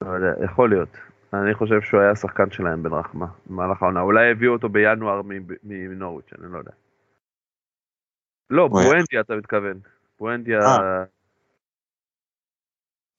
לא 0.00 0.10
יודע, 0.10 0.44
יכול 0.44 0.70
להיות. 0.70 0.88
אני 1.32 1.54
חושב 1.54 1.80
שהוא 1.80 2.00
היה 2.00 2.16
שחקן 2.16 2.50
שלהם 2.50 2.82
בן 2.82 2.92
רחמה, 2.92 3.26
במהלך 3.46 3.82
העונה. 3.82 4.00
אולי 4.00 4.30
הביאו 4.30 4.52
אותו 4.52 4.68
בינואר 4.68 5.22
מנוריץ', 5.62 6.32
אני 6.38 6.52
לא 6.52 6.58
יודע. 6.58 6.72
לא, 8.50 8.68
בואנדיה 8.68 9.20
אתה 9.20 9.34
מתכוון. 9.34 9.80
בואנדיה... 10.18 10.58
אה. 10.60 11.04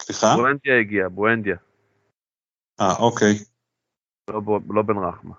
סליחה? 0.01 0.27
בואנדיה 0.35 0.80
הגיע, 0.80 1.07
בואנדיה. 1.09 1.55
אה, 2.81 2.95
אוקיי. 2.99 3.34
לא, 4.30 4.41
לא 4.69 4.81
בן 4.81 4.97
רחמה. 4.97 5.35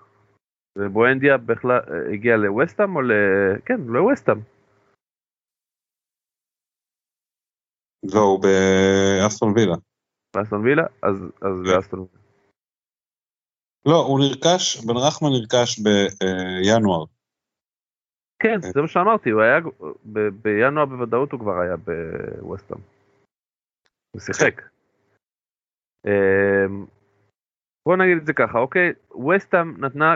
ובואנדיה 0.77 1.37
בכלל 1.37 1.79
הגיע 2.13 2.37
לווסטאם 2.37 2.95
או 2.95 3.01
ל... 3.01 3.11
כן, 3.65 3.81
לווסטאם. 3.87 4.39
לא, 8.13 8.19
הוא 8.19 8.39
באסטון 8.43 9.53
וילה. 9.55 9.75
באסטון 10.35 10.61
וילה? 10.61 10.83
אז, 11.01 11.15
אז 11.41 11.55
כן. 11.65 11.75
באסטון 11.75 11.99
וילה. 11.99 12.21
לא, 13.85 13.97
הוא 14.07 14.19
נרכש, 14.19 14.85
בן 14.85 14.97
רחמן 15.07 15.29
נרכש 15.37 15.79
בינואר. 15.79 17.05
כן, 18.43 18.61
זה 18.73 18.81
מה 18.81 18.87
שאמרתי, 18.87 19.29
הוא 19.29 19.41
היה, 19.41 19.59
ב- 20.13 20.33
בינואר 20.41 20.85
בוודאות 20.85 21.31
הוא 21.31 21.39
כבר 21.39 21.59
היה 21.59 21.77
בווסטאם. 21.77 22.77
הוא 24.11 24.21
שיחק. 24.21 24.61
אמ, 26.05 26.85
בוא 27.85 27.97
נגיד 27.97 28.17
את 28.17 28.25
זה 28.25 28.33
ככה, 28.33 28.57
אוקיי? 28.57 28.93
ווסטאם 29.11 29.85
נתנה 29.85 30.15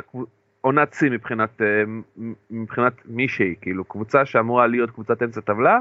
עונת 0.65 0.93
שיא 0.93 1.09
מבחינת, 1.09 1.61
אה, 1.61 1.83
מבחינת 2.49 2.93
מישהי, 3.05 3.55
כאילו 3.61 3.83
קבוצה 3.83 4.25
שאמורה 4.25 4.67
להיות 4.67 4.91
קבוצת 4.91 5.23
אמצע 5.23 5.41
טבלה, 5.41 5.79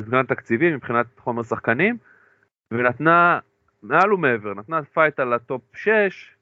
מבחינת 0.00 0.28
תקציבים, 0.28 0.74
מבחינת 0.74 1.06
חומר 1.18 1.42
שחקנים, 1.42 1.96
ונתנה 2.70 3.38
מעל 3.82 4.12
ומעבר, 4.12 4.54
נתנה 4.54 4.82
fight 4.82 5.20
על 5.20 5.32
ה 5.32 5.39
top 5.39 5.62
6, 5.74 6.34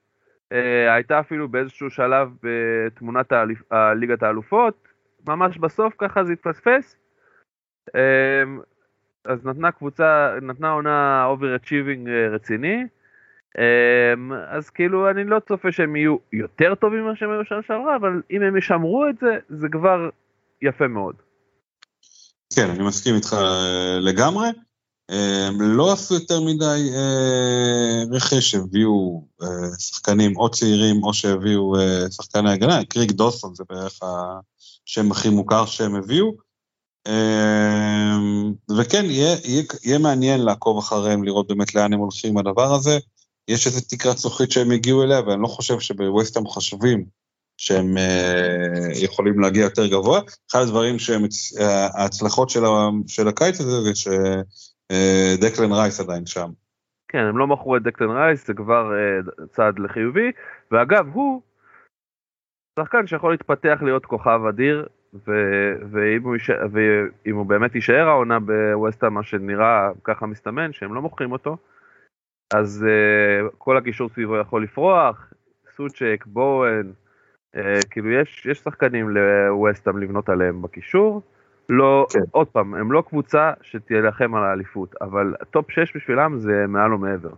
אה, 0.53 0.95
הייתה 0.95 1.21
אפילו 1.21 1.49
באיזשהו 1.49 1.91
שלב 1.91 2.29
בתמונת 2.43 3.33
האליפ, 3.33 3.73
ליגת 3.97 4.23
האלופות, 4.23 4.89
ממש 5.27 5.59
בסוף 5.59 5.95
ככה 5.99 6.25
זה 6.25 6.33
התפספס. 6.33 6.97
אה, 7.95 8.43
אז 9.25 9.47
נתנה 9.47 9.73
קבוצה, 9.73 10.35
נתנה 10.43 10.71
עונה 10.71 11.25
overachieving 11.25 12.09
רציני. 12.09 12.87
אמ, 13.59 14.33
אז 14.33 14.71
כאילו 14.71 15.11
אני 15.11 15.25
לא 15.25 15.39
צופה 15.49 15.73
שהם 15.73 15.97
יהיו 15.97 16.17
יותר 16.33 16.75
טובים 16.75 17.05
ממה 17.05 17.17
שהם 17.17 17.31
היו 17.31 17.45
שנה 17.45 17.59
שעברה, 17.67 17.97
אבל 17.97 18.23
אם 18.31 18.43
הם 18.43 18.57
ישמרו 18.57 19.05
את 19.11 19.15
זה, 19.21 19.59
זה 19.61 19.69
כבר 19.69 20.09
יפה 20.63 20.89
מאוד. 20.89 21.15
כן, 22.55 22.71
אני 22.71 22.83
מסכים 22.83 23.15
איתך 23.15 23.33
אה, 23.33 23.99
לגמרי. 24.01 24.49
הם 25.49 25.61
לא 25.61 25.93
עשו 25.93 26.15
יותר 26.15 26.41
מדי 26.41 26.91
אה, 26.95 28.03
רכש, 28.11 28.55
הביאו 28.55 29.25
אה, 29.43 29.47
שחקנים 29.79 30.37
או 30.37 30.51
צעירים 30.51 31.03
או 31.03 31.15
שהביאו 31.15 31.75
שחקני 32.11 32.53
הגנה, 32.53 32.85
קריג 32.85 33.13
דוסון 33.13 33.55
זה 33.55 33.65
בערך 33.71 34.01
השם 34.03 35.11
הכי 35.11 35.29
מוכר 35.29 35.67
שהם 35.67 35.95
הביאו. 35.95 36.33
וכן, 38.79 39.05
יהיה, 39.05 39.37
יהיה, 39.45 39.63
יהיה 39.85 39.99
מעניין 39.99 40.45
לעקוב 40.45 40.79
אחריהם, 40.79 41.25
לראות 41.25 41.49
באמת 41.49 41.75
לאן 41.75 41.93
הם 41.93 41.99
הולכים 41.99 42.39
הדבר 42.39 42.75
הזה. 42.75 42.99
יש 43.53 43.67
איזו 43.67 43.81
תקרת 43.91 44.19
זכוכית 44.19 44.51
שהם 44.51 44.71
הגיעו 44.71 45.03
אליה, 45.03 45.21
ואני 45.21 45.43
לא 45.43 45.47
חושב 45.47 45.81
שבווסטהאם 45.81 46.45
חושבים 46.45 47.05
שהם 47.57 47.97
uh, 47.97 49.05
יכולים 49.05 49.41
להגיע 49.41 49.63
יותר 49.63 49.87
גבוה. 49.87 50.21
אחד 50.51 50.61
הדברים 50.61 50.99
שהם, 50.99 51.23
uh, 51.25 51.63
ההצלחות 51.99 52.51
של, 52.51 52.65
ה, 52.65 52.91
של 53.07 53.29
הקיץ 53.29 53.61
הזה 53.61 53.81
זה 53.81 53.95
שדקלן 53.95 55.73
uh, 55.73 55.75
רייס 55.75 56.01
עדיין 56.01 56.27
שם. 56.27 56.51
כן, 57.09 57.19
הם 57.19 57.39
לא 57.39 57.47
מכרו 57.47 57.77
את 57.77 57.83
דקלן 57.83 58.11
רייס, 58.11 58.47
זה 58.47 58.55
כבר 58.55 58.93
צעד 59.53 59.79
לחיובי, 59.79 60.33
ואגב, 60.71 61.07
הוא 61.13 61.43
שחקן 62.79 63.07
שיכול 63.07 63.31
להתפתח 63.31 63.79
להיות 63.83 64.07
כוכב 64.07 64.41
אדיר, 64.49 64.87
ו- 65.15 65.75
ואם, 65.91 66.23
הוא 66.23 66.35
יישאר, 66.35 66.67
ואם 66.73 67.37
הוא 67.37 67.47
באמת 67.47 67.75
יישאר 67.75 68.09
העונה 68.09 68.39
בווסטהאם, 68.41 69.15
מה 69.15 69.23
שנראה 69.23 69.91
ככה 70.05 70.27
מסתמן, 70.27 70.73
שהם 70.73 70.95
לא 70.95 71.03
מוכרים 71.03 71.33
אותו, 71.33 71.57
אז 72.53 72.85
אה, 72.85 73.55
כל 73.59 73.77
הקישור 73.77 74.09
סביבו 74.09 74.37
יכול 74.37 74.65
לפרוח, 74.65 75.33
סוצ'ק, 75.77 76.25
בואן, 76.27 76.93
אה, 77.57 77.59
כאילו 77.91 78.11
יש, 78.11 78.47
יש 78.51 78.59
שחקנים 78.59 79.09
לווסטאם 79.09 79.99
לבנות 79.99 80.29
עליהם 80.29 80.63
בקישור. 80.63 81.23
לא, 81.69 82.07
כן. 82.11 82.19
עוד 82.31 82.47
פעם, 82.47 82.75
הם 82.75 82.93
לא 82.93 83.03
קבוצה 83.09 83.53
שתילחם 83.63 84.35
על 84.35 84.45
האליפות, 84.45 84.95
אבל 85.01 85.35
top 85.51 85.71
6 85.71 85.97
בשבילם 85.97 86.39
זה 86.41 86.65
מעל 86.69 86.95
ומעבר. 86.95 87.31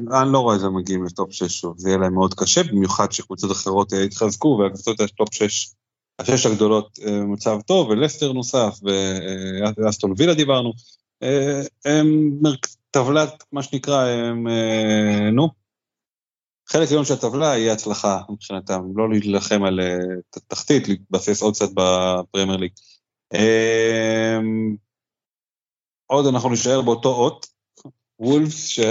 אני 0.00 0.32
לא 0.32 0.38
רואה 0.38 0.54
את 0.54 0.60
זה 0.60 0.68
מגיעים 0.68 1.04
ל 1.04 1.11
top 1.11 1.32
6 1.32 1.60
שוב, 1.60 1.74
זה 1.78 1.88
יהיה 1.88 1.98
להם 1.98 2.14
מאוד 2.14 2.34
קשה, 2.34 2.60
במיוחד 2.72 3.12
שקבוצות 3.12 3.52
אחרות 3.52 3.92
יתחזקו, 3.92 4.58
והקבוצות 4.62 5.00
ה 5.00 5.09
top 5.09 5.34
6, 5.34 5.74
השש 6.18 6.46
הגדולות 6.46 6.98
מצב 7.26 7.58
טוב, 7.66 7.88
ולסטר 7.88 8.32
נוסף, 8.32 8.80
ואסטון 9.78 10.12
וילה 10.16 10.34
דיברנו, 10.34 10.72
הם 11.84 12.30
טבלת, 12.90 13.44
מה 13.52 13.62
שנקרא, 13.62 14.06
הם, 14.06 14.48
אה, 14.48 15.30
נו, 15.32 15.48
חלק 16.68 16.88
עליון 16.88 17.04
של 17.04 17.14
הטבלה 17.14 17.46
יהיה 17.46 17.72
הצלחה 17.72 18.20
מבחינתם, 18.28 18.80
לא 18.96 19.10
להילחם 19.10 19.62
על 19.62 19.80
אה, 19.80 19.96
תחתית, 20.48 20.88
להתבסס 20.88 21.42
עוד 21.42 21.54
קצת 21.54 21.68
בפרמייר 21.74 22.56
ליג. 22.56 22.72
אה, 23.34 24.38
עוד 26.06 26.26
אנחנו 26.26 26.50
נשאר 26.50 26.82
באותו 26.82 27.08
אות, 27.08 27.46
וולפס, 28.18 28.66
שהיה 28.66 28.86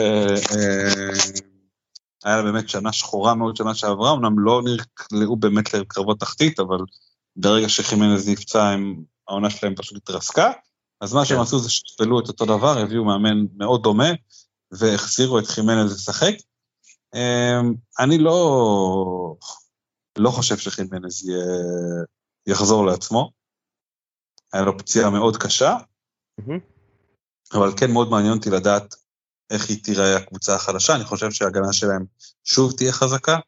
לה 2.25 2.43
באמת 2.43 2.69
שנה 2.69 2.93
שחורה 2.93 3.35
מאוד 3.35 3.55
שנה 3.55 3.75
שעברה, 3.75 4.13
אמנם 4.13 4.39
לא 4.39 4.61
נקלעו 4.61 5.35
באמת 5.35 5.73
לקרבות 5.73 6.19
תחתית, 6.19 6.59
אבל 6.59 6.77
ברגע 7.35 7.69
שחימנז 7.69 8.29
נפצע, 8.29 8.75
העונה 9.27 9.49
שלהם 9.49 9.75
פשוט 9.75 9.97
התרסקה. 9.97 10.51
אז 11.01 11.13
מה 11.13 11.25
שהם 11.25 11.37
כן. 11.37 11.43
עשו 11.43 11.59
זה 11.59 11.69
שפלו 11.69 12.19
את 12.19 12.27
אותו 12.27 12.45
דבר, 12.45 12.77
הביאו 12.77 13.05
מאמן 13.05 13.37
מאוד 13.57 13.83
דומה, 13.83 14.09
והחזירו 14.71 15.39
את 15.39 15.47
חימנז 15.47 15.93
לשחק. 15.93 16.33
אמ, 17.15 17.73
אני 17.99 18.17
לא, 18.17 19.35
לא 20.17 20.29
חושב 20.29 20.57
שחימנז 20.57 21.29
יחזור 22.47 22.85
לעצמו. 22.85 23.31
היה 24.53 24.63
לו 24.63 24.77
פציעה 24.77 25.09
מאוד 25.09 25.37
קשה, 25.37 25.77
אבל 27.53 27.73
כן 27.77 27.91
מאוד 27.91 28.09
מעניין 28.09 28.33
אותי 28.33 28.49
לדעת 28.49 28.95
איך 29.49 29.69
היא 29.69 29.83
תיראה 29.83 30.17
הקבוצה 30.17 30.55
החדשה, 30.55 30.95
אני 30.95 31.03
חושב 31.03 31.31
שההגנה 31.31 31.73
שלהם 31.73 32.05
שוב 32.43 32.71
תהיה 32.77 32.91
חזקה. 32.91 33.39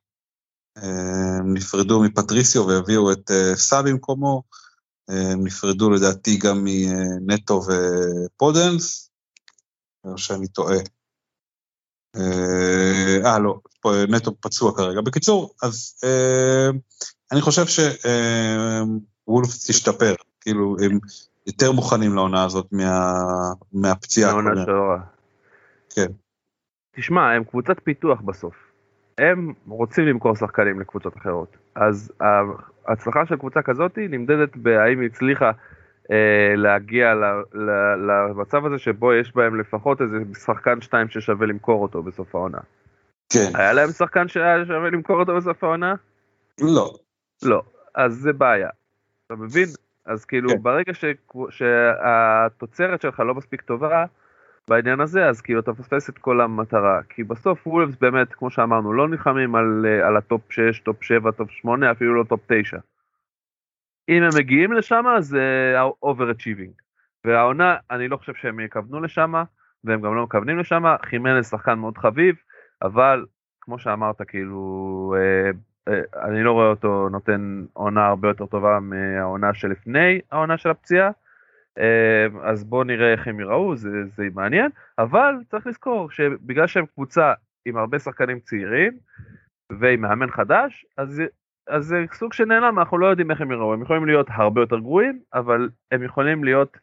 הם 0.76 1.53
נפרדו 1.53 2.02
מפטריסיו 2.03 2.68
והביאו 2.68 3.11
את 3.11 3.32
אה, 3.32 3.56
סאב 3.56 3.90
במקומו, 3.90 4.44
הם 5.11 5.43
נפרדו 5.43 5.89
לדעתי 5.89 6.38
גם 6.38 6.67
מנטו 7.21 7.61
ופודנס, 7.67 9.11
או 10.03 10.17
שאני 10.17 10.47
טועה. 10.47 10.77
אה, 12.15 13.17
אה, 13.25 13.39
לא, 13.39 13.59
נטו 14.09 14.35
פצוע 14.39 14.75
כרגע. 14.75 15.01
בקיצור, 15.01 15.53
אז 15.63 16.01
אה, 16.03 16.69
אני 17.31 17.41
חושב 17.41 17.65
שוולף 17.65 19.49
תשתפר, 19.67 20.15
כאילו, 20.41 20.75
הם 20.85 20.99
יותר 21.47 21.71
מוכנים 21.71 22.15
לעונה 22.15 22.43
הזאת 22.43 22.67
מה, 22.71 23.13
מהפציעה. 23.73 24.31
מהעונה 24.31 24.51
שעברה. 24.55 24.97
כן. 25.89 26.11
תשמע, 26.95 27.31
הם 27.31 27.43
קבוצת 27.43 27.75
פיתוח 27.83 28.21
בסוף. 28.21 28.70
הם 29.22 29.53
רוצים 29.68 30.06
למכור 30.06 30.35
שחקנים 30.35 30.80
לקבוצות 30.80 31.18
אחרות. 31.18 31.57
אז 31.76 32.11
ההצלחה 32.88 33.26
של 33.26 33.35
קבוצה 33.35 33.61
כזאת 33.61 33.98
נמדדת 33.98 34.56
בהאם 34.56 34.99
היא 34.99 35.10
הצליחה 35.10 35.52
אה, 36.11 36.53
להגיע 36.56 37.14
ל, 37.14 37.23
ל, 37.53 37.69
למצב 38.07 38.65
הזה 38.65 38.77
שבו 38.77 39.14
יש 39.14 39.35
בהם 39.35 39.60
לפחות 39.60 40.02
איזה 40.02 40.18
שחקן 40.45 40.81
שתיים 40.81 41.10
ששווה 41.10 41.48
למכור 41.48 41.81
אותו 41.81 42.03
בסוף 42.03 42.35
העונה. 42.35 42.57
כן. 43.34 43.52
היה 43.53 43.73
להם 43.73 43.89
שחקן 43.89 44.27
שהיה 44.27 44.65
שווה 44.65 44.89
למכור 44.89 45.19
אותו 45.19 45.35
בסוף 45.35 45.64
העונה? 45.64 45.95
לא. 46.61 46.93
לא. 47.43 47.61
אז 47.95 48.14
זה 48.14 48.34
בעיה. 48.34 48.69
אתה 49.27 49.35
מבין? 49.35 49.68
אז 50.06 50.26
כאילו 50.26 50.49
כן. 50.49 50.61
ברגע 50.61 50.93
ש... 50.93 51.06
שהתוצרת 51.49 53.02
שלך 53.02 53.19
לא 53.19 53.35
מספיק 53.35 53.61
טובה 53.61 54.06
בעניין 54.72 54.99
הזה, 54.99 55.30
אז 55.30 55.41
כאילו 55.41 55.60
אתה 55.60 55.72
מפספס 55.72 56.10
את 56.10 56.18
כל 56.18 56.41
המטרה. 56.41 56.99
כי 57.10 57.23
בסוף 57.23 57.68
וולפס 57.68 57.95
באמת, 58.02 58.34
כמו 58.34 58.49
שאמרנו, 58.49 58.93
לא 58.93 59.07
נלחמים 59.07 59.56
על, 59.56 59.85
אה, 59.88 60.07
על 60.07 60.18
ה 60.18 60.26
top 60.26 60.51
6, 60.52 60.80
top 60.80 61.03
7, 61.03 61.31
top 61.31 61.51
8, 61.52 61.91
אפילו 61.91 62.15
לא 62.15 62.23
top 62.23 62.39
9. 62.48 62.77
אם 64.10 64.23
הם 64.23 64.30
מגיעים 64.38 64.73
לשם 64.73 65.06
זה 65.19 65.76
overachieving. 66.06 66.72
והעונה, 67.26 67.76
אני 67.91 68.07
לא 68.07 68.18
חושב 68.18 68.34
שהם 68.34 68.60
יכוונו 68.60 69.02
לשם, 69.02 69.34
והם 69.84 70.02
גם 70.02 70.15
לא 70.15 70.23
מכוונים 70.23 70.60
לשם. 70.60 70.84
חימנס 71.06 71.49
שחקן 71.49 71.80
מאוד 71.80 71.98
חביב, 71.98 72.35
אבל 72.81 73.26
כמו 73.61 73.80
שאמרת, 73.80 74.22
כאילו, 74.27 75.15
אה, 75.18 75.52
אה, 75.93 76.27
אני 76.27 76.43
לא 76.43 76.52
רואה 76.52 76.68
אותו 76.68 77.10
נותן 77.10 77.64
עונה 77.73 78.07
הרבה 78.07 78.27
יותר 78.27 78.45
טובה 78.45 78.80
מהעונה 78.80 79.53
שלפני 79.53 80.19
העונה 80.31 80.57
של 80.57 80.69
הפציעה. 80.69 81.10
אה, 81.77 82.49
אז 82.49 82.64
בואו 82.64 82.84
נראה 82.84 83.11
איך 83.11 83.27
הם 83.27 83.39
יראו, 83.39 83.76
זה, 83.76 83.89
זה 84.15 84.23
מעניין, 84.34 84.69
אבל 84.98 85.35
צריך 85.52 85.68
לזכור 85.68 86.11
שבגלל 86.11 86.68
שהם 86.68 86.85
קבוצה 86.85 87.34
עם 87.65 87.77
הרבה 87.77 87.99
שחקנים 87.99 88.39
צעירים 88.39 88.98
ועם 89.80 90.02
מאמן 90.02 90.31
חדש, 90.31 90.85
אז, 90.98 91.22
אז 91.68 91.85
זה 91.85 92.06
סוג 92.14 92.34
של 92.34 92.45
נעלם, 92.45 92.80
אנחנו 92.80 92.98
לא 92.98 93.07
יודעים 93.07 93.31
איך 93.31 93.41
הם 93.41 93.52
יראו, 93.52 93.73
הם 93.73 93.81
יכולים 93.81 94.06
להיות 94.06 94.27
הרבה 94.30 94.61
יותר 94.61 94.80
גרועים, 94.80 95.19
אבל 95.34 95.69
הם 95.91 96.03
יכולים 96.03 96.43
להיות 96.43 96.77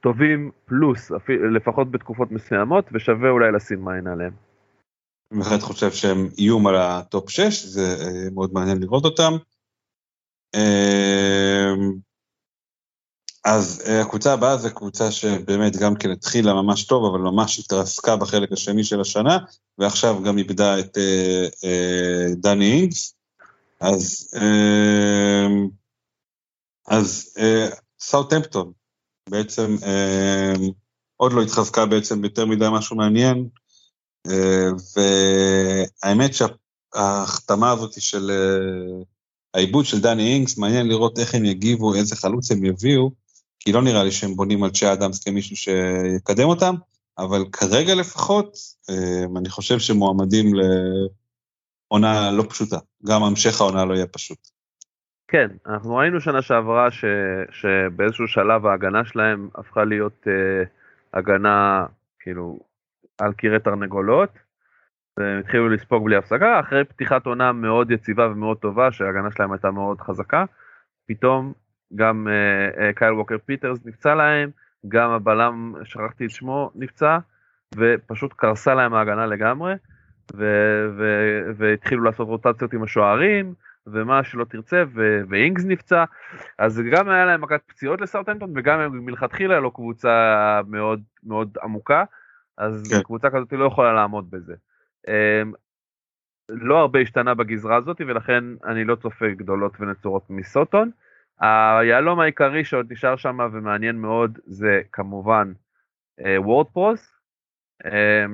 טובים 0.00 0.50
פלוס, 0.64 1.10
לפחות 1.54 1.90
בתקופות 1.90 2.30
מסוימות, 2.30 2.84
ושווה 2.92 3.30
אולי 3.30 3.52
לשים 3.52 3.84
עין 3.84 4.06
עליהם. 4.06 4.32
אני 5.32 5.40
בהחלט 5.40 5.60
חושב 5.60 5.90
שהם 5.90 6.28
איום 6.38 6.66
על 6.66 6.74
ה 6.76 6.89
top 6.89 7.30
6, 7.30 7.64
זה 7.64 7.80
אה, 7.80 8.30
מאוד 8.34 8.50
מעניין 8.52 8.78
לראות 8.80 9.04
אותם. 9.04 9.32
אז 13.44 13.82
אה, 13.86 14.00
הקבוצה 14.00 14.32
הבאה 14.32 14.56
זה 14.56 14.70
קבוצה 14.70 15.10
שבאמת 15.10 15.76
גם 15.76 15.94
כן 15.94 16.10
התחילה 16.10 16.54
ממש 16.54 16.84
טוב, 16.84 17.04
אבל 17.04 17.20
ממש 17.20 17.58
התרסקה 17.58 18.16
בחלק 18.16 18.52
השני 18.52 18.84
של 18.84 19.00
השנה, 19.00 19.38
ועכשיו 19.78 20.22
גם 20.22 20.38
איבדה 20.38 20.80
את 20.80 20.98
אה, 20.98 21.46
אה, 21.64 22.34
דני 22.36 22.72
אינגס. 22.72 23.14
אז, 23.80 24.30
אה, 24.36 25.46
אז 26.88 27.34
אה, 27.38 27.68
סאוטהמפטון 28.00 28.72
בעצם 29.28 29.76
אה, 29.82 30.52
עוד 31.16 31.32
לא 31.32 31.42
התחזקה 31.42 31.86
בעצם 31.86 32.24
יותר 32.24 32.46
מדי 32.46 32.66
משהו 32.72 32.96
מעניין, 32.96 33.48
אה, 34.26 34.68
והאמת 34.96 36.30
שההחתמה 36.34 37.70
הזאת 37.70 38.00
של 38.00 38.30
אה, 38.30 39.02
העיבוד 39.54 39.84
של 39.84 40.00
דני 40.00 40.34
אינגס, 40.34 40.58
מעניין 40.58 40.88
לראות 40.88 41.18
איך 41.18 41.34
הם 41.34 41.44
יגיבו, 41.44 41.94
איזה 41.94 42.16
חלוץ 42.16 42.50
הם 42.50 42.64
יביאו, 42.64 43.23
כי 43.64 43.72
לא 43.72 43.82
נראה 43.82 44.04
לי 44.04 44.10
שהם 44.10 44.34
בונים 44.36 44.64
על 44.64 44.70
צ'ה 44.70 44.92
אדמס 44.92 45.24
כמישהו 45.24 45.56
שיקדם 45.56 46.48
אותם, 46.48 46.74
אבל 47.18 47.44
כרגע 47.52 47.94
לפחות, 47.94 48.56
אה, 48.90 49.24
אני 49.38 49.48
חושב 49.48 49.78
שמועמדים 49.78 50.46
לעונה 51.90 52.30
לא 52.32 52.44
פשוטה. 52.48 52.76
גם 53.06 53.22
המשך 53.22 53.60
העונה 53.60 53.84
לא 53.84 53.94
יהיה 53.94 54.06
פשוט. 54.06 54.38
כן, 55.28 55.48
אנחנו 55.66 55.96
ראינו 55.96 56.20
שנה 56.20 56.42
שעברה 56.42 56.90
ש, 56.90 57.04
שבאיזשהו 57.50 58.28
שלב 58.28 58.66
ההגנה 58.66 59.04
שלהם 59.04 59.48
הפכה 59.54 59.84
להיות 59.84 60.26
uh, 60.26 60.68
הגנה, 61.18 61.86
כאילו, 62.20 62.58
על 63.18 63.32
קירי 63.32 63.60
תרנגולות, 63.60 64.30
והם 65.16 65.38
התחילו 65.38 65.68
לספוג 65.68 66.04
בלי 66.04 66.16
הפסקה, 66.16 66.60
אחרי 66.60 66.84
פתיחת 66.84 67.26
עונה 67.26 67.52
מאוד 67.52 67.90
יציבה 67.90 68.28
ומאוד 68.28 68.56
טובה, 68.56 68.92
שההגנה 68.92 69.30
שלהם 69.30 69.52
הייתה 69.52 69.70
מאוד 69.70 70.00
חזקה, 70.00 70.44
פתאום 71.06 71.52
גם 71.94 72.28
אה, 72.28 72.76
אה, 72.76 72.92
קייל 72.94 73.12
ווקר 73.12 73.36
פיטרס 73.46 73.78
נפצע 73.84 74.14
להם, 74.14 74.50
גם 74.88 75.10
הבלם, 75.10 75.74
שכחתי 75.84 76.24
את 76.24 76.30
שמו, 76.30 76.70
נפצע, 76.74 77.18
ופשוט 77.76 78.32
קרסה 78.32 78.74
להם 78.74 78.94
ההגנה 78.94 79.26
לגמרי, 79.26 79.74
ו- 80.36 80.86
ו- 80.98 81.50
והתחילו 81.56 82.02
לעשות 82.02 82.28
רוטציות 82.28 82.72
עם 82.72 82.82
השוערים, 82.82 83.54
ומה 83.86 84.24
שלא 84.24 84.44
תרצה, 84.44 84.84
ו- 84.94 85.20
ואינגס 85.28 85.64
נפצע, 85.64 86.04
אז 86.58 86.82
גם 86.92 87.08
היה 87.08 87.24
להם 87.24 87.40
מכת 87.40 87.60
פציעות 87.66 88.00
לסאוטהמפטון, 88.00 88.52
וגם 88.54 88.80
הם 88.80 89.04
מלכתחילה 89.04 89.60
לא 89.60 89.70
קבוצה 89.74 90.60
מאוד 90.68 91.02
מאוד 91.24 91.56
עמוקה, 91.62 92.04
אז 92.58 92.82
כן. 92.90 93.02
קבוצה 93.02 93.30
כזאת 93.30 93.52
לא 93.52 93.64
יכולה 93.64 93.92
לעמוד 93.92 94.30
בזה. 94.30 94.54
אמ, 95.08 95.52
לא 96.48 96.78
הרבה 96.78 96.98
השתנה 96.98 97.34
בגזרה 97.34 97.76
הזאת, 97.76 98.00
ולכן 98.06 98.44
אני 98.64 98.84
לא 98.84 98.94
צופה 98.94 99.28
גדולות 99.28 99.80
ונצורות 99.80 100.30
מסוטון. 100.30 100.90
היהלום 101.40 102.20
העיקרי 102.20 102.64
שעוד 102.64 102.92
נשאר 102.92 103.16
שם 103.16 103.38
ומעניין 103.52 103.96
מאוד 103.96 104.38
זה 104.46 104.80
כמובן 104.92 105.52
וורדפרוס, 106.36 107.12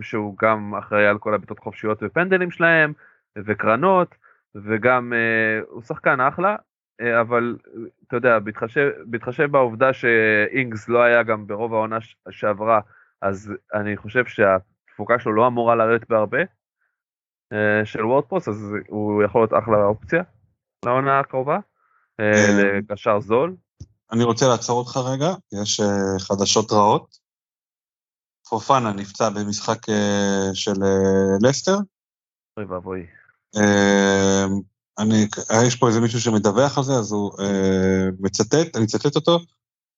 שהוא 0.02 0.36
גם 0.42 0.74
אחראי 0.74 1.06
על 1.06 1.18
כל 1.18 1.34
הבעיטות 1.34 1.58
חופשיות 1.58 1.98
ופנדלים 2.02 2.50
שלהם, 2.50 2.92
וקרנות, 3.38 4.14
וגם 4.54 5.12
uh, 5.12 5.66
הוא 5.70 5.82
שחקן 5.82 6.20
אחלה, 6.20 6.56
uh, 7.02 7.20
אבל 7.20 7.56
אתה 8.06 8.16
יודע, 8.16 8.38
בהתחשב, 8.38 8.90
בהתחשב 9.06 9.50
בעובדה 9.50 9.92
שאינגס 9.92 10.88
לא 10.88 11.02
היה 11.02 11.22
גם 11.22 11.46
ברוב 11.46 11.74
העונה 11.74 12.00
ש- 12.00 12.16
שעברה, 12.30 12.80
אז 13.22 13.52
אני 13.74 13.96
חושב 13.96 14.24
שהתפוקה 14.26 15.18
שלו 15.18 15.32
לא 15.32 15.46
אמורה 15.46 15.74
לרדת 15.74 16.08
בהרבה 16.08 16.42
uh, 16.42 17.84
של 17.84 18.04
וורדפרוס, 18.04 18.48
אז 18.48 18.74
הוא 18.88 19.22
יכול 19.22 19.40
להיות 19.40 19.52
אחלה 19.52 19.84
אופציה 19.84 20.22
לעונה 20.84 21.20
הקרובה, 21.20 21.58
לקשר 22.78 23.20
זול. 23.20 23.56
אני 24.12 24.24
רוצה 24.24 24.48
לעצור 24.48 24.78
אותך 24.78 24.96
רגע, 24.96 25.34
יש 25.62 25.80
uh, 25.80 25.84
חדשות 26.18 26.72
רעות. 26.72 27.18
פופנה 28.48 28.92
נפצע 28.92 29.28
במשחק 29.28 29.78
של 30.54 30.72
לסטר. 31.42 31.76
אוי 32.56 32.64
ואבוי. 32.64 33.06
אני, 34.98 35.26
יש 35.66 35.76
פה 35.76 35.88
איזה 35.88 36.00
מישהו 36.00 36.20
שמדווח 36.20 36.78
על 36.78 36.84
זה, 36.84 36.92
אז 36.92 37.12
הוא 37.12 37.32
uh, 37.32 37.42
מצטט, 38.20 38.76
אני 38.76 38.84
אצטט 38.84 39.16
אותו. 39.16 39.38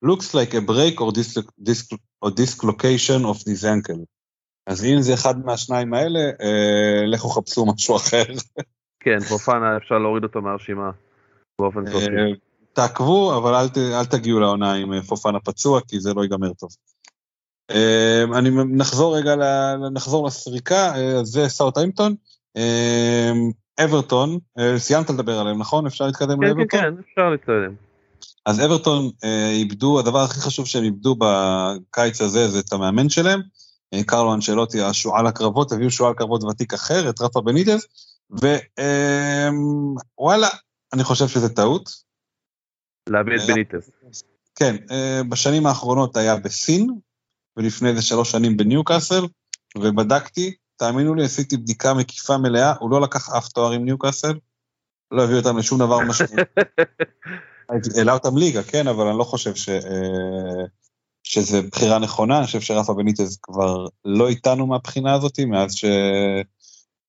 looks 0.04 0.34
like 0.34 0.54
a 0.54 0.60
break 0.60 1.00
or, 1.00 1.12
dis, 1.12 1.38
dis, 1.58 1.88
or 2.24 2.30
dislocation 2.30 3.24
of 3.24 3.38
this 3.44 3.64
ankle. 3.64 4.04
אז 4.66 4.84
אם 4.84 5.00
זה 5.00 5.14
אחד 5.14 5.44
מהשניים 5.44 5.94
האלה, 5.94 6.20
uh, 6.30 7.06
לכו 7.06 7.28
חפשו 7.28 7.66
משהו 7.66 7.96
אחר. 7.96 8.24
כן, 9.00 9.20
פופנה 9.20 9.76
אפשר 9.76 9.98
להוריד 9.98 10.22
אותו 10.22 10.42
מהרשימה 10.42 10.90
באופן 11.58 11.86
סופי. 11.86 12.06
אה, 12.06 12.32
תעקבו, 12.72 13.36
אבל 13.36 13.54
אל, 13.54 13.68
ת, 13.68 13.78
אל 13.78 14.04
תגיעו 14.04 14.40
לעונה 14.40 14.72
עם 14.72 14.92
אה, 14.92 15.02
פופנה 15.02 15.40
פצוע, 15.40 15.80
כי 15.88 16.00
זה 16.00 16.14
לא 16.14 16.22
ייגמר 16.22 16.52
טוב. 16.52 16.70
אה, 17.70 18.24
אני 18.34 18.50
נחזור 18.76 19.16
רגע, 19.16 19.34
נחזור 19.92 20.26
לסריקה, 20.26 20.92
זה 21.22 21.48
סאוטהמפטון. 21.48 22.14
אה, 22.56 23.32
אברטון, 23.84 24.38
סיימת 24.76 25.10
לדבר 25.10 25.38
עליהם, 25.38 25.58
נכון? 25.58 25.86
אפשר 25.86 26.06
להתקדם 26.06 26.28
כן, 26.28 26.40
כן, 26.40 26.46
לאברטון? 26.46 26.80
כן, 26.80 26.94
אפשר 27.10 27.30
להתקדם. 27.30 27.74
אז 28.46 28.64
אברטון 28.64 29.10
איבדו, 29.52 29.98
הדבר 29.98 30.18
הכי 30.18 30.40
חשוב 30.40 30.66
שהם 30.66 30.84
איבדו 30.84 31.16
בקיץ 31.18 32.20
הזה 32.20 32.48
זה 32.48 32.58
את 32.58 32.72
המאמן 32.72 33.08
שלהם. 33.08 33.40
קרלו 34.06 34.34
אנשלוטי, 34.34 34.82
השועל 34.82 35.26
הקרבות, 35.26 35.72
הביאו 35.72 35.90
שועל 35.90 36.14
קרבות 36.14 36.44
ותיק 36.44 36.74
אחר, 36.74 37.10
את 37.10 37.20
רפה 37.20 37.40
בניטז, 37.40 37.86
ווואלה, 40.18 40.48
אני 40.92 41.04
חושב 41.04 41.28
שזה 41.28 41.48
טעות. 41.48 41.90
להביא 43.08 43.36
את 43.36 43.40
אה, 43.40 43.46
בניטס. 43.46 43.90
כן, 44.54 44.76
אה, 44.90 45.20
בשנים 45.28 45.66
האחרונות 45.66 46.16
היה 46.16 46.36
בסין, 46.36 46.90
ולפני 47.56 47.94
זה 47.94 48.02
שלוש 48.02 48.30
שנים 48.30 48.56
בניוקאסל, 48.56 49.26
ובדקתי, 49.78 50.54
תאמינו 50.76 51.14
לי, 51.14 51.24
עשיתי 51.24 51.56
בדיקה 51.56 51.94
מקיפה 51.94 52.38
מלאה, 52.38 52.74
הוא 52.80 52.90
לא 52.90 53.00
לקח 53.00 53.30
אף 53.30 53.48
תואר 53.48 53.72
עם 53.72 53.84
ניוקאסל, 53.84 54.38
לא 55.10 55.24
הביא 55.24 55.36
אותם 55.36 55.58
לשום 55.58 55.78
דבר 55.78 55.98
משמעותי. 56.08 56.42
העלה 57.96 58.12
אותם 58.12 58.36
ליגה, 58.36 58.62
כן, 58.62 58.88
אבל 58.88 59.06
אני 59.06 59.18
לא 59.18 59.24
חושב 59.24 59.54
ש... 59.54 59.68
אה, 59.68 60.64
שזה 61.24 61.62
בחירה 61.62 61.98
נכונה, 61.98 62.38
אני 62.38 62.46
חושב 62.46 62.60
שרפה 62.60 62.94
בניטז 62.94 63.38
כבר 63.42 63.86
לא 64.04 64.28
איתנו 64.28 64.66
מהבחינה 64.66 65.14
הזאת, 65.14 65.40
מאז 65.40 65.74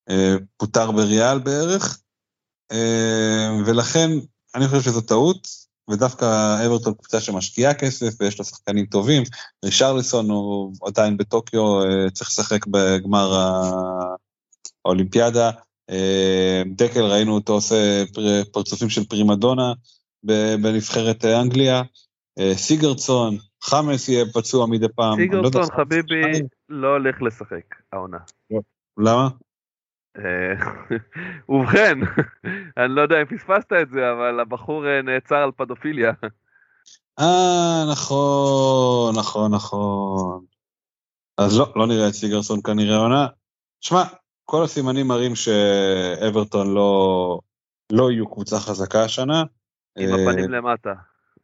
שפוטר 0.10 0.92
בריאל 0.92 1.40
בערך, 1.40 2.03
ולכן 3.66 4.10
אני 4.56 4.68
חושב 4.68 4.82
שזו 4.82 5.02
טעות, 5.02 5.48
ודווקא 5.90 6.26
אברטון 6.66 6.94
קבוצה 6.94 7.20
שמשקיעה 7.20 7.74
כסף 7.74 8.22
ויש 8.22 8.40
לה 8.40 8.46
שחקנים 8.46 8.86
טובים, 8.86 9.24
רישרליסון 9.66 10.30
הוא 10.30 10.74
עדיין 10.86 11.18
בטוקיו, 11.18 11.82
אה, 11.84 12.10
צריך 12.10 12.30
לשחק 12.30 12.68
בגמר 12.68 13.32
האולימפיאדה, 14.86 15.52
אה, 15.90 16.64
דקל 16.76 17.02
ראינו 17.02 17.36
אותו 17.36 17.54
עושה 17.54 18.04
פר- 18.14 18.44
פרצופים 18.52 18.90
של 18.90 19.06
פרימדונה 19.06 19.74
בנבחרת 20.62 21.26
אה, 21.26 21.42
אנגליה. 21.42 21.82
אה, 22.40 22.52
סיגרצון, 22.56 23.38
חמאס 23.64 24.10
יהיה 24.10 24.26
פצוע 24.34 24.68
מדי 24.68 24.88
פעם. 24.96 25.20
אני 25.20 25.28
לא 25.32 25.50
חביבי 25.76 26.22
לא 26.70 26.88
הולך 26.88 27.22
לשחק 27.22 27.76
העונה. 27.94 28.18
למה? 28.98 29.30
אה, 30.18 30.54
ובכן, 31.50 32.00
אני 32.78 32.96
לא 32.96 33.02
יודע 33.02 33.22
אם 33.22 33.26
פספסת 33.26 33.74
את 33.82 33.90
זה, 33.90 34.12
אבל 34.12 34.40
הבחור 34.40 34.88
אה, 34.88 35.02
נעצר 35.02 35.36
על 35.36 35.52
פדופיליה. 35.58 36.12
אה, 37.20 37.84
נכון, 37.92 39.16
נכון, 39.20 39.54
נכון. 39.54 40.46
אז 41.38 41.60
לא, 41.60 41.74
לא 41.76 41.88
נראה 41.88 42.08
את 42.08 42.14
סיגרסון 42.14 42.60
כנראה 42.62 42.98
עונה. 42.98 43.28
שמע, 43.82 44.04
כל 44.46 44.64
הסימנים 44.64 45.08
מראים 45.08 45.32
שאברטון 45.36 46.74
לא, 46.74 47.40
לא 47.92 48.12
יהיו 48.12 48.32
קבוצה 48.32 48.60
חזקה 48.60 49.04
השנה. 49.04 49.44
עם 49.98 50.10
אה, 50.10 50.16
הפנים 50.16 50.52
למטה. 50.52 50.94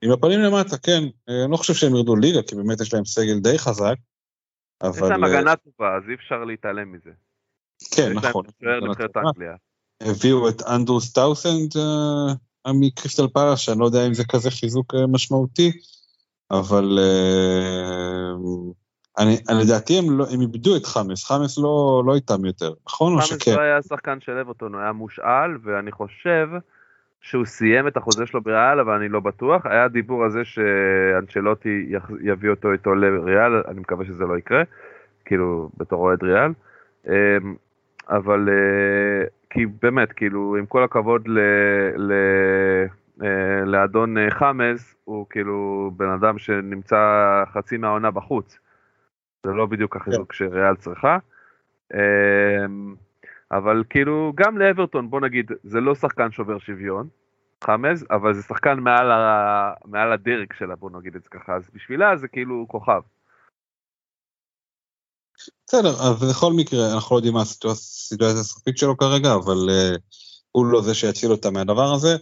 עם 0.01 0.11
הפנים 0.11 0.39
למטה, 0.39 0.77
כן. 0.77 1.03
אני 1.27 1.51
לא 1.51 1.57
חושב 1.57 1.73
שהם 1.73 1.95
ירדו 1.95 2.15
ליגה, 2.15 2.41
כי 2.41 2.55
באמת 2.55 2.81
יש 2.81 2.93
להם 2.93 3.05
סגל 3.05 3.39
די 3.39 3.57
חזק. 3.57 3.95
יש 4.83 4.97
אבל... 4.97 5.09
להם 5.09 5.23
אה, 5.23 5.29
הגנה 5.29 5.55
טובה, 5.55 5.95
אז 5.95 6.09
אי 6.09 6.13
אפשר 6.13 6.43
להתעלם 6.43 6.91
מזה. 6.91 7.11
כן, 7.95 8.13
נכון. 8.13 8.45
נבחרת 8.61 9.13
טובה. 9.13 9.29
אנגליה. 9.29 9.55
הביאו 10.01 10.49
את 10.49 10.61
אנדרוס 10.61 11.13
טאוסנד 11.13 11.77
אה, 11.77 12.73
מקריסטל 12.73 13.27
פלאס, 13.27 13.59
שאני 13.59 13.79
לא 13.79 13.85
יודע 13.85 14.07
אם 14.07 14.13
זה 14.13 14.23
כזה 14.31 14.51
חיזוק 14.51 14.95
אה, 14.95 15.07
משמעותי, 15.07 15.71
אבל 16.51 16.99
אה, 17.01 18.31
אני, 19.19 19.37
לדעתי 19.61 19.97
הם, 19.97 20.17
לא, 20.17 20.25
הם 20.33 20.41
איבדו 20.41 20.75
את 20.75 20.85
חמאס, 20.85 21.25
חמאס 21.25 21.57
לא, 21.57 22.03
לא 22.05 22.15
איתם 22.15 22.45
יותר, 22.45 22.73
נכון 22.87 23.13
או 23.13 23.17
חמאס 23.17 23.29
שכן? 23.29 23.55
לא 23.55 23.61
היה 23.61 23.81
שחקן 23.81 24.19
של 24.21 24.37
אברטון, 24.37 24.73
הוא 24.73 24.81
היה 24.81 24.91
מושאל, 24.91 25.57
ואני 25.63 25.91
חושב 25.91 26.47
שהוא 27.21 27.45
סיים 27.45 27.87
את 27.87 27.97
החוזה 27.97 28.25
שלו 28.25 28.41
בריאל, 28.41 28.79
אבל 28.79 28.93
אני 28.93 29.09
לא 29.09 29.19
בטוח. 29.19 29.65
היה 29.65 29.87
דיבור 29.87 30.23
על 30.23 30.31
זה 30.31 30.41
שאנצ'לוטי 30.43 31.85
יביא 32.23 32.49
אותו 32.49 32.71
איתו 32.71 32.95
לריאל, 32.95 33.51
אני 33.67 33.79
מקווה 33.79 34.05
שזה 34.05 34.23
לא 34.23 34.37
יקרה, 34.37 34.63
כאילו, 35.25 35.69
בתור 35.77 36.01
אוהד 36.01 36.23
ריאל. 36.23 36.51
אבל, 38.09 38.49
אה, 38.49 39.27
כי 39.49 39.65
באמת, 39.65 40.11
כאילו, 40.11 40.55
עם 40.55 40.65
כל 40.65 40.83
הכבוד 40.83 41.27
ל... 41.27 41.39
ל... 41.97 42.13
אה, 43.23 43.65
לאדון 43.65 44.17
אה, 44.17 44.31
חמאס, 44.31 44.95
הוא 45.03 45.25
כאילו 45.29 45.91
בן 45.97 46.09
אדם 46.09 46.37
שנמצא 46.37 47.43
חצי 47.53 47.77
מהעונה 47.77 48.11
בחוץ. 48.11 48.59
זה 49.45 49.51
לא 49.51 49.65
בדיוק 49.65 49.95
החיזוק 49.95 50.33
שריאל 50.33 50.75
צריכה. 50.75 51.17
אבל 53.51 53.83
כאילו 53.89 54.33
גם 54.35 54.57
לאברטון 54.57 55.09
בוא 55.09 55.21
נגיד 55.21 55.51
זה 55.63 55.81
לא 55.81 55.95
שחקן 55.95 56.31
שובר 56.31 56.59
שוויון, 56.59 57.07
חמז, 57.63 58.05
אבל 58.11 58.33
זה 58.33 58.41
שחקן 58.41 58.79
מעל, 58.79 59.11
ה... 59.11 59.73
מעל 59.85 60.11
הדרג 60.11 60.53
שלה 60.53 60.75
בוא 60.75 60.89
נגיד 60.99 61.15
את 61.15 61.23
זה 61.23 61.29
ככה, 61.29 61.55
אז 61.55 61.69
בשבילה 61.73 62.15
זה 62.15 62.27
כאילו 62.27 62.65
כוכב. 62.67 63.01
בסדר, 65.67 66.01
אז 66.01 66.29
בכל 66.29 66.53
מקרה, 66.53 66.93
אנחנו 66.93 67.15
לא 67.15 67.19
יודעים 67.19 67.33
מה 67.33 67.41
הסיטואציה 67.41 68.41
הסופית 68.41 68.77
שלו 68.77 68.97
כרגע, 68.97 69.33
אבל 69.35 69.69
uh, 69.69 69.99
הוא 70.51 70.65
לא 70.65 70.81
זה 70.81 70.93
שיציל 70.93 71.31
אותה 71.31 71.49
מהדבר 71.49 71.93
הזה. 71.93 72.17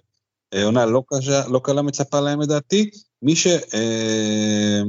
Uh, 0.56 0.58
עונה 0.64 0.86
לא 0.86 1.04
לא 1.48 1.60
קלה 1.64 1.82
מצפה 1.82 2.20
להם 2.20 2.42
לדעתי. 2.42 2.90
מי 3.22 3.36
ש... 3.36 3.48
Uh, 3.48 4.88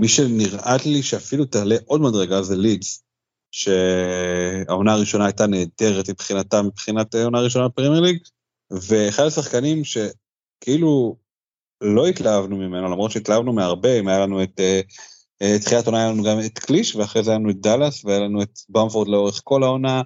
מי 0.00 0.08
שנראה 0.08 0.76
לי 0.84 1.02
שאפילו 1.02 1.44
תעלה 1.44 1.76
עוד 1.86 2.00
מדרגה 2.00 2.42
זה 2.42 2.56
לידס, 2.56 3.04
שהעונה 3.50 4.92
הראשונה 4.92 5.24
הייתה 5.24 5.46
נהדרת 5.46 6.10
מבחינתה, 6.10 6.62
מבחינת 6.62 7.14
העונה 7.14 7.38
הראשונה 7.38 7.68
בפרמייר 7.68 8.00
ליג, 8.00 8.18
ואחד 8.70 9.22
השחקנים 9.22 9.82
שכאילו 9.84 11.16
לא 11.80 12.06
התלהבנו 12.06 12.56
ממנו, 12.56 12.90
למרות 12.90 13.10
שהתלהבנו 13.10 13.52
מהרבה, 13.52 13.98
אם 13.98 14.08
היה 14.08 14.18
לנו 14.18 14.42
את... 14.42 14.60
Uh, 14.60 14.62
אה, 14.62 14.80
תחילת 15.64 15.86
עונה 15.86 15.98
היה 15.98 16.12
לנו 16.12 16.22
גם 16.22 16.40
את 16.46 16.58
קליש, 16.58 16.96
ואחרי 16.96 17.22
זה 17.22 17.30
היה 17.30 17.38
לנו 17.38 17.50
את 17.50 17.60
דאלאס, 17.60 18.04
והיה 18.04 18.20
לנו 18.20 18.42
את 18.42 18.58
במפורד 18.68 19.08
לאורך 19.08 19.40
כל 19.44 19.62
העונה, 19.62 20.02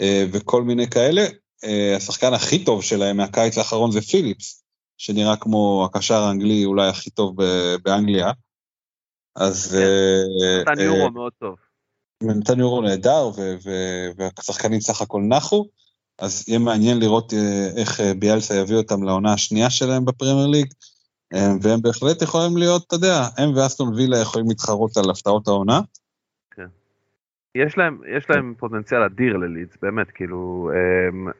אה, 0.00 0.24
וכל 0.32 0.62
מיני 0.62 0.90
כאלה. 0.90 1.26
אה, 1.64 1.96
השחקן 1.96 2.34
הכי 2.34 2.64
טוב 2.64 2.82
שלהם 2.82 3.16
מהקיץ 3.16 3.58
האחרון 3.58 3.90
זה 3.90 4.00
פיליפס, 4.00 4.64
שנראה 4.98 5.36
כמו 5.36 5.84
הקשר 5.84 6.22
האנגלי 6.22 6.64
אולי 6.64 6.88
הכי 6.88 7.10
טוב 7.10 7.36
באנגליה. 7.82 8.32
אז... 9.36 9.78
אה, 9.80 10.60
נתן 10.60 10.80
אה, 10.80 10.84
יורו 10.84 11.10
מאוד 11.10 11.32
טוב. 11.38 11.56
נתן 12.22 12.60
יורו 12.60 12.80
נהדר, 12.80 13.30
והשחקנים 14.16 14.80
סך 14.80 15.00
הכל 15.00 15.22
נחו, 15.28 15.66
אז 16.18 16.44
יהיה 16.48 16.58
מעניין 16.58 16.98
לראות 16.98 17.32
אה, 17.34 17.70
איך 17.76 18.00
אה, 18.00 18.14
ביאלסה 18.14 18.54
יביא 18.54 18.76
אותם 18.76 19.02
לעונה 19.02 19.32
השנייה 19.32 19.70
שלהם 19.70 20.04
בפרמייר 20.04 20.46
ליג, 20.46 20.66
אה, 20.66 20.95
והם 21.34 21.82
בהחלט 21.82 22.22
יכולים 22.22 22.56
להיות, 22.56 22.84
אתה 22.86 22.94
יודע, 22.96 23.14
הם 23.38 23.56
ואסטון 23.56 23.94
וילה 23.94 24.16
יכולים 24.16 24.48
להתחרות 24.48 24.96
על 24.96 25.10
הפתעות 25.10 25.48
העונה. 25.48 25.80
יש 27.54 27.78
להם, 27.78 28.00
יש 28.16 28.30
להם 28.30 28.54
פוטנציאל 28.58 29.02
אדיר 29.02 29.36
ללידס, 29.36 29.76
באמת, 29.82 30.10
כאילו, 30.10 30.70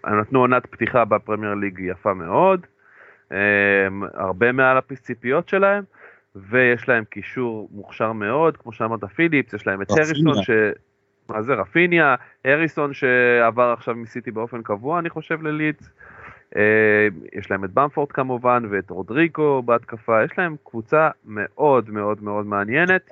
הם 0.05 0.21
נתנו 0.21 0.41
עונת 0.41 0.67
פתיחה 0.67 1.05
בפרמייר 1.05 1.55
ליג 1.55 1.79
יפה 1.79 2.15
מאוד, 2.15 2.67
הם, 3.31 4.03
הרבה 4.15 4.53
מעל 4.53 4.79
הציפיות 4.79 5.49
שלהם, 5.49 5.85
ויש 6.37 6.89
להם 6.89 7.05
קישור 7.05 7.69
מוכשר 7.73 8.13
מאוד, 8.13 8.57
כמו 8.57 8.73
שאמרת 8.73 9.05
פיליפס, 9.05 9.53
יש 9.53 9.67
להם 9.67 9.83
את. 9.83 9.91
הריסון, 9.91 10.43
ש... 10.43 10.51
מה 11.29 11.43
זה 11.43 11.55
רפיניה, 11.55 12.15
הריסון 12.45 12.95
שעבר 12.95 13.75
עכשיו 13.79 13.95
מסיטי 13.95 14.31
באופן 14.31 14.63
קבוע, 14.63 14.99
אני 14.99 15.11
חושב, 15.11 15.43
ללידס. 15.43 15.89
אה, 16.57 17.09
יש 17.39 17.51
להם 17.51 17.65
את 17.65 17.71
במפורד 17.75 18.13
כמובן, 18.13 18.63
ואת 18.71 18.91
רודריגו 18.91 19.63
בהתקפה, 19.63 20.25
יש 20.25 20.31
להם 20.39 20.57
קבוצה 20.65 21.09
מאוד 21.25 21.91
מאוד 21.91 22.23
מאוד 22.23 22.47
מעניינת. 22.47 23.11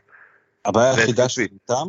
הבעיה 0.65 0.91
היחידה 0.91 1.23
והתקפית. 1.23 1.51
שאיתם, 1.51 1.87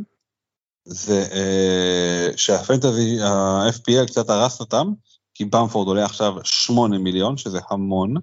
זה 0.86 1.24
אה, 1.32 2.38
שהפנטזי, 2.38 3.22
ה-FPL 3.22 4.08
קצת 4.08 4.30
הרס 4.30 4.60
אותם, 4.60 4.88
כי 5.34 5.46
במפורד 5.46 5.88
עולה 5.88 6.06
עכשיו 6.06 6.34
8 6.44 6.98
מיליון, 6.98 7.38
שזה 7.38 7.60
המון. 7.70 8.14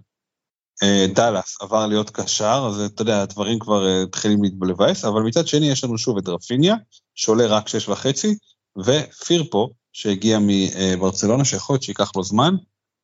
אה, 0.83 1.07
דאלאס 1.15 1.57
עבר 1.61 1.87
להיות 1.87 2.11
קשר, 2.11 2.67
אז 2.69 2.81
אתה 2.81 3.03
יודע, 3.03 3.23
הדברים 3.23 3.59
כבר 3.59 3.87
מתחילים 4.07 4.41
לבאס, 4.69 5.05
אבל 5.05 5.23
מצד 5.23 5.47
שני 5.47 5.71
יש 5.71 5.85
לנו 5.85 5.99
שוב 5.99 6.19
את 6.19 6.29
רפיניה, 6.29 6.75
שעולה 7.15 7.47
רק 7.47 7.69
6 7.69 7.89
וחצי, 7.89 8.37
ופירפו, 8.79 9.71
שהגיע 9.93 10.39
מברצלונה, 10.41 11.45
שיכול 11.45 11.75
להיות 11.75 11.83
שייקח 11.83 12.11
לו 12.17 12.23
זמן, 12.23 12.55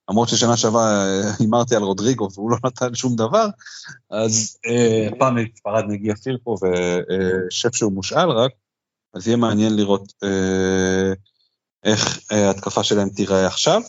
למרות 0.08 0.28
ששנה 0.28 0.56
שעברה 0.56 1.06
אה, 1.06 1.30
הימרתי 1.38 1.76
על 1.76 1.82
רודריגו 1.82 2.28
והוא 2.34 2.50
לא 2.50 2.56
נתן 2.64 2.94
שום 2.94 3.16
דבר, 3.16 3.46
אז 4.10 4.58
אה, 4.66 5.08
הפעם 5.12 5.34
מספרד 5.34 5.84
מגיע 5.88 6.14
פירפו 6.14 6.56
ושף 6.62 7.74
שהוא 7.74 7.92
מושאל 7.92 8.30
רק, 8.30 8.52
אז 9.14 9.26
יהיה 9.26 9.36
מעניין 9.36 9.76
לראות 9.76 10.12
אה, 10.24 11.12
איך 11.84 12.20
ההתקפה 12.30 12.84
שלהם 12.84 13.08
תיראה 13.08 13.46
עכשיו. 13.46 13.82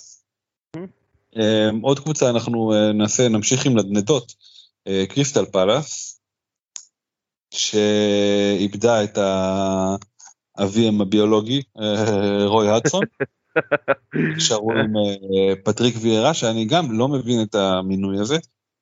אה, 1.37 1.69
עוד 1.81 1.99
קבוצה 1.99 2.29
אנחנו 2.29 2.73
נעשה, 2.93 3.29
נמשיך 3.29 3.65
עם 3.65 3.77
נדנדות, 3.77 4.33
קריסטל 5.09 5.45
פלאס, 5.45 6.19
שאיבדה 7.51 9.03
את 9.03 9.17
האביהם 10.57 11.01
הביולוגי, 11.01 11.61
רוי 12.45 12.69
הדסון. 12.69 13.03
נשארו 14.38 14.72
עם 14.72 14.98
אה, 14.98 15.56
פטריק 15.64 15.95
ויארה, 16.02 16.34
שאני 16.34 16.65
גם 16.65 16.91
לא 16.91 17.07
מבין 17.07 17.41
את 17.41 17.56
המינוי 17.56 18.19
הזה. 18.19 18.38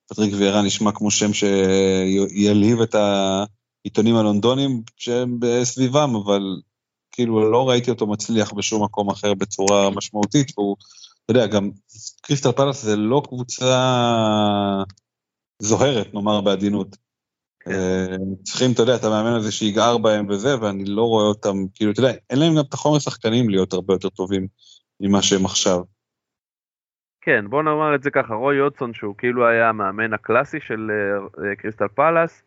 פטריק 0.10 0.34
ויארה 0.38 0.62
נשמע 0.62 0.92
כמו 0.92 1.12
שם 1.12 1.34
שילהיב 1.34 2.82
את 2.82 2.96
העיתונים 2.96 4.16
הלונדונים 4.16 4.82
שהם 4.98 5.38
בסביבם, 5.40 6.16
אבל 6.16 6.42
כאילו 7.12 7.52
לא 7.52 7.70
ראיתי 7.70 7.92
אותו 7.92 8.08
מצליח 8.08 8.54
בשום 8.54 8.84
מקום 8.84 9.10
אחר 9.10 9.34
בצורה 9.34 9.90
משמעותית, 9.90 10.52
והוא, 10.58 10.76
אתה 11.26 11.32
יודע, 11.32 11.48
גם 11.48 11.70
קריסטל 12.22 12.52
פלאס 12.52 12.84
זה 12.84 12.96
לא 12.96 13.22
קבוצה 13.28 14.84
זוהרת, 15.62 16.14
נאמר 16.14 16.42
בעדינות. 16.42 16.98
אה, 17.72 18.16
צריכים, 18.44 18.72
אתה 18.72 18.82
יודע, 18.82 18.96
את 18.96 19.04
המאמן 19.04 19.34
הזה 19.34 19.52
שיגער 19.52 19.98
בהם 19.98 20.30
וזה, 20.30 20.62
ואני 20.62 20.86
לא 20.86 21.02
רואה 21.02 21.26
אותם, 21.26 21.58
כאילו, 21.74 21.92
אתה 21.92 22.00
יודע, 22.00 22.14
אין 22.30 22.40
להם 22.40 22.56
גם 22.58 22.64
את 22.70 22.74
החומר 22.74 23.00
שחקנים 23.00 23.50
להיות 23.50 23.74
הרבה 23.74 23.94
יותר 23.94 24.10
טובים 24.10 24.48
ממה 25.00 25.22
שהם 25.22 25.46
עכשיו. 25.46 25.82
כן, 27.22 27.46
בוא 27.50 27.64
נאמר 27.64 27.96
את 27.96 28.04
זה 28.04 28.12
ככה, 28.12 28.34
רוי 28.34 28.56
יודסון 28.56 28.94
שהוא 28.94 29.16
כאילו 29.18 29.48
היה 29.48 29.70
המאמן 29.70 30.14
הקלאסי 30.14 30.60
של 30.60 30.92
אה, 30.92 31.46
אה, 31.46 31.56
קריסטל 31.56 31.88
פלאס, 31.88 32.44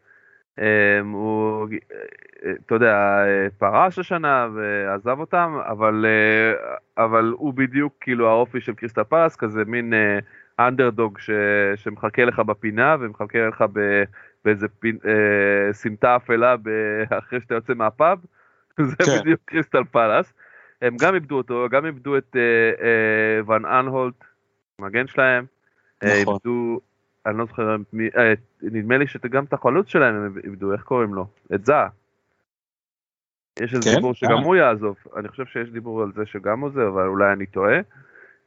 אה, 0.59 1.01
הוא, 1.13 1.69
אתה 2.67 2.75
יודע, 2.75 3.25
פרש 3.59 3.99
השנה 3.99 4.49
ועזב 4.55 5.21
אותם, 5.21 5.59
אבל, 5.69 6.07
אבל 6.99 7.33
הוא 7.37 7.55
בדיוק 7.55 7.95
כאילו 8.01 8.29
האופי 8.29 8.61
של 8.61 8.75
קריסטל 8.75 9.05
פלאס, 9.05 9.37
כזה 9.37 9.65
מין 9.67 9.93
אנדרדוג 10.59 11.19
ש, 11.19 11.31
שמחכה 11.77 12.25
לך 12.25 12.39
בפינה 12.39 12.97
ומחכה 13.01 13.39
לך 13.49 13.65
ב, 13.73 14.03
באיזה 14.45 14.69
פין, 14.69 14.99
אה, 15.05 15.73
סמטה 15.73 16.17
אפלה 16.17 16.57
אחרי 17.19 17.41
שאתה 17.41 17.55
יוצא 17.55 17.75
מהפאב, 17.75 18.19
זה 18.81 18.97
כן. 18.97 19.21
בדיוק 19.21 19.41
קריסטל 19.45 19.85
פלאס. 19.85 20.33
הם 20.83 20.97
גם 21.01 21.15
איבדו 21.15 21.37
אותו, 21.37 21.67
גם 21.71 21.87
איבדו 21.87 22.19
את 22.19 22.37
אה, 22.37 22.87
אה, 22.87 23.47
ון 23.47 23.65
אנהולט, 23.65 24.25
מגן 24.79 25.07
שלהם. 25.07 25.45
אה, 26.03 26.23
נכון. 26.23 26.35
איבדו, 26.35 26.81
אני 27.27 27.39
לא 27.39 27.45
זוכר, 27.45 27.77
מי, 27.93 28.09
אה, 28.17 28.33
נדמה 28.63 28.99
לי 28.99 29.07
שגם 29.07 29.45
את 29.45 29.53
החלוץ 29.53 29.89
שלהם 29.89 30.15
הם 30.15 30.39
איבדו, 30.45 30.73
איך 30.73 30.83
קוראים 30.83 31.15
לו? 31.15 31.27
את 31.55 31.65
זעה. 31.65 31.89
יש 33.61 33.75
איזה 33.75 33.91
כן? 33.91 33.97
דיבור 33.97 34.15
שגם 34.15 34.33
אה. 34.33 34.45
הוא 34.45 34.57
יעזוב, 34.57 34.97
אני 35.17 35.29
חושב 35.29 35.47
שיש 35.47 35.71
דיבור 35.71 36.03
על 36.03 36.13
זה 36.13 36.27
שגם 36.27 36.71
זה, 36.75 36.87
אבל 36.89 37.07
אולי 37.07 37.33
אני 37.33 37.47
טועה. 37.47 37.79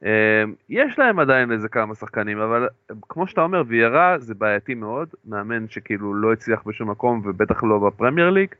אה, 0.04 0.44
יש 0.68 0.98
להם 0.98 1.18
עדיין 1.18 1.52
איזה 1.52 1.68
כמה 1.68 1.94
שחקנים, 1.94 2.38
אבל 2.38 2.68
כמו 3.02 3.26
שאתה 3.26 3.40
אומר, 3.40 3.62
ויירה 3.66 4.18
זה 4.18 4.34
בעייתי 4.34 4.74
מאוד, 4.74 5.08
מאמן 5.24 5.68
שכאילו 5.68 6.14
לא 6.14 6.32
הצליח 6.32 6.62
בשום 6.66 6.90
מקום 6.90 7.22
ובטח 7.24 7.62
לא 7.64 7.78
בפרמייר 7.78 8.30
ליג. 8.30 8.54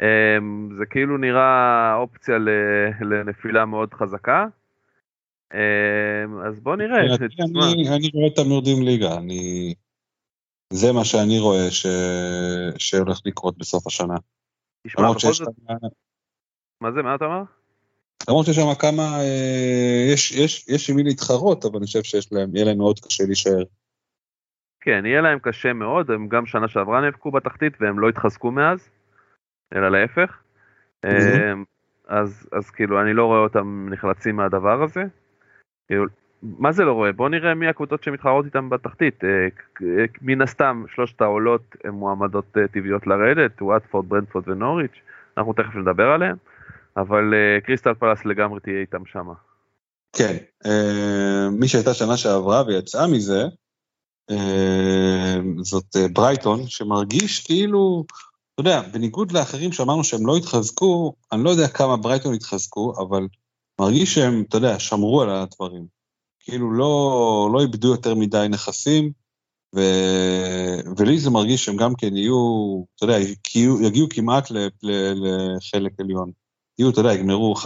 אה, 0.00 0.38
זה 0.78 0.86
כאילו 0.86 1.16
נראה 1.16 1.94
אופציה 1.94 2.38
לנפילה 3.00 3.64
מאוד 3.64 3.94
חזקה. 3.94 4.46
אה, 5.54 6.48
אז 6.48 6.60
בוא 6.60 6.76
נראה. 6.76 7.00
אני, 7.00 7.88
אני 7.96 8.10
רואה 8.14 8.28
אותם 8.28 8.50
יורדים 8.50 8.82
ליגה, 8.82 9.16
אני... 9.16 9.74
זה 10.72 10.92
מה 10.92 11.04
שאני 11.04 11.38
רואה 11.38 11.70
ש... 11.70 11.86
שהולך 12.78 13.20
לקרות 13.24 13.58
בסוף 13.58 13.86
השנה. 13.86 14.14
תשמע, 14.86 15.10
בכל 15.10 15.32
זאת, 15.32 15.48
מה 16.80 16.92
זה, 16.92 17.02
מה 17.02 17.14
אתה 17.14 17.24
אומר? 17.24 17.42
למרות 18.28 18.46
שיש 18.46 18.56
שם 18.56 18.74
כמה, 18.78 19.02
אה, 19.02 20.12
יש, 20.12 20.32
יש, 20.32 20.68
יש 20.68 20.90
עם 20.90 20.96
מי 20.96 21.02
להתחרות, 21.02 21.64
אבל 21.64 21.76
אני 21.76 21.86
חושב 21.86 22.02
שיש 22.02 22.32
להם, 22.32 22.56
יהיה 22.56 22.64
להם 22.64 22.78
מאוד 22.78 23.00
קשה 23.00 23.24
להישאר. 23.26 23.62
כן, 24.80 25.06
יהיה 25.06 25.20
להם 25.20 25.38
קשה 25.38 25.72
מאוד, 25.72 26.10
הם 26.10 26.28
גם 26.28 26.46
שנה 26.46 26.68
שעברה 26.68 27.00
נאבקו 27.00 27.30
בתחתית 27.30 27.72
והם 27.80 27.98
לא 27.98 28.08
התחזקו 28.08 28.50
מאז, 28.50 28.88
אלא 29.74 29.88
להפך. 29.88 30.38
מהמם. 31.04 31.64
אז, 32.08 32.48
אז 32.52 32.70
כאילו, 32.70 33.02
אני 33.02 33.12
לא 33.12 33.24
רואה 33.24 33.38
אותם 33.38 33.88
נחלצים 33.90 34.36
מהדבר 34.36 34.82
הזה. 34.82 35.04
כאילו, 35.86 36.04
מה 36.42 36.72
זה 36.72 36.84
לא 36.84 36.92
רואה? 36.92 37.12
בוא 37.12 37.28
נראה 37.28 37.54
מי 37.54 37.68
הקבוצות 37.68 38.02
שמתחרות 38.02 38.44
איתם 38.44 38.70
בתחתית. 38.70 39.24
אה, 39.24 39.48
אה, 39.82 40.04
מן 40.22 40.42
הסתם, 40.42 40.84
שלושת 40.94 41.20
העולות 41.20 41.76
הן 41.84 41.90
מועמדות 41.90 42.56
אה, 42.56 42.68
טבעיות 42.68 43.06
לרדת, 43.06 43.62
וואטפורד, 43.62 44.08
ברנדפורד 44.08 44.48
ונוריץ', 44.48 45.00
אנחנו 45.38 45.52
תכף 45.52 45.74
נדבר 45.76 46.10
עליהם, 46.10 46.36
אבל 46.96 47.34
אה, 47.34 47.60
קריסטל 47.60 47.94
פלס 47.94 48.24
לגמרי 48.24 48.60
תהיה 48.60 48.80
איתם 48.80 49.06
שמה. 49.06 49.34
כן, 50.12 50.36
אה, 50.66 51.48
מי 51.50 51.68
שהייתה 51.68 51.94
שנה 51.94 52.16
שעברה 52.16 52.62
ויצאה 52.66 53.06
מזה, 53.06 53.44
אה, 54.30 55.36
זאת 55.62 55.96
אה, 55.96 56.08
ברייטון, 56.12 56.66
שמרגיש 56.66 57.46
כאילו, 57.46 58.04
אתה 58.54 58.60
יודע, 58.60 58.82
בניגוד 58.92 59.32
לאחרים 59.32 59.72
שאמרנו 59.72 60.04
שהם 60.04 60.26
לא 60.26 60.36
התחזקו, 60.36 61.14
אני 61.32 61.44
לא 61.44 61.50
יודע 61.50 61.68
כמה 61.68 61.96
ברייטון 61.96 62.34
התחזקו, 62.34 62.94
אבל 62.98 63.26
מרגיש 63.80 64.14
שהם, 64.14 64.44
אתה 64.48 64.56
יודע, 64.56 64.78
שמרו 64.78 65.22
על 65.22 65.30
הדברים. 65.30 65.86
כאילו 66.40 66.72
לא, 66.72 67.50
לא 67.52 67.60
איבדו 67.60 67.88
יותר 67.88 68.14
מדי 68.14 68.46
נכסים, 68.50 69.12
ו... 69.76 69.80
ולי 70.96 71.18
זה 71.18 71.30
מרגיש 71.30 71.64
שהם 71.64 71.76
גם 71.76 71.94
כן 71.94 72.16
יהיו, 72.16 72.82
אתה 72.96 73.04
יודע, 73.04 73.18
יגיעו, 73.86 74.08
כמעט. 74.10 74.48
לחלק 74.82 76.00
עליון. 76.00 76.30
יהיו, 76.80 76.90
אתה 76.90 77.00
יודע, 77.00 77.12
יגמרו 77.12 77.54
11-13 77.56 77.62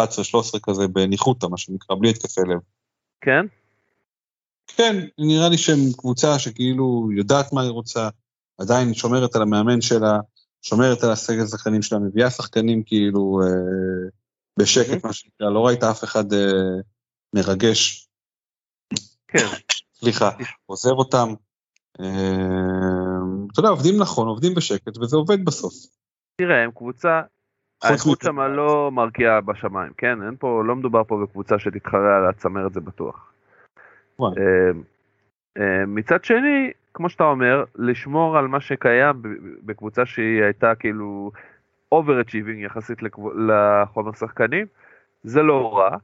כזה 0.63 0.89
בניחותא, 0.89 1.47
מה 1.47 1.57
שנקרא, 1.57 1.97
בלי 1.97 2.11
התקפי 2.11 2.41
לב. 2.41 2.59
כן? 3.21 3.47
כן, 4.67 4.97
נראה 5.19 5.49
לי 5.49 5.59
שהם 5.59 5.93
קבוצה 5.97 6.39
שכאילו 6.39 7.09
יודעת 7.17 7.53
מה 7.53 7.63
היא 7.63 7.71
רוצה, 7.71 8.09
עדיין 8.59 8.95
שומרת 8.95 9.37
על 9.37 9.43
המאמן 9.43 9.81
שלה, 9.81 10.19
שומרת 10.63 11.05
על 11.05 11.11
הסגל 11.11 11.47
שחקנים 11.47 11.83
שלה, 11.83 11.99
מביאה 11.99 12.31
שחקנים 12.31 12.83
כאילו 12.87 13.41
אה, 13.43 14.09
בשקט, 14.59 15.05
מה 15.05 15.13
שנקרא, 15.13 15.51
לא 15.51 15.67
ראית 15.67 15.83
אף 15.85 16.05
אחד 16.05 16.33
אה, 16.33 16.81
מרגש, 17.35 18.09
כן. 19.29 19.47
סליחה, 19.95 20.31
עוזב 20.67 20.91
אותם. 20.91 21.35
אה, 22.01 22.07
אתה 23.53 23.61
יודע, 23.61 23.69
עובדים 23.69 23.99
נכון, 23.99 24.29
עובדים 24.29 24.55
בשקט, 24.55 24.99
וזה 24.99 25.17
עובד 25.17 25.45
בסוף. 25.45 25.75
תראה, 26.37 26.65
הם 26.65 26.71
קבוצה, 26.71 27.21
האיכות 27.85 28.21
שם 28.23 28.41
לא 28.41 28.91
מרקיעה 28.93 29.41
בשמיים, 29.41 29.93
כן? 29.97 30.23
אין 30.23 30.37
פה, 30.39 30.63
לא 30.67 30.77
מדובר 30.77 31.05
פה 31.05 31.19
בקבוצה 31.23 31.59
שתתחרה 31.59 32.17
על 32.17 32.29
הצמרת, 32.29 32.75
זה 32.75 32.81
בטוח. 32.81 33.33
וואי. 34.19 34.33
אה, 34.39 34.71
אה, 35.59 35.87
מצד 35.87 36.25
שני, 36.25 36.71
כמו 36.95 37.09
שאתה 37.09 37.25
אומר, 37.25 37.65
לשמור 37.77 38.39
על 38.39 38.49
מה 38.49 38.61
שקיים 38.61 39.23
בקבוצה 39.63 40.07
שהיא 40.07 40.43
הייתה 40.43 40.75
כאילו 40.75 41.31
overachieving 41.95 42.59
יחסית 42.59 42.99
לחומר 43.37 44.13
שחקנים, 44.13 44.67
זה 45.23 45.43
לא 45.43 45.79
רע. 45.79 45.97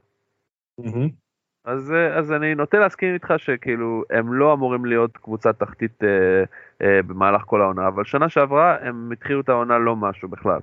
אז, 1.65 1.91
אה, 1.91 2.17
אז 2.17 2.31
אני 2.31 2.55
נוטה 2.55 2.79
להסכים 2.79 3.13
איתך 3.13 3.33
שכאילו 3.37 4.03
הם 4.09 4.33
לא 4.33 4.53
אמורים 4.53 4.85
להיות 4.85 5.17
קבוצת 5.17 5.59
תחתית 5.59 6.03
אה, 6.03 6.43
אה, 6.81 7.01
במהלך 7.01 7.41
כל 7.41 7.61
העונה, 7.61 7.87
אבל 7.87 8.03
שנה 8.03 8.29
שעברה 8.29 8.77
הם 8.81 9.11
התחילו 9.11 9.41
את 9.41 9.49
העונה 9.49 9.77
לא 9.77 9.95
משהו 9.95 10.29
בכלל. 10.29 10.59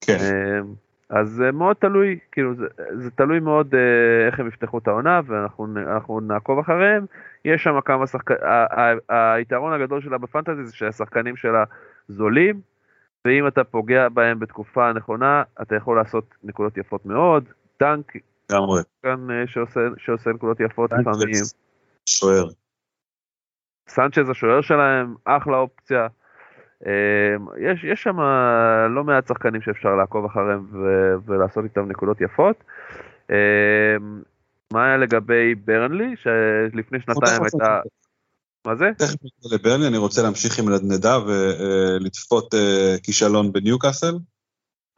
כן, 0.00 0.16
אה, 0.20 0.60
אז 1.08 1.28
זה 1.28 1.52
מאוד 1.52 1.76
תלוי, 1.76 2.18
כאילו 2.32 2.54
זה, 2.54 2.66
זה 2.98 3.10
תלוי 3.10 3.40
מאוד 3.40 3.74
אה, 3.74 4.26
איך 4.26 4.40
הם 4.40 4.48
יפתחו 4.48 4.78
את 4.78 4.88
העונה 4.88 5.20
ואנחנו 5.26 6.20
נעקוב 6.20 6.58
אחריהם. 6.58 7.06
יש 7.44 7.62
שם 7.62 7.80
כמה 7.84 8.06
שחקנים, 8.06 8.40
היתרון 9.08 9.72
הגדול 9.72 10.02
שלה 10.02 10.18
בפנטזי 10.18 10.64
זה 10.64 10.76
שהשחקנים 10.76 11.36
שלה 11.36 11.64
זולים, 12.08 12.60
ואם 13.24 13.46
אתה 13.46 13.64
פוגע 13.64 14.08
בהם 14.08 14.38
בתקופה 14.38 14.88
הנכונה, 14.88 15.42
אתה 15.62 15.76
יכול 15.76 15.96
לעשות 15.96 16.24
נקודות 16.42 16.76
יפות 16.76 17.06
מאוד. 17.06 17.44
טנק 17.76 18.12
לגמרי. 18.50 18.82
כאן 19.02 19.30
אה, 19.30 19.46
שעושה, 19.46 19.80
שעושה 19.98 20.30
נקודות 20.30 20.60
יפות 20.60 20.92
לפעמים. 20.92 21.34
שוער. 22.06 22.48
סנצ'ז 23.88 24.30
השוער 24.30 24.60
שלהם, 24.60 25.14
אחלה 25.24 25.56
אופציה. 25.56 26.06
אה, 26.86 27.36
יש, 27.58 27.84
יש 27.84 28.02
שם 28.02 28.16
לא 28.90 29.04
מעט 29.04 29.26
שחקנים 29.26 29.62
שאפשר 29.62 29.96
לעקוב 29.96 30.24
אחריהם 30.24 30.66
ו- 30.72 31.14
ולעשות 31.26 31.64
איתם 31.64 31.88
נקודות 31.88 32.20
יפות. 32.20 32.64
אה, 33.30 33.96
מה 34.72 34.86
היה 34.86 34.96
לגבי 34.96 35.54
ברנלי, 35.54 36.14
שלפני 36.16 36.98
שנתיים 37.00 37.42
הייתה... 37.42 37.80
מה 38.66 38.76
זה? 38.76 38.90
תכף 38.98 39.14
נגיע 39.14 39.58
לברני, 39.58 39.86
אני 39.86 39.98
רוצה 39.98 40.22
להמשיך 40.22 40.58
עם 40.58 40.68
נדנדה 40.68 41.18
ולצפות 41.26 42.54
אה, 42.54 42.96
כישלון 43.02 43.52
בניוקאסל. 43.52 44.18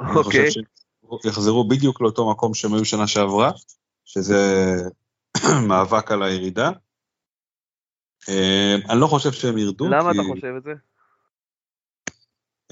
אני 0.01 0.09
חושב 0.09 0.27
אוקיי. 0.27 0.51
שהם 0.51 0.65
יחזרו 1.27 1.69
בדיוק 1.69 2.01
לאותו 2.01 2.31
מקום 2.31 2.55
שהם 2.55 2.75
היו 2.75 2.85
שנה 2.85 3.07
שעברה, 3.07 3.51
שזה 4.05 4.77
מאבק 5.69 6.13
על 6.13 6.23
הירידה. 6.23 6.71
אה, 8.29 8.77
אני 8.91 9.01
לא 9.01 9.07
חושב 9.07 9.33
שהם 9.33 9.59
ירדו, 9.59 9.89
למה 9.89 10.11
אתה 10.11 10.23
חושב 10.33 10.55
את 10.57 10.63
זה? 10.63 10.73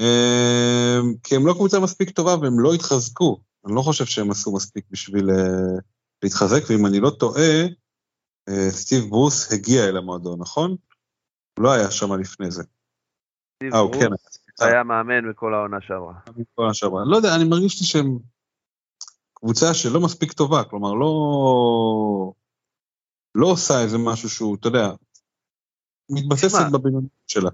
אה, 0.00 0.98
כי 1.22 1.36
הם 1.36 1.46
לא 1.46 1.52
קבוצה 1.52 1.80
מספיק 1.80 2.10
טובה 2.10 2.36
והם 2.36 2.60
לא 2.60 2.74
התחזקו. 2.74 3.40
אני 3.66 3.74
לא 3.74 3.82
חושב 3.82 4.04
שהם 4.04 4.30
עשו 4.30 4.54
מספיק 4.54 4.84
בשביל 4.90 5.30
אה, 5.30 5.80
להתחזק, 6.22 6.60
ואם 6.68 6.86
אני 6.86 7.00
לא 7.00 7.10
טועה, 7.10 7.62
אה, 8.48 8.70
סטיב 8.70 9.04
ברוס 9.10 9.52
הגיע 9.52 9.88
אל 9.88 9.96
המועדון, 9.96 10.40
נכון? 10.40 10.70
הוא 11.58 11.64
לא 11.64 11.72
היה 11.72 11.90
שם 11.90 12.12
לפני 12.12 12.50
זה. 12.50 12.62
סטיב 13.56 13.74
אה, 13.74 13.82
ברוס 13.82 13.96
כן, 14.02 14.10
היה 14.64 14.82
מאמן 14.82 15.30
בכל 15.30 15.54
העונה 15.54 15.76
שעברה. 15.80 16.14
כל 16.54 16.70
השבוע. 16.70 17.02
לא 17.06 17.16
יודע, 17.16 17.36
אני 17.36 17.44
מרגיש 17.44 17.80
לי 17.80 17.86
שהם 17.86 18.18
קבוצה 19.34 19.74
שלא 19.74 20.00
מספיק 20.00 20.32
טובה, 20.32 20.64
כלומר 20.64 20.94
לא... 20.94 22.32
לא 23.34 23.46
עושה 23.46 23.82
איזה 23.82 23.98
משהו 23.98 24.28
שהוא, 24.28 24.56
אתה 24.60 24.68
יודע, 24.68 24.90
מתבססת. 26.10 26.72
בבינוניות 26.72 27.12
שלה. 27.26 27.50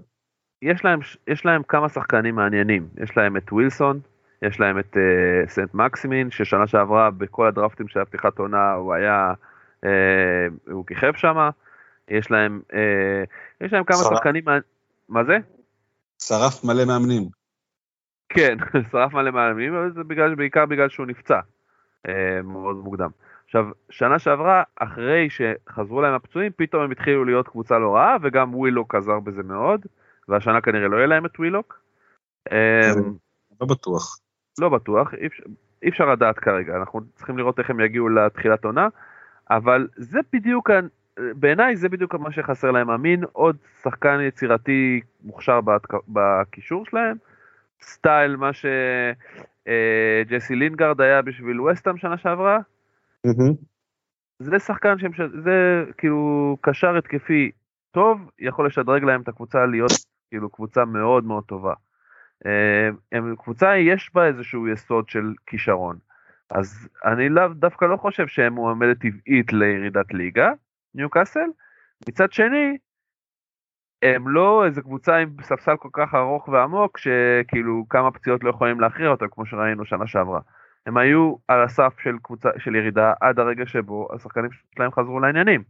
יש 0.61 0.85
להם, 0.85 0.99
יש 1.27 1.45
להם 1.45 1.63
כמה 1.63 1.89
שחקנים 1.89 2.35
מעניינים, 2.35 2.87
יש 2.97 3.17
להם 3.17 3.37
את 3.37 3.51
ווילסון, 3.53 3.99
יש 4.41 4.59
להם 4.59 4.79
את 4.79 4.97
uh, 4.97 5.49
סנט 5.49 5.73
מקסימין, 5.73 6.31
ששנה 6.31 6.67
שעברה 6.67 7.11
בכל 7.11 7.47
הדרפטים 7.47 7.87
של 7.87 7.99
הפתיחת 7.99 8.39
עונה 8.39 8.73
הוא 8.73 8.93
היה, 8.93 9.33
uh, 9.85 9.87
הוא 10.71 10.85
כיכב 10.85 11.13
שם, 11.15 11.49
יש 12.09 12.31
להם, 12.31 12.61
uh, 12.71 12.75
יש 13.61 13.73
להם 13.73 13.83
כמה 13.83 13.97
שרף. 13.97 14.13
שחקנים, 14.13 14.43
מה 15.09 15.23
זה? 15.23 15.37
שרף 16.19 16.63
מלא 16.63 16.85
מאמנים. 16.85 17.23
כן, 18.29 18.57
שרף 18.91 19.13
מלא 19.13 19.31
מאמנים, 19.31 19.75
אבל 19.75 19.91
זה 19.91 20.03
בגלל, 20.03 20.35
בעיקר 20.35 20.65
בגלל 20.65 20.89
שהוא 20.89 21.05
נפצע 21.05 21.39
אה, 22.07 22.41
מאוד 22.43 22.75
מוקדם. 22.75 23.09
עכשיו, 23.45 23.65
שנה 23.89 24.19
שעברה, 24.19 24.63
אחרי 24.75 25.27
שחזרו 25.29 26.01
להם 26.01 26.13
הפצועים, 26.13 26.51
פתאום 26.55 26.83
הם 26.83 26.91
התחילו 26.91 27.25
להיות 27.25 27.47
קבוצה 27.47 27.79
לא 27.79 27.95
רעה, 27.95 28.17
וגם 28.21 28.55
ווילוק 28.55 28.95
עזר 28.95 29.19
בזה 29.19 29.43
מאוד, 29.43 29.85
והשנה 30.27 30.61
כנראה 30.61 30.87
לא 30.87 30.97
יהיה 30.97 31.07
להם 31.07 31.25
את 31.25 31.39
ווילוק. 31.39 31.79
אה, 32.51 32.91
לא 33.61 33.67
בטוח. 33.67 34.19
לא 34.59 34.69
בטוח, 34.69 35.13
אי 35.83 35.89
אפשר, 35.89 36.11
לדעת 36.11 36.39
כרגע, 36.39 36.75
אנחנו 36.77 37.01
צריכים 37.15 37.37
לראות 37.37 37.59
איך 37.59 37.69
הם 37.69 37.79
יגיעו 37.79 38.09
לתחילת 38.09 38.65
עונה, 38.65 38.87
אבל 39.49 39.87
זה 39.95 40.19
בדיוק, 40.33 40.69
בעיניי 41.17 41.75
זה 41.75 41.89
בדיוק 41.89 42.15
מה 42.15 42.31
שחסר 42.31 42.71
להם, 42.71 42.89
I 42.89 42.95
mean, 42.95 43.23
עוד 43.31 43.57
שחקן 43.81 44.19
יצירתי 44.21 45.01
מוכשר 45.23 45.59
בקישור 46.07 46.85
שלהם, 46.85 47.17
style 47.81 48.35
מה 48.35 48.49
אה, 49.67 50.21
ג'סי 50.27 50.55
לינגארד 50.55 51.01
היה 51.01 51.21
בשביל 51.21 51.61
וסטאם 51.61 51.97
שנה 51.97 52.17
שעברה. 52.17 52.59
זה 54.39 54.59
שחקן 54.59 54.99
שמש... 54.99 55.21
זה 55.43 55.83
כאילו 55.97 56.57
קשר 56.61 56.97
התקפי 56.97 57.51
טוב, 57.91 58.31
יכול 58.39 58.67
לשדרג 58.67 59.03
להם 59.03 59.21
את 59.21 59.27
הקבוצה 59.27 59.65
להיות 59.65 59.91
כאילו 60.29 60.49
קבוצה 60.49 60.85
מאוד 60.85 61.23
מאוד 61.23 61.43
טובה. 61.43 61.73
אה, 62.45 62.89
הם 63.11 63.35
קבוצה 63.35 63.77
יש 63.77 64.11
בה 64.13 64.27
איזשהו 64.27 64.67
יסוד 64.67 65.09
של 65.09 65.33
כישרון. 65.47 65.97
אז 66.49 66.89
אני 67.05 67.29
לאו 67.29 67.47
דווקא 67.47 67.85
לא 67.85 67.97
חושב 67.97 68.27
שהם 68.27 68.53
מועמדת 68.53 68.97
טבעית 68.99 69.53
לירידת 69.53 70.13
ליגה, 70.13 70.51
ניוקאסל. 70.95 71.49
מצד 72.09 72.31
שני, 72.31 72.77
הם 74.03 74.27
לא 74.27 74.65
איזה 74.65 74.81
קבוצה 74.81 75.15
עם 75.17 75.35
ספסל 75.41 75.77
כל 75.77 75.89
כך 75.93 76.15
ארוך 76.15 76.47
ועמוק, 76.47 76.97
שכאילו 76.97 77.85
כמה 77.89 78.11
פציעות 78.11 78.43
לא 78.43 78.49
יכולים 78.49 78.79
להכריע 78.79 79.09
אותם, 79.09 79.27
כמו 79.31 79.45
שראינו 79.45 79.85
שנה 79.85 80.07
שעברה. 80.07 80.39
הם 80.85 80.97
היו 80.97 81.35
על 81.47 81.63
הסף 81.63 81.93
של 82.03 82.15
קבוצה, 82.21 82.49
של 82.57 82.75
ירידה 82.75 83.13
עד 83.21 83.39
הרגע 83.39 83.65
שבו 83.65 84.07
השחקנים 84.15 84.49
שלהם 84.75 84.91
חזרו 84.91 85.19
לעניינים. 85.19 85.63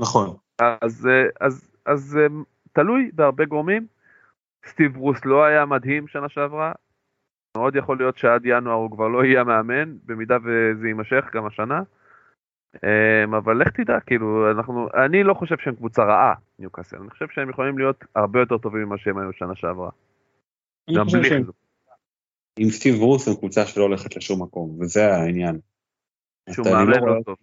נכון. 0.00 0.36
אז, 0.58 1.08
אה, 1.10 1.46
אז, 1.46 1.70
אז 1.86 2.18
אה, 2.20 2.26
תלוי 2.72 3.10
בהרבה 3.14 3.44
גורמים. 3.44 3.86
סטיב 4.66 4.92
ברוס 4.92 5.24
לא 5.24 5.44
היה 5.44 5.66
מדהים 5.66 6.08
שנה 6.08 6.28
שעברה. 6.28 6.72
מאוד 7.56 7.76
יכול 7.76 7.98
להיות 7.98 8.16
שעד 8.18 8.42
ינואר 8.44 8.74
הוא 8.74 8.90
כבר 8.90 9.08
לא 9.08 9.24
יהיה 9.24 9.40
המאמן, 9.40 9.96
במידה 10.06 10.36
וזה 10.44 10.86
יימשך 10.88 11.24
גם 11.34 11.46
השנה. 11.46 11.82
אמ, 12.84 13.34
אבל 13.34 13.56
לך 13.60 13.68
תדע, 13.68 14.00
כאילו, 14.00 14.50
אנחנו, 14.50 14.88
אני 15.04 15.22
לא 15.22 15.34
חושב 15.34 15.58
שהם 15.58 15.74
קבוצה 15.74 16.02
רעה, 16.04 16.34
ניוקאסל. 16.58 16.96
אני 16.96 17.10
חושב 17.10 17.26
שהם 17.30 17.50
יכולים 17.50 17.78
להיות 17.78 18.04
הרבה 18.14 18.40
יותר 18.40 18.58
טובים 18.58 18.82
ממה 18.82 18.98
שהם 18.98 19.18
היו 19.18 19.32
שנה 19.32 19.54
שעברה. 19.56 19.90
גם 20.96 21.06
בלי 21.12 21.28
חיזוק. 21.28 21.56
עם 22.58 22.68
סטיב 22.68 22.94
ברוס 22.94 23.28
הם 23.28 23.34
קבוצה 23.34 23.66
שלא 23.66 23.82
הולכת 23.82 24.16
לשום 24.16 24.42
מקום, 24.42 24.80
וזה 24.80 25.14
העניין. 25.14 25.58
שהוא 26.52 26.66
מאמן 26.70 26.98
רואה- 26.98 27.14
לא 27.18 27.22
טוב. 27.22 27.36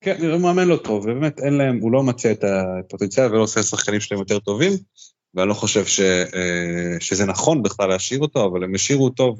כן, 0.00 0.30
הוא 0.30 0.40
מאמן 0.40 0.68
לא 0.68 0.76
טוב, 0.76 1.02
ובאמת 1.02 1.40
אין 1.40 1.54
להם, 1.54 1.78
הוא 1.80 1.92
לא 1.92 2.02
מצא 2.02 2.32
את 2.32 2.44
הפוטנציאל 2.44 3.26
ולא 3.26 3.42
עושה 3.42 3.62
שחקנים 3.62 4.00
שלהם 4.00 4.20
יותר 4.20 4.38
טובים, 4.38 4.72
ואני 5.34 5.48
לא 5.48 5.54
חושב 5.54 5.86
ש, 5.86 6.00
אה, 6.00 6.96
שזה 7.00 7.26
נכון 7.26 7.62
בכלל 7.62 7.88
להשאיר 7.88 8.20
אותו, 8.20 8.46
אבל 8.46 8.64
הם 8.64 8.74
השאירו 8.74 9.04
אותו, 9.04 9.36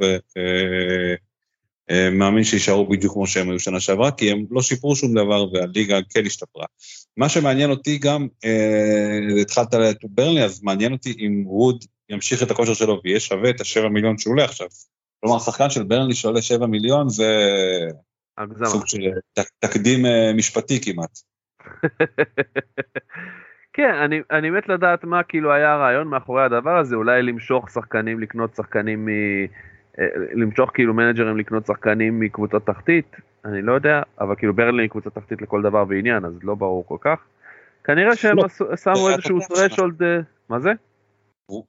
ומאמין 1.91 2.45
שיישארו 2.45 2.89
בדיוק 2.89 3.13
כמו 3.13 3.27
שהם 3.27 3.51
היו 3.51 3.61
שנה 3.61 3.81
שעברה, 3.81 4.11
כי 4.11 4.31
הם 4.31 4.45
לא 4.51 4.63
שיפרו 4.63 4.97
שום 4.97 5.15
דבר 5.15 5.53
והליגה 5.53 5.99
כן 6.11 6.27
השתפרה. 6.27 6.65
מה 7.17 7.29
שמעניין 7.29 7.71
אותי 7.71 7.99
גם, 7.99 8.29
אה, 8.45 9.41
התחלת 9.41 9.75
את 9.75 9.97
ברלי, 10.05 10.45
אז 10.45 10.63
מעניין 10.63 10.93
אותי 10.93 11.17
אם 11.19 11.43
ווד 11.47 11.85
ימשיך 12.11 12.43
את 12.43 12.51
הכושר 12.51 12.75
שלו 12.75 13.01
ויהיה 13.05 13.21
שווה 13.21 13.51
את 13.51 13.61
השבע 13.61 13.89
מיליון 13.89 14.19
שהוא 14.19 14.33
עולה 14.33 14.45
עכשיו. 14.45 14.67
כלומר, 15.21 15.39
שחקן 15.39 15.71
של 15.71 15.83
ברלי 15.83 16.15
שעולה 16.15 16.43
שבע 16.43 16.67
מיליון 16.67 17.09
זה 17.09 17.37
הגזמה. 18.39 18.67
סוג 18.67 18.87
של 18.87 18.99
תק- 19.33 19.51
תקדים 19.59 20.07
אה, 20.07 20.33
משפטי 20.37 20.81
כמעט. 20.85 21.19
כן, 23.77 23.95
אני, 24.05 24.21
אני 24.31 24.51
מת 24.51 24.69
לדעת 24.69 25.05
מה 25.05 25.23
כאילו 25.23 25.53
היה 25.53 25.73
הרעיון 25.73 26.09
מאחורי 26.09 26.45
הדבר 26.45 26.79
הזה, 26.79 26.97
אולי 26.97 27.23
למשוך 27.23 27.71
שחקנים, 27.71 28.21
לקנות 28.21 28.55
שחקנים 28.55 29.05
מ... 29.05 29.09
אה, 29.99 30.05
למשוך 30.35 30.71
כאילו 30.75 30.95
מנג'רים 30.95 31.37
לקנות 31.37 31.67
שחקנים 31.67 32.21
מקבוצות 32.21 32.67
תחתית, 32.67 33.17
אני 33.45 33.63
לא 33.63 33.73
יודע, 33.73 34.03
אבל 34.21 34.35
כאילו 34.35 34.55
ברלי 34.55 34.83
היא 34.83 34.91
קבוצה 34.91 35.11
תחתית 35.11 35.43
לכל 35.43 35.63
דבר 35.63 35.85
ועניין, 35.89 36.25
אז 36.25 36.33
לא 36.43 36.55
ברור 36.55 36.87
כל 36.87 36.97
כך. 37.01 37.19
כנראה 37.85 38.17
שהם 38.17 38.37
לא, 38.37 38.49
שמו 38.77 39.11
איזשהו 39.11 39.39
threshold, 39.39 40.03
אה, 40.05 40.19
מה 40.49 40.61
זה? 40.61 40.73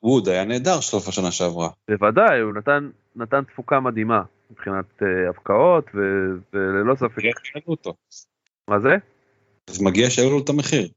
ווד 0.04 0.30
היה 0.30 0.46
נהדר 0.46 0.82
סוף 0.82 1.08
השנה 1.08 1.32
שעברה. 1.32 1.70
בוודאי, 1.90 2.40
הוא 2.40 2.54
נתן, 2.54 2.90
נתן 3.16 3.44
תפוקה 3.44 3.80
מדהימה 3.80 4.24
מבחינת 4.51 5.03
אה, 5.03 5.30
הבקעות, 5.30 5.89
ו- 5.95 6.53
וללא 6.53 6.95
ספק, 6.95 7.17
מגיע 7.17 7.31
שיעלו 7.43 7.67
אותו. 7.67 7.93
מה 8.67 8.80
זה? 8.80 8.95
אז 9.69 9.81
מגיע 9.81 10.09
שיעלו 10.09 10.31
לו 10.31 10.43
את 10.43 10.49
המחיר. 10.49 10.88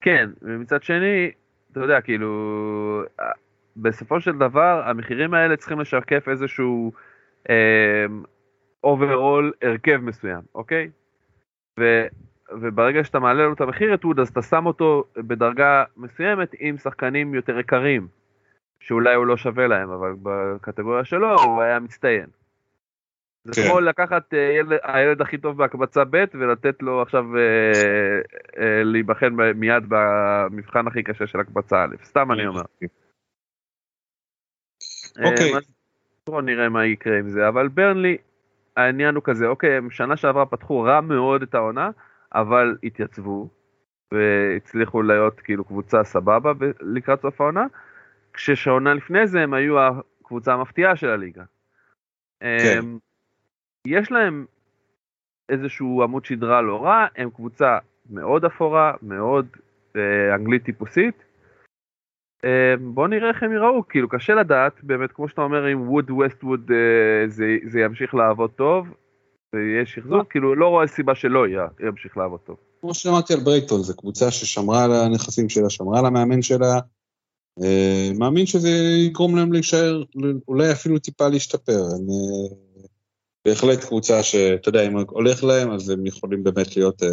כן, 0.00 0.30
ומצד 0.42 0.82
שני, 0.82 1.30
אתה 1.72 1.80
יודע, 1.80 2.00
כאילו, 2.00 3.02
אה, 3.20 3.30
בסופו 3.76 4.20
של 4.20 4.38
דבר, 4.38 4.82
המחירים 4.86 5.34
האלה 5.34 5.56
צריכים 5.56 5.80
לשקף 5.80 6.28
איזשהו 6.28 6.92
overall 8.84 9.52
הרכב 9.62 9.96
מסוים, 9.96 10.40
אוקיי? 10.54 10.90
ו, 11.80 12.06
וברגע 12.52 13.04
שאתה 13.04 13.18
מעלה 13.18 13.44
לו 13.44 13.52
את 13.52 13.60
המחיר 13.60 13.94
את 13.94 14.04
ווד, 14.04 14.20
אז 14.20 14.28
אתה 14.28 14.42
שם 14.42 14.66
אותו 14.66 15.04
בדרגה 15.16 15.84
מסוימת 15.96 16.50
עם 16.58 16.78
שחקנים 16.78 17.34
יותר 17.34 17.58
יקרים, 17.58 18.08
שאולי 18.80 19.14
הוא 19.14 19.26
לא 19.26 19.36
שווה 19.36 19.66
להם, 19.66 19.90
אבל 19.90 20.14
בקטגוריה 20.22 21.04
שלו 21.04 21.42
הוא 21.42 21.62
היה 21.62 21.78
מצטיין. 21.78 22.26
זה 23.44 23.62
כן. 23.62 23.68
כמו 23.68 23.80
לקחת 23.80 24.34
אה, 24.34 24.38
ילד, 24.38 24.78
הילד 24.82 25.20
הכי 25.20 25.38
טוב 25.38 25.56
בהקבצה 25.56 26.04
ב' 26.10 26.24
ולתת 26.34 26.82
לו 26.82 27.02
עכשיו 27.02 27.36
אה, 27.36 28.20
אה, 28.58 28.82
להיבחן 28.84 29.34
מיד 29.54 29.84
במבחן 29.88 30.86
הכי 30.86 31.02
קשה 31.02 31.26
של 31.26 31.40
הקבצה 31.40 31.84
א', 31.84 31.96
סתם 32.04 32.32
אני 32.32 32.46
אומר. 32.46 32.62
אה, 35.18 35.30
אוקיי. 35.30 35.52
בואו 36.26 36.40
נראה 36.40 36.68
מה 36.68 36.86
יקרה 36.86 37.18
עם 37.18 37.28
זה, 37.28 37.48
אבל 37.48 37.68
ברנלי, 37.68 38.16
העניין 38.76 39.14
הוא 39.14 39.22
כזה, 39.24 39.46
אוקיי, 39.46 39.76
הם 39.76 39.90
שנה 39.90 40.16
שעברה 40.16 40.46
פתחו 40.46 40.80
רע 40.80 41.00
מאוד 41.00 41.42
את 41.42 41.54
העונה, 41.54 41.90
אבל 42.34 42.76
התייצבו, 42.82 43.48
והצליחו 44.12 45.02
להיות 45.02 45.40
כאילו 45.40 45.64
קבוצה 45.64 46.04
סבבה 46.04 46.52
לקראת 46.80 47.22
סוף 47.22 47.40
העונה, 47.40 47.66
כששעונה 48.38 48.94
לפני 48.94 49.26
זה 49.26 49.40
הם 49.40 49.54
היו 49.54 49.76
הקבוצה 49.80 50.52
המפתיעה 50.54 50.96
של 50.96 51.08
הליגה. 51.08 51.42
כן. 52.40 52.78
אמ, 52.78 52.98
יש 53.86 54.12
להם 54.12 54.46
איזשהו 55.48 56.02
עמוד 56.02 56.24
שדרה 56.24 56.62
לא 56.62 56.84
רע, 56.84 57.06
הם 57.16 57.30
קבוצה 57.30 57.78
מאוד 58.10 58.44
אפורה, 58.44 58.92
מאוד 59.02 59.46
אה, 59.96 60.34
אנגלית 60.34 60.64
טיפוסית. 60.64 61.24
אה, 62.44 62.74
בוא 62.80 63.08
נראה 63.08 63.28
איך 63.28 63.42
הם 63.42 63.52
יראו, 63.52 63.88
כאילו 63.88 64.08
קשה 64.08 64.34
לדעת, 64.34 64.72
באמת 64.82 65.12
כמו 65.12 65.28
שאתה 65.28 65.42
אומר 65.42 65.72
אם 65.72 65.90
ווד 65.90 66.10
ווסט 66.10 66.44
ווד 66.44 66.70
אה, 66.70 67.28
זה, 67.28 67.56
זה 67.70 67.80
ימשיך 67.80 68.14
לעבוד 68.14 68.50
טוב, 68.50 68.88
ויש 69.54 69.94
שחזור, 69.94 70.22
כאילו 70.30 70.54
לא 70.54 70.68
רואה 70.68 70.86
סיבה 70.86 71.14
שלא 71.14 71.44
ימשיך 71.80 72.16
לעבוד 72.16 72.40
טוב. 72.40 72.56
כמו 72.80 72.94
שאמרתי 72.94 73.34
על 73.34 73.40
ברייטון, 73.40 73.82
זו 73.82 73.96
קבוצה 73.96 74.30
ששמרה 74.30 74.84
על 74.84 74.90
הנכסים 74.92 75.48
שלה, 75.48 75.70
שמרה 75.70 75.98
על 75.98 76.06
המאמן 76.06 76.42
שלה. 76.42 76.80
אה, 77.64 78.10
מאמין 78.18 78.46
שזה 78.46 78.68
יגרום 79.06 79.36
להם 79.36 79.52
להישאר, 79.52 80.02
אולי 80.48 80.72
אפילו 80.72 80.98
טיפה 80.98 81.28
להשתפר. 81.28 81.72
הם 81.72 82.06
אה, 82.10 82.56
בהחלט 83.44 83.84
קבוצה 83.84 84.22
שאתה 84.22 84.68
יודע, 84.68 84.86
אם 84.86 84.96
הולך 84.98 85.44
להם, 85.44 85.70
אז 85.70 85.90
הם 85.90 86.06
יכולים 86.06 86.44
באמת 86.44 86.76
להיות 86.76 87.02
אה, 87.02 87.08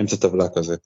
אמצע 0.00 0.16
טבלה 0.16 0.48
כזה. 0.54 0.76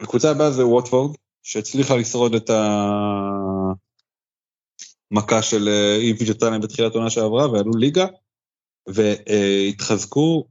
הקבוצה 0.00 0.30
הבאה 0.30 0.50
זה 0.50 0.66
ווטפורד, 0.66 1.16
שהצליחה 1.42 1.96
לשרוד 1.96 2.34
את 2.34 2.50
המכה 5.10 5.42
של 5.42 5.68
איביץ' 6.00 6.28
אותניה 6.28 6.58
בתחילת 6.58 6.94
עונה 6.94 7.10
שעברה, 7.10 7.52
ועלו 7.52 7.72
ליגה, 7.72 8.06
והתחזקו 8.88 10.44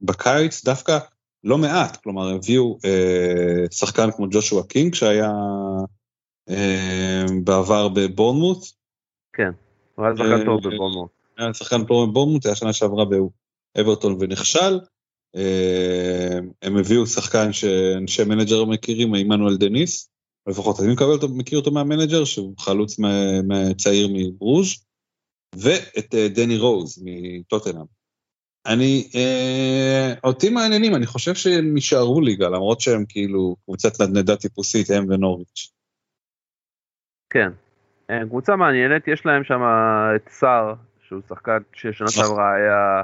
בקיץ 0.00 0.64
דווקא 0.64 0.98
לא 1.44 1.58
מעט, 1.58 1.96
כלומר 1.96 2.28
הביאו 2.28 2.78
אה, 2.84 3.64
שחקן 3.70 4.10
כמו 4.10 4.26
ג'ושוע 4.30 4.66
קינג 4.66 4.94
שהיה 4.94 5.30
אה, 6.50 7.24
בעבר 7.44 7.88
בבורנמוט, 7.88 8.58
כן, 9.32 9.50
הוא 9.94 10.06
היה 10.06 10.16
שחקן 10.16 10.40
אה, 10.40 10.44
טוב 10.44 10.68
בבורנמוט. 10.68 11.10
היה 11.38 11.54
שחקן 11.54 11.86
פה 11.86 12.06
בבורנמוט, 12.10 12.46
היה 12.46 12.54
שנה 12.54 12.72
שעברה 12.72 13.04
באברטון 13.76 14.16
ונכשל. 14.20 14.78
אה, 15.36 16.38
הם 16.62 16.76
הביאו 16.76 17.06
שחקן 17.06 17.52
שאנשי 17.52 18.24
manager 18.24 18.64
מכירים, 18.64 19.14
עמנואל 19.14 19.56
דניס, 19.56 20.10
לפחות 20.48 20.80
אני 20.80 20.92
מקבל 20.92 21.12
אותו, 21.12 21.28
מכיר 21.28 21.58
אותו 21.58 21.70
מהמנג'ר, 21.70 22.24
שהוא 22.24 22.54
חלוץ 22.58 22.98
מהצעיר 23.48 24.08
מברוז', 24.12 24.84
ואת 25.56 26.14
אה, 26.14 26.28
דני 26.28 26.58
רוז 26.58 27.02
מטוטנאם. 27.04 27.99
אני, 28.66 29.10
אה, 29.14 30.14
אותי 30.24 30.50
מעניינים, 30.50 30.94
אני 30.94 31.06
חושב 31.06 31.34
שהם 31.34 31.76
יישארו 31.76 32.20
ליגה, 32.20 32.48
למרות 32.48 32.80
שהם 32.80 33.04
כאילו 33.08 33.56
קבוצת 33.64 34.00
נדנדה 34.00 34.36
טיפוסית, 34.36 34.90
הם 34.90 35.06
ונוריץ'. 35.08 35.72
כן. 37.30 37.50
אה, 38.10 38.20
קבוצה 38.28 38.56
מעניינת, 38.56 39.08
יש 39.08 39.26
להם 39.26 39.44
שם 39.44 39.60
את 40.16 40.28
סער, 40.28 40.74
שהוא 41.08 41.20
שחקן 41.28 41.58
ששנה 41.72 42.06
נכון. 42.06 42.24
שעברה 42.24 42.54
היה 42.54 43.02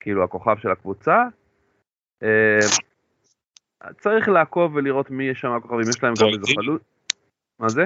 כאילו 0.00 0.24
הכוכב 0.24 0.56
של 0.62 0.70
הקבוצה. 0.70 1.16
אה, 2.22 2.58
צריך 4.00 4.28
לעקוב 4.28 4.74
ולראות 4.74 5.10
מי 5.10 5.24
יש 5.24 5.40
שם 5.40 5.52
הכוכבים, 5.52 5.88
יש 5.90 6.02
להם 6.02 6.14
גם 6.20 6.26
איזה? 6.26 6.52
חלוץ. 6.56 6.82
מה 7.58 7.68
זה? 7.68 7.84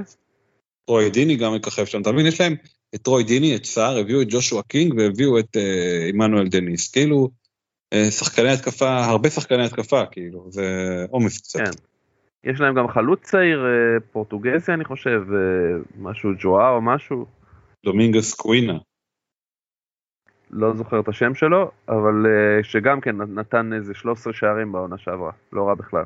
טרוי 0.87 1.11
דיני 1.11 1.37
גם 1.37 1.55
מככב 1.55 1.85
שם, 1.85 2.03
אתה 2.03 2.13
מבין? 2.13 2.27
יש 2.27 2.41
להם 2.41 2.55
את 2.95 3.03
טרוי 3.03 3.25
דיני, 3.25 3.57
את 3.57 3.65
סער, 3.65 3.99
הביאו 3.99 4.23
את 4.23 4.27
ג'ושוע 4.31 4.63
קינג 4.63 4.95
והביאו 4.99 5.39
את 5.39 5.57
אה, 5.57 6.09
עמנואל 6.09 6.49
דניס. 6.49 6.93
כאילו, 6.93 7.29
אה, 7.93 8.11
שחקני 8.11 8.49
התקפה, 8.49 9.05
הרבה 9.05 9.31
שחקני 9.31 9.65
התקפה, 9.65 10.07
כאילו, 10.11 10.47
זה 10.51 10.65
עומס 11.11 11.41
קצת. 11.41 11.59
כן. 11.59 11.71
יש 12.45 12.61
להם 12.61 12.75
גם 12.75 12.89
חלוץ 12.89 13.21
צעיר 13.21 13.67
אה, 13.67 14.01
פורטוגזי 14.13 14.73
אני 14.73 14.85
חושב, 14.85 15.23
משהו 15.99 16.31
ג'ואה 16.39 16.71
או 16.71 16.81
משהו, 16.81 17.27
דומינגוס 17.85 18.35
קווינה. 18.35 18.79
לא 20.51 20.75
זוכר 20.75 21.01
את 21.01 21.09
השם 21.09 21.35
שלו, 21.35 21.71
אבל 21.89 22.27
שגם 22.63 23.01
כן 23.01 23.17
נתן 23.17 23.73
איזה 23.73 23.95
13 23.95 24.33
שערים 24.33 24.73
בעונה 24.73 24.99
שעברה, 24.99 25.31
לא 25.53 25.69
רע 25.69 25.75
בכלל. 25.75 26.05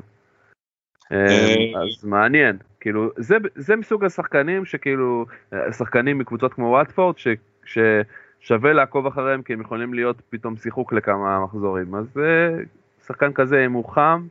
אז 1.11 2.03
מעניין, 2.03 2.57
כאילו, 2.83 3.09
זה, 3.17 3.35
זה 3.55 3.75
מסוג 3.75 4.03
השחקנים 4.05 4.65
שכאילו, 4.65 5.25
שחקנים 5.71 6.17
מקבוצות 6.17 6.53
כמו 6.53 6.65
וואטפורד, 6.65 7.15
ש, 7.17 7.27
ששווה 7.65 8.73
לעקוב 8.73 9.07
אחריהם 9.07 9.43
כי 9.43 9.53
הם 9.53 9.61
יכולים 9.61 9.93
להיות 9.93 10.21
פתאום 10.29 10.57
שיחוק 10.57 10.93
לכמה 10.93 11.39
מחזורים, 11.43 11.95
אז 11.95 12.05
אה, 12.17 12.63
שחקן 13.07 13.33
כזה, 13.33 13.65
אם 13.65 13.71
הוא 13.71 13.89
חם, 13.89 14.27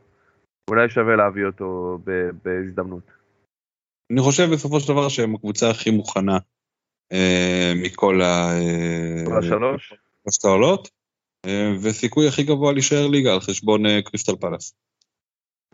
אולי 0.69 0.89
שווה 0.89 1.15
להביא 1.15 1.45
אותו 1.45 1.99
ב, 2.03 2.29
בהזדמנות. 2.43 3.11
אני 4.11 4.21
חושב 4.21 4.43
בסופו 4.53 4.79
של 4.79 4.93
דבר 4.93 5.09
שהם 5.09 5.35
הקבוצה 5.35 5.69
הכי 5.69 5.91
מוכנה 5.91 6.37
אה, 7.13 7.71
מכל 7.83 8.21
ה... 8.21 8.51
אה, 8.53 9.25
כל 9.25 9.39
השלוש? 9.39 9.93
שלושת 10.23 10.45
העולות, 10.45 10.89
אה, 11.45 11.71
וסיכוי 11.83 12.27
הכי 12.27 12.43
גבוה 12.43 12.73
להישאר 12.73 13.07
ליגה 13.07 13.33
על 13.33 13.39
חשבון 13.39 13.85
אה, 13.85 14.01
קריסטל 14.01 14.35
פלאס. 14.35 14.75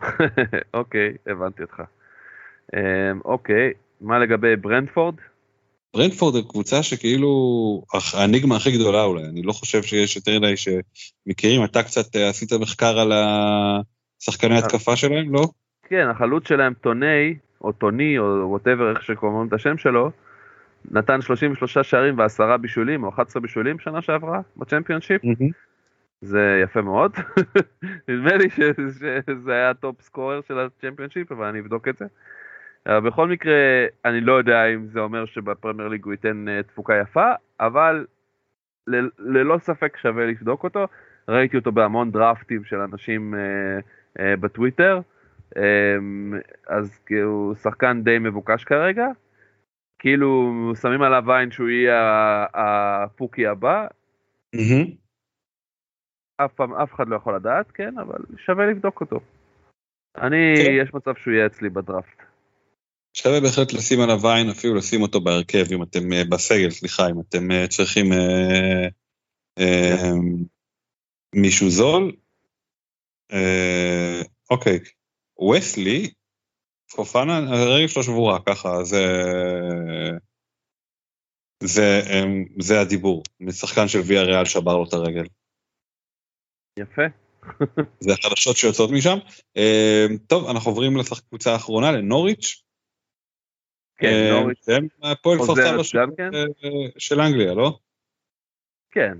אוקיי, 0.74 1.16
הבנתי 1.26 1.62
אותך. 1.62 1.82
אה, 2.74 3.12
אוקיי, 3.24 3.72
מה 4.00 4.18
לגבי 4.18 4.56
ברנדפורד? 4.56 5.14
ברנדפורד 5.96 6.34
היא 6.34 6.44
קבוצה 6.48 6.82
שכאילו 6.82 7.28
האניגמה 8.14 8.56
הכי 8.56 8.72
גדולה 8.72 9.04
אולי, 9.04 9.24
אני 9.24 9.42
לא 9.42 9.52
חושב 9.52 9.82
שיש 9.82 10.16
יותר 10.16 10.38
מדי 10.38 10.54
שמכירים, 10.56 11.64
אתה 11.64 11.82
קצת 11.82 12.16
אה, 12.16 12.28
עשית 12.28 12.52
מחקר 12.52 12.98
על 12.98 13.12
השחקני 13.12 14.58
התקפה 14.58 14.96
שלהם, 14.96 15.34
לא? 15.34 15.48
כן, 15.82 16.08
החלוץ 16.10 16.48
שלהם 16.48 16.74
טוני, 16.74 17.34
או 17.60 17.72
טוני, 17.72 18.18
או 18.18 18.24
whatever, 18.50 18.90
איך 18.90 19.02
שקוראים 19.02 19.48
את 19.48 19.52
השם 19.52 19.78
שלו, 19.78 20.10
נתן 20.90 21.22
33 21.22 21.78
שערים 21.78 22.18
ועשרה 22.18 22.56
בישולים, 22.56 23.04
או 23.04 23.08
11 23.08 23.42
בישולים 23.42 23.78
שנה 23.78 24.02
שעברה 24.02 24.40
ב 24.56 24.61
Championship. 24.61 25.22
זה 26.22 26.60
יפה 26.64 26.82
מאוד. 26.82 27.12
נדמה 28.08 28.36
לי 28.36 28.50
שזה 28.50 29.52
היה 29.52 29.70
ה 29.70 29.78
top 29.78 30.02
scorer 30.02 30.40
של 30.48 30.58
ה 30.58 30.63
Championship, 30.63 31.32
אבל 31.32 31.46
אני 31.46 31.60
אבדוק 31.60 31.88
את 31.88 31.96
זה. 31.98 32.04
אבל 32.86 33.10
בכל 33.10 33.28
מקרה, 33.28 33.86
אני 34.04 34.20
לא 34.20 34.32
יודע 34.32 34.66
אם 34.66 34.86
זה 34.86 35.00
אומר 35.00 35.26
שב 35.26 35.45
Premier 35.45 35.88
League 35.88 36.04
הוא 36.04 36.12
ייתן 36.12 36.48
אה, 36.48 36.62
תפוקה 36.62 36.94
יפה, 37.02 37.32
אבל 37.60 38.06
ל- 38.86 39.10
ללא 39.38 39.58
ספק 39.58 39.96
שווה 39.96 40.26
לבדוק 40.26 40.64
אותו. 40.64 40.84
ראיתי 41.28 41.56
אותו 41.56 41.72
בהמון 41.72 42.10
דראפטים 42.10 42.64
של 42.64 42.76
אנשים 42.76 43.34
אה, 43.34 43.78
אה, 44.18 44.36
בטוויטר, 44.36 45.00
אה, 45.56 45.96
אז 46.66 47.00
הוא 47.24 47.54
שחקן 47.54 48.02
די 48.02 48.18
מבוקש 48.18 48.64
כרגע. 48.64 49.06
כאילו 49.98 50.52
שמים 50.80 51.02
עליו 51.02 51.32
עין 51.32 51.50
שהוא 51.50 51.68
יהיה 51.68 52.46
הפוקי 52.54 53.46
הבא. 53.46 53.86
אף 56.44 56.52
פעם, 56.52 56.74
אף 56.74 56.94
אחד 56.94 57.08
לא 57.08 57.16
יכול 57.16 57.34
לדעת, 57.36 57.70
כן, 57.70 57.98
אבל 57.98 58.18
שווה 58.36 58.66
לבדוק 58.66 59.00
אותו. 59.00 59.20
אני, 60.16 60.54
כן. 60.56 60.72
יש 60.72 60.94
מצב 60.94 61.14
שהוא 61.14 61.34
יהיה 61.34 61.46
אצלי 61.46 61.68
בדראפט. 61.68 62.22
שווה 63.14 63.40
בהחלט 63.40 63.72
לשים 63.72 64.00
עליו 64.00 64.28
עין, 64.28 64.50
אפילו 64.50 64.74
לשים 64.74 65.02
אותו 65.02 65.20
בהרכב, 65.20 65.72
אם 65.72 65.82
אתם 65.82 66.12
אה, 66.12 66.24
בסגל, 66.30 66.70
סליחה, 66.70 67.10
אם 67.10 67.20
אתם 67.20 67.50
אה, 67.50 67.68
צריכים 67.68 68.12
אה, 68.12 68.88
אה, 69.58 70.12
מישהו 71.34 71.70
זול. 71.70 72.12
אה, 73.32 74.20
אוקיי, 74.50 74.78
וסלי, 75.50 76.10
פופנה, 76.96 77.38
הרגל 77.38 77.88
שלו 77.88 78.02
שבורה, 78.02 78.38
ככה, 78.46 78.84
זה... 78.84 79.04
זה, 81.62 82.02
אה, 82.10 82.22
זה 82.58 82.80
הדיבור, 82.80 83.22
משחקן 83.40 83.88
של 83.88 83.98
ויה 84.06 84.22
ריאל 84.22 84.44
שבר 84.44 84.76
לו 84.76 84.84
את 84.88 84.92
הרגל. 84.92 85.24
יפה. 86.78 87.02
זה 88.04 88.12
החדשות 88.12 88.56
שיוצאות 88.56 88.90
משם. 88.90 89.18
אה, 89.56 90.06
טוב, 90.26 90.48
אנחנו 90.48 90.70
עוברים 90.70 90.96
לקבוצה 90.96 91.52
האחרונה, 91.52 91.92
לנוריץ'. 91.92 92.62
כן, 94.00 94.06
אה, 94.06 94.40
נוריץ', 94.40 94.64
שהם 94.66 94.88
הפועל 95.02 95.38
כפר 95.38 95.46
חוזרת 95.46 95.74
סבא 95.74 95.82
של- 95.82 95.98
גם 95.98 96.10
כן? 96.16 96.34
אה, 96.34 96.70
של 96.98 97.20
אנגליה, 97.20 97.54
לא? 97.54 97.78
כן. 98.90 99.18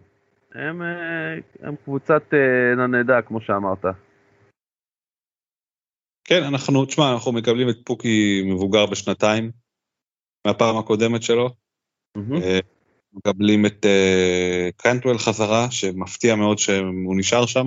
הם, 0.54 0.82
אה, 0.82 1.34
הם 1.68 1.76
קבוצת 1.84 2.22
ננדה, 2.76 3.22
כמו 3.22 3.40
שאמרת. 3.40 3.84
כן, 6.24 6.42
אנחנו, 6.42 6.84
תשמע, 6.84 7.12
אנחנו 7.12 7.32
מקבלים 7.32 7.68
את 7.68 7.76
פוקי 7.84 8.42
מבוגר 8.44 8.86
בשנתיים, 8.86 9.50
מהפעם 10.46 10.76
הקודמת 10.76 11.22
שלו. 11.22 11.50
אה, 12.16 12.58
מקבלים 13.12 13.66
את 13.66 13.86
קנטואל 14.76 15.18
חזרה, 15.18 15.70
שמפתיע 15.70 16.34
מאוד 16.34 16.58
שהוא 16.58 17.18
נשאר 17.18 17.46
שם. 17.46 17.66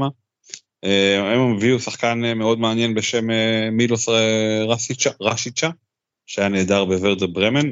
הם 1.33 1.55
הביאו 1.55 1.79
שחקן 1.79 2.37
מאוד 2.37 2.59
מעניין 2.59 2.95
בשם 2.95 3.25
מילוס 3.71 4.09
רשיצ'ה, 5.19 5.69
שהיה 6.27 6.49
נהדר 6.49 6.85
בוורדה 6.85 7.27
ברמן 7.27 7.71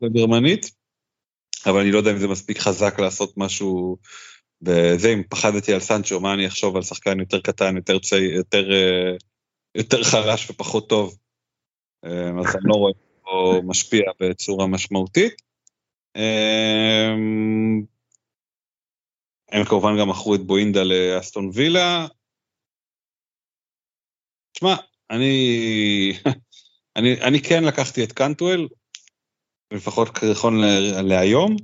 בגרמנית, 0.00 0.70
אבל 1.66 1.80
אני 1.80 1.92
לא 1.92 1.98
יודע 1.98 2.10
אם 2.10 2.18
זה 2.18 2.28
מספיק 2.28 2.58
חזק 2.58 3.00
לעשות 3.00 3.32
משהו 3.36 3.96
בזה, 4.62 5.12
אם 5.12 5.22
פחדתי 5.30 5.72
על 5.72 5.80
סנצ'ו, 5.80 6.20
מה 6.20 6.34
אני 6.34 6.46
אחשוב 6.46 6.76
על 6.76 6.82
שחקן 6.82 7.20
יותר 7.20 7.40
קטן, 7.40 7.76
יותר 7.76 7.98
צעיר, 7.98 8.34
יותר, 8.34 8.72
אה, 8.72 9.16
יותר 9.74 10.04
חלש 10.04 10.50
ופחות 10.50 10.88
טוב. 10.88 11.18
אה, 12.04 12.10
אז 12.40 12.56
אני 12.56 12.64
לא 12.64 12.74
רואה 12.74 12.92
אותו 13.24 13.62
משפיע 13.62 14.02
בצורה 14.20 14.66
משמעותית. 14.66 15.42
אה, 16.16 17.12
הם 19.52 19.64
כמובן 19.64 19.98
גם 20.00 20.08
מכרו 20.08 20.34
את 20.34 20.40
בואינדה 20.40 20.80
לאסטון 20.84 21.50
וילה. 21.54 22.06
תשמע, 24.52 24.76
אני, 25.10 26.12
אני, 26.96 27.22
אני 27.28 27.42
כן 27.42 27.64
לקחתי 27.64 28.04
את 28.04 28.12
קנטואל, 28.12 28.68
לפחות 29.72 30.08
נכון 30.30 30.60
לה- 30.60 31.02
להיום. 31.02 31.56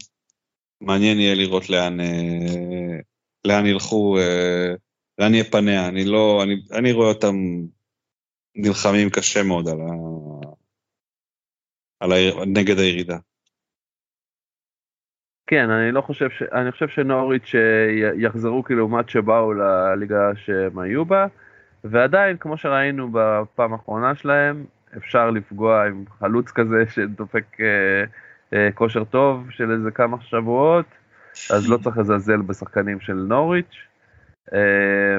מעניין 0.80 1.18
יהיה 1.18 1.34
לראות 1.34 1.70
לאן, 1.70 2.00
אה, 2.00 2.98
לאן 3.44 3.66
ילכו, 3.66 4.18
אה, 4.18 4.74
לאן 5.18 5.34
יהיה 5.34 5.44
פניה. 5.44 5.88
אני 5.88 6.04
לא, 6.04 6.40
אני, 6.42 6.54
אני 6.78 6.92
רואה 6.92 7.08
אותם 7.08 7.34
נלחמים 8.56 9.10
קשה 9.10 9.42
מאוד 9.42 9.68
על 9.68 9.80
ה... 9.80 9.92
על 12.00 12.12
ה... 12.12 12.44
נגד 12.46 12.78
הירידה. 12.78 13.18
כן, 15.46 15.70
אני 15.70 15.92
לא 15.92 16.00
חושב 16.00 16.30
ש... 16.30 16.42
אני 16.42 16.72
חושב 16.72 16.88
שנוריץ' 16.88 17.54
אה, 17.54 18.10
יחזרו 18.18 18.64
כאילו 18.64 18.78
לעומת 18.78 19.08
שבאו 19.08 19.52
לליגה 19.52 20.30
שהם 20.36 20.78
היו 20.78 21.04
בה, 21.04 21.26
ועדיין, 21.84 22.36
כמו 22.36 22.56
שראינו 22.56 23.08
בפעם 23.12 23.72
האחרונה 23.72 24.14
שלהם, 24.14 24.66
אפשר 24.96 25.30
לפגוע 25.30 25.86
עם 25.86 26.04
חלוץ 26.20 26.50
כזה 26.50 26.84
שדופק 26.94 27.44
אה, 27.60 28.04
אה, 28.52 28.72
כושר 28.72 29.04
טוב 29.04 29.46
של 29.50 29.70
איזה 29.70 29.90
כמה 29.90 30.16
שבועות, 30.20 30.86
אז 31.50 31.70
לא 31.70 31.76
צריך 31.76 31.98
לזלזל 31.98 32.42
בשחקנים 32.42 33.00
של 33.00 33.14
נוריץ'. 33.14 33.76
אה, 34.54 35.18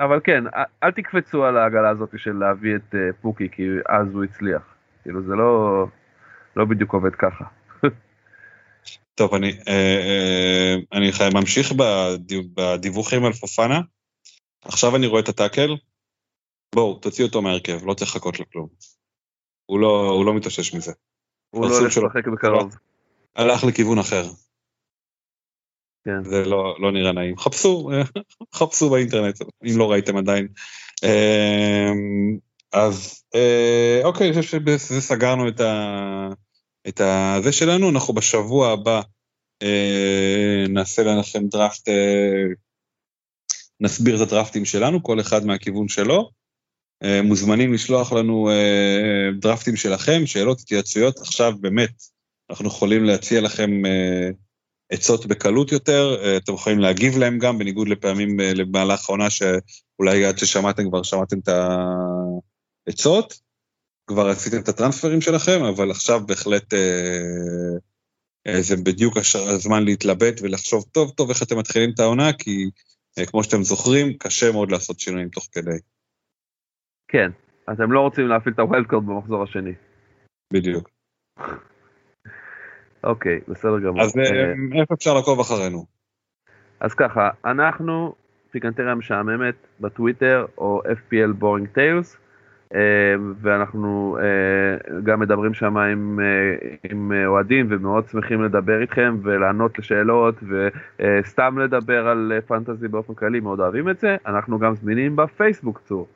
אבל 0.00 0.20
כן, 0.24 0.44
אל- 0.82 0.90
תקפצו 0.90 1.44
על 1.44 1.56
העגלה 1.56 1.88
הזאת 1.88 2.10
של 2.16 2.32
להביא 2.32 2.76
את 2.76 2.94
פוקי, 3.20 3.48
כי 3.52 3.62
אז 3.88 4.14
הוא 4.14 4.24
הצליח. 4.24 4.62
כאילו 5.02 5.22
זה 5.22 5.34
לא, 5.34 5.86
לא 6.56 6.64
בדיוק 6.64 6.92
עובד 6.92 7.14
ככה. 7.14 7.44
טוב, 9.18 9.34
אני, 9.34 9.52
אה, 9.68 10.76
אני 10.92 11.12
חי- 11.12 11.28
ממשיך 11.34 11.72
בדיו- 11.72 12.48
בדיווחים 12.56 13.24
על 13.24 13.32
פופנה. 13.32 13.80
עכשיו 14.64 14.96
אני 14.96 15.06
רואה 15.06 15.20
את 15.20 15.28
הטאקל. 15.28 15.76
בואו, 16.74 16.98
תוציאו 16.98 17.26
אותו 17.26 17.42
מהרכב, 17.42 17.86
לא 17.86 17.94
צריך 17.94 18.10
לחכות 18.10 18.40
לכלום. 18.40 18.68
הוא 19.66 19.80
לא, 19.80 20.10
הוא 20.10 20.26
לא 20.26 20.34
מתאושש 20.34 20.74
מזה. 20.74 20.92
הוא 21.50 21.62
לא 21.62 21.78
הולך. 21.78 21.86
לשחק 21.86 22.28
בקרוב. 22.34 22.76
הלך 23.36 23.64
לכיוון 23.64 23.98
אחר. 23.98 24.24
כן. 26.04 26.24
זה 26.24 26.44
לא, 26.44 26.76
לא 26.80 26.92
נראה 26.92 27.12
נעים. 27.12 27.38
חפשו, 27.38 27.90
חפשו 28.58 28.90
באינטרנט, 28.90 29.42
אם 29.42 29.78
לא 29.78 29.90
ראיתם 29.90 30.16
עדיין. 30.16 30.48
אה, 31.04 31.90
אז 32.72 33.24
אה, 33.34 34.00
אוקיי, 34.04 34.26
אני 34.26 34.36
חושב 34.36 34.48
שבזה 34.48 35.00
סגרנו 35.00 35.48
את 35.48 35.60
ה... 35.60 36.28
את 36.88 37.00
הזה 37.00 37.52
שלנו, 37.52 37.90
אנחנו 37.90 38.14
בשבוע 38.14 38.72
הבא 38.72 39.00
אה, 39.62 40.64
נעשה 40.68 41.02
לכם 41.02 41.48
דראפט, 41.48 41.88
אה, 41.88 42.44
נסביר 43.80 44.16
את 44.16 44.20
הדראפטים 44.20 44.64
שלנו, 44.64 45.02
כל 45.02 45.20
אחד 45.20 45.46
מהכיוון 45.46 45.88
שלו. 45.88 46.30
אה, 47.02 47.22
מוזמנים 47.22 47.72
לשלוח 47.72 48.12
לנו 48.12 48.50
אה, 48.50 49.30
דראפטים 49.40 49.76
שלכם, 49.76 50.26
שאלות, 50.26 50.60
התייעצויות, 50.60 51.18
עכשיו 51.18 51.52
באמת, 51.60 51.90
אנחנו 52.50 52.68
יכולים 52.68 53.04
להציע 53.04 53.40
לכם 53.40 53.86
אה, 53.86 54.30
עצות 54.92 55.26
בקלות 55.26 55.72
יותר, 55.72 56.16
אה, 56.22 56.36
אתם 56.36 56.52
יכולים 56.52 56.78
להגיב 56.78 57.18
להם 57.18 57.38
גם, 57.38 57.58
בניגוד 57.58 57.88
לפעמים 57.88 58.40
אה, 58.40 58.52
במהלך 58.56 59.08
העונה 59.08 59.30
שאולי 59.30 60.24
עד 60.24 60.38
ששמעתם 60.38 60.88
כבר 60.88 61.02
שמעתם 61.02 61.38
את 61.38 61.48
העצות, 62.86 63.40
כבר 64.06 64.28
עשיתם 64.28 64.58
את 64.60 64.68
הטרנספרים 64.68 65.20
שלכם, 65.20 65.64
אבל 65.64 65.90
עכשיו 65.90 66.26
בהחלט 66.26 66.74
אה, 66.74 67.78
אה, 68.46 68.62
זה 68.62 68.76
בדיוק 68.76 69.16
הזמן 69.34 69.84
להתלבט 69.84 70.40
ולחשוב 70.42 70.84
טוב 70.92 71.10
טוב 71.10 71.30
איך 71.30 71.42
אתם 71.42 71.58
מתחילים 71.58 71.90
את 71.94 72.00
העונה, 72.00 72.32
כי 72.32 72.70
אה, 73.18 73.26
כמו 73.26 73.44
שאתם 73.44 73.62
זוכרים, 73.62 74.12
קשה 74.18 74.52
מאוד 74.52 74.70
לעשות 74.70 75.00
שינויים 75.00 75.28
תוך 75.28 75.48
כדי. 75.52 75.78
כן, 77.08 77.30
אתם 77.72 77.92
לא 77.92 78.00
רוצים 78.00 78.28
להפעיל 78.28 78.54
את 78.54 78.58
הווילדקורד 78.58 79.06
במחזור 79.06 79.42
השני. 79.42 79.72
בדיוק. 80.52 80.88
אוקיי, 83.04 83.40
בסדר 83.48 83.78
גמור. 83.78 84.02
אז 84.02 84.18
אה, 84.18 84.80
איפה 84.80 84.94
אפשר 84.94 85.14
לעקוב 85.14 85.40
אחרינו? 85.40 85.84
אז 86.80 86.94
ככה, 86.94 87.30
אנחנו 87.44 88.14
פיקנטריה 88.50 88.94
משעממת 88.94 89.54
בטוויטר 89.80 90.46
או 90.58 90.82
FPL 90.84 91.42
Boring 91.42 91.76
Tales, 91.76 92.16
אה, 92.74 93.14
ואנחנו 93.40 94.18
אה, 94.20 95.00
גם 95.02 95.20
מדברים 95.20 95.54
שם 95.54 95.76
עם, 95.76 96.20
עם 96.90 97.12
אוהדים 97.26 97.66
ומאוד 97.70 98.08
שמחים 98.08 98.42
לדבר 98.42 98.80
איתכם 98.80 99.16
ולענות 99.22 99.78
לשאלות 99.78 100.34
וסתם 100.42 101.58
לדבר 101.58 102.08
על 102.08 102.32
פנטזי 102.46 102.88
באופן 102.88 103.14
כללי, 103.14 103.40
מאוד 103.40 103.60
אוהבים 103.60 103.88
את 103.88 103.98
זה. 103.98 104.16
אנחנו 104.26 104.58
גם 104.58 104.74
זמינים 104.74 105.16
בפייסבוק 105.16 105.80
צור. 105.84 106.06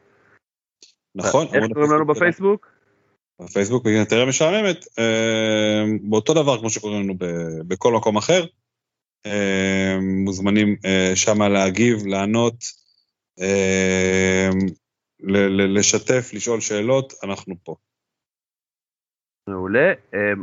נכון. 1.15 1.47
איך 1.53 1.65
קוראים 1.75 1.93
לנו 1.93 2.07
בפייסבוק? 2.07 2.69
בפייסבוק 3.41 3.85
בגנטריה 3.85 4.27
משעממת, 4.27 4.85
אה, 4.99 5.85
באותו 6.03 6.35
דבר 6.35 6.59
כמו 6.59 6.71
שקוראים 6.71 7.03
לנו 7.03 7.15
בכל 7.69 7.93
מקום 7.93 8.17
אחר. 8.17 8.45
אה, 9.27 9.99
מוזמנים 10.25 10.77
אה, 10.85 11.13
שמה 11.15 11.49
להגיב, 11.49 12.07
לענות, 12.07 12.55
לשתף, 15.69 16.31
לשאול 16.35 16.61
שאלות, 16.61 17.13
אנחנו 17.25 17.55
פה. 17.65 17.75
מעולה. 19.49 19.93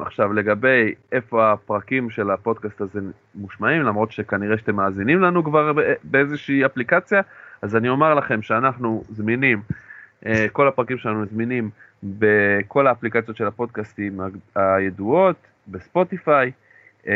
עכשיו 0.06 0.34
לגבי 0.34 0.94
איפה 1.12 1.52
הפרקים 1.52 2.10
של 2.10 2.32
הפודקאסט 2.32 2.82
הזה 2.82 3.00
מושמעים, 3.36 3.82
למרות 3.82 4.12
שכנראה 4.12 4.58
שאתם 4.58 4.76
מאזינים 4.76 5.22
לנו 5.22 5.44
כבר 5.44 5.72
באיזושהי 6.04 6.66
אפליקציה, 6.66 7.22
אז 7.62 7.76
אני 7.76 7.90
אומר 7.90 8.16
לכם 8.16 8.42
שאנחנו 8.42 9.04
זמינים, 9.10 9.62
כל 10.52 10.68
הפרקים 10.68 10.98
שלנו 10.98 11.26
זמינים 11.26 11.70
בכל 12.04 12.88
האפליקציות 12.88 13.38
של 13.38 13.48
הפודקאסטים 13.48 14.20
הידועות, 14.56 15.36
בספוטיפיי. 15.68 16.52
אמ, 17.08 17.14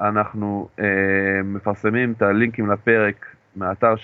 אנחנו 0.00 0.68
אמ, 0.78 0.84
מפרסמים 1.54 2.12
את 2.12 2.22
הלינקים 2.22 2.70
לפרק 2.70 3.26
מהאתר 3.56 3.96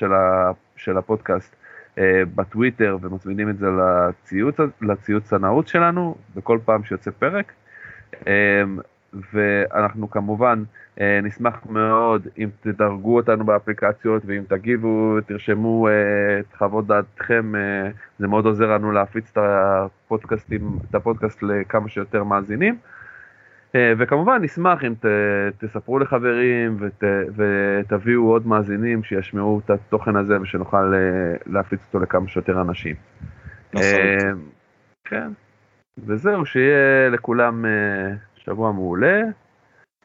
של, 0.76 0.96
הפודקאסט 0.96 1.56
אה, 1.98 2.22
בטוויטר 2.34 2.96
ומצמידים 3.00 3.50
את 3.50 3.58
זה 3.58 3.66
לציוץ, 3.66 4.56
לציוץ 4.82 5.32
הנעוץ 5.32 5.70
שלנו 5.70 6.16
בכל 6.36 6.58
פעם 6.64 6.84
שיוצא 6.84 7.10
פרק. 7.10 7.52
ואנחנו 9.32 10.10
כמובן 10.10 10.62
אה, 11.00 11.20
נשמח 11.22 11.66
מאוד 11.70 12.26
אם 12.38 12.48
תדרגו 12.60 13.16
אותנו 13.16 13.44
באפליקציות 13.44 14.22
ואם 14.26 14.42
תגיבו, 14.48 15.18
תרשמו 15.26 15.88
אה, 15.88 15.92
את 16.40 16.54
חוות 16.58 16.86
דעתכם, 16.86 17.54
אה, 17.56 17.90
זה 18.18 18.26
מאוד 18.28 18.46
עוזר 18.46 18.70
לנו 18.74 18.92
להפיץ 18.92 19.30
את 19.32 19.38
הפודקאסטים, 19.38 20.78
את 20.90 20.94
הפודקאסט 20.94 21.42
לכמה 21.42 21.88
שיותר 21.88 22.24
מאזינים. 22.24 22.76
וכמובן 23.98 24.42
נשמח 24.42 24.84
אם 24.84 24.94
ת, 24.94 25.06
תספרו 25.58 25.98
לחברים 25.98 26.76
ות, 26.80 27.04
ותביאו 27.36 28.30
עוד 28.30 28.46
מאזינים 28.46 29.02
שישמעו 29.02 29.60
את 29.64 29.70
התוכן 29.70 30.16
הזה 30.16 30.40
ושנוכל 30.40 30.92
להפיץ 31.46 31.80
אותו 31.86 32.00
לכמה 32.00 32.28
שיותר 32.28 32.60
אנשים. 32.60 32.96
נכון. 33.72 34.40
כן, 35.04 35.28
וזהו, 35.98 36.46
שיהיה 36.46 37.08
לכולם 37.10 37.64
שבוע 38.46 38.72
מעולה, 38.72 39.20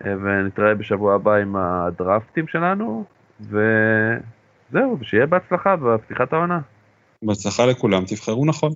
אה, 0.06 0.14
ונתראה 0.24 0.76
בשבוע 0.76 1.16
הבא 1.16 1.36
עם 1.36 1.56
הדרפטים 1.56 2.48
שלנו, 2.48 3.03
וזהו, 3.41 4.99
ושיהיה 4.99 5.26
בהצלחה 5.26 5.76
בפתיחת 5.76 6.34
העונה. 6.34 6.60
בהצלחה 7.24 7.66
לכולם, 7.66 8.03
תבחרו 8.06 8.45
נכון. 8.45 8.72